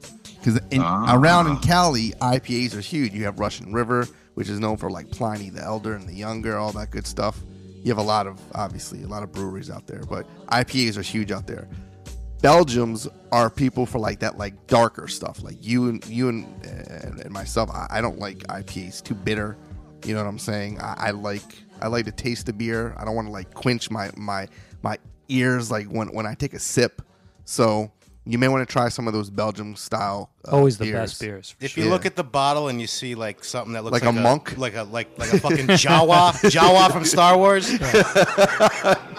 Because 0.44 0.60
Ah. 0.80 1.16
around 1.16 1.48
in 1.48 1.58
Cali, 1.58 2.12
IPAs 2.22 2.76
are 2.76 2.82
huge. 2.82 3.14
You 3.14 3.24
have 3.26 3.40
Russian 3.40 3.74
River, 3.74 4.08
which 4.36 4.50
is 4.50 4.60
known 4.60 4.78
for 4.78 4.90
like 4.90 5.10
Pliny 5.10 5.50
the 5.50 5.62
Elder 5.64 5.96
and 5.96 6.08
the 6.08 6.14
Younger, 6.14 6.58
all 6.58 6.72
that 6.74 6.92
good 6.92 7.08
stuff. 7.08 7.40
You 7.84 7.90
have 7.92 7.98
a 7.98 8.08
lot 8.08 8.28
of, 8.28 8.40
obviously, 8.54 9.04
a 9.04 9.08
lot 9.08 9.24
of 9.24 9.32
breweries 9.32 9.70
out 9.70 9.88
there, 9.88 10.02
but 10.10 10.26
IPAs 10.50 10.98
are 10.98 11.02
huge 11.02 11.32
out 11.32 11.48
there. 11.48 11.68
Belgiums 12.42 13.08
are 13.32 13.50
people 13.50 13.86
for 13.86 13.98
like 13.98 14.20
that, 14.20 14.38
like 14.38 14.68
darker 14.68 15.08
stuff. 15.08 15.42
Like 15.42 15.58
you 15.66 15.90
and 15.90 16.06
you 16.08 16.30
and, 16.30 16.46
and, 16.66 17.20
and 17.22 17.32
myself, 17.32 17.70
I, 17.72 17.88
I 17.90 18.02
don't 18.02 18.20
like 18.20 18.40
IPAs. 18.48 19.02
Too 19.04 19.16
bitter. 19.16 19.58
You 20.06 20.14
know 20.14 20.24
what 20.24 20.30
I'm 20.30 20.38
saying? 20.40 20.80
I, 20.80 20.96
I 21.08 21.12
like 21.12 21.42
I 21.82 21.88
like 21.88 22.06
to 22.06 22.12
taste 22.12 22.46
the 22.46 22.54
beer. 22.54 22.94
I 22.98 23.06
don't 23.06 23.16
want 23.16 23.28
to 23.28 23.32
like 23.32 23.54
quench 23.54 23.90
my 23.92 24.10
my 24.18 24.48
my 24.82 24.98
ears 25.30 25.70
like 25.72 25.88
when 25.88 26.08
when 26.14 26.26
I 26.26 26.34
take 26.36 26.54
a 26.54 26.60
sip. 26.60 27.02
So 27.46 27.92
you 28.26 28.38
may 28.38 28.50
want 28.50 28.68
to 28.68 28.72
try 28.72 28.90
some 28.90 29.08
of 29.08 29.14
those 29.14 29.30
Belgium 29.30 29.76
style. 29.78 30.30
Uh, 30.46 30.52
Always 30.52 30.78
the 30.78 30.86
beers. 30.86 31.12
best 31.12 31.22
beers. 31.22 31.56
If 31.62 31.78
you 31.78 31.90
look 31.90 32.06
at 32.06 32.16
the 32.18 32.24
bottle 32.26 32.68
and 32.68 32.82
you 32.82 32.88
see 32.88 33.16
like 33.16 33.44
something 33.44 33.74
that 33.74 33.84
looks 33.86 33.94
Like 33.94 34.04
like, 34.04 34.16
a 34.16 34.22
monk? 34.22 34.58
like 34.58 34.76
a 34.76 34.84
like 34.84 35.18
like 35.18 35.32
a 35.34 35.40
fucking 35.40 35.68
Jawa, 35.68 36.32
Jawa 36.52 36.92
from 36.92 37.06
Star 37.06 37.38
Wars, 37.38 37.70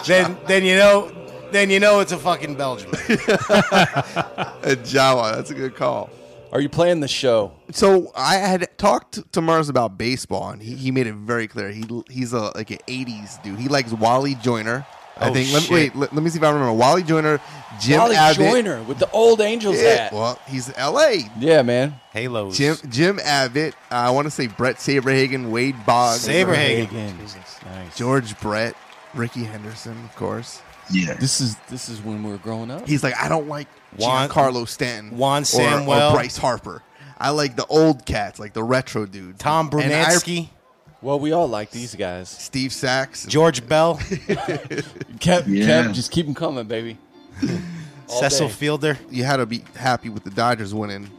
then 0.05 0.37
then 0.47 0.63
you 0.63 0.75
know 0.75 1.11
then 1.51 1.69
you 1.71 1.79
know 1.79 1.99
it's 2.01 2.11
a 2.11 2.17
fucking 2.17 2.53
Belgian. 2.55 2.89
a 2.93 4.75
Jawa. 4.83 5.35
That's 5.35 5.49
a 5.49 5.55
good 5.55 5.75
call. 5.75 6.09
Are 6.51 6.59
you 6.59 6.69
playing 6.69 6.99
the 7.01 7.07
show? 7.07 7.51
So 7.71 8.11
I 8.15 8.35
had 8.35 8.67
talked 8.77 9.31
to 9.33 9.41
Murs 9.41 9.69
about 9.69 9.97
baseball, 9.97 10.49
and 10.49 10.61
he, 10.61 10.75
he 10.75 10.91
made 10.91 11.05
it 11.07 11.13
very 11.15 11.47
clear. 11.47 11.69
He 11.69 11.83
he's 12.09 12.33
a 12.33 12.51
like 12.55 12.71
an 12.71 12.79
'80s 12.87 13.41
dude. 13.43 13.59
He 13.59 13.67
likes 13.67 13.91
Wally 13.93 14.35
Joyner. 14.35 14.85
I 15.17 15.29
Oh, 15.29 15.33
think. 15.33 15.51
Let, 15.51 15.63
shit. 15.63 15.71
wait, 15.71 15.95
let, 15.97 16.13
let 16.13 16.23
me 16.23 16.29
see 16.29 16.37
if 16.37 16.43
I 16.43 16.49
remember. 16.49 16.71
Wally 16.73 17.03
Joyner, 17.03 17.41
Jim 17.81 17.99
Wally 17.99 18.15
Abbott. 18.15 18.37
Joyner 18.37 18.81
with 18.83 18.99
the 18.99 19.11
old 19.11 19.41
Angels 19.41 19.75
Yeah, 19.79 19.95
hat. 20.03 20.13
Well, 20.13 20.39
he's 20.47 20.71
L.A. 20.77 21.29
Yeah, 21.37 21.61
man. 21.61 21.99
Halos. 22.13 22.57
Jim 22.57 22.77
Jim 22.89 23.19
Abbott. 23.23 23.75
Uh, 23.91 23.95
I 23.95 24.09
want 24.11 24.25
to 24.27 24.31
say 24.31 24.47
Bret 24.47 24.77
Saberhagen, 24.77 25.51
Wade 25.51 25.75
Boggs, 25.85 26.25
Saberhagen. 26.27 27.19
Jesus, 27.19 27.59
nice. 27.65 27.97
George 27.97 28.39
Brett, 28.39 28.75
Rickey 29.13 29.43
Henderson, 29.43 30.03
of 30.05 30.15
course. 30.15 30.61
Yeah. 30.91 31.13
This 31.15 31.39
is 31.41 31.55
this 31.69 31.89
is 31.89 32.01
when 32.01 32.23
we 32.23 32.31
were 32.31 32.37
growing 32.37 32.71
up. 32.71 32.87
He's 32.87 33.03
like, 33.03 33.15
I 33.19 33.29
don't 33.29 33.47
like 33.47 33.67
Juan- 33.97 34.29
Giancarlo 34.29 34.67
Stanton, 34.67 35.17
Juan 35.17 35.41
or- 35.41 35.45
Samuel. 35.45 35.93
or 35.93 36.13
Bryce 36.13 36.37
Harper. 36.37 36.81
I 37.17 37.31
like 37.31 37.55
the 37.55 37.65
old 37.65 38.05
cats, 38.05 38.39
like 38.39 38.53
the 38.53 38.63
retro 38.63 39.05
dudes. 39.05 39.39
Tom 39.39 39.69
And 39.73 39.93
I- 39.93 40.05
Brunansky, 40.05 40.49
Well, 41.01 41.19
we 41.19 41.31
all 41.31 41.47
like 41.47 41.71
these 41.71 41.95
guys. 41.95 42.29
Steve 42.29 42.71
Sax, 42.73 43.25
George 43.25 43.67
Bell, 43.67 43.95
Kev, 43.97 45.43
Yeah. 45.47 45.65
Kev, 45.83 45.93
just 45.93 46.11
keep 46.11 46.25
them 46.25 46.35
coming, 46.35 46.65
baby. 46.65 46.97
Cecil 48.07 48.47
day. 48.47 48.53
Fielder. 48.53 48.97
You 49.11 49.23
had 49.23 49.37
to 49.37 49.45
be 49.45 49.63
happy 49.75 50.09
with 50.09 50.23
the 50.23 50.31
Dodgers 50.31 50.73
winning, 50.73 51.09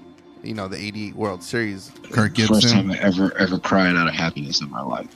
you 0.43 0.55
know, 0.55 0.69
the 0.69 0.77
'88 0.77 1.15
World 1.15 1.43
Series. 1.43 1.93
Kirk 2.11 2.37
First 2.37 2.69
time 2.71 2.91
I 2.91 2.99
ever 2.99 3.37
ever 3.39 3.59
cried 3.59 3.95
out 3.97 4.09
of 4.09 4.15
happiness 4.15 4.61
in 4.61 4.71
my 4.71 4.83
life. 4.83 5.09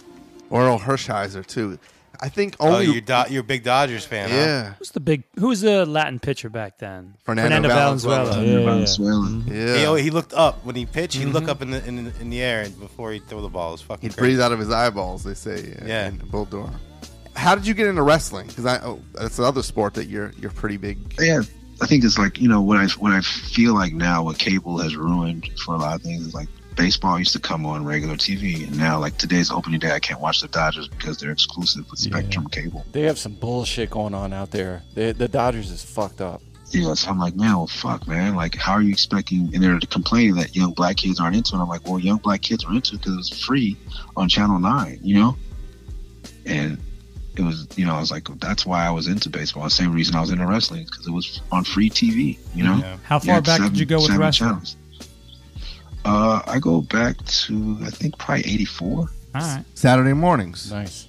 Orel 0.50 0.78
Hershiser 0.78 1.44
too. 1.44 1.78
I 2.20 2.28
think 2.28 2.56
only. 2.60 2.72
Oh, 2.72 2.78
only 2.80 2.92
you're, 2.92 3.00
Do- 3.00 3.32
you're 3.32 3.40
a 3.40 3.44
big 3.44 3.62
Dodgers 3.64 4.04
fan, 4.04 4.28
huh? 4.30 4.34
yeah. 4.36 4.74
Who's 4.78 4.90
the 4.90 5.00
big? 5.00 5.24
Who 5.38 5.48
was 5.48 5.60
the 5.60 5.84
Latin 5.86 6.18
pitcher 6.18 6.48
back 6.48 6.78
then? 6.78 7.14
Fernando 7.24 7.68
Valenzuela. 7.68 8.30
Valenzuela. 8.30 8.46
Yeah, 8.46 8.52
yeah, 8.52 8.58
yeah. 8.66 8.74
Venezuela. 8.74 9.26
Mm-hmm. 9.28 9.54
Yeah, 9.54 9.76
He, 9.76 9.86
oh, 9.86 9.94
he 9.94 10.10
looked 10.10 10.32
up 10.34 10.64
when 10.64 10.74
he 10.76 10.86
pitched. 10.86 11.16
He'd 11.16 11.26
look 11.26 11.42
mm-hmm. 11.44 11.50
up 11.50 11.62
in 11.62 11.70
the 11.70 11.84
in, 11.86 12.04
the- 12.04 12.20
in 12.20 12.30
the 12.30 12.42
air 12.42 12.68
before 12.80 13.12
he 13.12 13.18
throw 13.18 13.40
the 13.40 13.48
ball. 13.48 13.70
It 13.70 13.72
was 13.72 13.82
fucking 13.82 14.10
he'd 14.10 14.16
crazy. 14.16 14.32
breathe 14.34 14.40
out 14.40 14.52
of 14.52 14.58
his 14.58 14.70
eyeballs. 14.70 15.24
They 15.24 15.34
say, 15.34 15.74
yeah, 15.80 15.86
Yeah. 15.86 16.08
in 16.08 16.18
Bull 16.18 16.44
Durham. 16.44 16.74
How 17.36 17.54
did 17.56 17.66
you 17.66 17.74
get 17.74 17.88
into 17.88 18.02
wrestling? 18.02 18.46
Because 18.46 18.64
I, 18.66 18.78
oh, 18.78 19.00
that's 19.14 19.38
another 19.40 19.62
sport 19.62 19.94
that 19.94 20.06
you're 20.06 20.32
you're 20.38 20.52
pretty 20.52 20.76
big. 20.76 20.98
Yeah, 21.18 21.42
I 21.82 21.86
think 21.86 22.04
it's 22.04 22.16
like 22.18 22.40
you 22.40 22.48
know 22.48 22.62
what 22.62 22.78
I 22.78 22.86
what 22.98 23.12
I 23.12 23.20
feel 23.22 23.74
like 23.74 23.92
now 23.92 24.22
what 24.22 24.38
cable 24.38 24.78
has 24.78 24.94
ruined 24.94 25.50
for 25.64 25.74
a 25.74 25.78
lot 25.78 25.96
of 25.96 26.02
things 26.02 26.26
is 26.28 26.34
like 26.34 26.48
baseball 26.76 27.18
used 27.18 27.32
to 27.32 27.38
come 27.38 27.66
on 27.66 27.84
regular 27.84 28.16
TV, 28.16 28.66
and 28.66 28.76
now 28.78 28.98
like 28.98 29.16
today's 29.18 29.50
opening 29.50 29.80
day 29.80 29.92
I 29.92 30.00
can't 30.00 30.20
watch 30.20 30.40
the 30.40 30.48
Dodgers 30.48 30.88
because 30.88 31.18
they're 31.18 31.30
exclusive 31.30 31.88
with 31.90 32.00
Spectrum 32.00 32.48
Cable. 32.48 32.84
They 32.92 33.02
have 33.02 33.18
some 33.18 33.34
bullshit 33.34 33.90
going 33.90 34.14
on 34.14 34.32
out 34.32 34.50
there. 34.50 34.82
They, 34.94 35.12
the 35.12 35.28
Dodgers 35.28 35.70
is 35.70 35.84
fucked 35.84 36.20
up. 36.20 36.42
Yeah, 36.70 36.94
so 36.94 37.10
I'm 37.10 37.18
like, 37.18 37.36
man, 37.36 37.56
well, 37.56 37.66
fuck, 37.68 38.08
man. 38.08 38.34
Like, 38.34 38.56
how 38.56 38.72
are 38.72 38.82
you 38.82 38.90
expecting? 38.90 39.54
And 39.54 39.62
they're 39.62 39.78
complaining 39.90 40.34
that 40.36 40.56
young 40.56 40.72
black 40.72 40.96
kids 40.96 41.20
aren't 41.20 41.36
into 41.36 41.54
it. 41.54 41.58
I'm 41.58 41.68
like, 41.68 41.86
well, 41.86 42.00
young 42.00 42.16
black 42.18 42.42
kids 42.42 42.64
are 42.64 42.72
into 42.72 42.96
it 42.96 42.98
because 42.98 43.18
it's 43.18 43.44
free 43.44 43.76
on 44.16 44.28
Channel 44.28 44.58
Nine, 44.58 44.98
you 45.02 45.14
know. 45.14 45.36
And 46.46 46.78
it 47.36 47.42
was, 47.42 47.68
you 47.76 47.84
know, 47.84 47.94
I 47.94 48.00
was 48.00 48.10
like, 48.10 48.26
that's 48.40 48.66
why 48.66 48.86
I 48.86 48.90
was 48.90 49.06
into 49.06 49.28
baseball. 49.28 49.64
The 49.64 49.70
same 49.70 49.92
reason 49.92 50.16
I 50.16 50.20
was 50.20 50.30
into 50.30 50.46
wrestling 50.46 50.84
because 50.84 51.06
it 51.06 51.10
was 51.10 51.40
on 51.52 51.64
free 51.64 51.90
TV, 51.90 52.38
you 52.54 52.64
know. 52.64 52.76
Yeah. 52.76 52.96
How 53.04 53.18
far 53.18 53.40
back 53.40 53.58
seven- 53.58 53.72
did 53.72 53.78
you 53.78 53.86
go 53.86 53.96
with 53.96 54.06
seven 54.06 54.20
wrestling? 54.20 54.50
channels. 54.50 54.76
Uh, 56.04 56.42
I 56.46 56.58
go 56.58 56.80
back 56.82 57.16
to 57.24 57.78
I 57.82 57.90
think 57.90 58.18
probably 58.18 58.44
'84. 58.46 58.90
All 58.98 59.08
right. 59.34 59.64
Saturday 59.74 60.12
mornings. 60.12 60.70
Nice. 60.70 61.08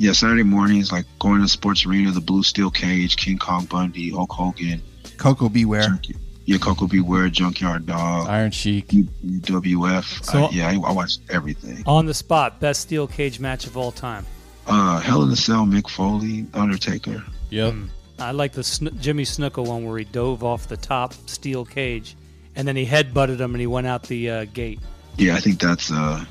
Yeah, 0.00 0.12
Saturday 0.12 0.44
mornings, 0.44 0.92
like 0.92 1.06
going 1.18 1.36
to 1.38 1.42
the 1.42 1.48
sports 1.48 1.84
arena, 1.84 2.12
the 2.12 2.20
Blue 2.20 2.44
Steel 2.44 2.70
Cage, 2.70 3.16
King 3.16 3.36
Kong 3.36 3.64
Bundy, 3.64 4.10
Hulk 4.10 4.30
Hogan, 4.30 4.80
Koko 5.16 5.48
B. 5.48 5.64
Ware. 5.64 5.82
Junkie- 5.88 6.14
yeah, 6.44 6.56
Koko 6.56 6.86
B. 6.86 7.00
Ware, 7.00 7.28
Junkyard 7.28 7.84
Dog, 7.86 8.28
Iron 8.28 8.50
Sheik. 8.52 8.86
WF. 8.88 10.24
So- 10.24 10.44
I, 10.46 10.50
yeah, 10.50 10.68
I, 10.68 10.74
I 10.74 10.92
watched 10.92 11.20
everything. 11.30 11.82
On 11.86 12.06
the 12.06 12.14
spot, 12.14 12.60
best 12.60 12.80
steel 12.82 13.06
cage 13.06 13.40
match 13.40 13.66
of 13.66 13.76
all 13.76 13.92
time. 13.92 14.24
Uh, 14.66 15.00
Hell 15.00 15.22
in 15.24 15.30
a 15.30 15.36
Cell, 15.36 15.64
Mick 15.66 15.88
Foley, 15.90 16.46
Undertaker. 16.54 17.22
Yep. 17.50 17.74
I 18.20 18.30
like 18.32 18.52
the 18.52 18.62
Sn- 18.64 18.96
Jimmy 19.00 19.24
Snuka 19.24 19.66
one 19.66 19.84
where 19.84 19.98
he 19.98 20.04
dove 20.04 20.42
off 20.44 20.68
the 20.68 20.76
top 20.76 21.12
steel 21.28 21.64
cage, 21.64 22.16
and 22.58 22.68
then 22.68 22.76
he 22.76 22.84
headbutted 22.84 23.38
him 23.38 23.54
and 23.54 23.60
he 23.60 23.66
went 23.66 23.86
out 23.86 24.02
the 24.02 24.30
uh, 24.30 24.44
gate. 24.46 24.80
Yeah, 25.16 25.34
I 25.36 25.40
think 25.40 25.58
that's 25.60 25.90
uh 25.90 26.24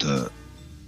the. 0.00 0.30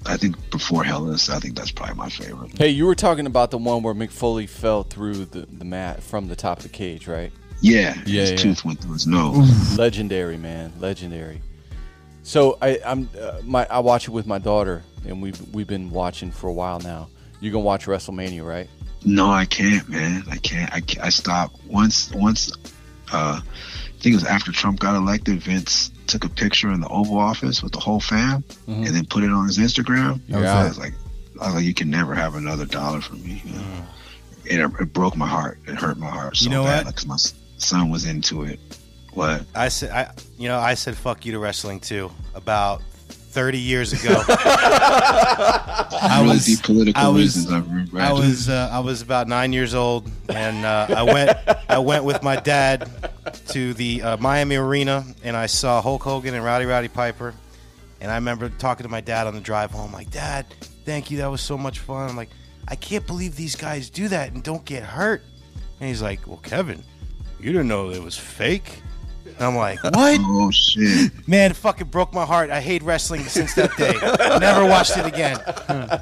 I 0.07 0.17
think 0.17 0.51
before 0.51 0.83
Hell 0.83 1.07
in 1.09 1.15
a 1.15 1.19
Cell, 1.19 1.37
I 1.37 1.41
think 1.41 1.57
that's 1.57 1.71
probably 1.71 1.95
my 1.95 2.09
favorite. 2.09 2.57
Hey, 2.57 2.71
you 2.71 2.87
were 2.87 2.95
talking 2.95 3.27
about 3.27 3.51
the 3.51 3.59
one 3.59 3.83
where 3.83 3.93
Mick 3.95 4.11
Foley 4.11 4.47
fell 4.47 4.83
through 4.83 5.27
the, 5.27 5.41
the 5.47 5.65
mat 5.65 6.03
from 6.03 6.29
the 6.29 6.37
top 6.37 6.59
of 6.59 6.63
the 6.63 6.71
cage, 6.71 7.07
right? 7.07 7.31
Yeah, 7.61 7.95
Yeah, 8.07 8.21
his 8.23 8.31
yeah. 8.31 8.37
tooth 8.37 8.65
went 8.65 8.81
through 8.81 8.95
his 8.95 9.07
nose. 9.07 9.79
Legendary, 9.79 10.39
man. 10.39 10.73
Legendary. 10.79 11.43
So 12.23 12.57
I, 12.63 12.79
I'm 12.85 13.11
uh, 13.21 13.41
my 13.45 13.67
I 13.71 13.81
watch 13.81 14.09
it 14.09 14.11
with 14.11 14.27
my 14.27 14.39
daughter, 14.39 14.83
and 15.07 15.21
we've 15.21 15.39
we've 15.55 15.67
been 15.67 15.91
watching 15.91 16.31
for 16.31 16.49
a 16.49 16.53
while 16.53 16.81
now. 16.81 17.09
You 17.41 17.51
gonna 17.51 17.65
watch 17.65 17.87
WrestleMania, 17.87 18.47
right? 18.47 18.69
No, 19.05 19.31
I 19.31 19.45
can't, 19.45 19.89
man. 19.89 20.23
I 20.31 20.37
can't. 20.37 20.73
I, 20.73 20.81
can't. 20.81 21.05
I 21.07 21.09
stopped 21.11 21.63
once. 21.67 22.11
Once, 22.13 22.53
uh, 23.13 23.41
I 24.01 24.03
think 24.03 24.15
it 24.15 24.17
was 24.17 24.25
after 24.25 24.51
Trump 24.51 24.79
got 24.81 24.95
elected. 24.97 25.43
Vince 25.43 25.91
took 26.07 26.25
a 26.25 26.29
picture 26.31 26.73
in 26.73 26.81
the 26.81 26.89
Oval 26.89 27.19
Office 27.19 27.63
with 27.63 27.73
the 27.73 27.81
whole 27.81 28.01
fam, 28.01 28.43
Mhm. 28.67 28.87
and 28.87 28.97
then 28.97 29.05
put 29.05 29.23
it 29.23 29.31
on 29.31 29.47
his 29.47 29.59
Instagram. 29.59 30.23
You're 30.27 30.47
I 30.47 30.65
was 30.65 30.79
like, 30.79 30.95
I 31.39 31.47
was 31.47 31.57
like, 31.57 31.65
you 31.65 31.75
can 31.75 31.91
never 31.91 32.15
have 32.15 32.35
another 32.35 32.65
dollar 32.65 33.03
from 33.03 33.23
me. 33.23 33.43
You 33.45 33.53
know? 33.57 33.63
And 34.51 34.61
it, 34.75 34.81
it 34.81 34.93
broke 34.95 35.19
my 35.19 35.27
heart. 35.27 35.59
It 35.67 35.75
hurt 35.75 35.99
my 35.99 36.09
heart 36.09 36.39
so 36.39 36.45
You 36.45 36.51
know 36.51 36.65
bad 36.65 36.87
what? 36.87 36.95
because 36.95 37.07
my 37.07 37.17
son 37.59 37.91
was 37.91 38.07
into 38.07 38.45
it. 38.45 38.59
What? 39.13 39.45
I 39.55 39.69
said, 39.69 39.91
I, 39.91 40.13
you 40.39 40.49
know, 40.49 40.59
I 40.59 40.73
said 40.75 40.97
fuck 40.97 41.27
you 41.27 41.33
to 41.33 41.39
wrestling 41.39 41.79
too 41.79 42.11
about 42.35 42.81
30 43.11 43.59
years 43.59 43.93
ago. 43.93 44.23
I 44.29 46.21
really 46.23 46.35
was- 46.37 46.47
deep 46.47 46.63
political 46.63 47.03
I 47.03 47.09
was- 47.09 47.37
reasons. 47.37 47.53
I 47.53 47.59
remember. 47.59 48.01
I 48.01 48.13
was 48.13 48.49
uh, 48.49 48.71
I 48.73 48.79
was 48.81 49.03
about 49.03 49.29
nine 49.29 49.53
years 49.53 49.75
old, 49.75 50.11
and 50.31 50.65
uh, 50.65 50.87
I 50.97 51.03
went 51.03 51.31
I 51.69 51.79
went 51.79 52.05
with 52.05 52.23
my 52.23 52.37
dad 52.37 52.89
to 53.53 53.75
the 53.75 54.03
uh, 54.03 54.17
Miami 54.19 54.57
Arena, 54.57 55.05
and 55.23 55.37
I 55.37 55.47
saw 55.47 55.81
Hulk 55.83 56.03
Hogan 56.03 56.35
and 56.35 56.45
Rowdy 56.45 56.67
Roddy 56.67 56.89
Piper, 56.89 57.35
and 58.01 58.11
I 58.11 58.15
remember 58.15 58.49
talking 58.49 58.85
to 58.85 58.91
my 58.91 59.01
dad 59.01 59.27
on 59.27 59.35
the 59.35 59.41
drive 59.41 59.71
home, 59.71 59.93
like, 59.93 60.11
Dad, 60.11 60.47
thank 60.85 61.11
you, 61.11 61.19
that 61.19 61.31
was 61.31 61.41
so 61.41 61.59
much 61.59 61.81
fun. 61.81 62.09
I'm 62.09 62.17
like, 62.17 62.31
I 62.69 62.77
can't 62.77 63.07
believe 63.07 63.37
these 63.37 63.57
guys 63.57 63.91
do 63.91 64.09
that 64.09 64.33
and 64.33 64.43
don't 64.43 64.65
get 64.65 64.83
hurt. 64.83 65.23
And 65.81 65.89
he's 65.89 66.03
like, 66.03 66.27
Well, 66.27 66.39
Kevin, 66.39 66.83
you 67.41 67.53
didn't 67.53 67.69
know 67.69 67.91
it 67.91 68.03
was 68.03 68.17
fake. 68.17 68.83
And 69.25 69.41
I'm 69.41 69.57
like, 69.57 69.83
What? 69.85 70.21
Oh 70.23 70.51
shit! 70.51 71.11
Man, 71.27 71.51
it 71.51 71.57
fucking 71.57 71.89
broke 71.89 72.13
my 72.13 72.25
heart. 72.25 72.51
I 72.51 72.61
hate 72.61 72.83
wrestling 72.83 73.23
since 73.25 73.55
that 73.55 73.77
day. 73.77 73.95
Never 74.39 74.65
watched 74.67 74.97
it 74.97 75.07
again. 75.07 75.39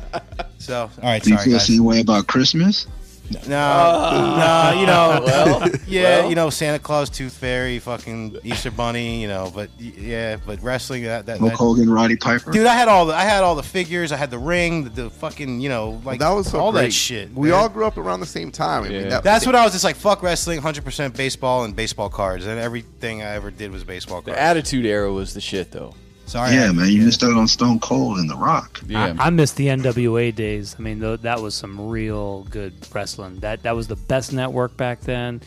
So, 0.61 0.91
all 1.01 1.09
right, 1.09 1.23
Do 1.23 1.31
you 1.31 1.37
sorry, 1.37 1.45
feel 1.47 1.55
the 1.55 1.61
same 1.61 1.85
way 1.85 2.01
about 2.01 2.27
Christmas? 2.27 2.89
No, 3.31 3.41
no, 3.49 3.57
ah. 3.59 4.81
you 4.81 4.87
know, 4.87 5.23
well, 5.27 5.71
yeah, 5.87 6.21
well. 6.21 6.29
you 6.31 6.35
know, 6.35 6.51
Santa 6.51 6.79
Claus, 6.79 7.11
Tooth 7.11 7.35
Fairy, 7.35 7.79
fucking 7.79 8.39
Easter 8.43 8.71
Bunny, 8.71 9.21
you 9.21 9.29
know, 9.29 9.53
but 9.55 9.69
yeah, 9.79 10.37
but 10.47 10.63
wrestling 10.63 11.05
that, 11.05 11.27
that, 11.27 11.39
Hulk 11.39 11.51
that 11.53 11.59
Hogan, 11.59 11.91
Roddy 11.91 12.17
Piper. 12.17 12.51
dude, 12.51 12.67
I 12.67 12.75
had 12.75 12.89
all 12.89 13.07
the, 13.07 13.15
I 13.15 13.23
had 13.25 13.43
all 13.45 13.55
the 13.55 13.63
figures, 13.63 14.13
I 14.13 14.17
had 14.17 14.31
the 14.31 14.39
ring, 14.39 14.85
the, 14.85 14.91
the 14.91 15.11
fucking, 15.11 15.61
you 15.61 15.69
know, 15.69 16.01
like 16.05 16.21
that 16.21 16.31
was 16.31 16.51
so 16.51 16.59
all 16.59 16.73
great. 16.73 16.85
that 16.85 16.93
shit. 16.93 17.33
We 17.35 17.51
man. 17.51 17.59
all 17.59 17.69
grew 17.69 17.85
up 17.85 17.99
around 17.99 18.21
the 18.21 18.27
same 18.27 18.51
time. 18.51 18.85
I 18.85 18.89
mean, 18.89 19.09
that, 19.09 19.23
That's 19.23 19.45
what 19.45 19.55
I 19.55 19.65
was 19.65 19.73
just 19.73 19.85
like. 19.85 19.97
Fuck 19.97 20.23
wrestling, 20.23 20.61
hundred 20.61 20.85
percent 20.85 21.17
baseball 21.17 21.65
and 21.65 21.77
baseball 21.77 22.09
cards, 22.09 22.47
and 22.47 22.59
everything 22.59 23.23
I 23.23 23.35
ever 23.35 23.51
did 23.51 23.71
was 23.71 23.85
baseball 23.85 24.23
The 24.23 24.31
cards. 24.31 24.41
Attitude 24.41 24.87
Era 24.87 25.13
was 25.13 25.35
the 25.35 25.41
shit, 25.41 25.71
though. 25.71 25.95
Sorry, 26.29 26.55
yeah, 26.55 26.69
I- 26.69 26.73
man, 26.73 26.89
you 26.91 27.03
missed 27.05 27.23
out 27.25 27.33
on 27.35 27.49
Stone 27.49 27.81
Cold 27.81 28.19
and 28.19 28.29
The 28.31 28.37
Rock. 28.37 28.81
Yeah. 28.87 29.15
I, 29.19 29.27
I 29.27 29.31
miss 29.31 29.53
the 29.53 29.67
NWA 29.69 30.35
days. 30.35 30.77
I 30.79 30.83
mean, 30.83 31.01
th- 31.01 31.21
that 31.23 31.41
was 31.41 31.55
some 31.55 31.89
real 31.89 32.45
good 32.51 32.75
wrestling. 32.95 33.41
That 33.41 33.63
that 33.63 33.75
was 33.75 33.89
the 33.89 33.97
best 33.97 34.33
network 34.33 34.77
back 34.77 35.01
then. 35.01 35.41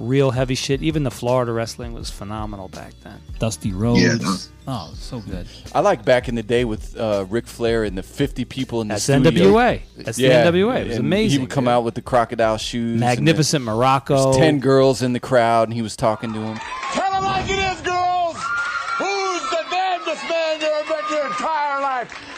Real 0.00 0.30
heavy 0.30 0.54
shit. 0.54 0.82
Even 0.82 1.02
the 1.04 1.10
Florida 1.10 1.52
wrestling 1.52 1.92
was 1.92 2.08
phenomenal 2.10 2.68
back 2.68 2.92
then. 3.02 3.20
Dusty 3.38 3.72
Rhodes. 3.72 4.00
Yeah, 4.02 4.14
no. 4.14 4.34
Oh, 4.66 4.92
so 4.96 5.20
good. 5.20 5.46
I 5.74 5.80
like 5.80 6.04
back 6.06 6.26
in 6.28 6.34
the 6.36 6.42
day 6.42 6.64
with 6.64 6.96
uh, 6.96 7.26
Ric 7.28 7.46
Flair 7.46 7.84
and 7.84 7.96
the 7.98 8.02
50 8.02 8.44
people 8.46 8.80
in 8.80 8.88
the 8.88 8.94
That's 8.94 9.04
studio. 9.04 9.52
NWA. 9.52 9.80
That's 9.98 10.18
Yeah, 10.18 10.50
the 10.50 10.58
NWA. 10.58 10.80
It 10.80 10.86
was 10.88 10.96
and 10.96 11.06
amazing. 11.06 11.38
He 11.38 11.44
would 11.44 11.50
come 11.50 11.68
out 11.68 11.84
with 11.84 11.94
the 11.94 12.02
crocodile 12.02 12.56
shoes. 12.56 12.98
Magnificent 12.98 13.64
Muraco. 13.64 14.34
10 14.36 14.58
girls 14.60 15.02
in 15.02 15.12
the 15.12 15.20
crowd, 15.20 15.68
and 15.68 15.74
he 15.74 15.82
was 15.82 15.96
talking 15.96 16.32
to 16.32 16.38
them. 16.40 16.58
Tell 16.92 17.10
them 17.12 17.24
like 17.24 17.44
it 17.50 17.58
is, 17.58 17.80
girls. 17.82 17.93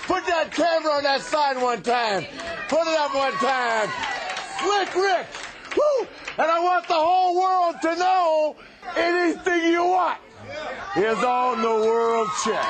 Put 0.07 0.25
that 0.27 0.53
camera 0.53 0.93
on 0.93 1.03
that 1.03 1.21
sign 1.21 1.61
one 1.61 1.83
time. 1.83 2.25
Put 2.69 2.87
it 2.87 2.99
up 2.99 3.15
one 3.15 3.33
time. 3.35 3.89
Slick 4.61 4.95
Rick. 4.95 5.27
Woo! 5.77 6.07
And 6.39 6.51
I 6.51 6.61
want 6.63 6.87
the 6.87 6.95
whole 6.95 7.37
world 7.37 7.77
to 7.83 7.97
know 7.97 8.57
anything 8.97 9.73
you 9.73 9.85
want 9.85 10.19
is 10.97 11.19
on 11.19 11.61
the 11.61 11.69
world 11.69 12.29
check. 12.45 12.65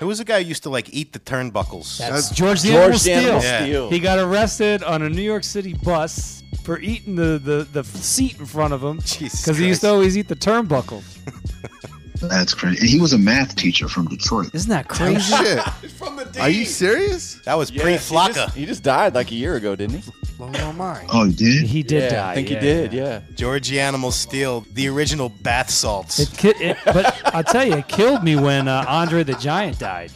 Who 0.00 0.08
was 0.08 0.18
the 0.18 0.24
guy 0.24 0.42
who 0.42 0.48
used 0.48 0.64
to 0.64 0.70
like 0.70 0.92
eat 0.92 1.12
the 1.12 1.20
turnbuckles? 1.20 1.98
That's 1.98 2.30
George 2.30 2.62
the 2.62 2.70
George 2.70 2.82
Animal 2.84 2.98
the 2.98 3.12
Animal 3.12 3.40
Steele. 3.40 3.60
Steele. 3.60 3.90
He 3.90 4.00
got 4.00 4.18
arrested 4.18 4.82
on 4.82 5.02
a 5.02 5.08
New 5.08 5.22
York 5.22 5.44
City 5.44 5.74
bus 5.74 6.42
for 6.64 6.80
eating 6.80 7.14
the, 7.14 7.38
the, 7.38 7.68
the 7.72 7.84
seat 7.84 8.38
in 8.40 8.46
front 8.46 8.74
of 8.74 8.82
him 8.82 9.00
Jesus 9.04 9.42
because 9.42 9.58
he 9.58 9.68
used 9.68 9.82
to 9.82 9.88
always 9.90 10.18
eat 10.18 10.28
the 10.28 10.36
turnbuckles. 10.36 11.04
That's 12.20 12.54
crazy. 12.54 12.80
And 12.80 12.88
he 12.88 13.00
was 13.00 13.12
a 13.12 13.18
math 13.18 13.56
teacher 13.56 13.88
from 13.88 14.06
Detroit. 14.08 14.50
Isn't 14.54 14.70
that 14.70 14.86
Oh, 14.90 14.94
crazy? 14.94 15.34
shit. 15.36 16.38
Are 16.40 16.48
you 16.48 16.64
serious? 16.64 17.40
That 17.44 17.54
was 17.58 17.70
Yeah, 17.70 17.82
pre 17.82 17.92
he 17.92 17.98
Flocka. 17.98 18.34
just, 18.34 18.54
he 18.56 18.66
just 18.66 18.82
died 18.82 19.14
like 19.14 19.30
a 19.30 19.34
year 19.34 19.56
ago, 19.56 19.74
didn't 19.76 20.00
he? 20.00 20.12
Blow 20.36 20.48
my 20.48 20.72
mind. 20.72 21.08
Oh, 21.12 21.24
he 21.26 21.32
did? 21.32 21.62
He 21.66 21.82
did 21.82 22.02
yeah, 22.04 22.08
die. 22.22 22.30
I 22.32 22.34
think 22.34 22.50
yeah, 22.50 22.60
he 22.60 22.66
did, 22.66 22.92
yeah. 22.92 23.02
yeah. 23.04 23.20
George 23.34 23.72
Animal 23.72 24.10
Steele, 24.10 24.64
the 24.72 24.88
original 24.88 25.28
bath 25.28 25.70
salts. 25.70 26.18
It, 26.18 26.30
ki- 26.36 26.64
it, 26.64 26.76
but 26.84 27.20
I'll 27.34 27.44
tell 27.44 27.64
you, 27.64 27.74
it 27.74 27.88
killed 27.88 28.24
me 28.24 28.34
when 28.36 28.66
uh, 28.68 28.84
Andre 28.88 29.22
the 29.22 29.34
Giant 29.34 29.78
died. 29.78 30.10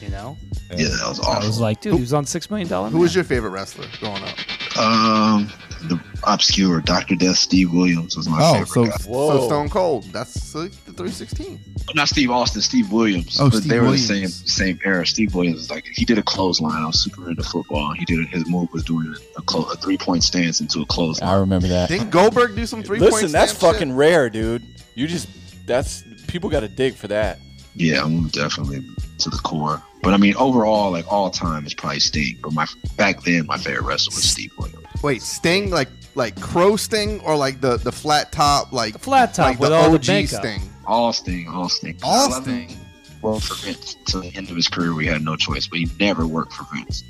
You 0.00 0.08
know, 0.10 0.36
Yeah, 0.70 0.76
that 0.88 1.06
was 1.08 1.20
awesome. 1.20 1.42
I 1.42 1.46
was 1.46 1.60
like, 1.60 1.80
dude, 1.80 1.94
he 1.94 2.00
was 2.00 2.12
on 2.14 2.24
Six 2.24 2.50
Million 2.50 2.68
Dollar. 2.68 2.88
Who 2.90 2.98
was 3.00 3.14
your 3.14 3.24
favorite 3.24 3.50
wrestler 3.50 3.86
growing 4.00 4.22
up? 4.22 4.78
Um, 4.78 5.52
the 5.88 6.00
obscure 6.26 6.80
Doctor 6.80 7.14
Death. 7.14 7.36
Steve 7.36 7.72
Williams 7.72 8.16
was 8.16 8.28
my 8.28 8.38
Oh, 8.40 8.52
favorite. 8.54 8.68
so 8.68 8.84
guy. 8.86 8.96
so 8.96 9.46
Stone 9.46 9.68
Cold. 9.70 10.04
That's 10.12 10.54
like 10.54 10.70
the 10.86 10.92
316. 10.92 11.60
not 11.94 12.08
Steve 12.08 12.30
Austin, 12.30 12.62
Steve 12.62 12.90
Williams. 12.92 13.38
Oh, 13.40 13.50
but 13.50 13.58
Steve 13.58 13.68
they 13.70 13.78
were 13.78 13.84
Williams. 13.86 14.08
the 14.08 14.48
same 14.48 14.76
same 14.76 14.78
era. 14.84 15.06
Steve 15.06 15.34
Williams 15.34 15.58
was 15.58 15.70
like 15.70 15.84
he 15.92 16.04
did 16.04 16.18
a 16.18 16.22
clothesline. 16.22 16.82
I 16.82 16.86
was 16.86 17.02
super 17.02 17.28
into 17.30 17.42
football. 17.42 17.92
He 17.94 18.04
did 18.04 18.26
his 18.28 18.48
move 18.48 18.68
was 18.72 18.84
doing 18.84 19.14
a, 19.36 19.42
clo- 19.42 19.70
a 19.70 19.76
three 19.76 19.98
point 19.98 20.24
stance 20.24 20.60
into 20.60 20.80
a 20.82 20.86
clothesline. 20.86 21.28
I 21.28 21.34
remember 21.34 21.68
that. 21.68 21.88
Didn't 21.88 22.10
Goldberg 22.10 22.54
do 22.56 22.66
some 22.66 22.82
three 22.82 22.98
Listen, 22.98 23.20
point 23.20 23.32
that's 23.32 23.52
stamp 23.56 23.74
fucking 23.74 23.94
rare, 23.94 24.28
dude. 24.30 24.62
You 24.94 25.06
just 25.06 25.28
that's 25.66 26.02
people 26.28 26.50
got 26.50 26.60
to 26.60 26.68
dig 26.68 26.94
for 26.94 27.08
that. 27.08 27.38
Yeah, 27.76 28.04
I'm 28.04 28.28
definitely 28.28 28.86
to 29.18 29.30
the 29.30 29.36
core. 29.38 29.82
But 30.02 30.14
I 30.14 30.16
mean, 30.18 30.36
overall, 30.36 30.90
like 30.92 31.10
all 31.10 31.30
time, 31.30 31.64
it's 31.64 31.74
probably 31.74 31.98
Sting. 31.98 32.38
But 32.42 32.52
my 32.52 32.66
back 32.96 33.22
then, 33.22 33.46
my 33.46 33.56
favorite 33.58 33.84
wrestler 33.84 34.14
was 34.14 34.22
Steve 34.30 34.52
Williams. 34.58 34.83
Shit? 35.04 35.14
Wait, 35.14 35.22
Sting 35.22 35.70
like 35.70 35.88
like 36.14 36.40
Crow 36.40 36.76
Sting 36.76 37.20
or 37.20 37.36
like 37.36 37.60
the 37.60 37.76
the 37.76 37.92
flat 37.92 38.32
top 38.32 38.72
like 38.72 38.94
the 38.94 38.98
flat 38.98 39.34
top 39.34 39.46
like 39.46 39.60
with 39.60 39.70
the 39.70 39.76
all 39.76 39.90
the 39.90 39.98
OG 39.98 40.08
makeup. 40.08 40.40
Sting. 40.40 40.62
All 40.86 41.12
Sting, 41.12 41.48
all 41.48 41.68
Sting. 41.68 41.98
All 42.02 42.30
Sting. 42.30 42.76
Well, 43.22 43.40
for 43.40 43.54
Vince 43.64 43.96
to 44.06 44.20
the 44.20 44.36
end 44.36 44.50
of 44.50 44.56
his 44.56 44.68
career, 44.68 44.94
we 44.94 45.06
had 45.06 45.22
no 45.22 45.34
choice. 45.34 45.66
But 45.66 45.78
he 45.78 45.88
never 45.98 46.26
worked 46.26 46.52
for 46.52 46.66
Vince. 46.74 47.02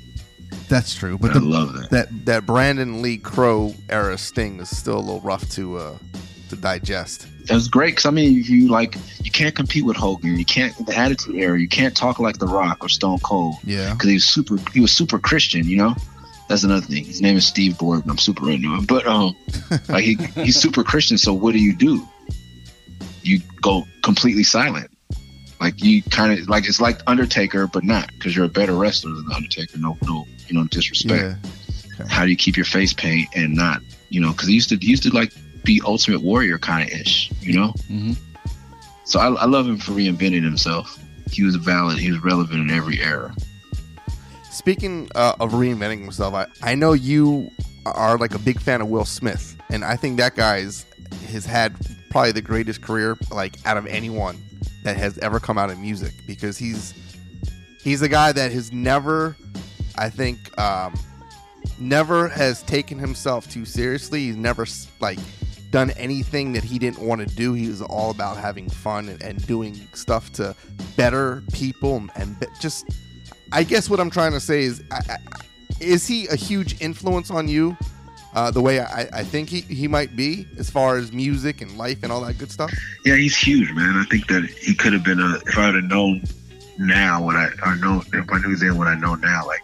That's 0.69 0.95
true, 0.95 1.17
but 1.17 1.31
I 1.31 1.33
the, 1.35 1.41
love 1.41 1.73
that. 1.73 1.89
that 1.91 2.25
that 2.25 2.45
Brandon 2.45 3.01
Lee 3.01 3.17
Crow 3.17 3.75
era 3.89 4.17
Sting 4.17 4.59
is 4.59 4.75
still 4.75 4.97
a 4.97 4.99
little 4.99 5.21
rough 5.21 5.47
to 5.51 5.77
uh 5.77 5.97
to 6.49 6.55
digest. 6.55 7.27
It 7.49 7.53
was 7.53 7.67
great 7.67 7.91
because 7.91 8.05
I 8.05 8.11
mean, 8.11 8.39
if 8.39 8.49
you 8.49 8.69
like, 8.69 8.95
you 9.23 9.29
can't 9.29 9.53
compete 9.53 9.85
with 9.85 9.97
Hogan. 9.97 10.37
You 10.37 10.45
can't 10.45 10.73
the 10.85 10.97
Attitude 10.97 11.35
Era. 11.35 11.59
You 11.59 11.67
can't 11.67 11.95
talk 11.95 12.19
like 12.19 12.39
The 12.39 12.47
Rock 12.47 12.83
or 12.83 12.89
Stone 12.89 13.19
Cold. 13.19 13.55
Yeah. 13.63 13.93
because 13.93 14.09
he 14.09 14.15
was 14.15 14.25
super. 14.25 14.57
He 14.73 14.79
was 14.79 14.91
super 14.91 15.19
Christian. 15.19 15.67
You 15.67 15.77
know, 15.77 15.95
that's 16.47 16.63
another 16.63 16.85
thing. 16.85 17.05
His 17.05 17.21
name 17.21 17.37
is 17.37 17.45
Steve 17.45 17.77
Borden. 17.77 18.09
I'm 18.09 18.17
super 18.17 18.49
into 18.49 18.73
him, 18.73 18.85
but 18.85 19.07
um, 19.07 19.35
like 19.89 20.03
he 20.03 20.15
he's 20.15 20.59
super 20.59 20.83
Christian. 20.83 21.17
So 21.17 21.33
what 21.33 21.53
do 21.53 21.59
you 21.59 21.75
do? 21.75 22.07
You 23.21 23.39
go 23.61 23.83
completely 24.03 24.43
silent. 24.43 24.91
Like 25.59 25.83
you 25.83 26.03
kind 26.03 26.37
of 26.37 26.47
like 26.47 26.67
it's 26.67 26.81
like 26.81 26.99
Undertaker, 27.07 27.67
but 27.67 27.83
not 27.83 28.09
because 28.13 28.35
you're 28.35 28.45
a 28.45 28.49
better 28.49 28.75
wrestler 28.75 29.13
than 29.13 29.25
the 29.27 29.35
Undertaker. 29.35 29.77
No, 29.77 29.97
no, 30.03 30.27
you 30.47 30.53
know, 30.55 30.65
disrespect. 30.65 31.37
How 32.07 32.25
do 32.25 32.29
you 32.29 32.35
keep 32.35 32.57
your 32.57 32.65
face 32.65 32.93
paint 32.93 33.29
and 33.35 33.55
not, 33.55 33.81
you 34.09 34.19
know, 34.19 34.31
because 34.31 34.47
he 34.47 34.53
used 34.53 34.69
to 34.69 34.77
he 34.77 34.87
used 34.87 35.03
to 35.03 35.09
like 35.09 35.31
be 35.63 35.81
Ultimate 35.83 36.21
Warrior 36.21 36.59
kind 36.59 36.87
of 36.87 36.99
ish, 36.99 37.31
you 37.41 37.53
know. 37.53 37.69
Mm-hmm. 37.89 38.13
So 39.05 39.19
I, 39.19 39.27
I 39.33 39.45
love 39.45 39.67
him 39.67 39.77
for 39.77 39.93
reinventing 39.93 40.43
himself. 40.43 40.99
He 41.31 41.43
was 41.43 41.55
valid. 41.55 41.97
He 41.97 42.11
was 42.11 42.23
relevant 42.23 42.59
in 42.59 42.75
every 42.75 43.01
era. 43.01 43.33
Speaking 44.65 45.07
uh, 45.13 45.35
of 45.39 45.51
reinventing 45.51 46.01
himself, 46.01 46.33
I, 46.33 46.47
I 46.63 46.73
know 46.73 46.93
you 46.93 47.51
are 47.85 48.17
like 48.17 48.33
a 48.33 48.39
big 48.39 48.59
fan 48.59 48.81
of 48.81 48.87
Will 48.87 49.05
Smith, 49.05 49.55
and 49.69 49.85
I 49.85 49.95
think 49.95 50.17
that 50.17 50.33
guy's 50.35 50.87
has 51.27 51.45
had 51.45 51.75
probably 52.09 52.31
the 52.31 52.41
greatest 52.41 52.81
career 52.81 53.15
like 53.29 53.63
out 53.67 53.77
of 53.77 53.85
anyone 53.85 54.41
that 54.83 54.97
has 54.97 55.19
ever 55.19 55.39
come 55.39 55.59
out 55.59 55.69
of 55.69 55.77
music 55.77 56.13
because 56.25 56.57
he's 56.57 56.95
he's 57.83 58.01
a 58.01 58.09
guy 58.09 58.31
that 58.31 58.51
has 58.51 58.71
never, 58.73 59.37
I 59.99 60.09
think, 60.09 60.39
um, 60.59 60.95
never 61.77 62.27
has 62.27 62.63
taken 62.63 62.97
himself 62.97 63.47
too 63.47 63.65
seriously. 63.65 64.25
He's 64.25 64.35
never 64.35 64.65
like 64.99 65.19
done 65.69 65.91
anything 65.91 66.53
that 66.53 66.63
he 66.63 66.79
didn't 66.79 67.05
want 67.05 67.21
to 67.21 67.35
do. 67.35 67.53
He 67.53 67.67
was 67.67 67.83
all 67.83 68.09
about 68.09 68.37
having 68.37 68.67
fun 68.67 69.09
and, 69.09 69.21
and 69.21 69.45
doing 69.45 69.75
stuff 69.93 70.33
to 70.33 70.55
better 70.97 71.43
people 71.53 71.97
and, 71.97 72.09
and 72.15 72.47
just. 72.59 72.89
I 73.55 73.63
guess 73.63 73.89
what 73.89 74.01
I'm 74.01 74.09
trying 74.09 74.33
to 74.33 74.41
say 74.41 74.63
is, 74.63 74.83
I, 74.91 74.99
I, 75.09 75.17
is 75.79 76.05
he 76.05 76.27
a 76.27 76.35
huge 76.35 76.81
influence 76.81 77.31
on 77.31 77.47
you? 77.47 77.77
Uh, 78.33 78.51
the 78.51 78.61
way 78.61 78.81
I, 78.81 79.07
I 79.13 79.23
think 79.23 79.47
he, 79.47 79.61
he 79.61 79.87
might 79.87 80.13
be, 80.13 80.45
as 80.57 80.69
far 80.69 80.97
as 80.97 81.13
music 81.13 81.61
and 81.61 81.77
life 81.77 82.03
and 82.03 82.11
all 82.11 82.19
that 82.25 82.37
good 82.37 82.51
stuff. 82.51 82.73
Yeah, 83.05 83.15
he's 83.15 83.37
huge, 83.37 83.71
man. 83.71 83.95
I 83.95 84.03
think 84.11 84.27
that 84.27 84.43
he 84.43 84.75
could 84.75 84.91
have 84.91 85.05
been 85.05 85.21
a. 85.21 85.35
If 85.47 85.57
I 85.57 85.67
would 85.67 85.75
have 85.75 85.83
known 85.85 86.21
now 86.77 87.23
what 87.23 87.37
I 87.37 87.47
or 87.65 87.77
know 87.77 88.03
if 88.11 88.29
I 88.29 88.37
knew 88.39 88.57
then 88.57 88.77
what 88.77 88.87
I 88.87 88.95
know 88.95 89.15
now, 89.15 89.45
like 89.47 89.63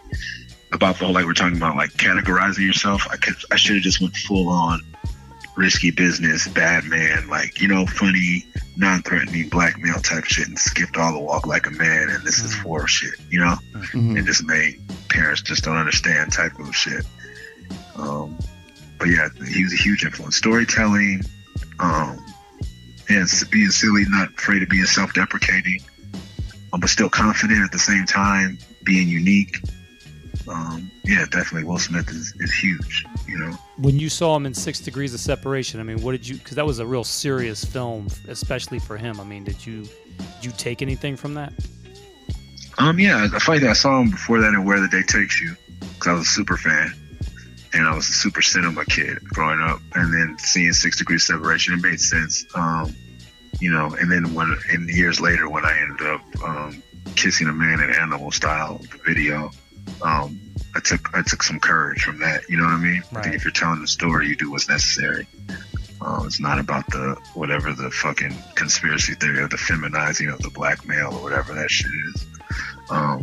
about 0.72 0.98
the 0.98 1.04
whole 1.04 1.12
like 1.12 1.26
we're 1.26 1.34
talking 1.34 1.58
about 1.58 1.76
like 1.76 1.90
categorizing 1.90 2.66
yourself. 2.66 3.06
I 3.10 3.16
could 3.16 3.34
I 3.50 3.56
should 3.56 3.74
have 3.74 3.82
just 3.82 4.00
went 4.00 4.16
full 4.16 4.48
on 4.48 4.80
risky 5.56 5.90
business, 5.90 6.48
bad 6.48 6.84
man, 6.84 7.28
like 7.28 7.60
you 7.60 7.68
know, 7.68 7.86
funny, 7.86 8.46
non-threatening 8.76 9.48
black 9.48 9.78
male 9.78 10.00
type 10.00 10.24
shit, 10.24 10.48
and 10.48 10.58
skipped 10.58 10.96
all 10.96 11.12
the 11.12 11.20
walk 11.20 11.46
like 11.46 11.66
a 11.66 11.70
man, 11.70 12.08
and 12.10 12.22
this 12.24 12.38
is 12.38 12.54
for 12.54 12.86
shit, 12.86 13.14
you 13.30 13.40
know, 13.40 13.56
and 13.92 14.26
just 14.26 14.44
made 14.44 14.80
parents 15.08 15.42
just 15.42 15.64
don't 15.64 15.76
understand 15.76 16.32
type 16.32 16.58
of 16.58 16.74
shit. 16.74 17.04
Um, 17.96 18.38
but 18.98 19.08
yeah, 19.08 19.28
he 19.46 19.62
was 19.62 19.72
a 19.72 19.82
huge 19.82 20.04
influence. 20.04 20.36
Storytelling, 20.36 21.22
um, 21.78 22.18
and 23.08 23.28
being 23.50 23.70
silly, 23.70 24.04
not 24.08 24.28
afraid 24.28 24.62
of 24.62 24.68
being 24.68 24.84
self-deprecating, 24.84 25.80
um, 26.72 26.80
but 26.80 26.88
still 26.88 27.10
confident 27.10 27.62
at 27.62 27.72
the 27.72 27.78
same 27.78 28.06
time, 28.06 28.58
being 28.84 29.08
unique. 29.08 29.58
Um, 30.48 30.90
yeah, 31.04 31.26
definitely. 31.30 31.64
Will 31.64 31.78
Smith 31.78 32.08
is, 32.08 32.34
is 32.38 32.52
huge. 32.54 33.04
You 33.26 33.38
know, 33.38 33.52
When 33.78 33.98
you 33.98 34.08
saw 34.08 34.36
him 34.36 34.46
in 34.46 34.54
Six 34.54 34.80
Degrees 34.80 35.14
of 35.14 35.20
Separation, 35.20 35.80
I 35.80 35.84
mean, 35.84 36.02
what 36.02 36.12
did 36.12 36.28
you? 36.28 36.36
Because 36.36 36.56
that 36.56 36.66
was 36.66 36.78
a 36.80 36.86
real 36.86 37.04
serious 37.04 37.64
film, 37.64 38.08
especially 38.28 38.78
for 38.78 38.96
him. 38.96 39.20
I 39.20 39.24
mean, 39.24 39.44
did 39.44 39.64
you 39.64 39.82
did 39.82 40.44
you 40.44 40.52
take 40.52 40.82
anything 40.82 41.16
from 41.16 41.34
that? 41.34 41.52
Um, 42.78 42.98
yeah, 42.98 43.28
I 43.32 43.38
thing, 43.38 43.68
I 43.68 43.74
saw 43.74 44.00
him 44.00 44.10
before 44.10 44.40
that 44.40 44.54
in 44.54 44.64
Where 44.64 44.80
the 44.80 44.88
Day 44.88 45.02
Takes 45.02 45.40
You, 45.40 45.54
because 45.78 46.08
I 46.08 46.12
was 46.12 46.22
a 46.22 46.30
super 46.30 46.56
fan, 46.56 46.92
and 47.72 47.86
I 47.86 47.94
was 47.94 48.08
a 48.08 48.12
super 48.12 48.42
cinema 48.42 48.84
kid 48.86 49.18
growing 49.24 49.60
up, 49.60 49.80
and 49.94 50.12
then 50.12 50.36
seeing 50.38 50.72
Six 50.72 50.98
Degrees 50.98 51.28
of 51.28 51.36
Separation, 51.36 51.74
it 51.74 51.82
made 51.82 52.00
sense. 52.00 52.44
Um, 52.54 52.94
you 53.60 53.70
know, 53.70 53.94
and 54.00 54.10
then 54.10 54.34
when, 54.34 54.56
and 54.70 54.88
years 54.88 55.20
later, 55.20 55.48
when 55.48 55.64
I 55.64 55.78
ended 55.78 56.06
up 56.06 56.20
um, 56.42 56.82
kissing 57.14 57.46
a 57.46 57.52
man 57.52 57.80
in 57.80 57.90
animal 57.90 58.32
style, 58.32 58.78
the 58.78 58.98
video, 59.06 59.50
um, 60.02 60.40
I 60.74 60.80
took 60.80 61.14
I 61.16 61.22
took 61.22 61.42
some 61.42 61.60
courage 61.60 62.02
from 62.02 62.18
that. 62.20 62.48
You 62.48 62.56
know 62.56 62.64
what 62.64 62.72
I 62.74 62.78
mean? 62.78 63.02
I 63.14 63.22
think 63.22 63.34
if 63.34 63.44
you're 63.44 63.52
telling 63.52 63.80
the 63.80 63.86
story, 63.86 64.28
you 64.28 64.36
do 64.36 64.50
what's 64.50 64.68
necessary. 64.68 65.26
Um, 66.00 66.26
it's 66.26 66.40
not 66.40 66.58
about 66.58 66.86
the 66.90 67.16
whatever 67.34 67.72
the 67.72 67.90
fucking 67.90 68.34
conspiracy 68.54 69.14
theory 69.14 69.42
of 69.42 69.50
the 69.50 69.56
feminizing 69.58 70.28
of 70.32 70.40
the 70.40 70.50
black 70.50 70.86
male 70.86 71.12
or 71.14 71.22
whatever 71.22 71.54
that 71.54 71.70
shit 71.70 71.90
is. 72.14 72.26
Um, 72.90 73.20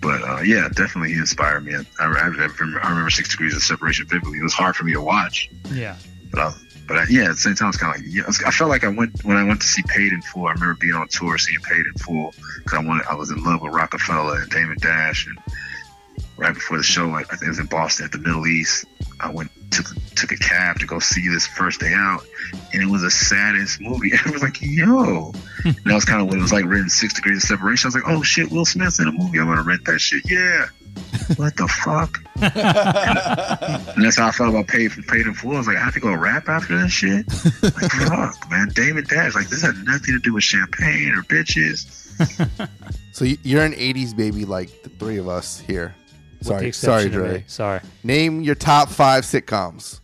but 0.00 0.22
uh, 0.22 0.40
yeah, 0.40 0.68
definitely 0.74 1.12
he 1.12 1.18
inspired 1.18 1.64
me. 1.64 1.74
I, 1.74 1.84
I, 2.00 2.04
I 2.06 2.26
remember, 2.26 2.80
I 2.82 2.88
remember 2.90 3.10
Six 3.10 3.28
Degrees 3.30 3.54
of 3.54 3.62
Separation 3.62 4.06
vividly. 4.08 4.38
It 4.38 4.42
was 4.42 4.52
hard 4.52 4.74
for 4.76 4.84
me 4.84 4.92
to 4.94 5.00
watch, 5.00 5.48
Yeah. 5.70 5.96
but 6.32 6.40
I, 6.40 6.52
but 6.88 6.96
I, 6.98 7.04
yeah, 7.08 7.22
at 7.26 7.28
the 7.28 7.36
same 7.36 7.54
time, 7.54 7.68
it's 7.68 7.78
kind 7.78 7.94
of 7.94 8.02
like 8.04 8.12
yeah, 8.12 8.24
I 8.46 8.50
felt 8.50 8.68
like 8.68 8.82
I 8.84 8.88
went 8.88 9.24
when 9.24 9.36
I 9.36 9.44
went 9.44 9.60
to 9.62 9.66
see 9.68 9.82
Paid 9.86 10.12
in 10.12 10.20
Full. 10.22 10.46
I 10.46 10.52
remember 10.52 10.74
being 10.80 10.94
on 10.94 11.06
tour 11.08 11.38
seeing 11.38 11.60
Paid 11.60 11.86
in 11.86 11.94
Full 11.94 12.34
because 12.58 12.78
I 12.78 12.82
wanted 12.84 13.06
I 13.08 13.14
was 13.14 13.30
in 13.30 13.42
love 13.44 13.62
with 13.62 13.72
Roc-A-Fella 13.72 14.40
and 14.42 14.50
Damon 14.50 14.76
Dash, 14.80 15.26
and 15.26 15.38
right 16.42 16.54
before 16.54 16.76
the 16.76 16.82
show, 16.82 17.10
I, 17.10 17.20
I 17.20 17.22
think 17.22 17.44
it 17.44 17.48
was 17.48 17.58
in 17.60 17.66
Boston 17.66 18.04
at 18.04 18.12
the 18.12 18.18
Middle 18.18 18.46
East. 18.46 18.84
I 19.20 19.30
went 19.30 19.50
took 19.70 19.86
took 20.16 20.32
a 20.32 20.36
cab 20.36 20.78
to 20.80 20.86
go 20.86 20.98
see 20.98 21.28
this 21.28 21.46
first 21.46 21.80
day 21.80 21.92
out, 21.94 22.24
and 22.72 22.82
it 22.82 22.86
was 22.86 23.02
the 23.02 23.10
saddest 23.10 23.80
movie. 23.80 24.12
I 24.26 24.30
was 24.30 24.42
like, 24.42 24.60
yo, 24.60 25.32
and 25.64 25.76
that 25.84 25.94
was 25.94 26.04
kind 26.04 26.20
of 26.20 26.28
when 26.28 26.38
it 26.38 26.42
was 26.42 26.52
like 26.52 26.64
written 26.64 26.90
Six 26.90 27.14
Degrees 27.14 27.44
of 27.44 27.48
Separation. 27.48 27.86
I 27.86 27.88
was 27.88 27.94
like, 27.94 28.04
oh 28.06 28.22
shit, 28.22 28.50
Will 28.50 28.66
Smith's 28.66 28.98
in 28.98 29.08
a 29.08 29.12
movie. 29.12 29.38
I'm 29.38 29.46
gonna 29.46 29.62
rent 29.62 29.84
that 29.86 30.00
shit. 30.00 30.22
Yeah. 30.28 30.66
What 31.36 31.56
the 31.56 31.68
fuck? 31.68 32.18
and 33.96 34.04
that's 34.04 34.18
how 34.18 34.26
I 34.26 34.30
felt 34.30 34.50
about 34.50 34.66
Paid 34.66 34.92
for 34.92 35.02
Paid 35.02 35.26
in 35.26 35.32
Full. 35.32 35.54
I 35.54 35.58
was 35.58 35.66
like, 35.66 35.76
I 35.76 35.80
have 35.80 35.94
to 35.94 36.00
go 36.00 36.12
rap 36.12 36.48
after 36.48 36.76
that 36.78 36.88
shit. 36.88 37.26
Like, 37.62 37.90
fuck, 38.08 38.50
man. 38.50 38.68
David 38.74 39.08
Dash, 39.08 39.34
like, 39.34 39.48
this 39.48 39.62
had 39.62 39.76
nothing 39.84 40.14
to 40.14 40.20
do 40.20 40.34
with 40.34 40.42
champagne 40.42 41.14
or 41.14 41.22
bitches. 41.22 41.98
So 43.12 43.24
you're 43.24 43.62
an 43.62 43.72
'80s 43.72 44.16
baby, 44.16 44.44
like 44.44 44.82
the 44.82 44.88
three 44.90 45.18
of 45.18 45.28
us 45.28 45.60
here. 45.60 45.94
With 46.42 46.48
Sorry, 46.48 46.66
the 46.66 46.72
sorry, 46.72 47.02
exception 47.04 47.20
of 47.20 47.26
Dre. 47.28 47.38
me. 47.38 47.44
Sorry. 47.46 47.80
Name 48.02 48.40
your 48.40 48.56
top 48.56 48.88
five 48.88 49.22
sitcoms. 49.22 50.00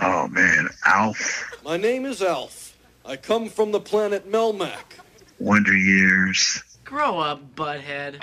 Oh 0.00 0.26
man, 0.26 0.68
Alf, 0.84 1.52
My 1.64 1.76
name 1.76 2.04
is 2.04 2.20
Alf. 2.20 2.76
I 3.04 3.14
come 3.16 3.48
from 3.48 3.70
the 3.70 3.78
planet 3.78 4.28
Melmac. 4.30 4.98
Wonder 5.38 5.76
Years. 5.76 6.62
Grow 6.84 7.20
up, 7.20 7.54
butthead. 7.54 8.20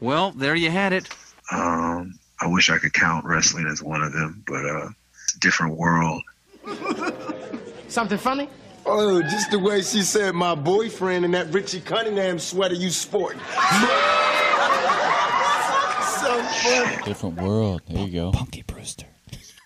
Well, 0.00 0.30
there 0.32 0.54
you 0.54 0.70
had 0.70 0.94
it. 0.94 1.08
Um, 1.52 2.18
I 2.40 2.46
wish 2.46 2.70
I 2.70 2.78
could 2.78 2.94
count 2.94 3.26
wrestling 3.26 3.66
as 3.66 3.82
one 3.82 4.02
of 4.02 4.12
them, 4.14 4.42
but 4.46 4.64
uh, 4.64 4.88
it's 5.24 5.36
a 5.36 5.40
different 5.40 5.76
world. 5.76 6.22
Something 7.88 8.16
funny? 8.18 8.48
Oh, 8.86 9.20
just 9.20 9.50
the 9.50 9.58
way 9.58 9.82
she 9.82 10.00
said 10.02 10.34
my 10.34 10.54
boyfriend 10.54 11.26
in 11.26 11.30
that 11.32 11.52
Richie 11.52 11.80
Cunningham 11.82 12.38
sweater 12.38 12.74
you 12.74 12.88
sport. 12.88 13.36
so 16.52 16.84
funny. 16.84 17.02
Different 17.04 17.40
world. 17.40 17.82
There 17.88 18.06
you 18.06 18.12
go. 18.12 18.32
Punky 18.32 18.62
Brewster. 18.62 19.06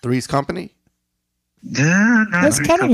Three's 0.03 0.27
Company. 0.27 0.75
Yeah, 1.63 2.25
no, 2.29 2.41
That's 2.41 2.59
kind 2.59 2.81
of 2.81 2.89
a. 2.89 2.93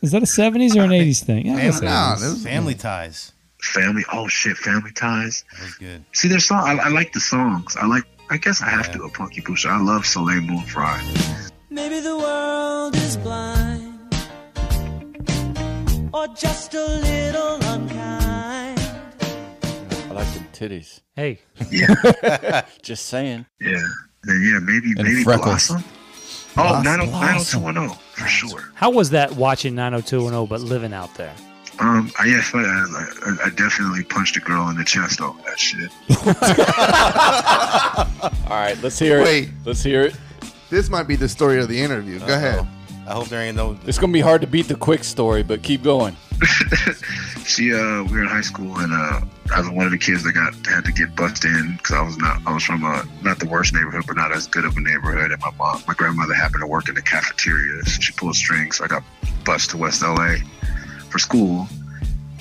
Is 0.00 0.12
that 0.12 0.22
a 0.22 0.26
'70s 0.26 0.74
or 0.74 0.84
an 0.84 0.90
'80s 0.90 1.22
thing? 1.22 1.46
Yeah, 1.46 1.56
Family, 1.56 1.70
that's 1.70 1.80
Ties. 1.80 2.22
80s. 2.22 2.44
Family 2.44 2.74
Ties. 2.74 3.32
Family. 3.60 4.04
Oh 4.12 4.26
shit, 4.26 4.56
Family 4.56 4.92
Ties. 4.92 5.44
That 5.52 5.62
was 5.62 5.74
good. 5.74 6.04
See, 6.12 6.28
their 6.28 6.38
song. 6.40 6.66
I, 6.66 6.86
I 6.86 6.88
like 6.88 7.12
the 7.12 7.20
songs. 7.20 7.76
I 7.76 7.86
like. 7.86 8.04
I 8.30 8.38
guess 8.38 8.62
I 8.62 8.70
have 8.70 8.90
to. 8.92 9.02
A 9.02 9.10
Punky 9.10 9.42
Brewster. 9.42 9.70
I 9.70 9.80
love 9.80 10.06
Soleil 10.06 10.40
Moon 10.40 10.64
Frye. 10.64 11.02
Maybe 11.68 12.00
the 12.00 12.16
world 12.16 12.96
is 12.96 13.16
blind 13.18 13.92
or 16.16 16.26
just 16.28 16.72
a 16.74 16.84
little 16.86 17.56
unkind. 17.72 18.25
I 20.60 20.64
like 20.64 20.66
them 20.68 20.68
titties. 20.68 21.00
Hey. 21.14 21.40
Just 22.82 23.06
saying. 23.06 23.46
Yeah. 23.60 23.78
Yeah, 24.26 24.58
maybe 24.60 24.92
And 24.96 25.04
maybe 25.04 25.22
freckles. 25.22 25.68
Blossom. 25.68 25.84
Oh, 26.58 26.82
Blossom. 26.82 26.84
90 26.84 27.06
90210 27.12 27.98
for 28.12 28.28
sure. 28.28 28.64
How 28.74 28.90
was 28.90 29.10
that 29.10 29.32
watching 29.32 29.74
90210 29.74 30.46
but 30.46 30.60
living 30.60 30.92
out 30.92 31.14
there? 31.14 31.34
Um, 31.78 32.10
I 32.18 32.24
yeah, 32.26 32.40
I, 32.54 32.58
I, 32.58 33.36
I 33.46 33.50
definitely 33.50 34.02
punched 34.04 34.36
a 34.38 34.40
girl 34.40 34.68
in 34.70 34.78
the 34.78 34.84
chest 34.84 35.20
over 35.20 35.38
that 35.42 35.60
shit. 35.60 35.90
All 38.50 38.56
right, 38.56 38.78
let's 38.82 38.98
hear 38.98 39.20
it. 39.20 39.24
Wait. 39.24 39.50
Let's 39.66 39.82
hear 39.82 40.02
it. 40.04 40.16
This 40.70 40.88
might 40.88 41.06
be 41.06 41.16
the 41.16 41.28
story 41.28 41.60
of 41.60 41.68
the 41.68 41.78
interview. 41.78 42.18
Go 42.20 42.34
ahead. 42.34 42.66
I 43.06 43.12
hope 43.12 43.28
there 43.28 43.42
ain't 43.42 43.56
no. 43.56 43.78
It's 43.86 43.98
gonna 43.98 44.12
be 44.12 44.20
hard 44.20 44.40
to 44.40 44.46
beat 44.46 44.68
the 44.68 44.74
Quik 44.74 45.04
story, 45.04 45.42
but 45.42 45.62
keep 45.62 45.82
going. 45.82 46.16
She, 47.46 47.72
uh, 47.72 48.02
we 48.02 48.10
were 48.10 48.22
in 48.22 48.28
high 48.28 48.40
school, 48.40 48.76
and 48.78 48.92
uh, 48.92 49.20
I 49.54 49.60
was 49.60 49.70
one 49.70 49.86
of 49.86 49.92
the 49.92 49.98
kids 49.98 50.24
that 50.24 50.32
got 50.32 50.52
had 50.66 50.84
to 50.84 50.92
get 50.92 51.14
bussed 51.14 51.44
in 51.44 51.76
because 51.76 51.94
I 51.94 52.02
was 52.02 52.18
not, 52.18 52.42
I 52.44 52.52
was 52.52 52.64
from 52.64 52.82
a 52.82 53.04
not 53.22 53.38
the 53.38 53.46
worst 53.46 53.72
neighborhood, 53.72 54.02
but 54.08 54.16
not 54.16 54.32
as 54.32 54.48
good 54.48 54.64
of 54.64 54.76
a 54.76 54.80
neighborhood. 54.80 55.30
And 55.30 55.40
my 55.40 55.52
mom, 55.52 55.80
my 55.86 55.94
grandmother 55.94 56.34
happened 56.34 56.62
to 56.62 56.66
work 56.66 56.88
in 56.88 56.96
the 56.96 57.02
cafeteria, 57.02 57.84
so 57.84 58.00
she 58.00 58.12
pulled 58.12 58.34
strings, 58.34 58.78
so 58.78 58.84
I 58.84 58.88
got 58.88 59.04
bused 59.44 59.70
to 59.70 59.76
West 59.76 60.02
LA 60.02 60.38
for 61.08 61.20
school, 61.20 61.68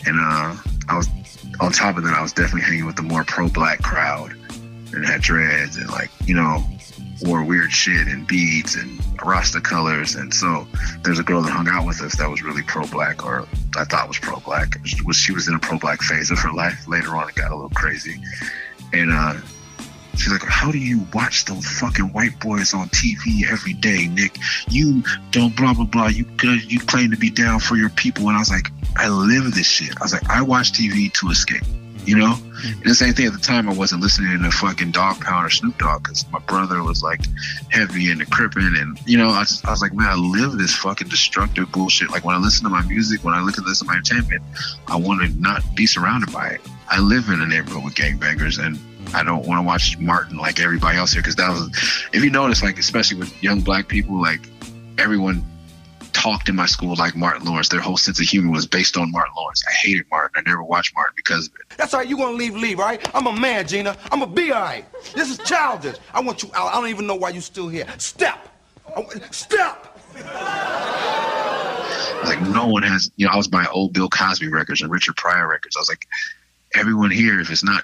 and 0.07 0.19
uh, 0.19 0.55
I 0.89 0.97
was 0.97 1.07
on 1.59 1.71
top 1.71 1.97
of 1.97 2.03
that, 2.03 2.15
I 2.15 2.21
was 2.23 2.33
definitely 2.33 2.61
hanging 2.61 2.87
with 2.87 2.95
the 2.95 3.03
more 3.03 3.23
pro-black 3.23 3.83
crowd, 3.83 4.31
and 4.91 5.05
had 5.05 5.21
dreads 5.21 5.77
and 5.77 5.89
like 5.91 6.09
you 6.25 6.33
know 6.33 6.63
wore 7.21 7.43
weird 7.43 7.71
shit 7.71 8.07
and 8.07 8.27
beads 8.27 8.75
and 8.75 8.99
Rasta 9.23 9.61
colors. 9.61 10.15
And 10.15 10.33
so 10.33 10.67
there's 11.03 11.19
a 11.19 11.23
girl 11.23 11.41
that 11.41 11.51
hung 11.51 11.67
out 11.67 11.85
with 11.85 12.01
us 12.01 12.17
that 12.17 12.29
was 12.29 12.43
really 12.43 12.63
pro-black, 12.63 13.25
or 13.25 13.47
I 13.77 13.85
thought 13.85 14.07
was 14.07 14.19
pro-black. 14.19 14.77
She 14.85 15.01
was 15.03 15.17
she 15.17 15.33
was 15.33 15.47
in 15.47 15.55
a 15.55 15.59
pro-black 15.59 16.01
phase 16.01 16.31
of 16.31 16.39
her 16.39 16.51
life. 16.51 16.87
Later 16.87 17.15
on, 17.15 17.29
it 17.29 17.35
got 17.35 17.51
a 17.51 17.55
little 17.55 17.69
crazy, 17.69 18.21
and 18.93 19.11
uh, 19.11 19.35
she's 20.15 20.31
like, 20.31 20.43
"How 20.43 20.71
do 20.71 20.77
you 20.77 21.05
watch 21.13 21.45
those 21.45 21.65
fucking 21.65 22.11
white 22.13 22.39
boys 22.39 22.73
on 22.73 22.89
TV 22.89 23.49
every 23.49 23.73
day, 23.73 24.07
Nick? 24.07 24.37
You 24.69 25.03
don't 25.31 25.55
blah 25.55 25.73
blah 25.73 25.85
blah. 25.85 26.07
You 26.07 26.25
you 26.41 26.79
claim 26.79 27.11
to 27.11 27.17
be 27.17 27.29
down 27.29 27.59
for 27.59 27.75
your 27.75 27.89
people." 27.89 28.27
And 28.27 28.35
I 28.35 28.39
was 28.39 28.51
like, 28.51 28.71
"I 28.97 29.07
live 29.07 29.53
this 29.53 29.67
shit." 29.67 29.95
I 29.99 30.03
was 30.03 30.13
like, 30.13 30.29
"I 30.29 30.41
watch 30.41 30.73
TV 30.73 31.11
to 31.13 31.29
escape." 31.29 31.63
You 32.05 32.17
know, 32.17 32.33
mm-hmm. 32.33 32.81
and 32.81 32.91
the 32.91 32.95
same 32.95 33.13
thing 33.13 33.25
at 33.25 33.33
the 33.33 33.39
time. 33.39 33.67
I 33.69 33.73
wasn't 33.73 34.01
listening 34.01 34.41
to 34.41 34.51
fucking 34.51 34.91
Dogg 34.91 35.21
Pound 35.21 35.45
or 35.45 35.49
Snoop 35.49 35.77
Dogg 35.77 36.03
because 36.03 36.25
my 36.31 36.39
brother 36.39 36.83
was 36.83 37.01
like 37.01 37.21
heavy 37.69 38.11
into 38.11 38.25
crippin', 38.25 38.75
and 38.79 38.99
you 39.05 39.17
know, 39.17 39.29
I, 39.29 39.41
just, 39.41 39.65
I 39.65 39.71
was 39.71 39.81
like, 39.81 39.93
man, 39.93 40.07
I 40.07 40.15
live 40.15 40.53
this 40.53 40.75
fucking 40.75 41.07
destructive 41.07 41.71
bullshit. 41.71 42.11
Like 42.11 42.23
when 42.23 42.35
I 42.35 42.39
listen 42.39 42.63
to 42.63 42.69
my 42.69 42.83
music, 42.83 43.23
when 43.23 43.33
I 43.33 43.41
look 43.41 43.57
at 43.57 43.65
this 43.65 43.81
in 43.81 43.87
my 43.87 43.95
entertainment, 43.95 44.43
I 44.87 44.95
want 44.97 45.21
to 45.21 45.39
not 45.39 45.63
be 45.75 45.85
surrounded 45.85 46.31
by 46.31 46.49
it. 46.49 46.61
I 46.89 46.99
live 46.99 47.29
in 47.29 47.41
a 47.41 47.47
neighborhood 47.47 47.83
with 47.83 47.95
gangbangers, 47.95 48.63
and 48.63 48.79
I 49.15 49.23
don't 49.23 49.45
want 49.45 49.59
to 49.59 49.63
watch 49.63 49.97
Martin 49.97 50.37
like 50.37 50.59
everybody 50.59 50.97
else 50.97 51.13
here 51.13 51.21
because 51.21 51.35
that 51.37 51.49
was, 51.49 51.69
if 52.13 52.23
you 52.23 52.29
notice, 52.29 52.61
like 52.61 52.77
especially 52.77 53.17
with 53.17 53.43
young 53.43 53.61
black 53.61 53.87
people, 53.87 54.21
like 54.21 54.41
everyone 54.97 55.43
talked 56.15 56.49
in 56.49 56.55
my 56.55 56.65
school 56.65 56.95
like 56.95 57.15
Martin 57.15 57.45
Lawrence. 57.45 57.69
Their 57.69 57.81
whole 57.81 57.97
sense 57.97 58.19
of 58.19 58.25
humor 58.27 58.51
was 58.51 58.65
based 58.65 58.95
on 58.97 59.11
Martin 59.11 59.33
Lawrence. 59.37 59.61
I 59.67 59.73
hated 59.73 60.05
Martin. 60.09 60.43
I 60.45 60.49
never 60.49 60.63
watched 60.63 60.95
Martin 60.95 61.13
because 61.15 61.47
of 61.47 61.53
it. 61.55 61.77
That's 61.77 61.93
all 61.93 61.99
right. 61.99 62.09
You 62.09 62.17
gonna 62.17 62.37
leave, 62.37 62.55
leave, 62.55 62.79
right? 62.79 63.05
I'm 63.13 63.27
a 63.27 63.33
man, 63.33 63.67
Gina. 63.67 63.95
I'm 64.11 64.19
gonna 64.21 64.31
be 64.31 64.51
all 64.51 64.61
right. 64.61 64.85
This 65.13 65.29
is 65.29 65.37
childish. 65.39 65.97
I 66.13 66.21
want 66.21 66.41
you 66.43 66.49
out. 66.55 66.67
I 66.73 66.73
don't 66.79 66.89
even 66.89 67.05
know 67.07 67.15
why 67.15 67.29
you're 67.29 67.41
still 67.41 67.67
here. 67.67 67.85
Step. 67.97 68.47
I- 68.95 69.03
Step. 69.31 69.91
Like 72.23 72.41
no 72.41 72.67
one 72.67 72.83
has, 72.83 73.11
you 73.17 73.25
know, 73.27 73.31
I 73.33 73.35
was 73.37 73.47
buying 73.47 73.67
old 73.71 73.93
Bill 73.93 74.09
Cosby 74.09 74.47
records 74.47 74.81
and 74.81 74.89
Richard 74.91 75.15
Pryor 75.15 75.47
records. 75.47 75.75
I 75.75 75.79
was 75.79 75.89
like, 75.89 76.07
everyone 76.73 77.11
here, 77.11 77.39
if 77.39 77.51
it's 77.51 77.63
not, 77.63 77.83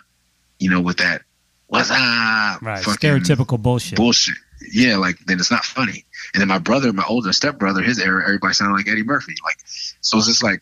you 0.58 0.70
know, 0.70 0.82
with 0.82 0.98
that, 0.98 1.22
what's 1.68 1.92
up, 1.92 2.62
Right. 2.62 2.84
Stereotypical 2.84 3.62
bullshit. 3.62 3.98
bullshit. 3.98 4.36
Yeah, 4.72 4.96
like 4.98 5.20
then 5.26 5.40
it's 5.40 5.52
not 5.52 5.64
funny. 5.66 6.06
And 6.34 6.42
then 6.42 6.48
my 6.48 6.60
brother, 6.60 6.94
my 6.94 7.04
older 7.08 7.34
stepbrother, 7.34 7.82
his 7.82 8.00
era, 8.00 8.24
everybody 8.24 8.54
sounded 8.54 8.76
like 8.76 8.88
Eddie 8.88 9.04
Murphy. 9.04 9.36
Like, 9.44 9.58
so 9.66 10.18
it's 10.18 10.28
just 10.28 10.44
like, 10.44 10.62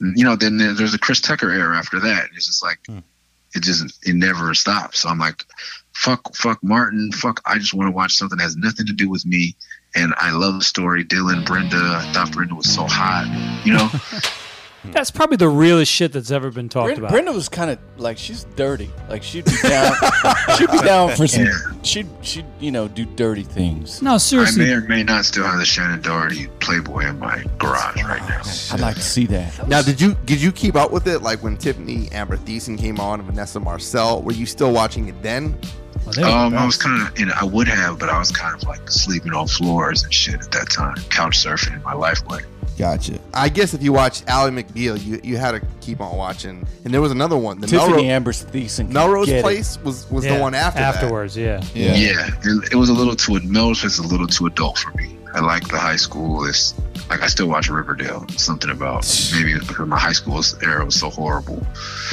you 0.00 0.24
know, 0.24 0.36
then 0.36 0.56
there's 0.56 0.94
a 0.94 0.98
Chris 0.98 1.20
Tucker 1.20 1.50
era 1.50 1.76
after 1.76 2.00
that. 2.00 2.28
It's 2.34 2.46
just 2.46 2.62
like, 2.62 2.78
hmm. 2.86 2.98
it 3.54 3.62
just 3.62 4.06
it 4.06 4.14
never 4.14 4.54
stops. 4.54 5.00
So 5.00 5.10
I'm 5.10 5.18
like, 5.18 5.44
fuck, 5.92 6.34
fuck 6.34 6.62
Martin, 6.62 7.12
fuck. 7.12 7.42
I 7.44 7.58
just 7.58 7.74
want 7.74 7.88
to 7.88 7.92
watch 7.92 8.14
something 8.14 8.38
that 8.38 8.44
has 8.44 8.56
nothing 8.56 8.86
to 8.86 8.94
do 8.94 9.10
with 9.10 9.26
me. 9.26 9.56
And 9.94 10.14
I 10.16 10.30
love 10.30 10.54
the 10.54 10.64
story. 10.64 11.04
Dylan, 11.04 11.44
Brenda. 11.44 11.76
I 11.76 12.12
thought 12.12 12.32
Brenda 12.32 12.54
was 12.54 12.72
so 12.72 12.86
hot. 12.86 13.26
You 13.64 13.74
know, 13.74 13.90
Hmm. 14.82 14.92
That's 14.92 15.10
probably 15.10 15.36
the 15.36 15.48
realest 15.48 15.92
shit 15.92 16.12
that's 16.12 16.30
ever 16.30 16.50
been 16.50 16.68
talked 16.68 16.86
Brenda, 16.86 17.00
about. 17.02 17.10
Brenda 17.10 17.32
was 17.32 17.48
kind 17.48 17.70
of 17.70 17.78
like 17.98 18.16
she's 18.16 18.44
dirty. 18.56 18.90
Like 19.08 19.22
she'd 19.22 19.44
be 19.44 19.56
down. 19.62 19.94
she'd 20.56 20.70
be 20.70 20.78
down 20.78 21.14
for 21.16 21.26
some. 21.26 21.46
She'd 21.82 22.08
she'd 22.22 22.46
you 22.60 22.70
know 22.70 22.88
do 22.88 23.04
dirty 23.04 23.42
things. 23.42 24.00
No, 24.00 24.16
seriously. 24.16 24.64
I 24.64 24.66
may 24.68 24.72
or 24.74 24.80
may 24.82 25.02
not 25.02 25.24
still 25.26 25.44
have 25.44 25.58
the 25.58 25.64
Shannen 25.64 26.02
Doherty 26.02 26.46
Playboy 26.60 27.08
in 27.08 27.18
my 27.18 27.44
garage 27.58 28.02
right 28.04 28.26
now. 28.28 28.42
I'd 28.72 28.80
like 28.80 28.96
to 28.96 29.02
see 29.02 29.26
that. 29.26 29.68
Now, 29.68 29.82
did 29.82 30.00
you 30.00 30.16
did 30.24 30.40
you 30.40 30.50
keep 30.50 30.76
up 30.76 30.90
with 30.90 31.06
it 31.06 31.20
like 31.20 31.42
when 31.42 31.56
Tiffany 31.56 32.10
Amber 32.12 32.38
Thiessen 32.38 32.78
came 32.78 32.98
on 32.98 33.20
and 33.20 33.28
Vanessa 33.28 33.60
Marcil? 33.60 34.22
Were 34.22 34.32
you 34.32 34.46
still 34.46 34.72
watching 34.72 35.08
it 35.08 35.22
then? 35.22 35.58
Um, 36.22 36.54
I 36.54 36.66
was 36.66 36.76
kind 36.76 37.06
of, 37.06 37.18
you 37.18 37.26
know, 37.26 37.34
I 37.40 37.44
would 37.44 37.68
have, 37.68 37.98
but 37.98 38.08
I 38.08 38.18
was 38.18 38.30
kind 38.32 38.54
of 38.54 38.66
like 38.68 38.90
sleeping 38.90 39.32
on 39.32 39.46
floors 39.46 40.02
and 40.02 40.12
shit 40.12 40.34
at 40.34 40.50
that 40.52 40.68
time, 40.70 40.96
couch 41.10 41.38
surfing 41.38 41.74
in 41.74 41.82
my 41.82 41.92
life 41.94 42.24
way. 42.26 42.40
Gotcha. 42.78 43.20
I 43.34 43.50
guess 43.50 43.74
if 43.74 43.82
you 43.82 43.92
watched 43.92 44.24
Ally 44.26 44.48
McBeal, 44.50 45.04
you 45.04 45.20
you 45.22 45.36
had 45.36 45.52
to 45.52 45.60
keep 45.82 46.00
on 46.00 46.16
watching. 46.16 46.66
And 46.84 46.94
there 46.94 47.02
was 47.02 47.12
another 47.12 47.36
one. 47.36 47.60
The 47.60 47.66
Tiffany 47.66 47.90
Melrose, 47.92 48.04
Amber 48.06 48.32
Thiessen. 48.32 48.88
Melrose 48.90 49.26
get 49.26 49.40
it. 49.40 49.42
Place 49.42 49.78
was 49.84 50.10
was 50.10 50.24
Yeah, 50.24 50.36
the 50.36 50.40
one 50.40 50.54
after 50.54 50.80
that. 50.80 50.94
afterwards, 50.94 51.36
yeah. 51.36 51.62
Yeah, 51.74 52.30
it, 52.42 52.72
it 52.72 52.76
was 52.76 52.88
a 52.88 52.94
little 52.94 53.14
too 53.14 53.38
Melrose 53.40 53.84
was 53.84 53.98
a 53.98 54.02
little 54.06 54.26
too 54.26 54.46
adult 54.46 54.78
for 54.78 54.92
me. 54.96 55.14
I 55.34 55.40
like 55.40 55.68
the 55.68 55.78
high 55.78 55.96
school. 55.96 56.44
It's 56.44 56.74
like 57.08 57.22
I 57.22 57.26
still 57.26 57.48
watch 57.48 57.68
Riverdale. 57.68 58.26
Something 58.30 58.70
about 58.70 59.06
maybe 59.34 59.58
because 59.58 59.86
my 59.86 59.98
high 59.98 60.12
school 60.12 60.42
era 60.62 60.84
was 60.84 60.98
so 60.98 61.10
horrible. 61.10 61.64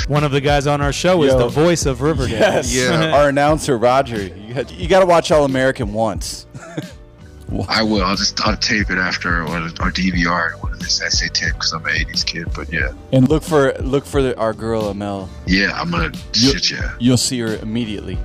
One 0.07 0.23
of 0.23 0.31
the 0.31 0.41
guys 0.41 0.67
on 0.67 0.81
our 0.81 0.93
show 0.93 1.23
is 1.23 1.33
the 1.33 1.47
voice 1.47 1.85
of 1.85 2.01
Riverdale. 2.01 2.39
Yes. 2.39 2.89
Our 3.13 3.29
announcer 3.29 3.77
Roger. 3.77 4.23
You, 4.23 4.53
had, 4.53 4.71
you 4.71 4.87
got 4.87 4.99
to 4.99 5.05
watch 5.05 5.31
All 5.31 5.45
American 5.45 5.93
once. 5.93 6.45
I 7.69 7.81
will. 7.81 8.03
I'll 8.03 8.15
just 8.15 8.45
I'll 8.45 8.57
tape 8.57 8.89
it 8.89 8.97
after 8.97 9.41
or, 9.43 9.57
or 9.57 9.91
DVR 9.91 10.61
one 10.61 10.73
of 10.73 10.79
this 10.79 11.01
essay 11.01 11.29
tape 11.29 11.53
because 11.53 11.71
I'm 11.71 11.85
an 11.85 11.93
'80s 11.93 12.25
kid. 12.25 12.47
But 12.53 12.71
yeah, 12.71 12.91
And 13.13 13.29
look 13.29 13.41
for 13.41 13.73
look 13.79 14.05
for 14.05 14.21
the, 14.21 14.37
our 14.37 14.53
girl 14.53 14.89
Amel. 14.89 15.29
yeah, 15.45 15.71
I'm 15.73 15.89
gonna 15.89 16.11
You'll, 16.33 16.53
shit 16.55 16.71
yeah. 16.71 16.93
You'll 16.99 17.17
see 17.17 17.39
her 17.39 17.55
immediately. 17.57 18.17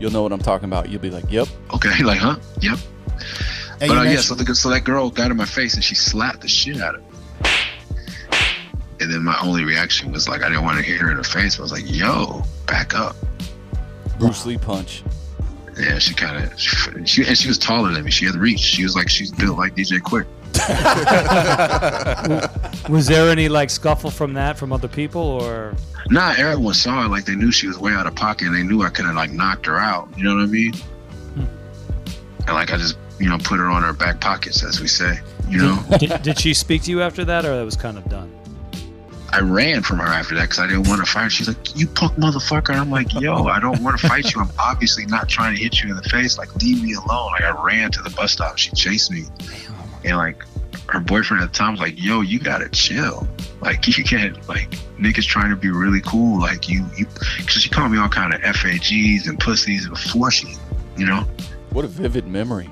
You'll 0.00 0.10
know 0.10 0.22
what 0.22 0.32
I'm 0.32 0.40
talking 0.40 0.64
about. 0.64 0.88
You'll 0.88 1.00
be 1.00 1.10
like, 1.10 1.30
"Yep." 1.30 1.46
Okay, 1.74 2.02
like 2.02 2.18
huh? 2.18 2.36
Yep. 2.60 2.78
Hey, 3.80 3.88
but 3.88 3.94
you 3.94 4.00
uh, 4.00 4.02
yeah, 4.04 4.20
so, 4.20 4.34
the, 4.34 4.54
so 4.54 4.70
that 4.70 4.84
girl 4.84 5.10
got 5.10 5.30
in 5.30 5.36
my 5.36 5.44
face 5.44 5.74
and 5.74 5.84
she 5.84 5.94
slapped 5.94 6.40
the 6.40 6.48
shit 6.48 6.80
out 6.80 6.94
of 6.94 7.02
me. 7.02 7.08
And 9.00 9.12
then 9.12 9.22
my 9.22 9.36
only 9.42 9.64
reaction 9.64 10.12
was 10.12 10.28
like, 10.28 10.42
I 10.42 10.48
didn't 10.48 10.64
want 10.64 10.78
to 10.78 10.84
hit 10.84 11.00
her 11.00 11.10
in 11.10 11.16
the 11.16 11.24
face. 11.24 11.56
But 11.56 11.62
I 11.62 11.64
was 11.64 11.72
like, 11.72 11.84
yo, 11.86 12.42
back 12.66 12.94
up. 12.94 13.16
Bruce 14.18 14.46
Lee 14.46 14.56
punch. 14.56 15.02
Yeah, 15.78 15.98
she 15.98 16.14
kind 16.14 16.44
of, 16.44 16.58
she, 16.58 17.04
she, 17.04 17.26
and 17.26 17.36
she 17.36 17.48
was 17.48 17.58
taller 17.58 17.92
than 17.92 18.04
me. 18.04 18.10
She 18.10 18.26
had 18.26 18.36
reach. 18.36 18.60
She 18.60 18.84
was 18.84 18.94
like, 18.94 19.08
she's 19.08 19.32
built 19.32 19.58
like 19.58 19.74
DJ 19.74 19.98
Quik. 19.98 20.26
Was 22.88 23.08
there 23.08 23.28
any 23.28 23.48
like 23.48 23.70
scuffle 23.70 24.10
from 24.10 24.34
that 24.34 24.56
from 24.56 24.72
other 24.72 24.86
people 24.86 25.20
or? 25.20 25.74
Nah, 26.10 26.34
everyone 26.38 26.74
saw 26.74 27.06
it. 27.06 27.08
Like 27.08 27.24
they 27.24 27.34
knew 27.34 27.50
she 27.50 27.66
was 27.66 27.76
way 27.76 27.92
out 27.92 28.06
of 28.06 28.14
pocket 28.14 28.46
and 28.46 28.56
they 28.56 28.62
knew 28.62 28.82
I 28.82 28.90
could 28.90 29.04
have 29.04 29.16
like 29.16 29.32
knocked 29.32 29.66
her 29.66 29.78
out. 29.78 30.08
You 30.16 30.22
know 30.22 30.36
what 30.36 30.42
I 30.42 30.46
mean? 30.46 30.74
And 32.46 32.54
like 32.54 32.72
I 32.72 32.76
just, 32.76 32.96
you 33.18 33.28
know, 33.28 33.38
put 33.38 33.58
her 33.58 33.66
on 33.66 33.84
our 33.84 33.92
back 33.92 34.20
pockets, 34.20 34.64
as 34.64 34.80
we 34.80 34.88
say. 34.88 35.18
You 35.48 35.58
know? 35.58 35.84
did, 35.98 36.22
did 36.22 36.38
she 36.38 36.54
speak 36.54 36.82
to 36.82 36.90
you 36.90 37.02
after 37.02 37.24
that, 37.24 37.44
or 37.44 37.56
that 37.56 37.64
was 37.64 37.76
kind 37.76 37.96
of 37.96 38.04
done? 38.08 38.32
I 39.34 39.40
ran 39.40 39.82
from 39.82 39.98
her 39.98 40.06
after 40.06 40.36
that 40.36 40.42
because 40.42 40.60
I 40.60 40.68
didn't 40.68 40.86
want 40.86 41.04
to 41.04 41.10
fight. 41.10 41.32
She's 41.32 41.48
like, 41.48 41.76
"You 41.76 41.88
punk 41.88 42.14
motherfucker!" 42.14 42.68
And 42.68 42.78
I'm 42.78 42.90
like, 42.90 43.12
"Yo, 43.14 43.46
I 43.46 43.58
don't 43.58 43.82
want 43.82 43.98
to 43.98 44.08
fight 44.08 44.32
you. 44.32 44.40
I'm 44.40 44.50
obviously 44.60 45.06
not 45.06 45.28
trying 45.28 45.56
to 45.56 45.60
hit 45.60 45.82
you 45.82 45.90
in 45.90 45.96
the 45.96 46.08
face. 46.08 46.38
Like, 46.38 46.54
leave 46.56 46.80
me 46.82 46.94
alone." 46.94 47.32
Like, 47.32 47.42
I 47.42 47.50
ran 47.64 47.90
to 47.92 48.02
the 48.02 48.10
bus 48.10 48.32
stop. 48.32 48.58
She 48.58 48.70
chased 48.76 49.10
me, 49.10 49.24
and 50.04 50.16
like, 50.16 50.44
her 50.86 51.00
boyfriend 51.00 51.42
at 51.42 51.52
the 51.52 51.58
time 51.58 51.72
was 51.72 51.80
like, 51.80 52.00
"Yo, 52.00 52.20
you 52.20 52.38
gotta 52.38 52.68
chill. 52.68 53.26
Like, 53.60 53.88
you 53.98 54.04
can't 54.04 54.48
like 54.48 54.70
niggas 55.00 55.26
trying 55.26 55.50
to 55.50 55.56
be 55.56 55.68
really 55.68 56.00
cool. 56.02 56.38
Like, 56.40 56.68
you 56.68 56.86
you." 56.96 57.06
Cause 57.06 57.54
she 57.54 57.68
called 57.68 57.90
me 57.90 57.98
all 57.98 58.08
kind 58.08 58.32
of 58.32 58.40
fags 58.40 59.28
and 59.28 59.40
pussies 59.40 59.88
before 59.88 60.30
she, 60.30 60.54
you 60.96 61.06
know. 61.06 61.26
What 61.70 61.84
a 61.84 61.88
vivid 61.88 62.28
memory. 62.28 62.68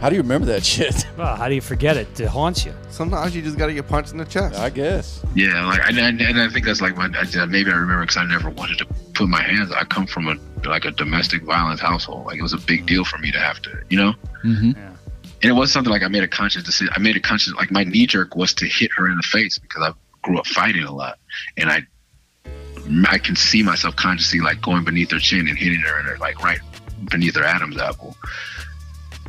How 0.00 0.10
do 0.10 0.16
you 0.16 0.22
remember 0.22 0.46
that 0.48 0.64
shit? 0.64 1.06
Well, 1.16 1.34
how 1.34 1.48
do 1.48 1.54
you 1.54 1.62
forget 1.62 1.96
it? 1.96 2.20
It 2.20 2.28
haunts 2.28 2.66
you. 2.66 2.74
Sometimes 2.90 3.34
you 3.34 3.40
just 3.40 3.56
gotta 3.56 3.72
get 3.72 3.88
punched 3.88 4.12
in 4.12 4.18
the 4.18 4.26
chest. 4.26 4.58
I 4.60 4.68
guess. 4.68 5.24
Yeah, 5.34 5.64
like, 5.66 5.80
and, 5.88 5.98
and, 5.98 6.20
and 6.20 6.38
I 6.38 6.50
think 6.50 6.66
that's 6.66 6.82
like 6.82 6.94
my 6.94 7.08
maybe 7.08 7.70
I 7.70 7.74
remember 7.74 8.02
because 8.02 8.18
I 8.18 8.26
never 8.26 8.50
wanted 8.50 8.76
to 8.78 8.86
put 9.14 9.26
my 9.26 9.40
hands. 9.40 9.72
I 9.72 9.84
come 9.84 10.06
from 10.06 10.28
a 10.28 10.68
like 10.68 10.84
a 10.84 10.90
domestic 10.90 11.42
violence 11.44 11.80
household. 11.80 12.26
Like 12.26 12.38
it 12.38 12.42
was 12.42 12.52
a 12.52 12.58
big 12.58 12.84
deal 12.84 13.02
for 13.02 13.16
me 13.16 13.32
to 13.32 13.38
have 13.38 13.62
to, 13.62 13.70
you 13.88 13.96
know. 13.96 14.12
Mm-hmm. 14.44 14.78
and 14.78 14.98
it 15.42 15.52
was 15.52 15.72
something 15.72 15.90
like 15.90 16.02
I 16.02 16.08
made 16.08 16.22
a 16.22 16.28
conscious 16.28 16.62
decision. 16.62 16.92
I 16.94 17.00
made 17.00 17.16
a 17.16 17.20
conscious 17.20 17.54
like 17.54 17.70
my 17.70 17.84
knee 17.84 18.06
jerk 18.06 18.36
was 18.36 18.52
to 18.54 18.66
hit 18.66 18.90
her 18.94 19.08
in 19.08 19.16
the 19.16 19.22
face 19.22 19.58
because 19.58 19.82
I 19.82 19.92
grew 20.20 20.38
up 20.38 20.46
fighting 20.48 20.84
a 20.84 20.92
lot, 20.92 21.18
and 21.56 21.70
I 21.70 21.80
I 23.08 23.16
can 23.16 23.36
see 23.36 23.62
myself 23.62 23.96
consciously 23.96 24.40
like 24.40 24.60
going 24.60 24.84
beneath 24.84 25.12
her 25.12 25.18
chin 25.18 25.48
and 25.48 25.56
hitting 25.56 25.80
her 25.80 25.98
in 25.98 26.04
her 26.04 26.18
like 26.18 26.42
right 26.44 26.60
beneath 27.10 27.36
her 27.36 27.44
Adam's 27.44 27.78
apple 27.78 28.14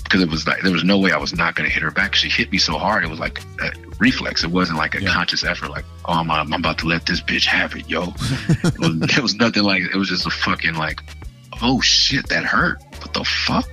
because 0.08 0.22
it 0.22 0.30
was 0.30 0.48
like 0.48 0.62
there 0.62 0.72
was 0.72 0.84
no 0.84 0.98
way 0.98 1.12
I 1.12 1.18
was 1.18 1.36
not 1.36 1.56
going 1.56 1.68
to 1.68 1.74
hit 1.74 1.84
her 1.84 1.92
back. 1.92 2.16
She 2.16 2.30
hit 2.30 2.52
me 2.52 2.58
so 2.58 2.78
hard 2.78 3.04
it 3.04 3.10
was 3.10 3.20
like 3.20 3.42
a 3.62 3.72
reflex. 4.00 4.44
It 4.44 4.52
wasn't 4.52 4.78
like 4.78 4.96
a 4.96 5.06
conscious 5.06 5.44
effort. 5.44 5.70
Like 5.70 5.86
oh 6.06 6.14
I'm, 6.14 6.32
I'm 6.32 6.54
about 6.54 6.78
to 6.80 6.88
let 6.88 7.06
this 7.06 7.22
bitch 7.22 7.46
have 7.46 7.76
it, 7.76 7.90
yo. 7.90 8.04
it, 8.50 8.80
was, 8.80 9.18
it 9.18 9.22
was 9.22 9.36
nothing 9.36 9.64
like 9.64 9.82
it 9.82 9.96
was 9.96 10.10
just 10.10 10.26
a 10.26 10.30
fucking 10.30 10.76
like 10.76 11.02
oh 11.62 11.82
shit 11.82 12.28
that 12.30 12.46
hurt. 12.46 12.82
What 13.02 13.14
the 13.14 13.24
fuck? 13.24 13.68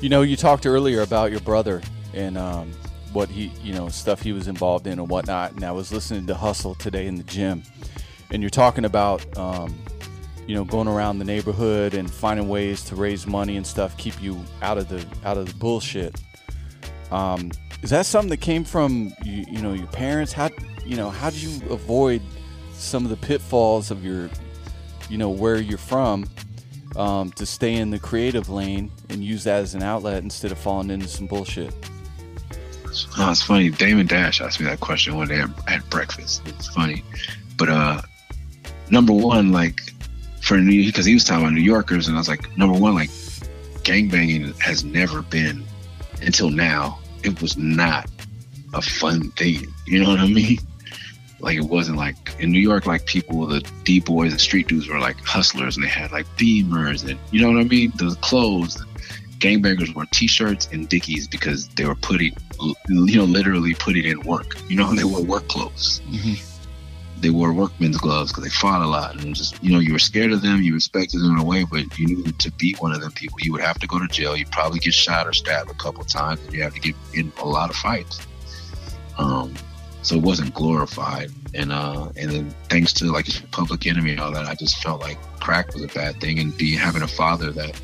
You 0.00 0.08
know, 0.08 0.22
you 0.22 0.36
talked 0.36 0.64
earlier 0.64 1.02
about 1.02 1.32
your 1.32 1.40
brother 1.40 1.82
and 2.14 2.38
um, 2.38 2.72
what 3.12 3.28
he, 3.28 3.50
you 3.62 3.72
know, 3.72 3.88
stuff 3.88 4.22
he 4.22 4.32
was 4.32 4.46
involved 4.46 4.86
in 4.86 5.00
and 5.00 5.08
whatnot. 5.08 5.52
And 5.52 5.64
I 5.64 5.72
was 5.72 5.92
listening 5.92 6.26
to 6.28 6.34
Hustle 6.34 6.76
today 6.76 7.08
in 7.08 7.16
the 7.16 7.24
gym, 7.24 7.64
and 8.30 8.42
you're 8.42 8.50
talking 8.50 8.84
about, 8.84 9.36
um, 9.36 9.76
you 10.48 10.54
know, 10.56 10.64
going 10.64 10.88
around 10.88 11.20
the 11.20 11.24
neighborhood 11.24 11.94
and 11.94 12.10
finding 12.10 12.48
ways 12.48 12.82
to 12.86 12.96
raise 12.96 13.26
money 13.26 13.56
and 13.56 13.66
stuff, 13.66 13.96
keep 13.96 14.20
you 14.20 14.42
out 14.62 14.78
of 14.78 14.88
the 14.88 15.06
out 15.24 15.36
of 15.36 15.46
the 15.46 15.54
bullshit. 15.54 16.20
Um, 17.12 17.52
is 17.82 17.90
that 17.90 18.06
something 18.06 18.30
that 18.30 18.40
came 18.40 18.64
from 18.64 19.12
you, 19.22 19.44
you 19.48 19.62
know 19.62 19.72
your 19.74 19.86
parents? 19.86 20.32
How 20.32 20.50
you 20.84 20.96
know 20.96 21.10
how 21.10 21.30
did 21.30 21.40
you 21.40 21.70
avoid 21.70 22.20
some 22.72 23.04
of 23.04 23.10
the 23.10 23.16
pitfalls 23.16 23.92
of 23.92 24.04
your, 24.04 24.28
you 25.08 25.18
know, 25.18 25.30
where 25.30 25.58
you're 25.60 25.78
from? 25.78 26.24
um, 26.96 27.30
to 27.32 27.46
stay 27.46 27.74
in 27.74 27.90
the 27.90 27.98
creative 27.98 28.48
lane 28.48 28.90
and 29.08 29.22
use 29.22 29.44
that 29.44 29.60
as 29.60 29.74
an 29.74 29.82
outlet 29.82 30.22
instead 30.22 30.52
of 30.52 30.58
falling 30.58 30.90
into 30.90 31.08
some 31.08 31.26
bullshit. 31.26 31.72
Oh, 33.18 33.30
it's 33.30 33.42
funny. 33.42 33.70
Damon 33.70 34.06
Dash 34.06 34.40
asked 34.40 34.60
me 34.60 34.66
that 34.66 34.80
question 34.80 35.16
one 35.16 35.28
day 35.28 35.40
at, 35.40 35.50
at 35.68 35.90
breakfast. 35.90 36.42
It's 36.46 36.68
funny, 36.68 37.04
but 37.56 37.68
uh, 37.68 38.02
number 38.90 39.12
one, 39.12 39.52
like 39.52 39.80
for 40.48 40.56
New 40.56 40.86
because 40.86 41.04
he 41.04 41.12
was 41.12 41.24
talking 41.24 41.44
about 41.44 41.52
New 41.52 41.60
Yorkers, 41.60 42.08
and 42.08 42.16
I 42.16 42.20
was 42.20 42.28
like, 42.28 42.56
number 42.56 42.78
one, 42.78 42.94
like 42.94 43.10
gangbanging 43.84 44.58
has 44.60 44.82
never 44.82 45.20
been 45.20 45.62
until 46.22 46.48
now. 46.48 46.98
It 47.22 47.42
was 47.42 47.58
not 47.58 48.08
a 48.72 48.80
fun 48.80 49.30
thing. 49.32 49.66
You 49.86 50.02
know 50.02 50.10
what 50.10 50.20
I 50.20 50.26
mean? 50.26 50.58
Like 51.40 51.56
it 51.56 51.62
wasn't 51.62 51.98
like 51.98 52.16
in 52.40 52.50
New 52.50 52.58
York, 52.58 52.84
like 52.84 53.06
people, 53.06 53.46
the 53.46 53.60
D 53.84 54.00
boys, 54.00 54.32
the 54.32 54.40
street 54.40 54.66
dudes 54.66 54.88
were 54.88 54.98
like 54.98 55.16
hustlers, 55.24 55.76
and 55.76 55.84
they 55.84 55.88
had 55.88 56.10
like 56.10 56.26
Beamers, 56.36 57.08
and 57.08 57.16
you 57.30 57.40
know 57.40 57.52
what 57.52 57.60
I 57.60 57.62
mean? 57.62 57.92
The 57.94 58.16
clothes. 58.20 58.84
Gangbangers 59.38 59.94
wore 59.94 60.04
T-shirts 60.06 60.68
and 60.72 60.88
Dickies 60.88 61.28
because 61.28 61.68
they 61.68 61.84
were 61.84 61.94
putting, 61.94 62.36
you 62.88 63.18
know, 63.18 63.22
literally 63.22 63.72
putting 63.74 64.04
in 64.04 64.20
work. 64.22 64.56
You 64.68 64.78
know, 64.78 64.92
they 64.96 65.04
wore 65.04 65.22
work 65.22 65.46
clothes. 65.46 66.00
Mm-hmm. 66.10 66.47
They 67.20 67.30
wore 67.30 67.52
workman's 67.52 67.96
gloves 67.98 68.30
because 68.30 68.44
they 68.44 68.50
fought 68.50 68.82
a 68.82 68.86
lot, 68.86 69.22
and 69.22 69.34
just 69.34 69.62
you 69.62 69.72
know, 69.72 69.78
you 69.78 69.92
were 69.92 69.98
scared 69.98 70.32
of 70.32 70.42
them, 70.42 70.62
you 70.62 70.74
respected 70.74 71.20
them 71.20 71.32
in 71.32 71.38
a 71.38 71.44
way, 71.44 71.64
but 71.64 71.98
you 71.98 72.06
knew 72.06 72.32
to 72.32 72.52
beat 72.52 72.80
one 72.80 72.92
of 72.92 73.00
them 73.00 73.12
people, 73.12 73.38
you 73.40 73.52
would 73.52 73.62
have 73.62 73.78
to 73.78 73.86
go 73.86 73.98
to 73.98 74.06
jail. 74.08 74.36
You'd 74.36 74.50
probably 74.50 74.78
get 74.78 74.94
shot 74.94 75.26
or 75.26 75.32
stabbed 75.32 75.70
a 75.70 75.74
couple 75.74 76.04
times, 76.04 76.40
and 76.44 76.52
you 76.52 76.62
have 76.62 76.74
to 76.74 76.80
get 76.80 76.94
in 77.14 77.32
a 77.38 77.46
lot 77.46 77.70
of 77.70 77.76
fights. 77.76 78.26
Um, 79.18 79.54
so 80.02 80.16
it 80.16 80.22
wasn't 80.22 80.54
glorified 80.54 81.30
and 81.54 81.72
uh 81.72 82.08
and 82.16 82.30
then 82.30 82.54
thanks 82.70 82.92
to 82.92 83.06
like 83.06 83.26
public 83.50 83.86
enemy 83.86 84.12
and 84.12 84.20
all 84.20 84.32
that 84.32 84.46
i 84.46 84.54
just 84.54 84.78
felt 84.82 85.00
like 85.00 85.18
crack 85.40 85.72
was 85.74 85.82
a 85.82 85.88
bad 85.88 86.18
thing 86.20 86.38
and 86.38 86.56
being 86.56 86.78
having 86.78 87.02
a 87.02 87.08
father 87.08 87.50
that 87.50 87.78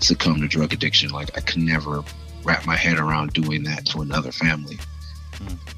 succumbed 0.00 0.40
to 0.40 0.48
drug 0.48 0.72
addiction 0.72 1.10
like 1.10 1.36
i 1.36 1.40
could 1.40 1.60
never 1.60 2.02
wrap 2.44 2.64
my 2.66 2.76
head 2.76 2.98
around 2.98 3.32
doing 3.32 3.62
that 3.62 3.84
to 3.84 4.00
another 4.00 4.32
family 4.32 4.78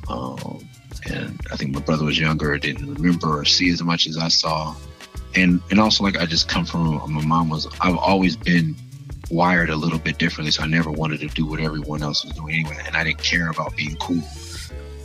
um 0.09 0.69
and 1.11 1.41
i 1.53 1.57
think 1.57 1.73
my 1.73 1.81
brother 1.81 2.05
was 2.05 2.19
younger 2.19 2.57
didn't 2.59 2.95
remember 2.95 3.41
or 3.41 3.45
see 3.45 3.71
as 3.71 3.83
much 3.83 4.07
as 4.07 4.17
i 4.17 4.29
saw 4.29 4.75
and 5.35 5.61
and 5.71 5.79
also 5.79 6.05
like 6.05 6.19
i 6.19 6.27
just 6.27 6.49
come 6.49 6.65
from 6.65 7.01
my 7.13 7.25
mom 7.25 7.49
was 7.49 7.67
i've 7.81 7.97
always 7.97 8.37
been 8.37 8.75
wired 9.31 9.71
a 9.71 9.77
little 9.77 9.99
bit 9.99 10.19
differently 10.19 10.51
so 10.51 10.63
i 10.63 10.67
never 10.67 10.91
wanted 10.91 11.21
to 11.21 11.29
do 11.29 11.47
what 11.47 11.61
everyone 11.61 12.03
else 12.03 12.25
was 12.25 12.35
doing 12.35 12.55
anyway 12.55 12.77
and 12.87 12.97
i 12.97 13.05
didn't 13.05 13.23
care 13.23 13.51
about 13.51 13.75
being 13.77 13.97
cool 13.97 14.23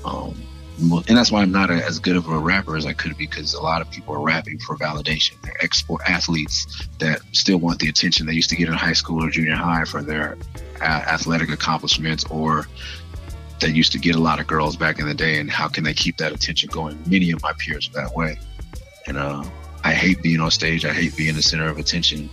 um 0.03 0.35
and 0.77 1.17
that's 1.17 1.31
why 1.31 1.41
I'm 1.41 1.51
not 1.51 1.69
a, 1.69 1.75
as 1.85 1.99
good 1.99 2.15
of 2.15 2.27
a 2.27 2.37
rapper 2.37 2.75
as 2.75 2.85
I 2.85 2.93
could 2.93 3.15
be 3.17 3.27
because 3.27 3.53
a 3.53 3.61
lot 3.61 3.81
of 3.81 3.89
people 3.91 4.13
are 4.15 4.19
rapping 4.19 4.59
for 4.59 4.75
validation. 4.75 5.41
They're 5.41 5.55
export 5.63 6.01
athletes 6.07 6.87
that 6.99 7.21
still 7.31 7.57
want 7.57 7.79
the 7.79 7.87
attention 7.87 8.25
they 8.25 8.33
used 8.33 8.49
to 8.49 8.55
get 8.55 8.67
in 8.67 8.73
high 8.73 8.93
school 8.93 9.23
or 9.23 9.29
junior 9.29 9.55
high 9.55 9.85
for 9.85 10.01
their 10.01 10.37
athletic 10.81 11.49
accomplishments, 11.49 12.25
or 12.25 12.67
that 13.61 13.71
used 13.75 13.91
to 13.93 13.99
get 13.99 14.15
a 14.15 14.19
lot 14.19 14.39
of 14.39 14.47
girls 14.47 14.75
back 14.75 14.99
in 14.99 15.07
the 15.07 15.13
day. 15.13 15.39
And 15.39 15.49
how 15.49 15.67
can 15.67 15.83
they 15.83 15.93
keep 15.93 16.17
that 16.17 16.31
attention 16.31 16.69
going? 16.71 17.01
Many 17.07 17.31
of 17.31 17.41
my 17.41 17.53
peers 17.57 17.89
that 17.93 18.13
way, 18.13 18.37
and 19.07 19.17
uh, 19.17 19.43
I 19.83 19.93
hate 19.93 20.21
being 20.21 20.39
on 20.39 20.51
stage. 20.51 20.85
I 20.85 20.93
hate 20.93 21.15
being 21.15 21.35
the 21.35 21.41
center 21.41 21.67
of 21.67 21.77
attention. 21.77 22.29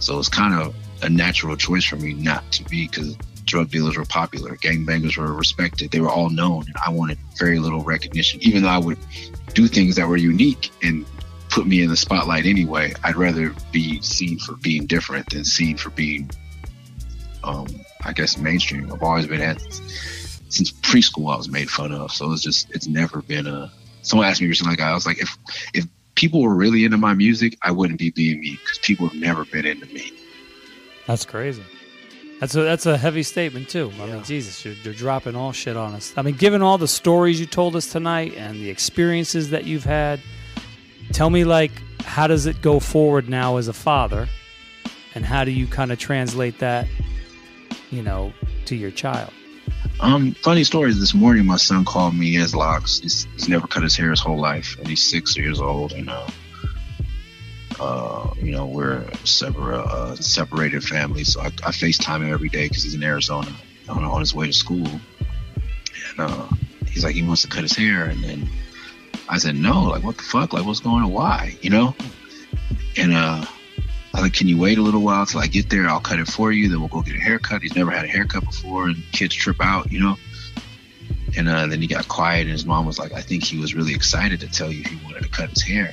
So 0.00 0.18
it's 0.18 0.28
kind 0.28 0.54
of 0.54 0.74
a 1.02 1.08
natural 1.08 1.56
choice 1.56 1.84
for 1.84 1.96
me 1.96 2.14
not 2.14 2.50
to 2.52 2.64
be 2.64 2.86
because 2.88 3.16
drug 3.44 3.70
dealers 3.70 3.96
were 3.96 4.04
popular, 4.04 4.56
gangbangers 4.56 5.16
were 5.16 5.32
respected, 5.32 5.90
they 5.90 6.00
were 6.00 6.10
all 6.10 6.30
known, 6.30 6.64
and 6.66 6.74
I 6.84 6.90
wanted 6.90 7.18
very 7.38 7.58
little 7.58 7.82
recognition. 7.82 8.40
Even 8.42 8.62
though 8.62 8.68
I 8.68 8.78
would 8.78 8.98
do 9.54 9.68
things 9.68 9.96
that 9.96 10.06
were 10.08 10.16
unique 10.16 10.70
and 10.82 11.06
put 11.48 11.66
me 11.66 11.82
in 11.82 11.88
the 11.88 11.96
spotlight 11.96 12.44
anyway, 12.44 12.92
I'd 13.04 13.16
rather 13.16 13.54
be 13.72 14.00
seen 14.02 14.38
for 14.38 14.54
being 14.56 14.86
different 14.86 15.30
than 15.30 15.44
seen 15.44 15.76
for 15.76 15.90
being, 15.90 16.30
um, 17.44 17.66
I 18.04 18.12
guess, 18.12 18.36
mainstream. 18.36 18.92
I've 18.92 19.02
always 19.02 19.26
been 19.26 19.40
at 19.40 19.62
since 20.56 20.72
preschool. 20.72 21.32
I 21.32 21.36
was 21.36 21.48
made 21.48 21.70
fun 21.70 21.92
of, 21.92 22.12
so 22.12 22.32
it's 22.32 22.42
just 22.42 22.70
it's 22.70 22.86
never 22.86 23.22
been 23.22 23.46
a. 23.46 23.70
Someone 24.02 24.28
asked 24.28 24.40
me 24.40 24.48
recently, 24.48 24.72
like 24.72 24.80
I 24.80 24.94
was 24.94 25.06
like, 25.06 25.20
if 25.20 25.36
if 25.74 25.86
people 26.14 26.42
were 26.42 26.54
really 26.54 26.84
into 26.84 26.96
my 26.96 27.14
music, 27.14 27.56
I 27.62 27.70
wouldn't 27.70 27.98
be 27.98 28.10
being 28.10 28.40
me 28.40 28.58
because 28.62 28.78
people 28.78 29.08
have 29.08 29.18
never 29.18 29.44
been 29.44 29.66
into 29.66 29.86
me. 29.86 30.12
That's 31.06 31.24
crazy. 31.24 31.62
That's 32.40 32.54
a 32.54 32.62
that's 32.62 32.86
a 32.86 32.98
heavy 32.98 33.22
statement 33.22 33.68
too. 33.68 33.92
I 34.00 34.06
mean, 34.06 34.22
Jesus, 34.24 34.64
you're, 34.64 34.74
you're 34.74 34.94
dropping 34.94 35.36
all 35.36 35.52
shit 35.52 35.76
on 35.76 35.94
us. 35.94 36.12
I 36.16 36.22
mean, 36.22 36.36
given 36.36 36.60
all 36.60 36.76
the 36.76 36.88
stories 36.88 37.40
you 37.40 37.46
told 37.46 37.76
us 37.76 37.90
tonight 37.90 38.34
and 38.36 38.56
the 38.56 38.68
experiences 38.68 39.50
that 39.50 39.64
you've 39.64 39.84
had, 39.84 40.20
tell 41.12 41.30
me 41.30 41.44
like 41.44 41.72
how 42.02 42.26
does 42.26 42.46
it 42.46 42.60
go 42.60 42.78
forward 42.78 43.28
now 43.28 43.56
as 43.56 43.68
a 43.68 43.72
father, 43.72 44.28
and 45.14 45.24
how 45.24 45.44
do 45.44 45.50
you 45.50 45.66
kind 45.66 45.90
of 45.92 45.98
translate 45.98 46.58
that, 46.58 46.86
you 47.90 48.02
know, 48.02 48.32
to 48.66 48.76
your 48.76 48.90
child? 48.90 49.32
Um, 49.98 50.32
funny 50.34 50.62
stories. 50.62 51.00
This 51.00 51.14
morning, 51.14 51.46
my 51.46 51.56
son 51.56 51.84
called 51.84 52.14
me. 52.14 52.26
He 52.26 52.34
has 52.34 52.54
locks. 52.54 53.00
He's, 53.00 53.24
he's 53.34 53.48
never 53.48 53.66
cut 53.66 53.82
his 53.82 53.96
hair 53.96 54.10
his 54.10 54.20
whole 54.20 54.38
life, 54.38 54.76
and 54.78 54.86
he's 54.86 55.02
six 55.02 55.36
years 55.36 55.58
old. 55.58 55.92
And 55.92 56.10
uh, 56.10 56.26
uh, 57.80 58.30
you 58.36 58.52
know, 58.52 58.66
we're 58.66 59.10
separate, 59.24 59.80
uh, 59.80 60.14
separated 60.16 60.82
families. 60.84 61.32
So 61.32 61.40
I, 61.40 61.46
I 61.46 61.70
FaceTime 61.72 62.22
him 62.22 62.32
every 62.32 62.48
day 62.50 62.68
because 62.68 62.82
he's 62.82 62.94
in 62.94 63.02
Arizona 63.02 63.50
on, 63.88 64.04
on 64.04 64.20
his 64.20 64.34
way 64.34 64.46
to 64.46 64.52
school. 64.52 64.86
And 64.86 66.20
uh, 66.20 66.46
he's 66.88 67.04
like, 67.04 67.14
he 67.14 67.22
wants 67.22 67.42
to 67.42 67.48
cut 67.48 67.62
his 67.62 67.76
hair. 67.76 68.04
And 68.04 68.22
then 68.22 68.48
I 69.28 69.38
said, 69.38 69.56
no, 69.56 69.82
like, 69.84 70.02
what 70.02 70.18
the 70.18 70.22
fuck? 70.24 70.52
Like, 70.52 70.66
what's 70.66 70.80
going 70.80 71.04
on? 71.04 71.10
Why? 71.10 71.56
You 71.62 71.70
know? 71.70 71.94
And 72.98 73.14
uh, 73.14 73.46
I 74.16 74.20
was 74.20 74.30
like, 74.30 74.32
can 74.32 74.48
you 74.48 74.56
wait 74.56 74.78
a 74.78 74.82
little 74.82 75.02
while 75.02 75.26
till 75.26 75.40
I 75.40 75.46
get 75.46 75.68
there? 75.68 75.86
I'll 75.86 76.00
cut 76.00 76.18
it 76.18 76.26
for 76.26 76.50
you. 76.50 76.70
Then 76.70 76.80
we'll 76.80 76.88
go 76.88 77.02
get 77.02 77.16
a 77.16 77.20
haircut. 77.20 77.60
He's 77.60 77.76
never 77.76 77.90
had 77.90 78.06
a 78.06 78.08
haircut 78.08 78.46
before, 78.46 78.86
and 78.86 78.96
kids 79.12 79.34
trip 79.34 79.58
out, 79.60 79.92
you 79.92 80.00
know? 80.00 80.16
And 81.36 81.46
uh, 81.50 81.66
then 81.66 81.82
he 81.82 81.86
got 81.86 82.08
quiet, 82.08 82.42
and 82.44 82.50
his 82.50 82.64
mom 82.64 82.86
was 82.86 82.98
like, 82.98 83.12
I 83.12 83.20
think 83.20 83.44
he 83.44 83.58
was 83.58 83.74
really 83.74 83.94
excited 83.94 84.40
to 84.40 84.48
tell 84.48 84.72
you 84.72 84.84
he 84.84 84.96
wanted 85.04 85.22
to 85.24 85.28
cut 85.28 85.50
his 85.50 85.62
hair. 85.62 85.92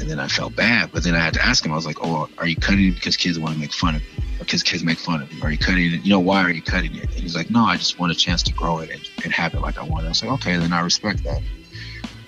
And 0.00 0.10
then 0.10 0.18
I 0.18 0.26
felt 0.26 0.56
bad, 0.56 0.90
but 0.90 1.04
then 1.04 1.14
I 1.14 1.20
had 1.20 1.34
to 1.34 1.46
ask 1.46 1.64
him. 1.64 1.70
I 1.70 1.76
was 1.76 1.86
like, 1.86 1.98
"Oh, 2.02 2.28
are 2.38 2.46
you 2.46 2.56
cutting 2.56 2.88
it 2.88 2.96
because 2.96 3.16
kids 3.16 3.38
want 3.38 3.54
to 3.54 3.60
make 3.60 3.72
fun 3.72 3.94
of 3.94 4.02
you, 4.02 4.22
or 4.34 4.40
because 4.40 4.62
kids 4.62 4.82
make 4.82 4.98
fun 4.98 5.22
of 5.22 5.32
you? 5.32 5.42
Are 5.42 5.50
you 5.50 5.56
cutting 5.56 5.92
it? 5.92 6.04
You 6.04 6.10
know, 6.10 6.20
why 6.20 6.42
are 6.42 6.50
you 6.50 6.60
cutting 6.60 6.94
it?" 6.96 7.04
And 7.04 7.22
he's 7.22 7.34
like, 7.34 7.48
"No, 7.50 7.64
I 7.64 7.76
just 7.76 7.98
want 7.98 8.12
a 8.12 8.14
chance 8.14 8.42
to 8.42 8.52
grow 8.52 8.80
it 8.80 8.90
and, 8.90 9.00
and 9.24 9.32
have 9.32 9.54
it 9.54 9.60
like 9.60 9.78
I 9.78 9.84
want." 9.84 10.04
I 10.04 10.08
was 10.10 10.22
like, 10.22 10.32
"Okay, 10.32 10.56
then 10.58 10.72
I 10.72 10.80
respect 10.80 11.24
that." 11.24 11.40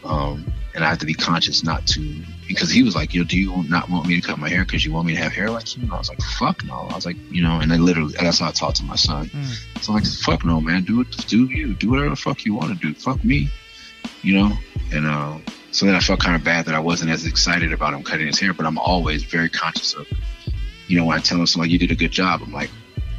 Um, 0.03 0.51
and 0.75 0.85
I 0.85 0.89
have 0.89 0.99
to 0.99 1.07
be 1.07 1.15
conscious 1.15 1.65
not 1.65 1.87
to, 1.89 2.23
because 2.47 2.71
he 2.71 2.83
was 2.83 2.95
like, 2.95 3.15
"Yo, 3.15 3.25
do 3.25 3.39
you 3.39 3.65
not 3.69 3.89
want 3.89 4.07
me 4.07 4.21
to 4.21 4.27
cut 4.27 4.39
my 4.39 4.49
hair 4.49 4.65
because 4.65 4.85
you 4.85 4.93
want 4.93 5.07
me 5.07 5.15
to 5.15 5.21
have 5.21 5.33
hair 5.33 5.51
like 5.51 5.77
you?" 5.77 5.83
And 5.83 5.93
I 5.93 5.99
was 5.99 6.09
like, 6.09 6.21
"Fuck 6.39 6.65
no!" 6.65 6.89
I 6.91 6.95
was 6.95 7.07
like, 7.07 7.17
you 7.31 7.43
know, 7.43 7.61
and 7.61 7.73
I 7.73 7.77
literally 7.77 8.15
that's 8.19 8.39
how 8.39 8.49
I 8.49 8.53
talked 8.53 8.77
to 8.77 8.85
my 8.85 8.97
son. 8.97 9.31
So 9.81 9.93
I'm 9.93 9.97
like, 9.97 10.07
"Fuck 10.07 10.45
no, 10.45 10.61
man. 10.61 10.85
Do 10.85 11.01
it. 11.01 11.11
Do 11.27 11.45
you. 11.47 11.75
Do 11.75 11.91
whatever 11.91 12.11
the 12.11 12.17
fuck 12.17 12.45
you 12.45 12.55
want 12.55 12.79
to 12.79 12.87
do. 12.87 12.95
Fuck 12.95 13.25
me." 13.25 13.49
You 14.23 14.35
know, 14.35 14.53
and 14.93 15.07
uh, 15.07 15.39
so 15.71 15.87
then 15.87 15.95
I 15.95 16.01
felt 16.01 16.21
kind 16.21 16.35
of 16.35 16.45
bad 16.45 16.67
that 16.67 16.75
I 16.75 16.81
wasn't 16.81 17.11
as 17.11 17.27
excited 17.27 17.73
about 17.73 17.95
him 17.95 18.03
cutting 18.03 18.27
his 18.27 18.39
hair, 18.39 18.53
but 18.53 18.67
I'm 18.67 18.79
always 18.79 19.23
very 19.23 19.49
conscious 19.49 19.95
of, 19.95 20.07
you 20.87 20.99
know, 20.99 21.05
when 21.05 21.19
I 21.19 21.21
tell 21.21 21.39
him 21.39 21.47
something 21.47 21.69
like, 21.69 21.73
you 21.73 21.79
did 21.79 21.91
a 21.91 21.95
good 21.95 22.11
job, 22.11 22.41
I'm 22.43 22.53
like, 22.53 22.71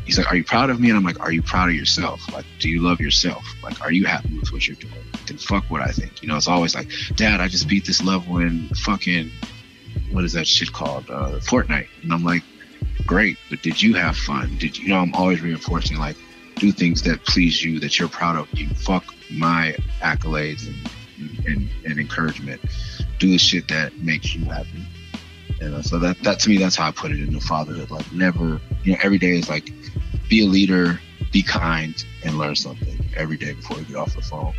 he's 0.06 0.18
like, 0.18 0.28
are 0.28 0.36
you 0.36 0.44
proud 0.44 0.70
of 0.70 0.80
me? 0.80 0.90
And 0.90 0.98
I'm 0.98 1.04
like, 1.04 1.20
are 1.20 1.32
you 1.32 1.42
proud 1.42 1.70
of 1.70 1.76
yourself? 1.76 2.22
Like, 2.34 2.46
do 2.60 2.68
you 2.68 2.82
love 2.82 3.00
yourself? 3.00 3.46
Like, 3.64 3.80
are 3.82 3.92
you 3.92 4.06
happy 4.06 4.38
with 4.38 4.52
what 4.52 4.68
you're 4.68 4.76
doing? 4.76 4.94
Then 5.30 5.38
fuck 5.38 5.64
what 5.70 5.82
I 5.82 5.92
think. 5.92 6.22
You 6.22 6.28
know, 6.28 6.38
it's 6.38 6.48
always 6.48 6.76
like, 6.76 6.90
dad, 7.16 7.40
I 7.40 7.48
just 7.48 7.68
beat 7.68 7.86
this 7.86 8.04
level 8.04 8.38
in 8.40 8.68
fucking, 8.70 9.32
what 10.12 10.24
is 10.24 10.34
that 10.34 10.48
shit 10.48 10.74
called? 10.74 11.10
Uh, 11.10 11.40
Fortnite. 11.40 11.88
And 12.04 12.12
I'm 12.12 12.24
like, 12.24 12.44
great, 13.06 13.38
but 13.50 13.62
did 13.62 13.82
you 13.82 13.94
have 13.96 14.18
fun? 14.18 14.58
Did 14.58 14.78
you, 14.78 14.84
you 14.84 14.90
know? 14.90 15.00
I'm 15.00 15.14
always 15.14 15.42
reinforcing 15.42 15.98
like 15.98 16.18
do 16.56 16.72
things 16.72 17.02
that 17.04 17.24
please 17.26 17.64
you, 17.64 17.80
that 17.80 17.98
you're 17.98 18.10
proud 18.10 18.36
of. 18.36 18.48
You 18.54 18.70
fuck 18.70 19.06
my 19.32 19.76
accolades 20.02 20.68
and 20.68 20.90
and, 21.46 21.70
and 21.86 22.00
encouragement. 22.00 22.62
Do 23.20 23.30
the 23.30 23.38
shit 23.38 23.68
that 23.70 23.98
makes 23.98 24.34
you 24.34 24.46
happy. 24.46 24.86
You 25.62 25.70
know, 25.70 25.82
so 25.82 26.00
that 26.00 26.22
that 26.24 26.40
to 26.42 26.50
me, 26.50 26.58
that's 26.58 26.76
how 26.76 26.88
I 26.88 26.92
put 26.92 27.12
it 27.12 27.20
in 27.20 27.34
the 27.34 27.42
fatherhood. 27.42 27.92
Like 27.92 28.12
never, 28.14 28.62
you 28.84 28.94
know, 28.94 29.00
every 29.02 29.18
day 29.18 29.32
is 29.32 29.50
like 29.50 29.72
be 30.30 30.44
a 30.44 30.46
leader, 30.46 31.00
be 31.32 31.44
kind, 31.44 31.94
and 32.24 32.38
learn 32.38 32.56
something 32.56 33.06
every 33.16 33.38
day 33.38 33.54
before 33.54 33.78
you 33.78 33.86
get 33.86 33.96
off 33.98 34.16
the 34.16 34.22
phone. 34.22 34.54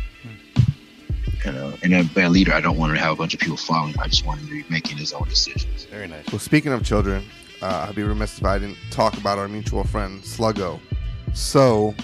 You 1.45 1.51
know, 1.51 1.73
and 1.81 1.91
then 1.91 2.07
by 2.13 2.21
a 2.21 2.29
leader, 2.29 2.53
I 2.53 2.61
don't 2.61 2.77
want 2.77 2.93
to 2.93 2.99
have 2.99 3.13
a 3.13 3.15
bunch 3.15 3.33
of 3.33 3.39
people 3.39 3.57
following. 3.57 3.95
I 3.99 4.07
just 4.07 4.25
want 4.25 4.39
him 4.41 4.47
to 4.47 4.53
be 4.53 4.65
making 4.69 4.97
his 4.97 5.11
own 5.13 5.27
decisions. 5.27 5.85
Very 5.85 6.07
nice. 6.07 6.25
Well, 6.31 6.39
speaking 6.39 6.71
of 6.71 6.83
children, 6.83 7.25
uh, 7.61 7.87
I'd 7.89 7.95
be 7.95 8.03
remiss 8.03 8.37
if 8.37 8.45
I 8.45 8.59
didn't 8.59 8.77
talk 8.91 9.17
about 9.17 9.39
our 9.39 9.47
mutual 9.47 9.83
friend 9.83 10.21
Sluggo. 10.21 10.79
So, 11.33 11.95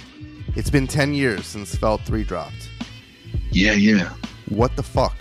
it's 0.55 0.69
been 0.69 0.87
10 0.87 1.13
years 1.13 1.45
since 1.45 1.75
Felt 1.75 2.01
3 2.01 2.23
dropped. 2.23 2.69
Yeah, 3.51 3.73
yeah. 3.73 4.13
What 4.49 4.75
the 4.75 4.83
fuck? 4.83 5.15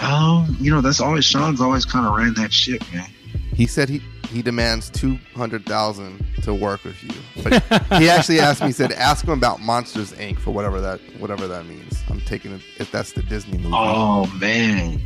Um, 0.00 0.56
you 0.60 0.70
know, 0.70 0.80
that's 0.80 1.00
always 1.00 1.24
Sean's 1.24 1.60
always 1.60 1.84
kind 1.84 2.06
of 2.06 2.14
ran 2.14 2.34
that 2.34 2.52
shit, 2.52 2.82
man. 2.92 3.08
He 3.54 3.66
said 3.66 3.88
he 3.88 4.02
he 4.28 4.42
demands 4.42 4.90
200,000 4.90 6.24
to 6.42 6.54
work 6.54 6.84
with 6.84 7.02
you. 7.02 7.10
But 7.42 7.62
he 7.98 8.08
actually 8.08 8.40
asked 8.40 8.60
me 8.60 8.68
he 8.68 8.72
said 8.72 8.92
ask 8.92 9.24
him 9.24 9.32
about 9.32 9.60
Monsters 9.60 10.12
Inc 10.12 10.38
for 10.38 10.52
whatever 10.52 10.80
that 10.80 11.00
whatever 11.18 11.46
that 11.48 11.66
means. 11.66 12.02
I'm 12.08 12.20
taking 12.20 12.52
it 12.52 12.60
if 12.78 12.90
that's 12.90 13.12
the 13.12 13.22
Disney 13.22 13.58
movie. 13.58 13.70
Oh 13.72 14.26
man, 14.38 15.00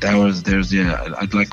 that 0.00 0.16
was 0.16 0.42
there's 0.42 0.72
yeah. 0.72 1.14
I'd 1.18 1.34
like 1.34 1.48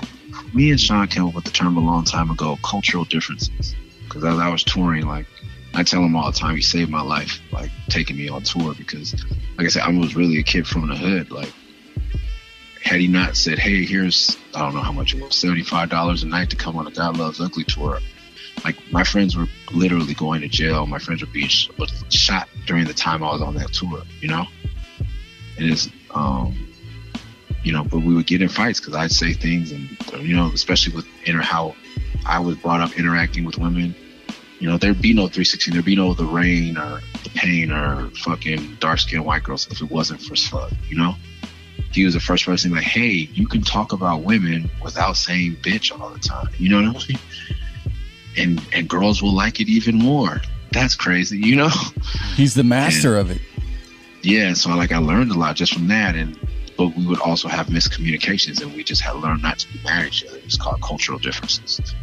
me 0.54 0.72
and 0.72 0.80
Sean 0.80 1.08
came 1.08 1.28
up 1.28 1.36
with 1.36 1.46
the 1.46 1.52
term 1.52 1.78
a 1.78 1.82
long 1.82 2.04
time 2.04 2.30
ago, 2.32 2.58
cultural 2.64 3.06
differences. 3.06 3.76
Because 4.04 4.24
as 4.24 4.40
I 4.40 4.50
was 4.50 4.64
touring, 4.64 5.06
like 5.06 5.28
I 5.74 5.84
tell 5.84 6.04
him 6.04 6.16
all 6.16 6.32
the 6.32 6.38
time, 6.38 6.56
he 6.56 6.62
saved 6.62 6.90
my 6.90 7.02
life, 7.02 7.40
like 7.52 7.70
taking 7.90 8.18
me 8.18 8.28
on 8.30 8.44
tour. 8.44 8.74
Because 8.76 9.14
like 9.58 9.66
I 9.66 9.70
said, 9.70 9.84
I 9.84 9.90
was 9.90 10.16
really 10.16 10.40
a 10.40 10.44
kid 10.44 10.68
from 10.68 10.88
the 10.88 10.96
hood. 10.96 11.32
Like 11.32 11.54
had 12.90 13.00
he 13.00 13.08
not 13.08 13.38
said, 13.38 13.60
"Hey, 13.60 13.86
here's 13.86 14.36
I 14.56 14.60
don't 14.62 14.74
know 14.74 14.82
how 14.82 14.92
much 14.92 15.14
it 15.14 15.22
was, 15.22 15.36
seventy 15.36 15.64
five 15.64 15.90
dollars 15.90 16.24
a 16.24 16.28
night 16.28 16.50
to 16.50 16.56
come 16.56 16.76
on 16.76 16.88
a 16.88 16.92
God 16.92 17.18
Loves 17.18 17.40
Ugly 17.40 17.66
tour," 17.66 18.00
like 18.66 18.78
my 18.92 19.04
friends 19.04 19.38
were 19.38 19.46
literally 19.72 20.16
going 20.16 20.42
to 20.42 20.48
jail. 20.48 20.88
My 20.88 20.98
friends 20.98 21.22
were 21.22 21.32
being 21.32 21.50
shot 21.50 22.50
during 22.66 22.86
the 22.86 22.94
time 22.96 23.24
I 23.24 23.32
was 23.32 23.44
on 23.44 23.54
that 23.56 23.74
tour. 23.74 24.02
You 24.22 24.30
know, 24.30 24.46
and 25.60 25.70
it's 25.70 25.88
um, 26.16 26.58
you 27.64 27.74
know, 27.74 27.84
but 27.84 28.00
we 28.00 28.16
would 28.16 28.26
get 28.26 28.42
in 28.42 28.50
fights 28.50 28.80
because 28.80 28.96
I'd 28.96 29.12
say 29.12 29.34
things, 29.34 29.72
and 29.72 29.96
you 30.28 30.36
know, 30.36 30.48
especially 30.48 30.96
with 30.96 31.06
inter 31.26 31.44
how 31.44 31.76
I 32.26 32.40
was 32.40 32.58
brought 32.58 32.82
up 32.82 32.98
interacting 32.98 33.46
with 33.46 33.60
women. 33.60 33.94
You 34.60 34.68
know, 34.68 34.78
there'd 34.78 35.02
be 35.02 35.14
no 35.14 35.28
316, 35.28 35.74
there'd 35.74 35.86
be 35.86 35.96
no 35.96 36.14
the 36.14 36.26
rain 36.26 36.78
or 36.78 37.00
the 37.24 37.30
pain 37.30 37.72
or 37.72 38.10
fucking 38.10 38.76
dark 38.82 39.00
skinned 39.00 39.24
white 39.24 39.44
girls 39.44 39.68
if 39.72 39.82
it 39.82 39.90
wasn't 39.90 40.22
for 40.22 40.36
Slug, 40.36 40.74
you 40.90 40.98
know? 40.98 41.16
He 41.92 42.06
was 42.06 42.14
the 42.14 42.20
first 42.20 42.46
person 42.46 42.72
like, 42.72 42.84
hey, 42.84 43.30
you 43.34 43.48
can 43.48 43.62
talk 43.62 43.94
about 43.94 44.22
women 44.22 44.70
without 44.84 45.18
saying 45.18 45.58
bitch 45.62 45.98
all 45.98 46.10
the 46.10 46.20
time. 46.20 46.50
You 46.58 46.70
know 46.70 46.92
what 46.92 47.04
I 47.04 47.08
mean? 47.08 47.20
And 48.38 48.68
and 48.74 48.88
girls 48.88 49.22
will 49.22 49.34
like 49.34 49.60
it 49.60 49.68
even 49.68 49.96
more. 49.96 50.42
That's 50.72 50.96
crazy, 50.96 51.40
you 51.40 51.56
know? 51.56 51.72
He's 52.36 52.54
the 52.54 52.64
master 52.64 53.18
of 53.18 53.32
it. 53.32 53.42
Yeah, 54.22 54.54
so 54.54 54.70
like 54.76 54.92
I 54.92 54.98
learned 54.98 55.32
a 55.32 55.36
lot 55.38 55.56
just 55.56 55.74
from 55.74 55.88
that, 55.88 56.16
and 56.16 56.38
but 56.78 56.96
we 56.96 57.06
would 57.06 57.20
also 57.20 57.48
have 57.48 57.68
miscommunications, 57.68 58.62
and 58.62 58.74
we 58.74 58.84
just 58.84 59.02
had 59.02 59.14
to 59.14 59.18
learn 59.18 59.42
not 59.42 59.60
to 59.60 59.74
be 59.74 59.80
married 59.84 60.08
at 60.08 60.14
each 60.14 60.26
other. 60.26 60.38
It's 60.44 60.58
called 60.58 60.82
cultural 60.82 61.20
differences, 61.20 61.96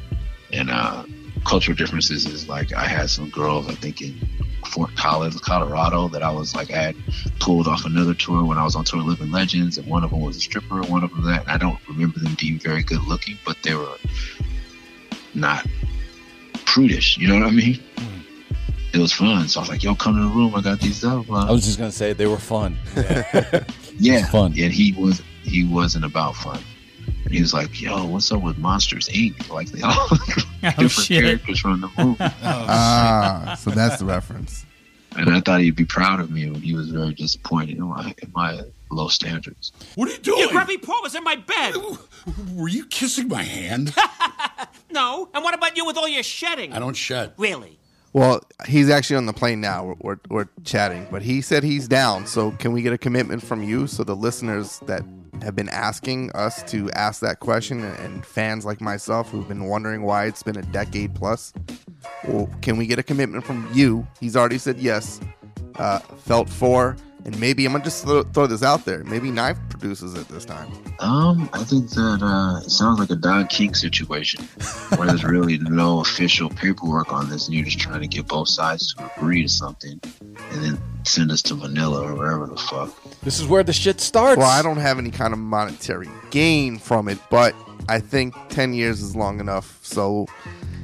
and 0.53 0.71
uh, 0.71 1.05
cultural 1.45 1.77
differences 1.77 2.27
is 2.27 2.49
like 2.49 2.73
I 2.73 2.87
had 2.87 3.11
some 3.11 3.31
girls 3.31 3.69
I 3.69 3.75
think 3.75 4.01
in 4.03 4.19
Fort 4.67 4.95
Collins, 4.97 5.39
Colorado, 5.41 6.09
that 6.09 6.23
I 6.23 6.31
was 6.31 6.55
like 6.55 6.71
I 6.71 6.83
had 6.83 6.97
pulled 7.41 7.67
off 7.67 7.85
another 7.85 8.15
tour 8.15 8.45
when 8.45 8.59
I 8.59 8.65
was 8.65 8.77
on 8.77 8.85
tour 8.85 9.03
Living 9.03 9.31
Legends, 9.31 9.79
and 9.79 9.87
one 9.87 10.05
of 10.05 10.11
them 10.11 10.21
was 10.21 10.37
a 10.37 10.41
stripper, 10.41 10.83
one 10.83 11.05
of 11.05 11.11
them 11.11 11.25
that 11.25 11.43
and 11.43 11.51
I 11.51 11.57
don't 11.57 11.79
remember 11.89 12.19
them 12.19 12.37
being 12.39 12.59
very 12.59 12.83
good 12.83 13.03
looking, 13.05 13.39
but 13.45 13.57
they 13.63 13.75
were 13.75 13.97
not 15.35 15.67
prudish. 16.65 17.19
You 17.19 17.29
know 17.29 17.39
what 17.41 17.49
I 17.49 17.51
mean? 17.51 17.75
Hmm. 17.97 18.21
It 18.95 18.99
was 18.99 19.13
fun, 19.13 19.49
so 19.49 19.61
I 19.61 19.63
was 19.63 19.69
like, 19.69 19.83
"Yo, 19.83 19.95
come 19.95 20.17
to 20.17 20.23
the 20.23 20.29
room. 20.29 20.55
I 20.55 20.61
got 20.63 20.81
these 20.81 21.05
up." 21.05 21.31
I 21.31 21.51
was 21.51 21.65
just 21.65 21.79
gonna 21.79 21.93
say 21.93 22.13
they 22.13 22.27
were 22.27 22.39
fun. 22.39 22.77
Yeah, 23.99 24.27
fun. 24.27 24.53
And 24.59 24.73
he 24.73 24.93
was 24.93 25.23
he 25.43 25.65
wasn't 25.65 26.05
about 26.05 26.37
fun. 26.37 26.61
And 27.27 27.35
he 27.35 27.41
was 27.41 27.53
like, 27.53 27.81
"Yo, 27.81 28.07
what's 28.07 28.31
up 28.31 28.41
with 28.41 28.57
Monsters 28.57 29.09
Inc? 29.09 29.51
Like 29.53 29.69
they 29.73 29.83
all 29.83 30.09
different 30.63 30.91
shit. 30.93 31.25
characters 31.25 31.59
from 31.59 31.81
the 31.81 31.91
movie." 31.99 32.17
ah, 32.21 33.57
so 33.59 33.71
that's 33.71 33.99
the 33.99 34.05
reference. 34.05 34.65
and 35.17 35.31
I 35.31 35.41
thought 35.41 35.61
he'd 35.61 35.75
be 35.75 35.85
proud 35.85 36.21
of 36.21 36.31
me, 36.31 36.45
and 36.45 36.57
he 36.57 36.75
was 36.75 36.89
very 36.91 37.15
disappointed 37.15 37.79
in 37.79 37.85
my, 37.85 38.15
in 38.23 38.33
my 38.33 38.61
low 38.93 39.09
standards. 39.09 39.73
What 39.97 40.09
are 40.09 40.13
you 40.13 40.19
doing? 40.19 40.39
Your 40.39 40.51
grubby 40.51 40.79
paw 40.79 41.01
was 41.03 41.17
in 41.17 41.25
my 41.25 41.35
bed. 41.35 41.75
Were 42.55 42.69
you 42.69 42.87
kissing 42.87 43.27
my 43.27 43.43
hand? 43.43 43.93
No. 44.93 45.29
And 45.35 45.43
what 45.43 45.55
about 45.55 45.77
you 45.77 45.85
with 45.85 45.97
all 45.97 46.09
your 46.09 46.23
shedding? 46.23 46.73
I 46.73 46.79
don't 46.79 46.95
shed. 46.95 47.33
Really? 47.37 47.79
Well, 48.13 48.41
he's 48.67 48.89
actually 48.89 49.17
on 49.17 49.27
the 49.27 49.33
plane 49.33 49.61
now. 49.61 49.85
We're, 49.85 49.95
we're, 50.01 50.19
we're 50.31 50.49
chatting, 50.65 51.07
but 51.11 51.23
he 51.23 51.43
said 51.43 51.65
he's 51.65 51.87
down. 51.87 52.27
So, 52.27 52.53
can 52.53 52.73
we 52.73 52.81
get 52.81 52.95
a 52.95 52.99
commitment 52.99 53.43
from 53.43 53.63
you 53.63 53.87
so 53.87 54.05
the 54.05 54.17
listeners 54.17 54.79
that 54.87 55.03
have 55.43 55.57
been 55.57 55.69
asking 55.69 56.31
us 56.33 56.63
to 56.65 56.91
ask 56.93 57.21
that 57.21 57.41
question 57.41 57.83
and, 57.85 58.25
fans 58.25 58.65
like 58.65 58.81
myself 58.81 59.31
who've 59.31 59.49
been 59.49 59.65
wondering 59.65 60.03
why 60.03 60.27
it's 60.27 60.43
been 60.43 60.57
a 60.57 60.63
decade 60.63 61.15
plus? 61.15 61.53
Well, 62.27 62.49
can 62.63 62.77
we 62.77 62.87
get 62.87 62.99
a 62.99 63.03
commitment 63.03 63.45
from 63.45 63.69
you? 63.73 64.07
He's 64.21 64.37
already 64.37 64.59
said 64.59 64.79
yes. 64.79 65.21
Uh, 65.77 65.99
felt 65.99 66.49
four, 66.49 66.97
and 67.27 67.39
maybe 67.41 67.67
I'm 67.67 67.73
gonna 67.73 67.85
just 67.85 68.05
throw, 68.05 68.23
throw 68.23 68.47
this 68.47 68.63
out 68.63 68.85
there. 68.85 69.03
Maybe 69.03 69.33
Knife 69.33 69.59
produces 69.69 70.15
it 70.15 70.29
this 70.29 70.45
time. 70.45 70.73
Um, 71.01 71.51
I 71.53 71.65
think 71.65 71.91
that 71.91 72.21
uh, 72.23 72.65
it 72.65 72.71
sounds 72.71 73.01
like 73.01 73.11
a 73.11 73.17
Don 73.17 73.49
King 73.49 73.75
situation 73.75 74.45
where 74.97 75.09
there's 75.09 75.25
really 75.25 75.59
no 75.59 76.01
official 76.01 76.49
paperwork 76.49 77.13
on 77.13 77.29
this, 77.29 77.47
and 77.47 77.55
you're 77.57 77.65
just 77.65 77.81
trying 77.81 78.01
to 78.01 78.07
get 78.07 78.29
both 78.29 78.49
sides 78.49 78.95
to 78.95 79.11
agree 79.17 79.43
to 79.43 79.49
something, 79.49 80.01
and 80.53 80.65
then 80.65 80.79
send 81.03 81.33
us 81.33 81.43
to 81.43 81.57
Manila 81.57 82.03
or 82.03 82.15
wherever 82.15 82.47
the 82.47 82.57
fuck. 82.57 82.95
This 83.23 83.41
is 83.41 83.47
where 83.49 83.65
the 83.65 83.73
shit 83.73 84.01
starts. 84.01 84.39
Well, 84.39 84.49
I 84.49 84.63
don't 84.63 84.79
have 84.79 84.99
any 84.99 85.11
kind 85.11 85.33
of 85.33 85.41
monetary 85.41 86.09
gain 86.31 86.79
from 86.79 87.09
it, 87.09 87.19
but 87.29 87.57
I 87.89 87.99
think 87.99 88.35
10 88.51 88.73
years 88.73 89.03
is 89.03 89.17
long 89.17 89.41
enough. 89.41 89.81
So 89.83 90.27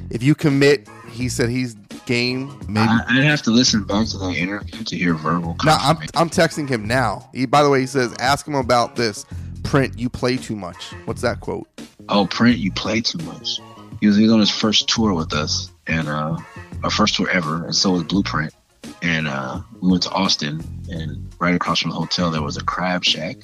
if 0.09 0.21
you 0.21 0.35
commit, 0.35 0.89
he 1.13 1.29
said 1.29 1.49
he's 1.49 1.75
game. 2.05 2.59
Maybe. 2.67 2.87
I, 2.87 3.03
I'd 3.09 3.23
have 3.23 3.41
to 3.43 3.51
listen 3.51 3.83
back 3.83 4.07
to 4.09 4.17
that 4.17 4.35
interview 4.35 4.83
to 4.83 4.97
hear 4.97 5.13
verbal. 5.13 5.55
No, 5.63 5.77
I'm, 5.79 5.97
I'm 6.15 6.29
texting 6.29 6.67
him 6.67 6.85
now. 6.85 7.29
He, 7.33 7.45
by 7.45 7.63
the 7.63 7.69
way, 7.69 7.81
he 7.81 7.87
says, 7.87 8.13
ask 8.19 8.47
him 8.47 8.55
about 8.55 8.95
this. 8.95 9.25
Print, 9.63 9.97
you 9.97 10.09
play 10.09 10.37
too 10.37 10.55
much. 10.55 10.91
What's 11.05 11.21
that 11.21 11.39
quote? 11.39 11.67
Oh, 12.09 12.27
Print, 12.27 12.57
you 12.57 12.71
play 12.71 13.01
too 13.01 13.19
much. 13.19 13.59
He 14.01 14.07
was, 14.07 14.17
he 14.17 14.23
was 14.23 14.31
on 14.31 14.39
his 14.39 14.49
first 14.49 14.89
tour 14.89 15.13
with 15.13 15.33
us, 15.33 15.71
and 15.87 16.07
uh, 16.09 16.37
our 16.83 16.89
first 16.89 17.15
tour 17.15 17.29
ever, 17.29 17.65
and 17.65 17.75
so 17.75 17.91
was 17.91 18.03
Blueprint. 18.03 18.53
And 19.01 19.27
uh, 19.27 19.61
we 19.81 19.91
went 19.91 20.03
to 20.03 20.09
Austin, 20.11 20.61
and 20.89 21.33
right 21.39 21.55
across 21.55 21.79
from 21.79 21.91
the 21.91 21.95
hotel 21.95 22.29
there 22.29 22.41
was 22.41 22.57
a 22.57 22.63
crab 22.63 23.03
shack. 23.03 23.37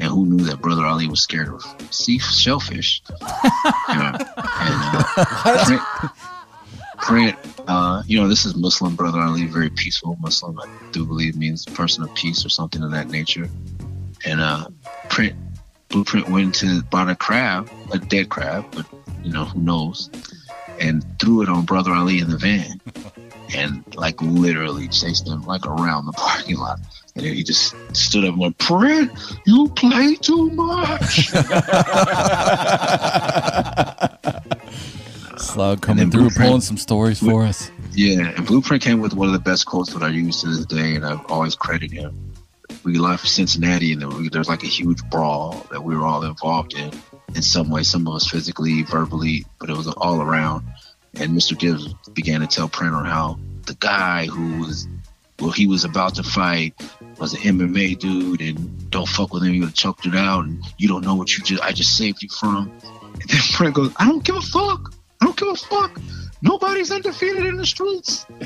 And 0.00 0.08
who 0.08 0.26
knew 0.26 0.44
that 0.46 0.60
Brother 0.60 0.84
Ali 0.84 1.06
was 1.06 1.20
scared 1.20 1.48
of 1.48 1.62
sea 1.90 2.18
shellfish? 2.18 3.00
and, 3.20 4.16
uh, 4.36 5.64
Print, 5.64 6.12
Print 7.04 7.36
uh, 7.66 8.02
you 8.06 8.20
know, 8.20 8.28
this 8.28 8.44
is 8.44 8.54
Muslim 8.56 8.94
Brother 8.94 9.20
Ali, 9.20 9.46
very 9.46 9.70
peaceful 9.70 10.16
Muslim. 10.20 10.58
I 10.60 10.66
do 10.92 11.06
believe 11.06 11.36
means 11.36 11.64
person 11.64 12.04
of 12.04 12.14
peace 12.14 12.44
or 12.44 12.48
something 12.48 12.82
of 12.82 12.90
that 12.90 13.08
nature. 13.08 13.48
And 14.26 14.40
uh, 14.40 14.68
Print 15.08 15.34
Blueprint 15.88 16.28
went 16.28 16.54
to 16.56 16.82
bought 16.84 17.08
a 17.08 17.14
crab, 17.14 17.70
a 17.92 17.98
dead 17.98 18.28
crab, 18.28 18.66
but 18.72 18.86
you 19.22 19.32
know 19.32 19.44
who 19.44 19.60
knows, 19.60 20.10
and 20.80 21.04
threw 21.20 21.42
it 21.42 21.48
on 21.48 21.64
Brother 21.64 21.92
Ali 21.92 22.18
in 22.18 22.28
the 22.28 22.38
van, 22.38 22.80
and 23.56 23.84
like 23.94 24.20
literally 24.20 24.88
chased 24.88 25.26
him 25.26 25.42
like 25.42 25.66
around 25.66 26.06
the 26.06 26.12
parking 26.12 26.56
lot. 26.56 26.80
And 27.16 27.24
he 27.24 27.44
just 27.44 27.76
stood 27.94 28.24
up 28.24 28.32
and 28.32 28.40
went, 28.40 28.58
"Print, 28.58 29.12
you 29.46 29.68
play 29.76 30.16
too 30.16 30.50
much." 30.50 31.30
Slug 35.54 35.80
coming 35.82 36.10
through, 36.10 36.30
pulling 36.30 36.60
some 36.60 36.76
stories 36.76 37.20
for 37.20 37.44
us. 37.44 37.70
Yeah, 37.92 38.30
and 38.30 38.44
Blueprint 38.44 38.82
came 38.82 38.98
with 38.98 39.14
one 39.14 39.28
of 39.28 39.32
the 39.32 39.38
best 39.38 39.66
quotes 39.66 39.94
that 39.94 40.02
I 40.02 40.08
use 40.08 40.40
to 40.40 40.48
this 40.48 40.66
day, 40.66 40.96
and 40.96 41.06
I've 41.06 41.24
always 41.30 41.54
credited 41.54 41.92
him. 41.92 42.32
We 42.82 42.98
left 42.98 43.28
Cincinnati, 43.28 43.92
and 43.92 44.02
there 44.02 44.40
was 44.40 44.48
like 44.48 44.64
a 44.64 44.66
huge 44.66 45.00
brawl 45.10 45.64
that 45.70 45.84
we 45.84 45.96
were 45.96 46.04
all 46.04 46.24
involved 46.24 46.74
in, 46.74 46.90
in 47.36 47.42
some 47.42 47.70
way. 47.70 47.84
Some 47.84 48.08
of 48.08 48.14
us 48.16 48.28
physically, 48.28 48.82
verbally, 48.82 49.46
but 49.60 49.70
it 49.70 49.76
was 49.76 49.86
all 49.86 50.20
around. 50.20 50.64
And 51.20 51.30
Mr. 51.38 51.56
Gibbs 51.56 51.94
began 52.14 52.40
to 52.40 52.48
tell 52.48 52.68
Print 52.68 52.92
on 52.92 53.04
how 53.04 53.38
the 53.66 53.74
guy 53.74 54.26
who 54.26 54.58
was, 54.58 54.88
well, 55.38 55.52
he 55.52 55.68
was 55.68 55.84
about 55.84 56.16
to 56.16 56.24
fight 56.24 56.74
was 57.20 57.32
an 57.32 57.42
MMA 57.42 57.96
dude, 58.00 58.40
and 58.40 58.90
don't 58.90 59.08
fuck 59.08 59.32
with 59.32 59.44
him. 59.44 59.54
You 59.54 59.60
would 59.60 59.68
have 59.68 59.76
choked 59.76 60.04
it 60.04 60.16
out, 60.16 60.46
and 60.46 60.64
you 60.78 60.88
don't 60.88 61.04
know 61.04 61.14
what 61.14 61.38
you 61.38 61.44
just 61.44 61.62
I 61.62 61.70
just 61.70 61.96
saved 61.96 62.24
you 62.24 62.28
from. 62.28 62.72
And 63.20 63.30
then 63.30 63.40
Print 63.52 63.74
goes, 63.76 63.92
I 63.98 64.08
don't 64.08 64.24
give 64.24 64.34
a 64.34 64.40
fuck. 64.40 64.92
I 65.24 65.26
don't 65.28 65.36
give 65.38 65.48
a 65.48 65.54
fuck. 65.56 65.98
Nobody's 66.42 66.90
undefeated 66.90 67.46
in 67.46 67.56
the 67.56 67.64
streets. 67.64 68.26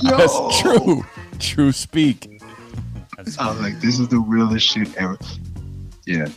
That's 0.00 0.60
true. 0.62 1.04
True 1.38 1.70
speak. 1.70 2.40
I 3.18 3.50
was 3.50 3.60
like, 3.60 3.78
this 3.80 3.98
is 3.98 4.08
the 4.08 4.18
realest 4.18 4.66
shit 4.66 4.96
ever. 4.96 5.18
Yeah. 6.06 6.28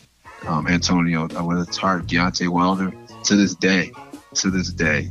Um, 0.45 0.67
Antonio, 0.67 1.29
uh, 1.37 1.45
with 1.45 1.69
its 1.69 1.77
heart, 1.77 2.07
Deontay 2.07 2.49
Wilder, 2.49 2.91
to 3.23 3.35
this 3.37 3.55
day, 3.55 3.93
to 4.33 4.51
this 4.51 4.73
day, 4.73 5.09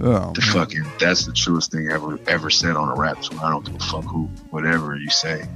Oh, 0.00 0.32
the 0.34 0.40
fucking, 0.40 0.84
that's 1.00 1.26
the 1.26 1.32
truest 1.32 1.72
thing 1.72 1.88
ever 1.88 2.18
ever 2.28 2.50
said 2.50 2.76
on 2.76 2.88
a 2.90 2.94
rap 2.94 3.20
tour. 3.22 3.40
I 3.42 3.50
don't 3.50 3.64
give 3.64 3.74
a 3.74 3.78
fuck 3.80 4.04
who, 4.04 4.26
whatever 4.50 4.96
you 4.96 5.10
say. 5.10 5.48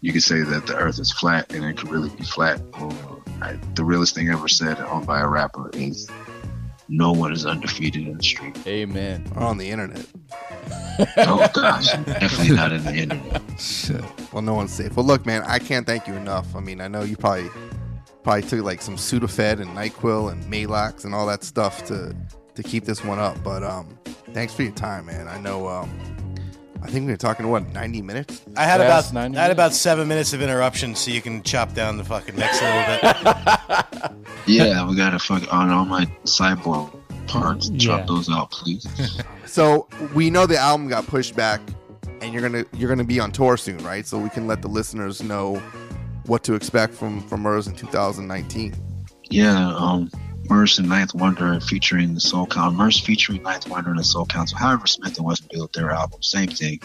You 0.00 0.10
can 0.10 0.20
say 0.20 0.40
that 0.42 0.66
the 0.66 0.76
earth 0.76 0.98
is 0.98 1.12
flat 1.12 1.52
and 1.52 1.64
it 1.64 1.76
could 1.76 1.88
really 1.88 2.08
be 2.10 2.24
flat. 2.24 2.60
Well, 2.78 3.19
I, 3.42 3.58
the 3.74 3.84
realest 3.84 4.14
thing 4.14 4.28
ever 4.28 4.48
said 4.48 4.78
on 4.80 5.04
by 5.04 5.20
a 5.20 5.28
rapper 5.28 5.70
is 5.72 6.08
no 6.88 7.12
one 7.12 7.32
is 7.32 7.46
undefeated 7.46 8.06
in 8.06 8.16
the 8.16 8.22
street. 8.22 8.56
Amen. 8.66 9.30
Or 9.36 9.42
on 9.42 9.58
the 9.58 9.70
internet. 9.70 10.04
Oh 11.16 11.48
gosh, 11.54 11.92
definitely 11.92 12.56
not 12.56 12.72
in 12.72 12.84
the 12.84 12.94
internet. 12.94 13.42
Shit. 13.58 14.04
Well, 14.32 14.42
no 14.42 14.54
one's 14.54 14.72
safe. 14.72 14.96
Well, 14.96 15.06
look, 15.06 15.24
man, 15.24 15.42
I 15.46 15.58
can't 15.58 15.86
thank 15.86 16.06
you 16.06 16.14
enough. 16.14 16.54
I 16.54 16.60
mean, 16.60 16.80
I 16.80 16.88
know 16.88 17.02
you 17.02 17.16
probably 17.16 17.48
probably 18.22 18.42
took 18.42 18.64
like 18.64 18.82
some 18.82 18.96
Sudafed 18.96 19.60
and 19.60 19.70
Nyquil 19.70 20.32
and 20.32 20.44
Maalox 20.44 21.04
and 21.04 21.14
all 21.14 21.26
that 21.26 21.44
stuff 21.44 21.84
to 21.86 22.14
to 22.54 22.62
keep 22.62 22.84
this 22.84 23.04
one 23.04 23.18
up. 23.18 23.42
But 23.42 23.62
um, 23.62 23.98
thanks 24.32 24.52
for 24.52 24.62
your 24.62 24.72
time, 24.72 25.06
man. 25.06 25.28
I 25.28 25.40
know. 25.40 25.68
Um, 25.68 25.90
I 26.82 26.86
think 26.86 27.06
we 27.06 27.12
were 27.12 27.16
talking 27.16 27.48
what 27.48 27.66
ninety 27.72 28.00
minutes. 28.02 28.42
I 28.56 28.64
had 28.64 28.80
Fast, 28.80 29.10
about 29.12 29.22
90 29.22 29.38
I 29.38 29.42
had 29.42 29.50
about 29.50 29.72
seven 29.74 30.08
minutes 30.08 30.32
of 30.32 30.40
interruption, 30.42 30.94
so 30.94 31.10
you 31.10 31.20
can 31.20 31.42
chop 31.42 31.74
down 31.74 31.96
the 31.98 32.04
fucking 32.04 32.36
mix 32.36 32.60
a 32.60 32.64
little 32.64 33.70
bit. 33.70 34.12
Yeah, 34.46 34.88
we 34.88 34.96
gotta 34.96 35.18
fuck 35.18 35.52
on 35.52 35.70
all 35.70 35.84
my 35.84 36.06
cyborg 36.24 36.90
parts. 37.28 37.68
Chop 37.78 38.00
Yeah. 38.00 38.06
those 38.06 38.28
out, 38.30 38.50
please. 38.50 38.86
So 39.46 39.88
we 40.14 40.30
know 40.30 40.46
the 40.46 40.56
album 40.56 40.86
got 40.88 41.06
pushed 41.08 41.34
back, 41.34 41.60
and 42.20 42.32
you're 42.32 42.40
gonna 42.42 42.64
you're 42.72 42.88
gonna 42.88 43.02
be 43.04 43.18
on 43.18 43.32
tour 43.32 43.56
soon, 43.56 43.78
right? 43.78 44.06
So 44.06 44.16
we 44.18 44.28
can 44.30 44.46
let 44.46 44.62
the 44.62 44.68
listeners 44.68 45.22
know 45.22 45.56
what 46.26 46.44
to 46.44 46.54
expect 46.54 46.94
from 46.94 47.20
from 47.28 47.40
Murs 47.42 47.66
in 47.66 47.74
2019. 47.74 48.74
Yeah, 49.28 49.74
um, 49.76 50.08
Murs 50.50 50.78
and 50.80 50.88
Ninth 50.88 51.14
Wonder 51.14 51.60
featuring 51.60 52.12
the 52.12 52.20
Soul 52.20 52.46
Council. 52.46 52.76
Murs 52.76 52.98
featuring 52.98 53.42
Ninth 53.42 53.68
Wonder 53.68 53.90
and 53.90 53.98
the 53.98 54.04
Soul 54.04 54.26
Council. 54.26 54.58
However, 54.58 54.86
Smith 54.86 55.16
and 55.16 55.24
Wesson 55.24 55.46
built 55.52 55.72
their 55.72 55.92
album, 55.92 56.22
same 56.22 56.48
thing. 56.48 56.80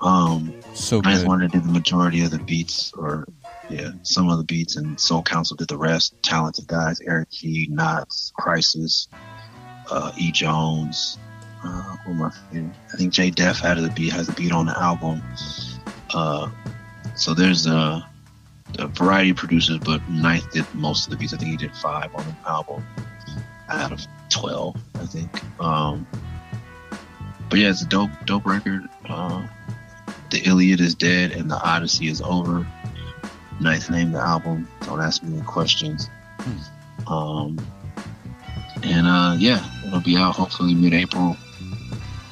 Um, 0.00 0.54
So 0.72 1.00
Ninth 1.00 1.20
good. 1.20 1.28
Wonder 1.28 1.48
did 1.48 1.64
the 1.64 1.72
majority 1.72 2.24
of 2.24 2.30
the 2.30 2.38
beats, 2.38 2.92
or 2.94 3.26
yeah, 3.68 3.90
some 4.02 4.30
of 4.30 4.38
the 4.38 4.44
beats, 4.44 4.76
and 4.76 4.98
Soul 4.98 5.22
Council 5.22 5.56
did 5.56 5.68
the 5.68 5.76
rest. 5.76 6.14
Talented 6.22 6.66
guys: 6.66 7.00
Eric 7.00 7.30
G, 7.30 7.68
Nottz, 7.70 8.32
Khrysis, 8.40 9.08
uh, 9.90 10.12
E. 10.16 10.32
Jones. 10.32 11.18
Uh, 11.62 11.96
who 11.98 12.12
am 12.12 12.22
I 12.22 12.30
forgetting? 12.30 12.74
I 12.94 12.96
think 12.96 13.12
Jay 13.12 13.30
Def 13.30 13.58
had 13.58 13.78
the 13.78 13.90
beat, 13.90 14.12
has 14.12 14.28
a 14.28 14.32
beat 14.32 14.52
on 14.52 14.66
the 14.66 14.80
album. 14.80 15.20
Uh, 16.14 16.48
so 17.16 17.34
there's 17.34 17.66
a, 17.66 18.07
a 18.78 18.86
variety 18.88 19.30
of 19.30 19.36
producers, 19.36 19.78
but 19.78 20.06
Ninth 20.08 20.50
did 20.52 20.66
most 20.74 21.06
of 21.06 21.10
the 21.10 21.16
beats. 21.16 21.32
I 21.34 21.36
think 21.36 21.50
he 21.50 21.56
did 21.56 21.74
five 21.76 22.14
on 22.14 22.24
the 22.24 22.50
album 22.50 22.84
out 23.68 23.92
of 23.92 24.06
twelve, 24.30 24.76
I 24.94 25.06
think. 25.06 25.60
Um, 25.60 26.06
but 27.48 27.58
yeah, 27.58 27.70
it's 27.70 27.82
a 27.82 27.86
dope, 27.86 28.10
dope 28.26 28.46
record. 28.46 28.82
Uh, 29.08 29.46
the 30.30 30.40
Iliad 30.46 30.80
is 30.80 30.94
dead 30.94 31.32
and 31.32 31.50
the 31.50 31.56
Odyssey 31.56 32.08
is 32.08 32.20
over. 32.20 32.66
Ninth 33.60 33.90
named 33.90 34.14
the 34.14 34.20
album. 34.20 34.68
Don't 34.82 35.00
ask 35.00 35.22
me 35.22 35.36
any 35.36 35.46
questions. 35.46 36.08
Um, 37.06 37.58
and 38.82 39.06
uh, 39.06 39.34
yeah, 39.38 39.64
it'll 39.86 40.00
be 40.00 40.16
out 40.16 40.36
hopefully 40.36 40.74
mid-April. 40.74 41.36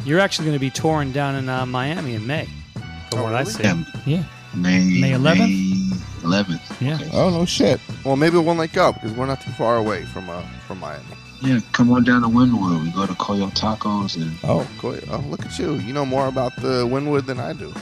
You're 0.04 0.20
actually 0.20 0.46
going 0.46 0.56
to 0.56 0.60
be 0.60 0.70
touring 0.70 1.12
down 1.12 1.34
in 1.34 1.48
uh, 1.48 1.66
Miami 1.66 2.14
in 2.14 2.26
May, 2.26 2.48
from 3.10 3.22
what 3.22 3.34
I 3.34 3.42
see. 3.44 3.62
Yeah. 3.64 3.82
Yeah. 4.06 4.24
May 4.54 5.00
May 5.00 5.10
11th? 5.12 5.38
May 5.38 5.65
11th. 6.26 6.80
Yeah. 6.80 6.98
Oh 7.12 7.30
no 7.30 7.44
shit. 7.44 7.80
Well, 8.04 8.16
maybe 8.16 8.36
we'll 8.38 8.54
link 8.54 8.76
up 8.76 8.94
because 8.96 9.12
we're 9.12 9.26
not 9.26 9.40
too 9.40 9.52
far 9.52 9.76
away 9.76 10.04
from 10.04 10.28
uh 10.28 10.42
from 10.66 10.80
Miami. 10.80 11.04
Yeah, 11.42 11.60
come 11.72 11.90
on 11.92 12.04
down 12.04 12.22
to 12.22 12.28
Wynwood. 12.28 12.82
We 12.84 12.90
go 12.92 13.06
to 13.06 13.12
Coyo 13.14 13.50
Tacos 13.54 14.16
and 14.16 14.36
Oh, 14.42 14.66
cool. 14.78 14.98
Oh, 15.10 15.24
look 15.28 15.44
at 15.44 15.58
you. 15.58 15.74
You 15.74 15.92
know 15.92 16.06
more 16.06 16.28
about 16.28 16.56
the 16.56 16.84
Wynwood 16.86 17.26
than 17.26 17.38
I 17.38 17.52
do. 17.52 17.72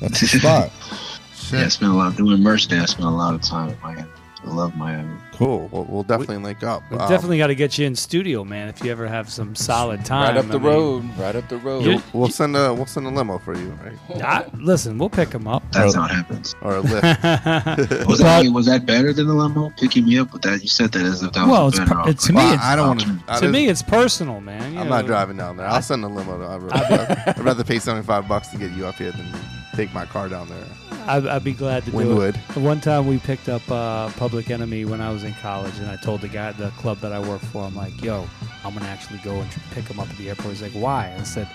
That's 0.00 0.20
the 0.20 0.26
spot. 0.38 0.70
yeah, 1.52 1.64
I 1.64 1.68
spent 1.68 1.90
a 1.92 1.94
lot 1.94 2.16
doing 2.16 2.40
merch 2.40 2.68
there. 2.68 2.80
I 2.80 2.84
spent 2.86 3.06
a 3.06 3.10
lot 3.10 3.34
of 3.34 3.42
time 3.42 3.70
in 3.70 3.80
Miami. 3.82 4.08
I 4.46 4.50
love 4.50 4.76
Miami. 4.76 5.10
Cool. 5.32 5.68
Well, 5.72 5.86
we'll 5.88 6.02
definitely 6.02 6.36
link 6.36 6.62
up. 6.62 6.82
We 6.90 6.96
Um, 6.98 7.08
definitely 7.08 7.38
got 7.38 7.46
to 7.48 7.54
get 7.54 7.76
you 7.78 7.86
in 7.86 7.96
studio, 7.96 8.44
man. 8.44 8.68
If 8.68 8.84
you 8.84 8.90
ever 8.92 9.06
have 9.06 9.30
some 9.30 9.54
solid 9.56 10.04
time, 10.04 10.28
Right 10.28 10.36
up 10.36 10.46
the 10.48 10.56
I 10.58 10.58
mean- 10.58 10.66
road. 10.70 11.04
Right 11.18 11.34
up 11.34 11.48
the 11.48 11.56
road. 11.56 11.84
You- 11.84 12.02
We'll 12.12 12.28
send 12.28 12.54
a 12.56 12.72
we'll 12.72 12.86
send 12.86 13.06
a 13.06 13.10
limo 13.10 13.38
for 13.38 13.56
you, 13.56 13.76
right? 13.82 14.22
I, 14.22 14.44
listen, 14.58 14.98
we'll 14.98 15.08
pick 15.10 15.32
him 15.32 15.48
up. 15.48 15.62
That's 15.72 15.94
how 15.94 16.04
it 16.04 16.10
happens. 16.10 16.54
Or 16.62 16.76
a 16.76 16.80
lift. 16.80 17.02
Was 18.06 18.18
that, 18.20 18.46
was 18.52 18.66
that 18.66 18.84
better 18.86 19.12
than 19.12 19.26
the 19.26 19.34
limo 19.34 19.70
picking 19.78 20.04
me 20.04 20.18
up? 20.18 20.32
with 20.32 20.42
that 20.42 20.62
you 20.62 20.68
said 20.68 20.92
that 20.92 21.02
as 21.02 21.22
if 21.22 21.32
that 21.32 21.46
well, 21.48 21.64
was 21.66 21.78
it's 21.78 21.82
a 21.82 21.86
better 21.94 22.02
per- 22.04 22.10
it, 22.10 22.18
to 22.20 22.32
me, 22.32 22.36
Well, 22.36 22.54
it's, 22.54 22.62
I 22.62 22.76
don't 22.76 22.88
wanna- 23.26 23.40
to 23.40 23.48
me, 23.48 23.68
it's 23.68 23.82
personal, 23.82 24.40
man. 24.40 24.72
you 24.74 24.78
I'm 24.80 24.88
know. 24.88 24.96
not 24.96 25.06
driving 25.06 25.36
down 25.36 25.56
there. 25.56 25.66
I'll 25.66 25.82
send 25.82 26.04
a 26.04 26.08
limo. 26.08 26.34
I'd 26.48 26.62
rather, 26.62 27.22
I'd 27.26 27.38
rather 27.40 27.64
pay 27.64 27.78
75 27.78 28.28
bucks 28.28 28.48
to 28.48 28.58
get 28.58 28.70
you 28.72 28.86
up 28.86 28.94
here 28.96 29.10
than 29.12 29.26
take 29.74 29.92
my 29.92 30.06
car 30.06 30.28
down 30.28 30.48
there. 30.48 30.64
I'd, 31.06 31.26
I'd 31.26 31.44
be 31.44 31.52
glad 31.52 31.84
to 31.84 31.90
Wynwood. 31.90 32.32
do 32.54 32.60
it. 32.60 32.64
One 32.64 32.80
time 32.80 33.06
we 33.06 33.18
picked 33.18 33.48
up 33.50 33.62
uh, 33.70 34.08
Public 34.12 34.50
Enemy 34.50 34.86
when 34.86 35.00
I 35.02 35.10
was 35.12 35.22
in 35.24 35.34
college, 35.34 35.76
and 35.78 35.86
I 35.90 35.96
told 35.96 36.22
the 36.22 36.28
guy 36.28 36.46
at 36.48 36.56
the 36.58 36.70
club 36.70 36.98
that 37.00 37.12
I 37.12 37.18
work 37.20 37.42
for, 37.42 37.64
I'm 37.64 37.76
like, 37.76 38.02
"Yo, 38.02 38.26
I'm 38.64 38.72
gonna 38.72 38.86
actually 38.86 39.18
go 39.18 39.34
and 39.34 39.50
pick 39.72 39.84
him 39.86 40.00
up 40.00 40.08
at 40.08 40.16
the 40.16 40.28
airport." 40.30 40.50
He's 40.54 40.62
like, 40.62 40.72
"Why?" 40.72 41.14
I 41.18 41.22
said, 41.24 41.46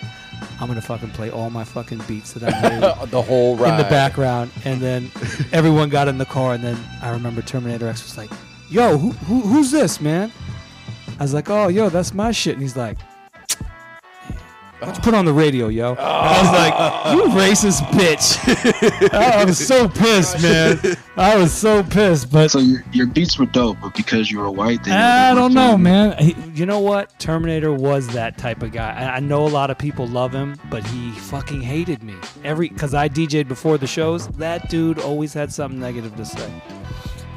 "I'm 0.59 0.67
gonna 0.67 0.81
fucking 0.81 1.09
play 1.11 1.31
all 1.31 1.49
my 1.49 1.63
fucking 1.63 2.01
beats 2.07 2.33
that 2.33 2.43
I 2.43 2.69
made 3.01 3.09
The 3.09 3.21
whole 3.21 3.55
ride. 3.57 3.71
in 3.71 3.77
the 3.77 3.89
background." 3.89 4.51
And 4.65 4.79
then 4.79 5.09
everyone 5.51 5.89
got 5.89 6.07
in 6.07 6.19
the 6.19 6.25
car, 6.25 6.53
and 6.53 6.63
then 6.63 6.77
I 7.01 7.09
remember 7.09 7.41
Terminator 7.41 7.87
X 7.87 8.03
was 8.03 8.17
like, 8.17 8.29
"Yo, 8.69 8.97
who, 8.99 9.11
who 9.11 9.39
who's 9.41 9.71
this, 9.71 9.99
man?" 9.99 10.31
I 11.19 11.23
was 11.23 11.33
like, 11.33 11.49
"Oh, 11.49 11.69
yo, 11.69 11.89
that's 11.89 12.13
my 12.13 12.31
shit," 12.31 12.53
and 12.53 12.61
he's 12.61 12.77
like. 12.77 12.97
Why 14.79 14.85
don't 14.85 14.95
you 14.95 15.03
put 15.03 15.13
on 15.13 15.25
the 15.25 15.33
radio, 15.33 15.67
yo? 15.67 15.89
Oh. 15.89 15.95
I 15.99 16.41
was 16.41 16.51
like, 16.53 17.13
you 17.13 17.23
racist 17.37 17.81
bitch. 17.89 19.13
I 19.13 19.43
was 19.43 19.57
so 19.57 19.89
pissed, 19.89 20.41
man. 20.41 20.79
I 21.17 21.37
was 21.37 21.51
so 21.51 21.83
pissed, 21.83 22.31
but 22.31 22.49
so 22.49 22.59
your, 22.59 22.85
your 22.93 23.07
beats 23.07 23.37
were 23.37 23.45
dope, 23.47 23.77
but 23.81 23.93
because 23.93 24.31
you 24.31 24.39
were 24.39 24.49
white, 24.49 24.81
they 24.85 24.91
I 24.91 25.33
they 25.33 25.39
don't 25.41 25.53
know, 25.53 25.77
man. 25.77 26.17
He, 26.17 26.33
you 26.53 26.65
know 26.65 26.79
what? 26.79 27.17
Terminator 27.19 27.73
was 27.73 28.07
that 28.13 28.37
type 28.37 28.63
of 28.63 28.71
guy. 28.71 28.93
I, 28.93 29.17
I 29.17 29.19
know 29.19 29.45
a 29.45 29.49
lot 29.49 29.69
of 29.69 29.77
people 29.77 30.07
love 30.07 30.31
him, 30.31 30.57
but 30.69 30.87
he 30.87 31.11
fucking 31.11 31.61
hated 31.61 32.01
me 32.01 32.15
every 32.45 32.69
because 32.69 32.93
I 32.93 33.09
DJ'd 33.09 33.49
before 33.49 33.77
the 33.77 33.87
shows. 33.87 34.29
That 34.29 34.69
dude 34.69 34.99
always 34.99 35.33
had 35.33 35.51
something 35.51 35.79
negative 35.79 36.15
to 36.15 36.25
say. 36.25 36.49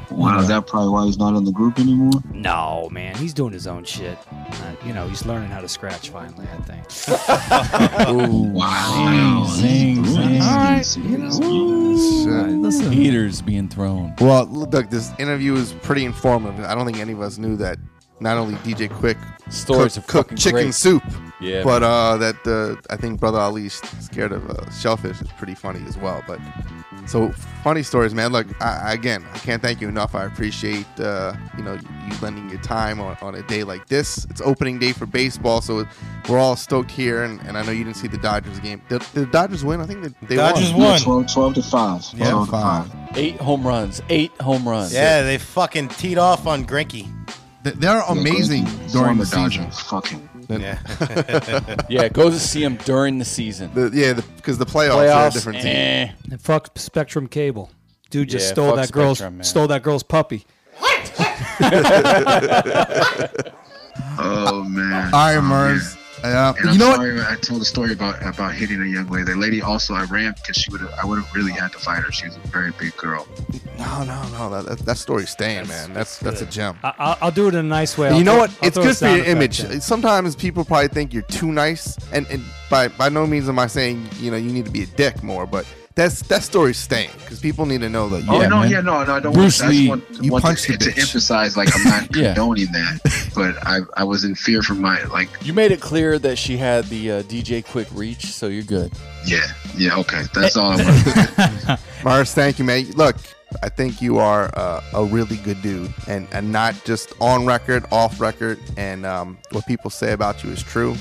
It. 0.09 0.11
Wow, 0.11 0.39
is 0.39 0.47
that 0.47 0.67
probably 0.67 0.89
why 0.89 1.05
he's 1.05 1.17
not 1.17 1.35
in 1.35 1.43
the 1.43 1.51
group 1.51 1.79
anymore? 1.79 2.21
No, 2.31 2.89
man, 2.91 3.15
he's 3.15 3.33
doing 3.33 3.53
his 3.53 3.67
own 3.67 3.83
shit. 3.83 4.17
Uh, 4.31 4.75
you 4.85 4.93
know, 4.93 5.07
he's 5.07 5.25
learning 5.25 5.49
how 5.49 5.61
to 5.61 5.67
scratch 5.69 6.09
finally. 6.09 6.47
I 6.51 6.57
think. 6.61 6.83
wow. 8.53 9.45
Zing, 9.49 10.05
zing. 10.05 10.41
All 10.41 10.57
right, 10.57 10.97
you 10.97 11.17
know. 11.17 11.27
Listen. 12.61 12.91
Heaters 12.91 13.41
being 13.41 13.67
thrown. 13.67 14.13
Well, 14.19 14.45
look, 14.45 14.89
this 14.89 15.11
interview 15.19 15.55
is 15.55 15.73
pretty 15.73 16.05
informative. 16.05 16.65
I 16.65 16.75
don't 16.75 16.85
think 16.85 16.99
any 16.99 17.13
of 17.13 17.21
us 17.21 17.37
knew 17.37 17.55
that 17.57 17.77
not 18.19 18.37
only 18.37 18.55
DJ 18.57 18.87
Quik 18.89 19.17
Stories 19.51 19.95
cook, 19.95 20.03
are 20.03 20.23
cook 20.29 20.37
chicken 20.37 20.61
great. 20.65 20.73
soup, 20.73 21.03
Yeah, 21.41 21.63
but 21.63 21.83
uh, 21.83 22.17
that 22.17 22.37
uh, 22.47 22.81
I 22.93 22.95
think 22.97 23.19
Brother 23.19 23.39
Ali's 23.39 23.81
scared 23.99 24.31
of 24.31 24.49
uh, 24.49 24.69
shellfish 24.71 25.21
is 25.21 25.27
pretty 25.37 25.55
funny 25.55 25.83
as 25.87 25.97
well. 25.97 26.23
But 26.25 26.39
so 27.05 27.31
funny 27.63 27.83
stories, 27.83 28.13
man. 28.13 28.31
Look, 28.31 28.47
I, 28.61 28.93
again, 28.93 29.25
I 29.33 29.37
can't 29.39 29.61
thank 29.61 29.81
you 29.81 29.87
enough. 29.89 30.15
I 30.15 30.25
appreciate 30.25 30.85
uh, 30.99 31.33
you 31.57 31.63
know 31.63 31.73
you 31.73 32.13
lending 32.21 32.49
your 32.49 32.61
time 32.61 32.99
on, 32.99 33.17
on 33.21 33.35
a 33.35 33.41
day 33.43 33.63
like 33.63 33.87
this. 33.87 34.25
It's 34.29 34.41
opening 34.41 34.79
day 34.79 34.91
for 34.93 35.05
baseball, 35.05 35.61
so 35.61 35.85
we're 36.29 36.39
all 36.39 36.55
stoked 36.55 36.91
here. 36.91 37.23
And, 37.23 37.39
and 37.41 37.57
I 37.57 37.63
know 37.63 37.71
you 37.71 37.83
didn't 37.83 37.97
see 37.97 38.07
the 38.07 38.17
Dodgers 38.17 38.59
game. 38.59 38.81
Did, 38.89 39.01
did 39.13 39.25
the 39.27 39.31
Dodgers 39.31 39.63
win? 39.63 39.81
I 39.81 39.85
think 39.85 40.03
they, 40.03 40.27
they 40.27 40.35
Dodgers 40.35 40.71
won. 40.71 40.81
won. 40.81 40.99
12, 41.01 41.33
12 41.33 41.53
to 41.55 41.63
5. 41.63 42.11
Yeah. 42.15 42.29
12 42.31 42.45
to 42.45 42.51
5. 42.51 42.91
Eight 43.15 43.35
home 43.37 43.65
runs. 43.67 44.01
Eight 44.09 44.31
home 44.41 44.67
runs. 44.67 44.93
Yeah, 44.93 45.21
they 45.23 45.37
fucking 45.37 45.89
teed 45.89 46.17
off 46.17 46.47
on 46.47 46.65
Greinke. 46.65 47.07
They- 47.63 47.71
They're 47.71 48.01
amazing 48.01 48.65
during 48.91 49.17
the 49.17 49.25
Former 49.25 49.49
season. 49.49 49.71
Fucking. 49.71 50.29
Yeah. 50.49 51.85
yeah, 51.89 52.07
go 52.09 52.29
to 52.29 52.39
see 52.39 52.63
him 52.63 52.77
during 52.77 53.19
the 53.19 53.25
season. 53.25 53.71
The, 53.73 53.89
yeah, 53.93 54.13
because 54.35 54.57
the, 54.57 54.65
playoffs, 54.65 54.95
are 54.95 55.05
a 55.05 55.07
Playoffs, 55.07 55.33
different 55.33 55.61
team. 55.61 55.75
eh. 55.75 56.11
And 56.31 56.41
fuck 56.41 56.77
Spectrum 56.77 57.27
Cable. 57.27 57.69
Dude 58.09 58.29
just 58.29 58.47
Yeah, 58.47 58.51
stole 58.53 58.75
fuck 58.75 58.85
that 58.85 58.91
girl's 58.91 59.17
Spectrum, 59.19 59.37
man. 59.37 59.43
stole 59.43 59.67
that 59.67 59.83
girl's 59.83 60.03
puppy. 60.03 60.45
What? 60.77 61.13
oh, 64.19 64.63
man. 64.67 65.13
All 65.13 65.35
right, 65.35 65.41
Murs. 65.41 65.97
Yeah, 66.23 66.53
And 66.57 66.69
I'm 66.69 66.73
you 66.73 66.79
know 66.79 66.89
what? 66.91 67.01
I 67.27 67.35
told 67.35 67.61
a 67.61 67.65
story 67.65 67.91
about 67.91 68.21
about 68.25 68.53
hitting 68.53 68.81
a 68.81 68.85
young 68.85 69.07
lady. 69.09 69.25
The 69.25 69.35
lady 69.35 69.61
also 69.61 69.93
I 69.93 70.05
ran 70.05 70.33
because 70.33 70.55
she 70.55 70.71
would 70.71 70.81
I 71.01 71.05
would 71.05 71.21
have 71.21 71.33
really 71.35 71.51
had 71.51 71.71
to 71.73 71.79
fight 71.79 72.01
her. 72.01 72.11
She 72.11 72.27
was 72.27 72.37
a 72.37 72.39
very 72.47 72.71
big 72.79 72.95
girl. 72.95 73.27
No, 73.77 74.03
no, 74.03 74.27
no. 74.29 74.49
That, 74.49 74.65
that, 74.65 74.85
that 74.85 74.97
story's 74.97 75.29
staying, 75.31 75.67
man. 75.67 75.93
That's 75.93 76.19
that's 76.19 76.41
a 76.41 76.45
gem. 76.45 76.77
I, 76.83 76.93
I'll, 76.97 77.17
I'll 77.23 77.31
do 77.31 77.47
it 77.47 77.55
in 77.55 77.59
a 77.59 77.63
nice 77.63 77.97
way. 77.97 78.07
And 78.07 78.13
I'll 78.15 78.19
you 78.19 78.25
know 78.25 78.31
throw- 78.33 78.39
what? 78.41 78.49
I'll 78.61 78.67
It's 78.67 78.77
good 78.77 78.97
for 78.97 79.07
your 79.17 79.25
image. 79.25 79.59
in. 79.63 79.81
Sometimes 79.81 80.35
people 80.35 80.63
probably 80.63 80.87
think 80.87 81.13
you're 81.13 81.23
too 81.23 81.51
nice, 81.51 81.97
and, 82.13 82.25
and 82.27 82.41
by 82.69 82.87
by 82.87 83.09
no 83.09 83.27
means 83.27 83.49
am 83.49 83.59
I 83.59 83.67
saying 83.67 84.07
you 84.19 84.31
know 84.31 84.37
you 84.37 84.51
need 84.51 84.65
to 84.65 84.71
be 84.71 84.83
a 84.83 84.87
dick 84.87 85.21
more, 85.23 85.45
but 85.45 85.65
that's 85.95 86.21
that 86.23 86.41
story's 86.43 86.77
staying 86.77 87.11
because 87.19 87.39
people 87.39 87.65
need 87.65 87.81
to 87.81 87.89
know 87.89 88.09
that. 88.09 88.23
oh 88.27 88.41
yeah, 88.41 88.47
no, 88.47 88.59
man. 88.61 88.71
yeah, 88.71 88.81
no, 88.81 89.03
no, 89.03 89.13
I 89.15 89.19
don't. 89.19 89.33
Bruce 89.33 89.61
want, 89.61 89.67
I 89.67 89.75
Lee, 89.75 89.87
just 89.87 89.89
want, 89.89 90.23
you 90.25 90.31
want 90.31 90.43
punched 90.43 90.63
to, 90.65 90.71
the 90.77 90.91
to 90.91 90.99
emphasize 90.99 91.55
like 91.55 91.69
I'm 91.75 91.83
not 91.83 92.15
Yeah. 92.15 92.33
condoning 92.33 92.71
that, 92.71 93.31
but 93.35 93.55
I 93.67 93.79
I 93.95 94.03
was 94.03 94.23
in 94.23 94.33
fear 94.35 94.61
for 94.61 94.73
my 94.73 95.03
like 95.05 95.29
You 95.43 95.53
made 95.53 95.71
it 95.71 95.81
clear 95.81 96.17
that 96.19 96.37
she 96.37 96.57
had 96.57 96.85
the 96.85 97.11
uh, 97.11 97.23
DJ 97.23 97.63
Quik 97.63 97.87
reach, 97.95 98.25
so 98.27 98.47
you're 98.47 98.63
good. 98.63 98.91
yeah 99.25 99.45
yeah 99.77 99.97
okay 99.99 100.23
that's 100.33 100.57
all 100.57 100.71
I 100.71 100.83
want. 101.67 101.79
Murs, 102.03 102.33
thank 102.33 102.59
you, 102.59 102.65
man. 102.65 102.89
Look, 102.91 103.15
I 103.61 103.69
think 103.69 104.01
you 104.01 104.17
are 104.17 104.49
uh, 104.57 104.81
a 104.93 105.03
really 105.05 105.37
good 105.37 105.61
dude, 105.61 105.93
and 106.07 106.27
and 106.31 106.51
not 106.51 106.73
just 106.85 107.13
on 107.21 107.45
record, 107.45 107.85
off 107.91 108.19
record, 108.19 108.59
and 108.77 109.05
um, 109.05 109.37
what 109.51 109.65
people 109.67 109.89
say 109.91 110.13
about 110.13 110.43
you 110.43 110.49
is 110.49 110.63
true, 110.63 110.95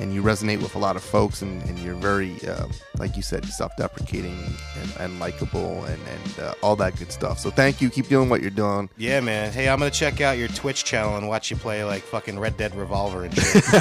and 0.00 0.14
you 0.14 0.22
resonate 0.22 0.62
with 0.62 0.74
a 0.74 0.78
lot 0.78 0.96
of 0.96 1.02
folks, 1.02 1.42
and, 1.42 1.62
and 1.64 1.78
you're 1.78 1.94
very, 1.94 2.36
uh, 2.46 2.66
like 2.98 3.16
you 3.16 3.22
said, 3.22 3.44
self-deprecating 3.44 4.38
and, 4.80 4.96
and 4.98 5.20
likable, 5.20 5.84
and 5.84 6.00
and 6.08 6.40
uh, 6.40 6.54
all 6.62 6.76
that 6.76 6.96
good 6.96 7.12
stuff. 7.12 7.38
So 7.38 7.50
thank 7.50 7.80
you. 7.80 7.90
Keep 7.90 8.08
doing 8.08 8.28
what 8.28 8.40
you're 8.40 8.50
doing. 8.50 8.88
Yeah, 8.96 9.20
man. 9.20 9.52
Hey, 9.52 9.68
I'm 9.68 9.78
gonna 9.78 9.90
check 9.90 10.20
out 10.20 10.38
your 10.38 10.48
Twitch 10.48 10.84
channel 10.84 11.16
and 11.16 11.28
watch 11.28 11.50
you 11.50 11.56
play 11.56 11.84
like 11.84 12.02
fucking 12.02 12.38
Red 12.38 12.56
Dead 12.56 12.74
Revolver 12.74 13.24
and 13.24 13.34
shit. 13.34 13.64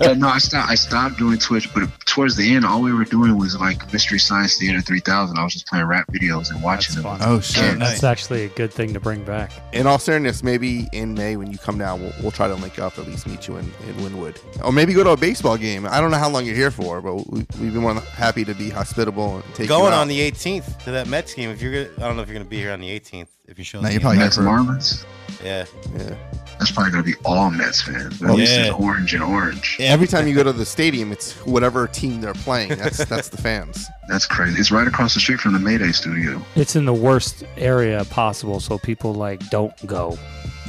yeah, 0.00 0.14
no, 0.16 0.28
I 0.28 0.38
stopped. 0.38 0.70
I 0.70 0.74
stopped 0.74 1.18
doing 1.18 1.38
Twitch, 1.38 1.72
but 1.74 1.84
towards 2.12 2.36
the 2.36 2.54
end, 2.54 2.64
all 2.64 2.82
we 2.82 2.92
were 2.92 3.04
doing 3.04 3.38
was 3.38 3.58
like 3.58 3.90
Mystery 3.92 4.18
Science 4.18 4.58
Theater 4.58 4.80
3000. 4.82 5.38
I 5.38 5.42
was 5.44 5.54
just 5.54 5.66
playing 5.66 5.86
rap 5.86 6.06
videos 6.12 6.50
and 6.50 6.62
watching 6.62 6.94
them. 6.96 7.06
Oh 7.22 7.40
shit! 7.40 7.78
That's 7.78 8.04
actually 8.04 8.44
a 8.44 8.48
good 8.48 8.72
thing 8.72 8.92
to 8.92 9.00
bring 9.00 9.24
back. 9.24 9.50
In 9.72 9.86
all 9.86 9.98
seriousness, 9.98 10.42
maybe 10.42 10.86
in 10.92 11.14
May 11.14 11.36
when 11.36 11.50
you 11.50 11.56
come 11.58 11.78
down, 11.78 12.02
we'll, 12.02 12.12
we'll 12.20 12.30
try 12.30 12.48
to 12.48 12.54
link 12.54 12.78
up, 12.78 12.98
at 12.98 13.06
least 13.06 13.26
meet 13.26 13.48
you 13.48 13.56
in, 13.56 13.64
in 13.88 13.94
Wynwood. 13.96 14.36
Or 14.62 14.72
maybe 14.72 14.92
go 14.92 15.02
to 15.02 15.10
a 15.10 15.16
baseball 15.16 15.56
game. 15.56 15.86
I 15.86 16.00
don't 16.00 16.10
know 16.10 16.18
how 16.18 16.28
long 16.28 16.44
you're 16.44 16.54
here 16.54 16.70
for, 16.70 17.00
but 17.00 17.14
we, 17.30 17.46
we've 17.60 17.72
been 17.72 17.76
more 17.82 17.94
than 17.94 18.02
happy 18.04 18.44
to 18.44 18.54
be 18.54 18.68
hospitable 18.68 19.36
and 19.36 19.44
take 19.54 19.60
you 19.60 19.68
Going 19.68 19.92
out. 19.94 20.00
on 20.00 20.08
the 20.08 20.20
18th 20.30 20.84
to 20.84 20.90
that 20.90 21.08
Mets 21.08 21.32
game. 21.34 21.48
If 21.50 21.62
you're 21.62 21.86
gonna, 21.86 21.96
I 22.04 22.08
don't 22.08 22.16
know 22.16 22.22
if 22.22 22.28
you're 22.28 22.36
gonna 22.38 22.48
be 22.48 22.58
here 22.58 22.72
on 22.72 22.80
the 22.80 22.88
18th. 23.00 23.28
If 23.46 23.58
you 23.58 23.64
show 23.64 23.80
No, 23.80 23.88
the 23.88 23.92
you're 23.94 24.00
probably 24.00 24.18
Mets 24.18 24.36
here 24.36 24.44
Marlins. 24.44 25.04
Yeah. 25.42 25.64
Yeah. 25.96 26.14
That's 26.62 26.70
probably 26.70 26.92
gonna 26.92 27.02
be 27.02 27.14
all 27.24 27.50
Mets 27.50 27.82
fans. 27.82 28.20
But 28.20 28.26
at 28.26 28.30
Oh, 28.30 28.34
least 28.36 28.52
it's 28.52 28.70
orange 28.70 29.14
and 29.14 29.22
orange. 29.24 29.76
Every 29.80 30.06
time 30.06 30.28
you 30.28 30.34
go 30.36 30.44
to 30.44 30.52
the 30.52 30.64
stadium, 30.64 31.10
it's 31.10 31.32
whatever 31.44 31.88
team 31.88 32.20
they're 32.20 32.34
playing. 32.34 32.68
That's 32.68 33.04
that's 33.06 33.28
the 33.30 33.36
fans. 33.36 33.84
That's 34.08 34.26
crazy. 34.26 34.60
It's 34.60 34.70
right 34.70 34.86
across 34.86 35.14
the 35.14 35.18
street 35.20 35.40
from 35.40 35.54
the 35.54 35.58
Mayday 35.58 35.90
studio. 35.90 36.40
It's 36.54 36.76
in 36.76 36.84
the 36.84 36.94
worst 36.94 37.42
area 37.56 38.04
possible, 38.04 38.60
so 38.60 38.78
people 38.78 39.12
like 39.12 39.40
don't 39.50 39.74
go. 39.88 40.16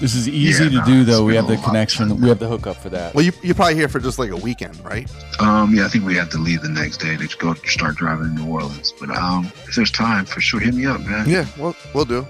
This 0.01 0.15
is 0.15 0.27
easy 0.27 0.63
Yeah, 0.63 0.69
to 0.71 0.75
no, 0.77 0.85
do 0.85 1.03
though. 1.03 1.23
We 1.25 1.35
have 1.35 1.47
the 1.47 1.57
connection. 1.57 2.19
We 2.19 2.27
have 2.29 2.39
the 2.39 2.47
hookup 2.47 2.77
for 2.77 2.89
that. 2.89 3.13
Well, 3.13 3.23
you, 3.23 3.31
you're 3.43 3.53
probably 3.53 3.75
here 3.75 3.87
for 3.87 3.99
just 3.99 4.17
like 4.17 4.31
a 4.31 4.35
weekend, 4.35 4.83
right? 4.83 5.07
Um, 5.39 5.75
yeah, 5.75 5.85
I 5.85 5.89
think 5.89 6.05
we 6.05 6.15
have 6.15 6.31
to 6.31 6.39
leave 6.39 6.63
the 6.63 6.69
next 6.69 6.97
day 6.97 7.15
to 7.15 7.37
go 7.37 7.53
start 7.65 7.97
driving 7.97 8.35
to 8.35 8.41
New 8.41 8.51
Orleans. 8.51 8.91
But 8.99 9.11
um, 9.11 9.51
if 9.67 9.75
there's 9.75 9.91
time, 9.91 10.25
for 10.25 10.41
sure, 10.41 10.59
hit 10.59 10.73
me 10.73 10.87
up, 10.87 11.01
man. 11.01 11.29
Yeah, 11.29 11.45
we'll 11.59 11.75
we'll 11.93 12.05
do. 12.05 12.25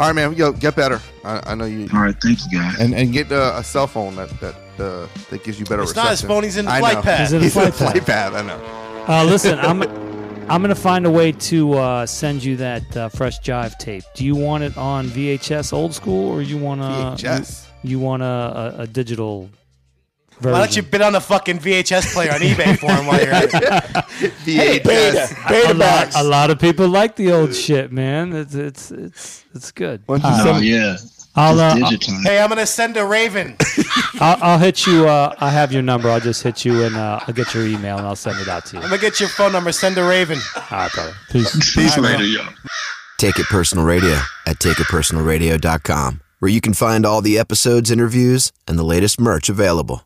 All 0.00 0.06
right, 0.06 0.14
man. 0.14 0.32
Yo, 0.32 0.50
get 0.50 0.76
better. 0.76 0.98
I, 1.24 1.52
I 1.52 1.54
know 1.54 1.66
you. 1.66 1.86
All 1.92 2.00
right, 2.00 2.16
thank 2.22 2.38
you, 2.50 2.58
guys. 2.58 2.80
And 2.80 2.94
and 2.94 3.12
get 3.12 3.30
uh, 3.30 3.52
a 3.56 3.62
cell 3.62 3.86
phone 3.86 4.16
that 4.16 4.30
that 4.40 4.54
uh, 4.78 5.06
that 5.28 5.44
gives 5.44 5.60
you 5.60 5.66
better 5.66 5.82
It's 5.82 5.94
not 5.94 6.08
his 6.08 6.22
phone, 6.22 6.42
he's 6.42 6.56
in 6.56 6.64
the 6.64 6.70
I 6.70 6.78
flight 6.80 6.94
know. 6.94 7.02
pad. 7.02 7.20
He's 7.20 7.32
in 7.34 7.40
the 7.40 7.44
He's 7.44 7.54
in 7.56 7.70
flight 7.70 7.74
flight 7.74 8.06
pad. 8.06 8.32
I 8.32 8.40
know. 8.40 9.04
Uh, 9.06 9.24
listen, 9.26 9.58
I'm 9.58 9.82
I'm 9.82 10.62
gonna 10.62 10.74
find 10.74 11.04
a 11.04 11.10
way 11.10 11.32
to 11.32 11.74
uh, 11.74 12.06
send 12.06 12.42
you 12.42 12.56
that 12.56 12.96
uh, 12.96 13.10
fresh 13.10 13.40
jive 13.40 13.76
tape. 13.76 14.04
Do 14.14 14.24
you 14.24 14.34
want 14.36 14.64
it 14.64 14.74
on 14.78 15.06
VHS 15.08 15.74
old 15.74 15.92
school, 15.92 16.30
or 16.30 16.40
you 16.40 16.56
want 16.56 16.80
to 16.80 16.86
VHS? 16.86 17.66
You, 17.82 17.90
you 17.90 17.98
want 17.98 18.22
a, 18.22 18.74
a, 18.78 18.82
a 18.84 18.86
digital 18.86 19.50
version? 20.40 20.52
Why 20.52 20.58
don't 20.60 20.76
you 20.76 20.82
bid 20.82 21.02
on 21.02 21.12
the 21.12 21.20
fucking 21.20 21.58
VHS 21.58 22.12
player 22.12 22.32
on 22.32 22.40
eBay 22.40 22.78
for 22.78 22.90
him 22.92 23.06
while 23.06 23.20
you're 23.20 23.32
at 23.32 23.44
it? 23.44 23.52
VHS. 24.44 25.70
a, 25.70 25.74
lot, 25.74 26.14
a 26.16 26.22
lot 26.22 26.50
of 26.50 26.58
people 26.58 26.88
like 26.88 27.16
the 27.16 27.32
old 27.32 27.54
shit, 27.54 27.92
man. 27.92 28.32
It's 28.32 28.54
it's 28.54 28.90
it's 28.90 29.44
it's 29.54 29.70
good. 29.72 30.02
Why 30.06 30.16
you 30.16 30.22
Uh, 30.24 30.42
send- 30.44 30.64
yeah. 30.64 30.96
I'll, 31.36 31.60
uh, 31.60 31.78
Just 31.78 31.92
digitize. 32.02 32.22
Hey, 32.24 32.40
I'm 32.40 32.48
gonna 32.48 32.66
send 32.66 32.96
a 32.96 33.04
Raven. 33.06 33.56
I'll, 34.20 34.36
I'll 34.42 34.58
hit 34.58 34.84
you. 34.84 35.06
Uh, 35.06 35.32
I 35.38 35.48
have 35.48 35.72
your 35.72 35.80
number. 35.82 36.10
I'll 36.10 36.18
just 36.18 36.42
hit 36.42 36.64
you 36.64 36.82
and 36.82 36.96
uh, 36.96 37.20
I'll 37.26 37.32
get 37.32 37.54
your 37.54 37.64
email 37.66 37.98
and 37.98 38.06
I'll 38.06 38.16
send 38.16 38.40
it 38.40 38.48
out 38.48 38.66
to 38.66 38.76
you. 38.76 38.82
I'm 38.82 38.88
gonna 38.90 39.00
get 39.00 39.20
your 39.20 39.28
phone 39.28 39.52
number. 39.52 39.70
Send 39.70 39.96
a 39.96 40.02
Raven. 40.02 40.38
All 40.56 40.62
right, 40.72 40.92
brother. 40.92 41.12
Peace. 41.30 41.74
Peace 41.74 41.96
later, 41.96 42.24
yo. 42.24 42.42
Take 43.18 43.38
It 43.38 43.46
Personal 43.46 43.84
Radio 43.84 44.16
at 44.46 44.58
takeitpersonalradio.com, 44.58 46.20
where 46.40 46.50
you 46.50 46.60
can 46.60 46.72
find 46.74 47.06
all 47.06 47.20
the 47.22 47.38
episodes, 47.38 47.90
interviews, 47.92 48.50
and 48.66 48.76
the 48.78 48.82
latest 48.82 49.20
merch 49.20 49.48
available. 49.48 50.02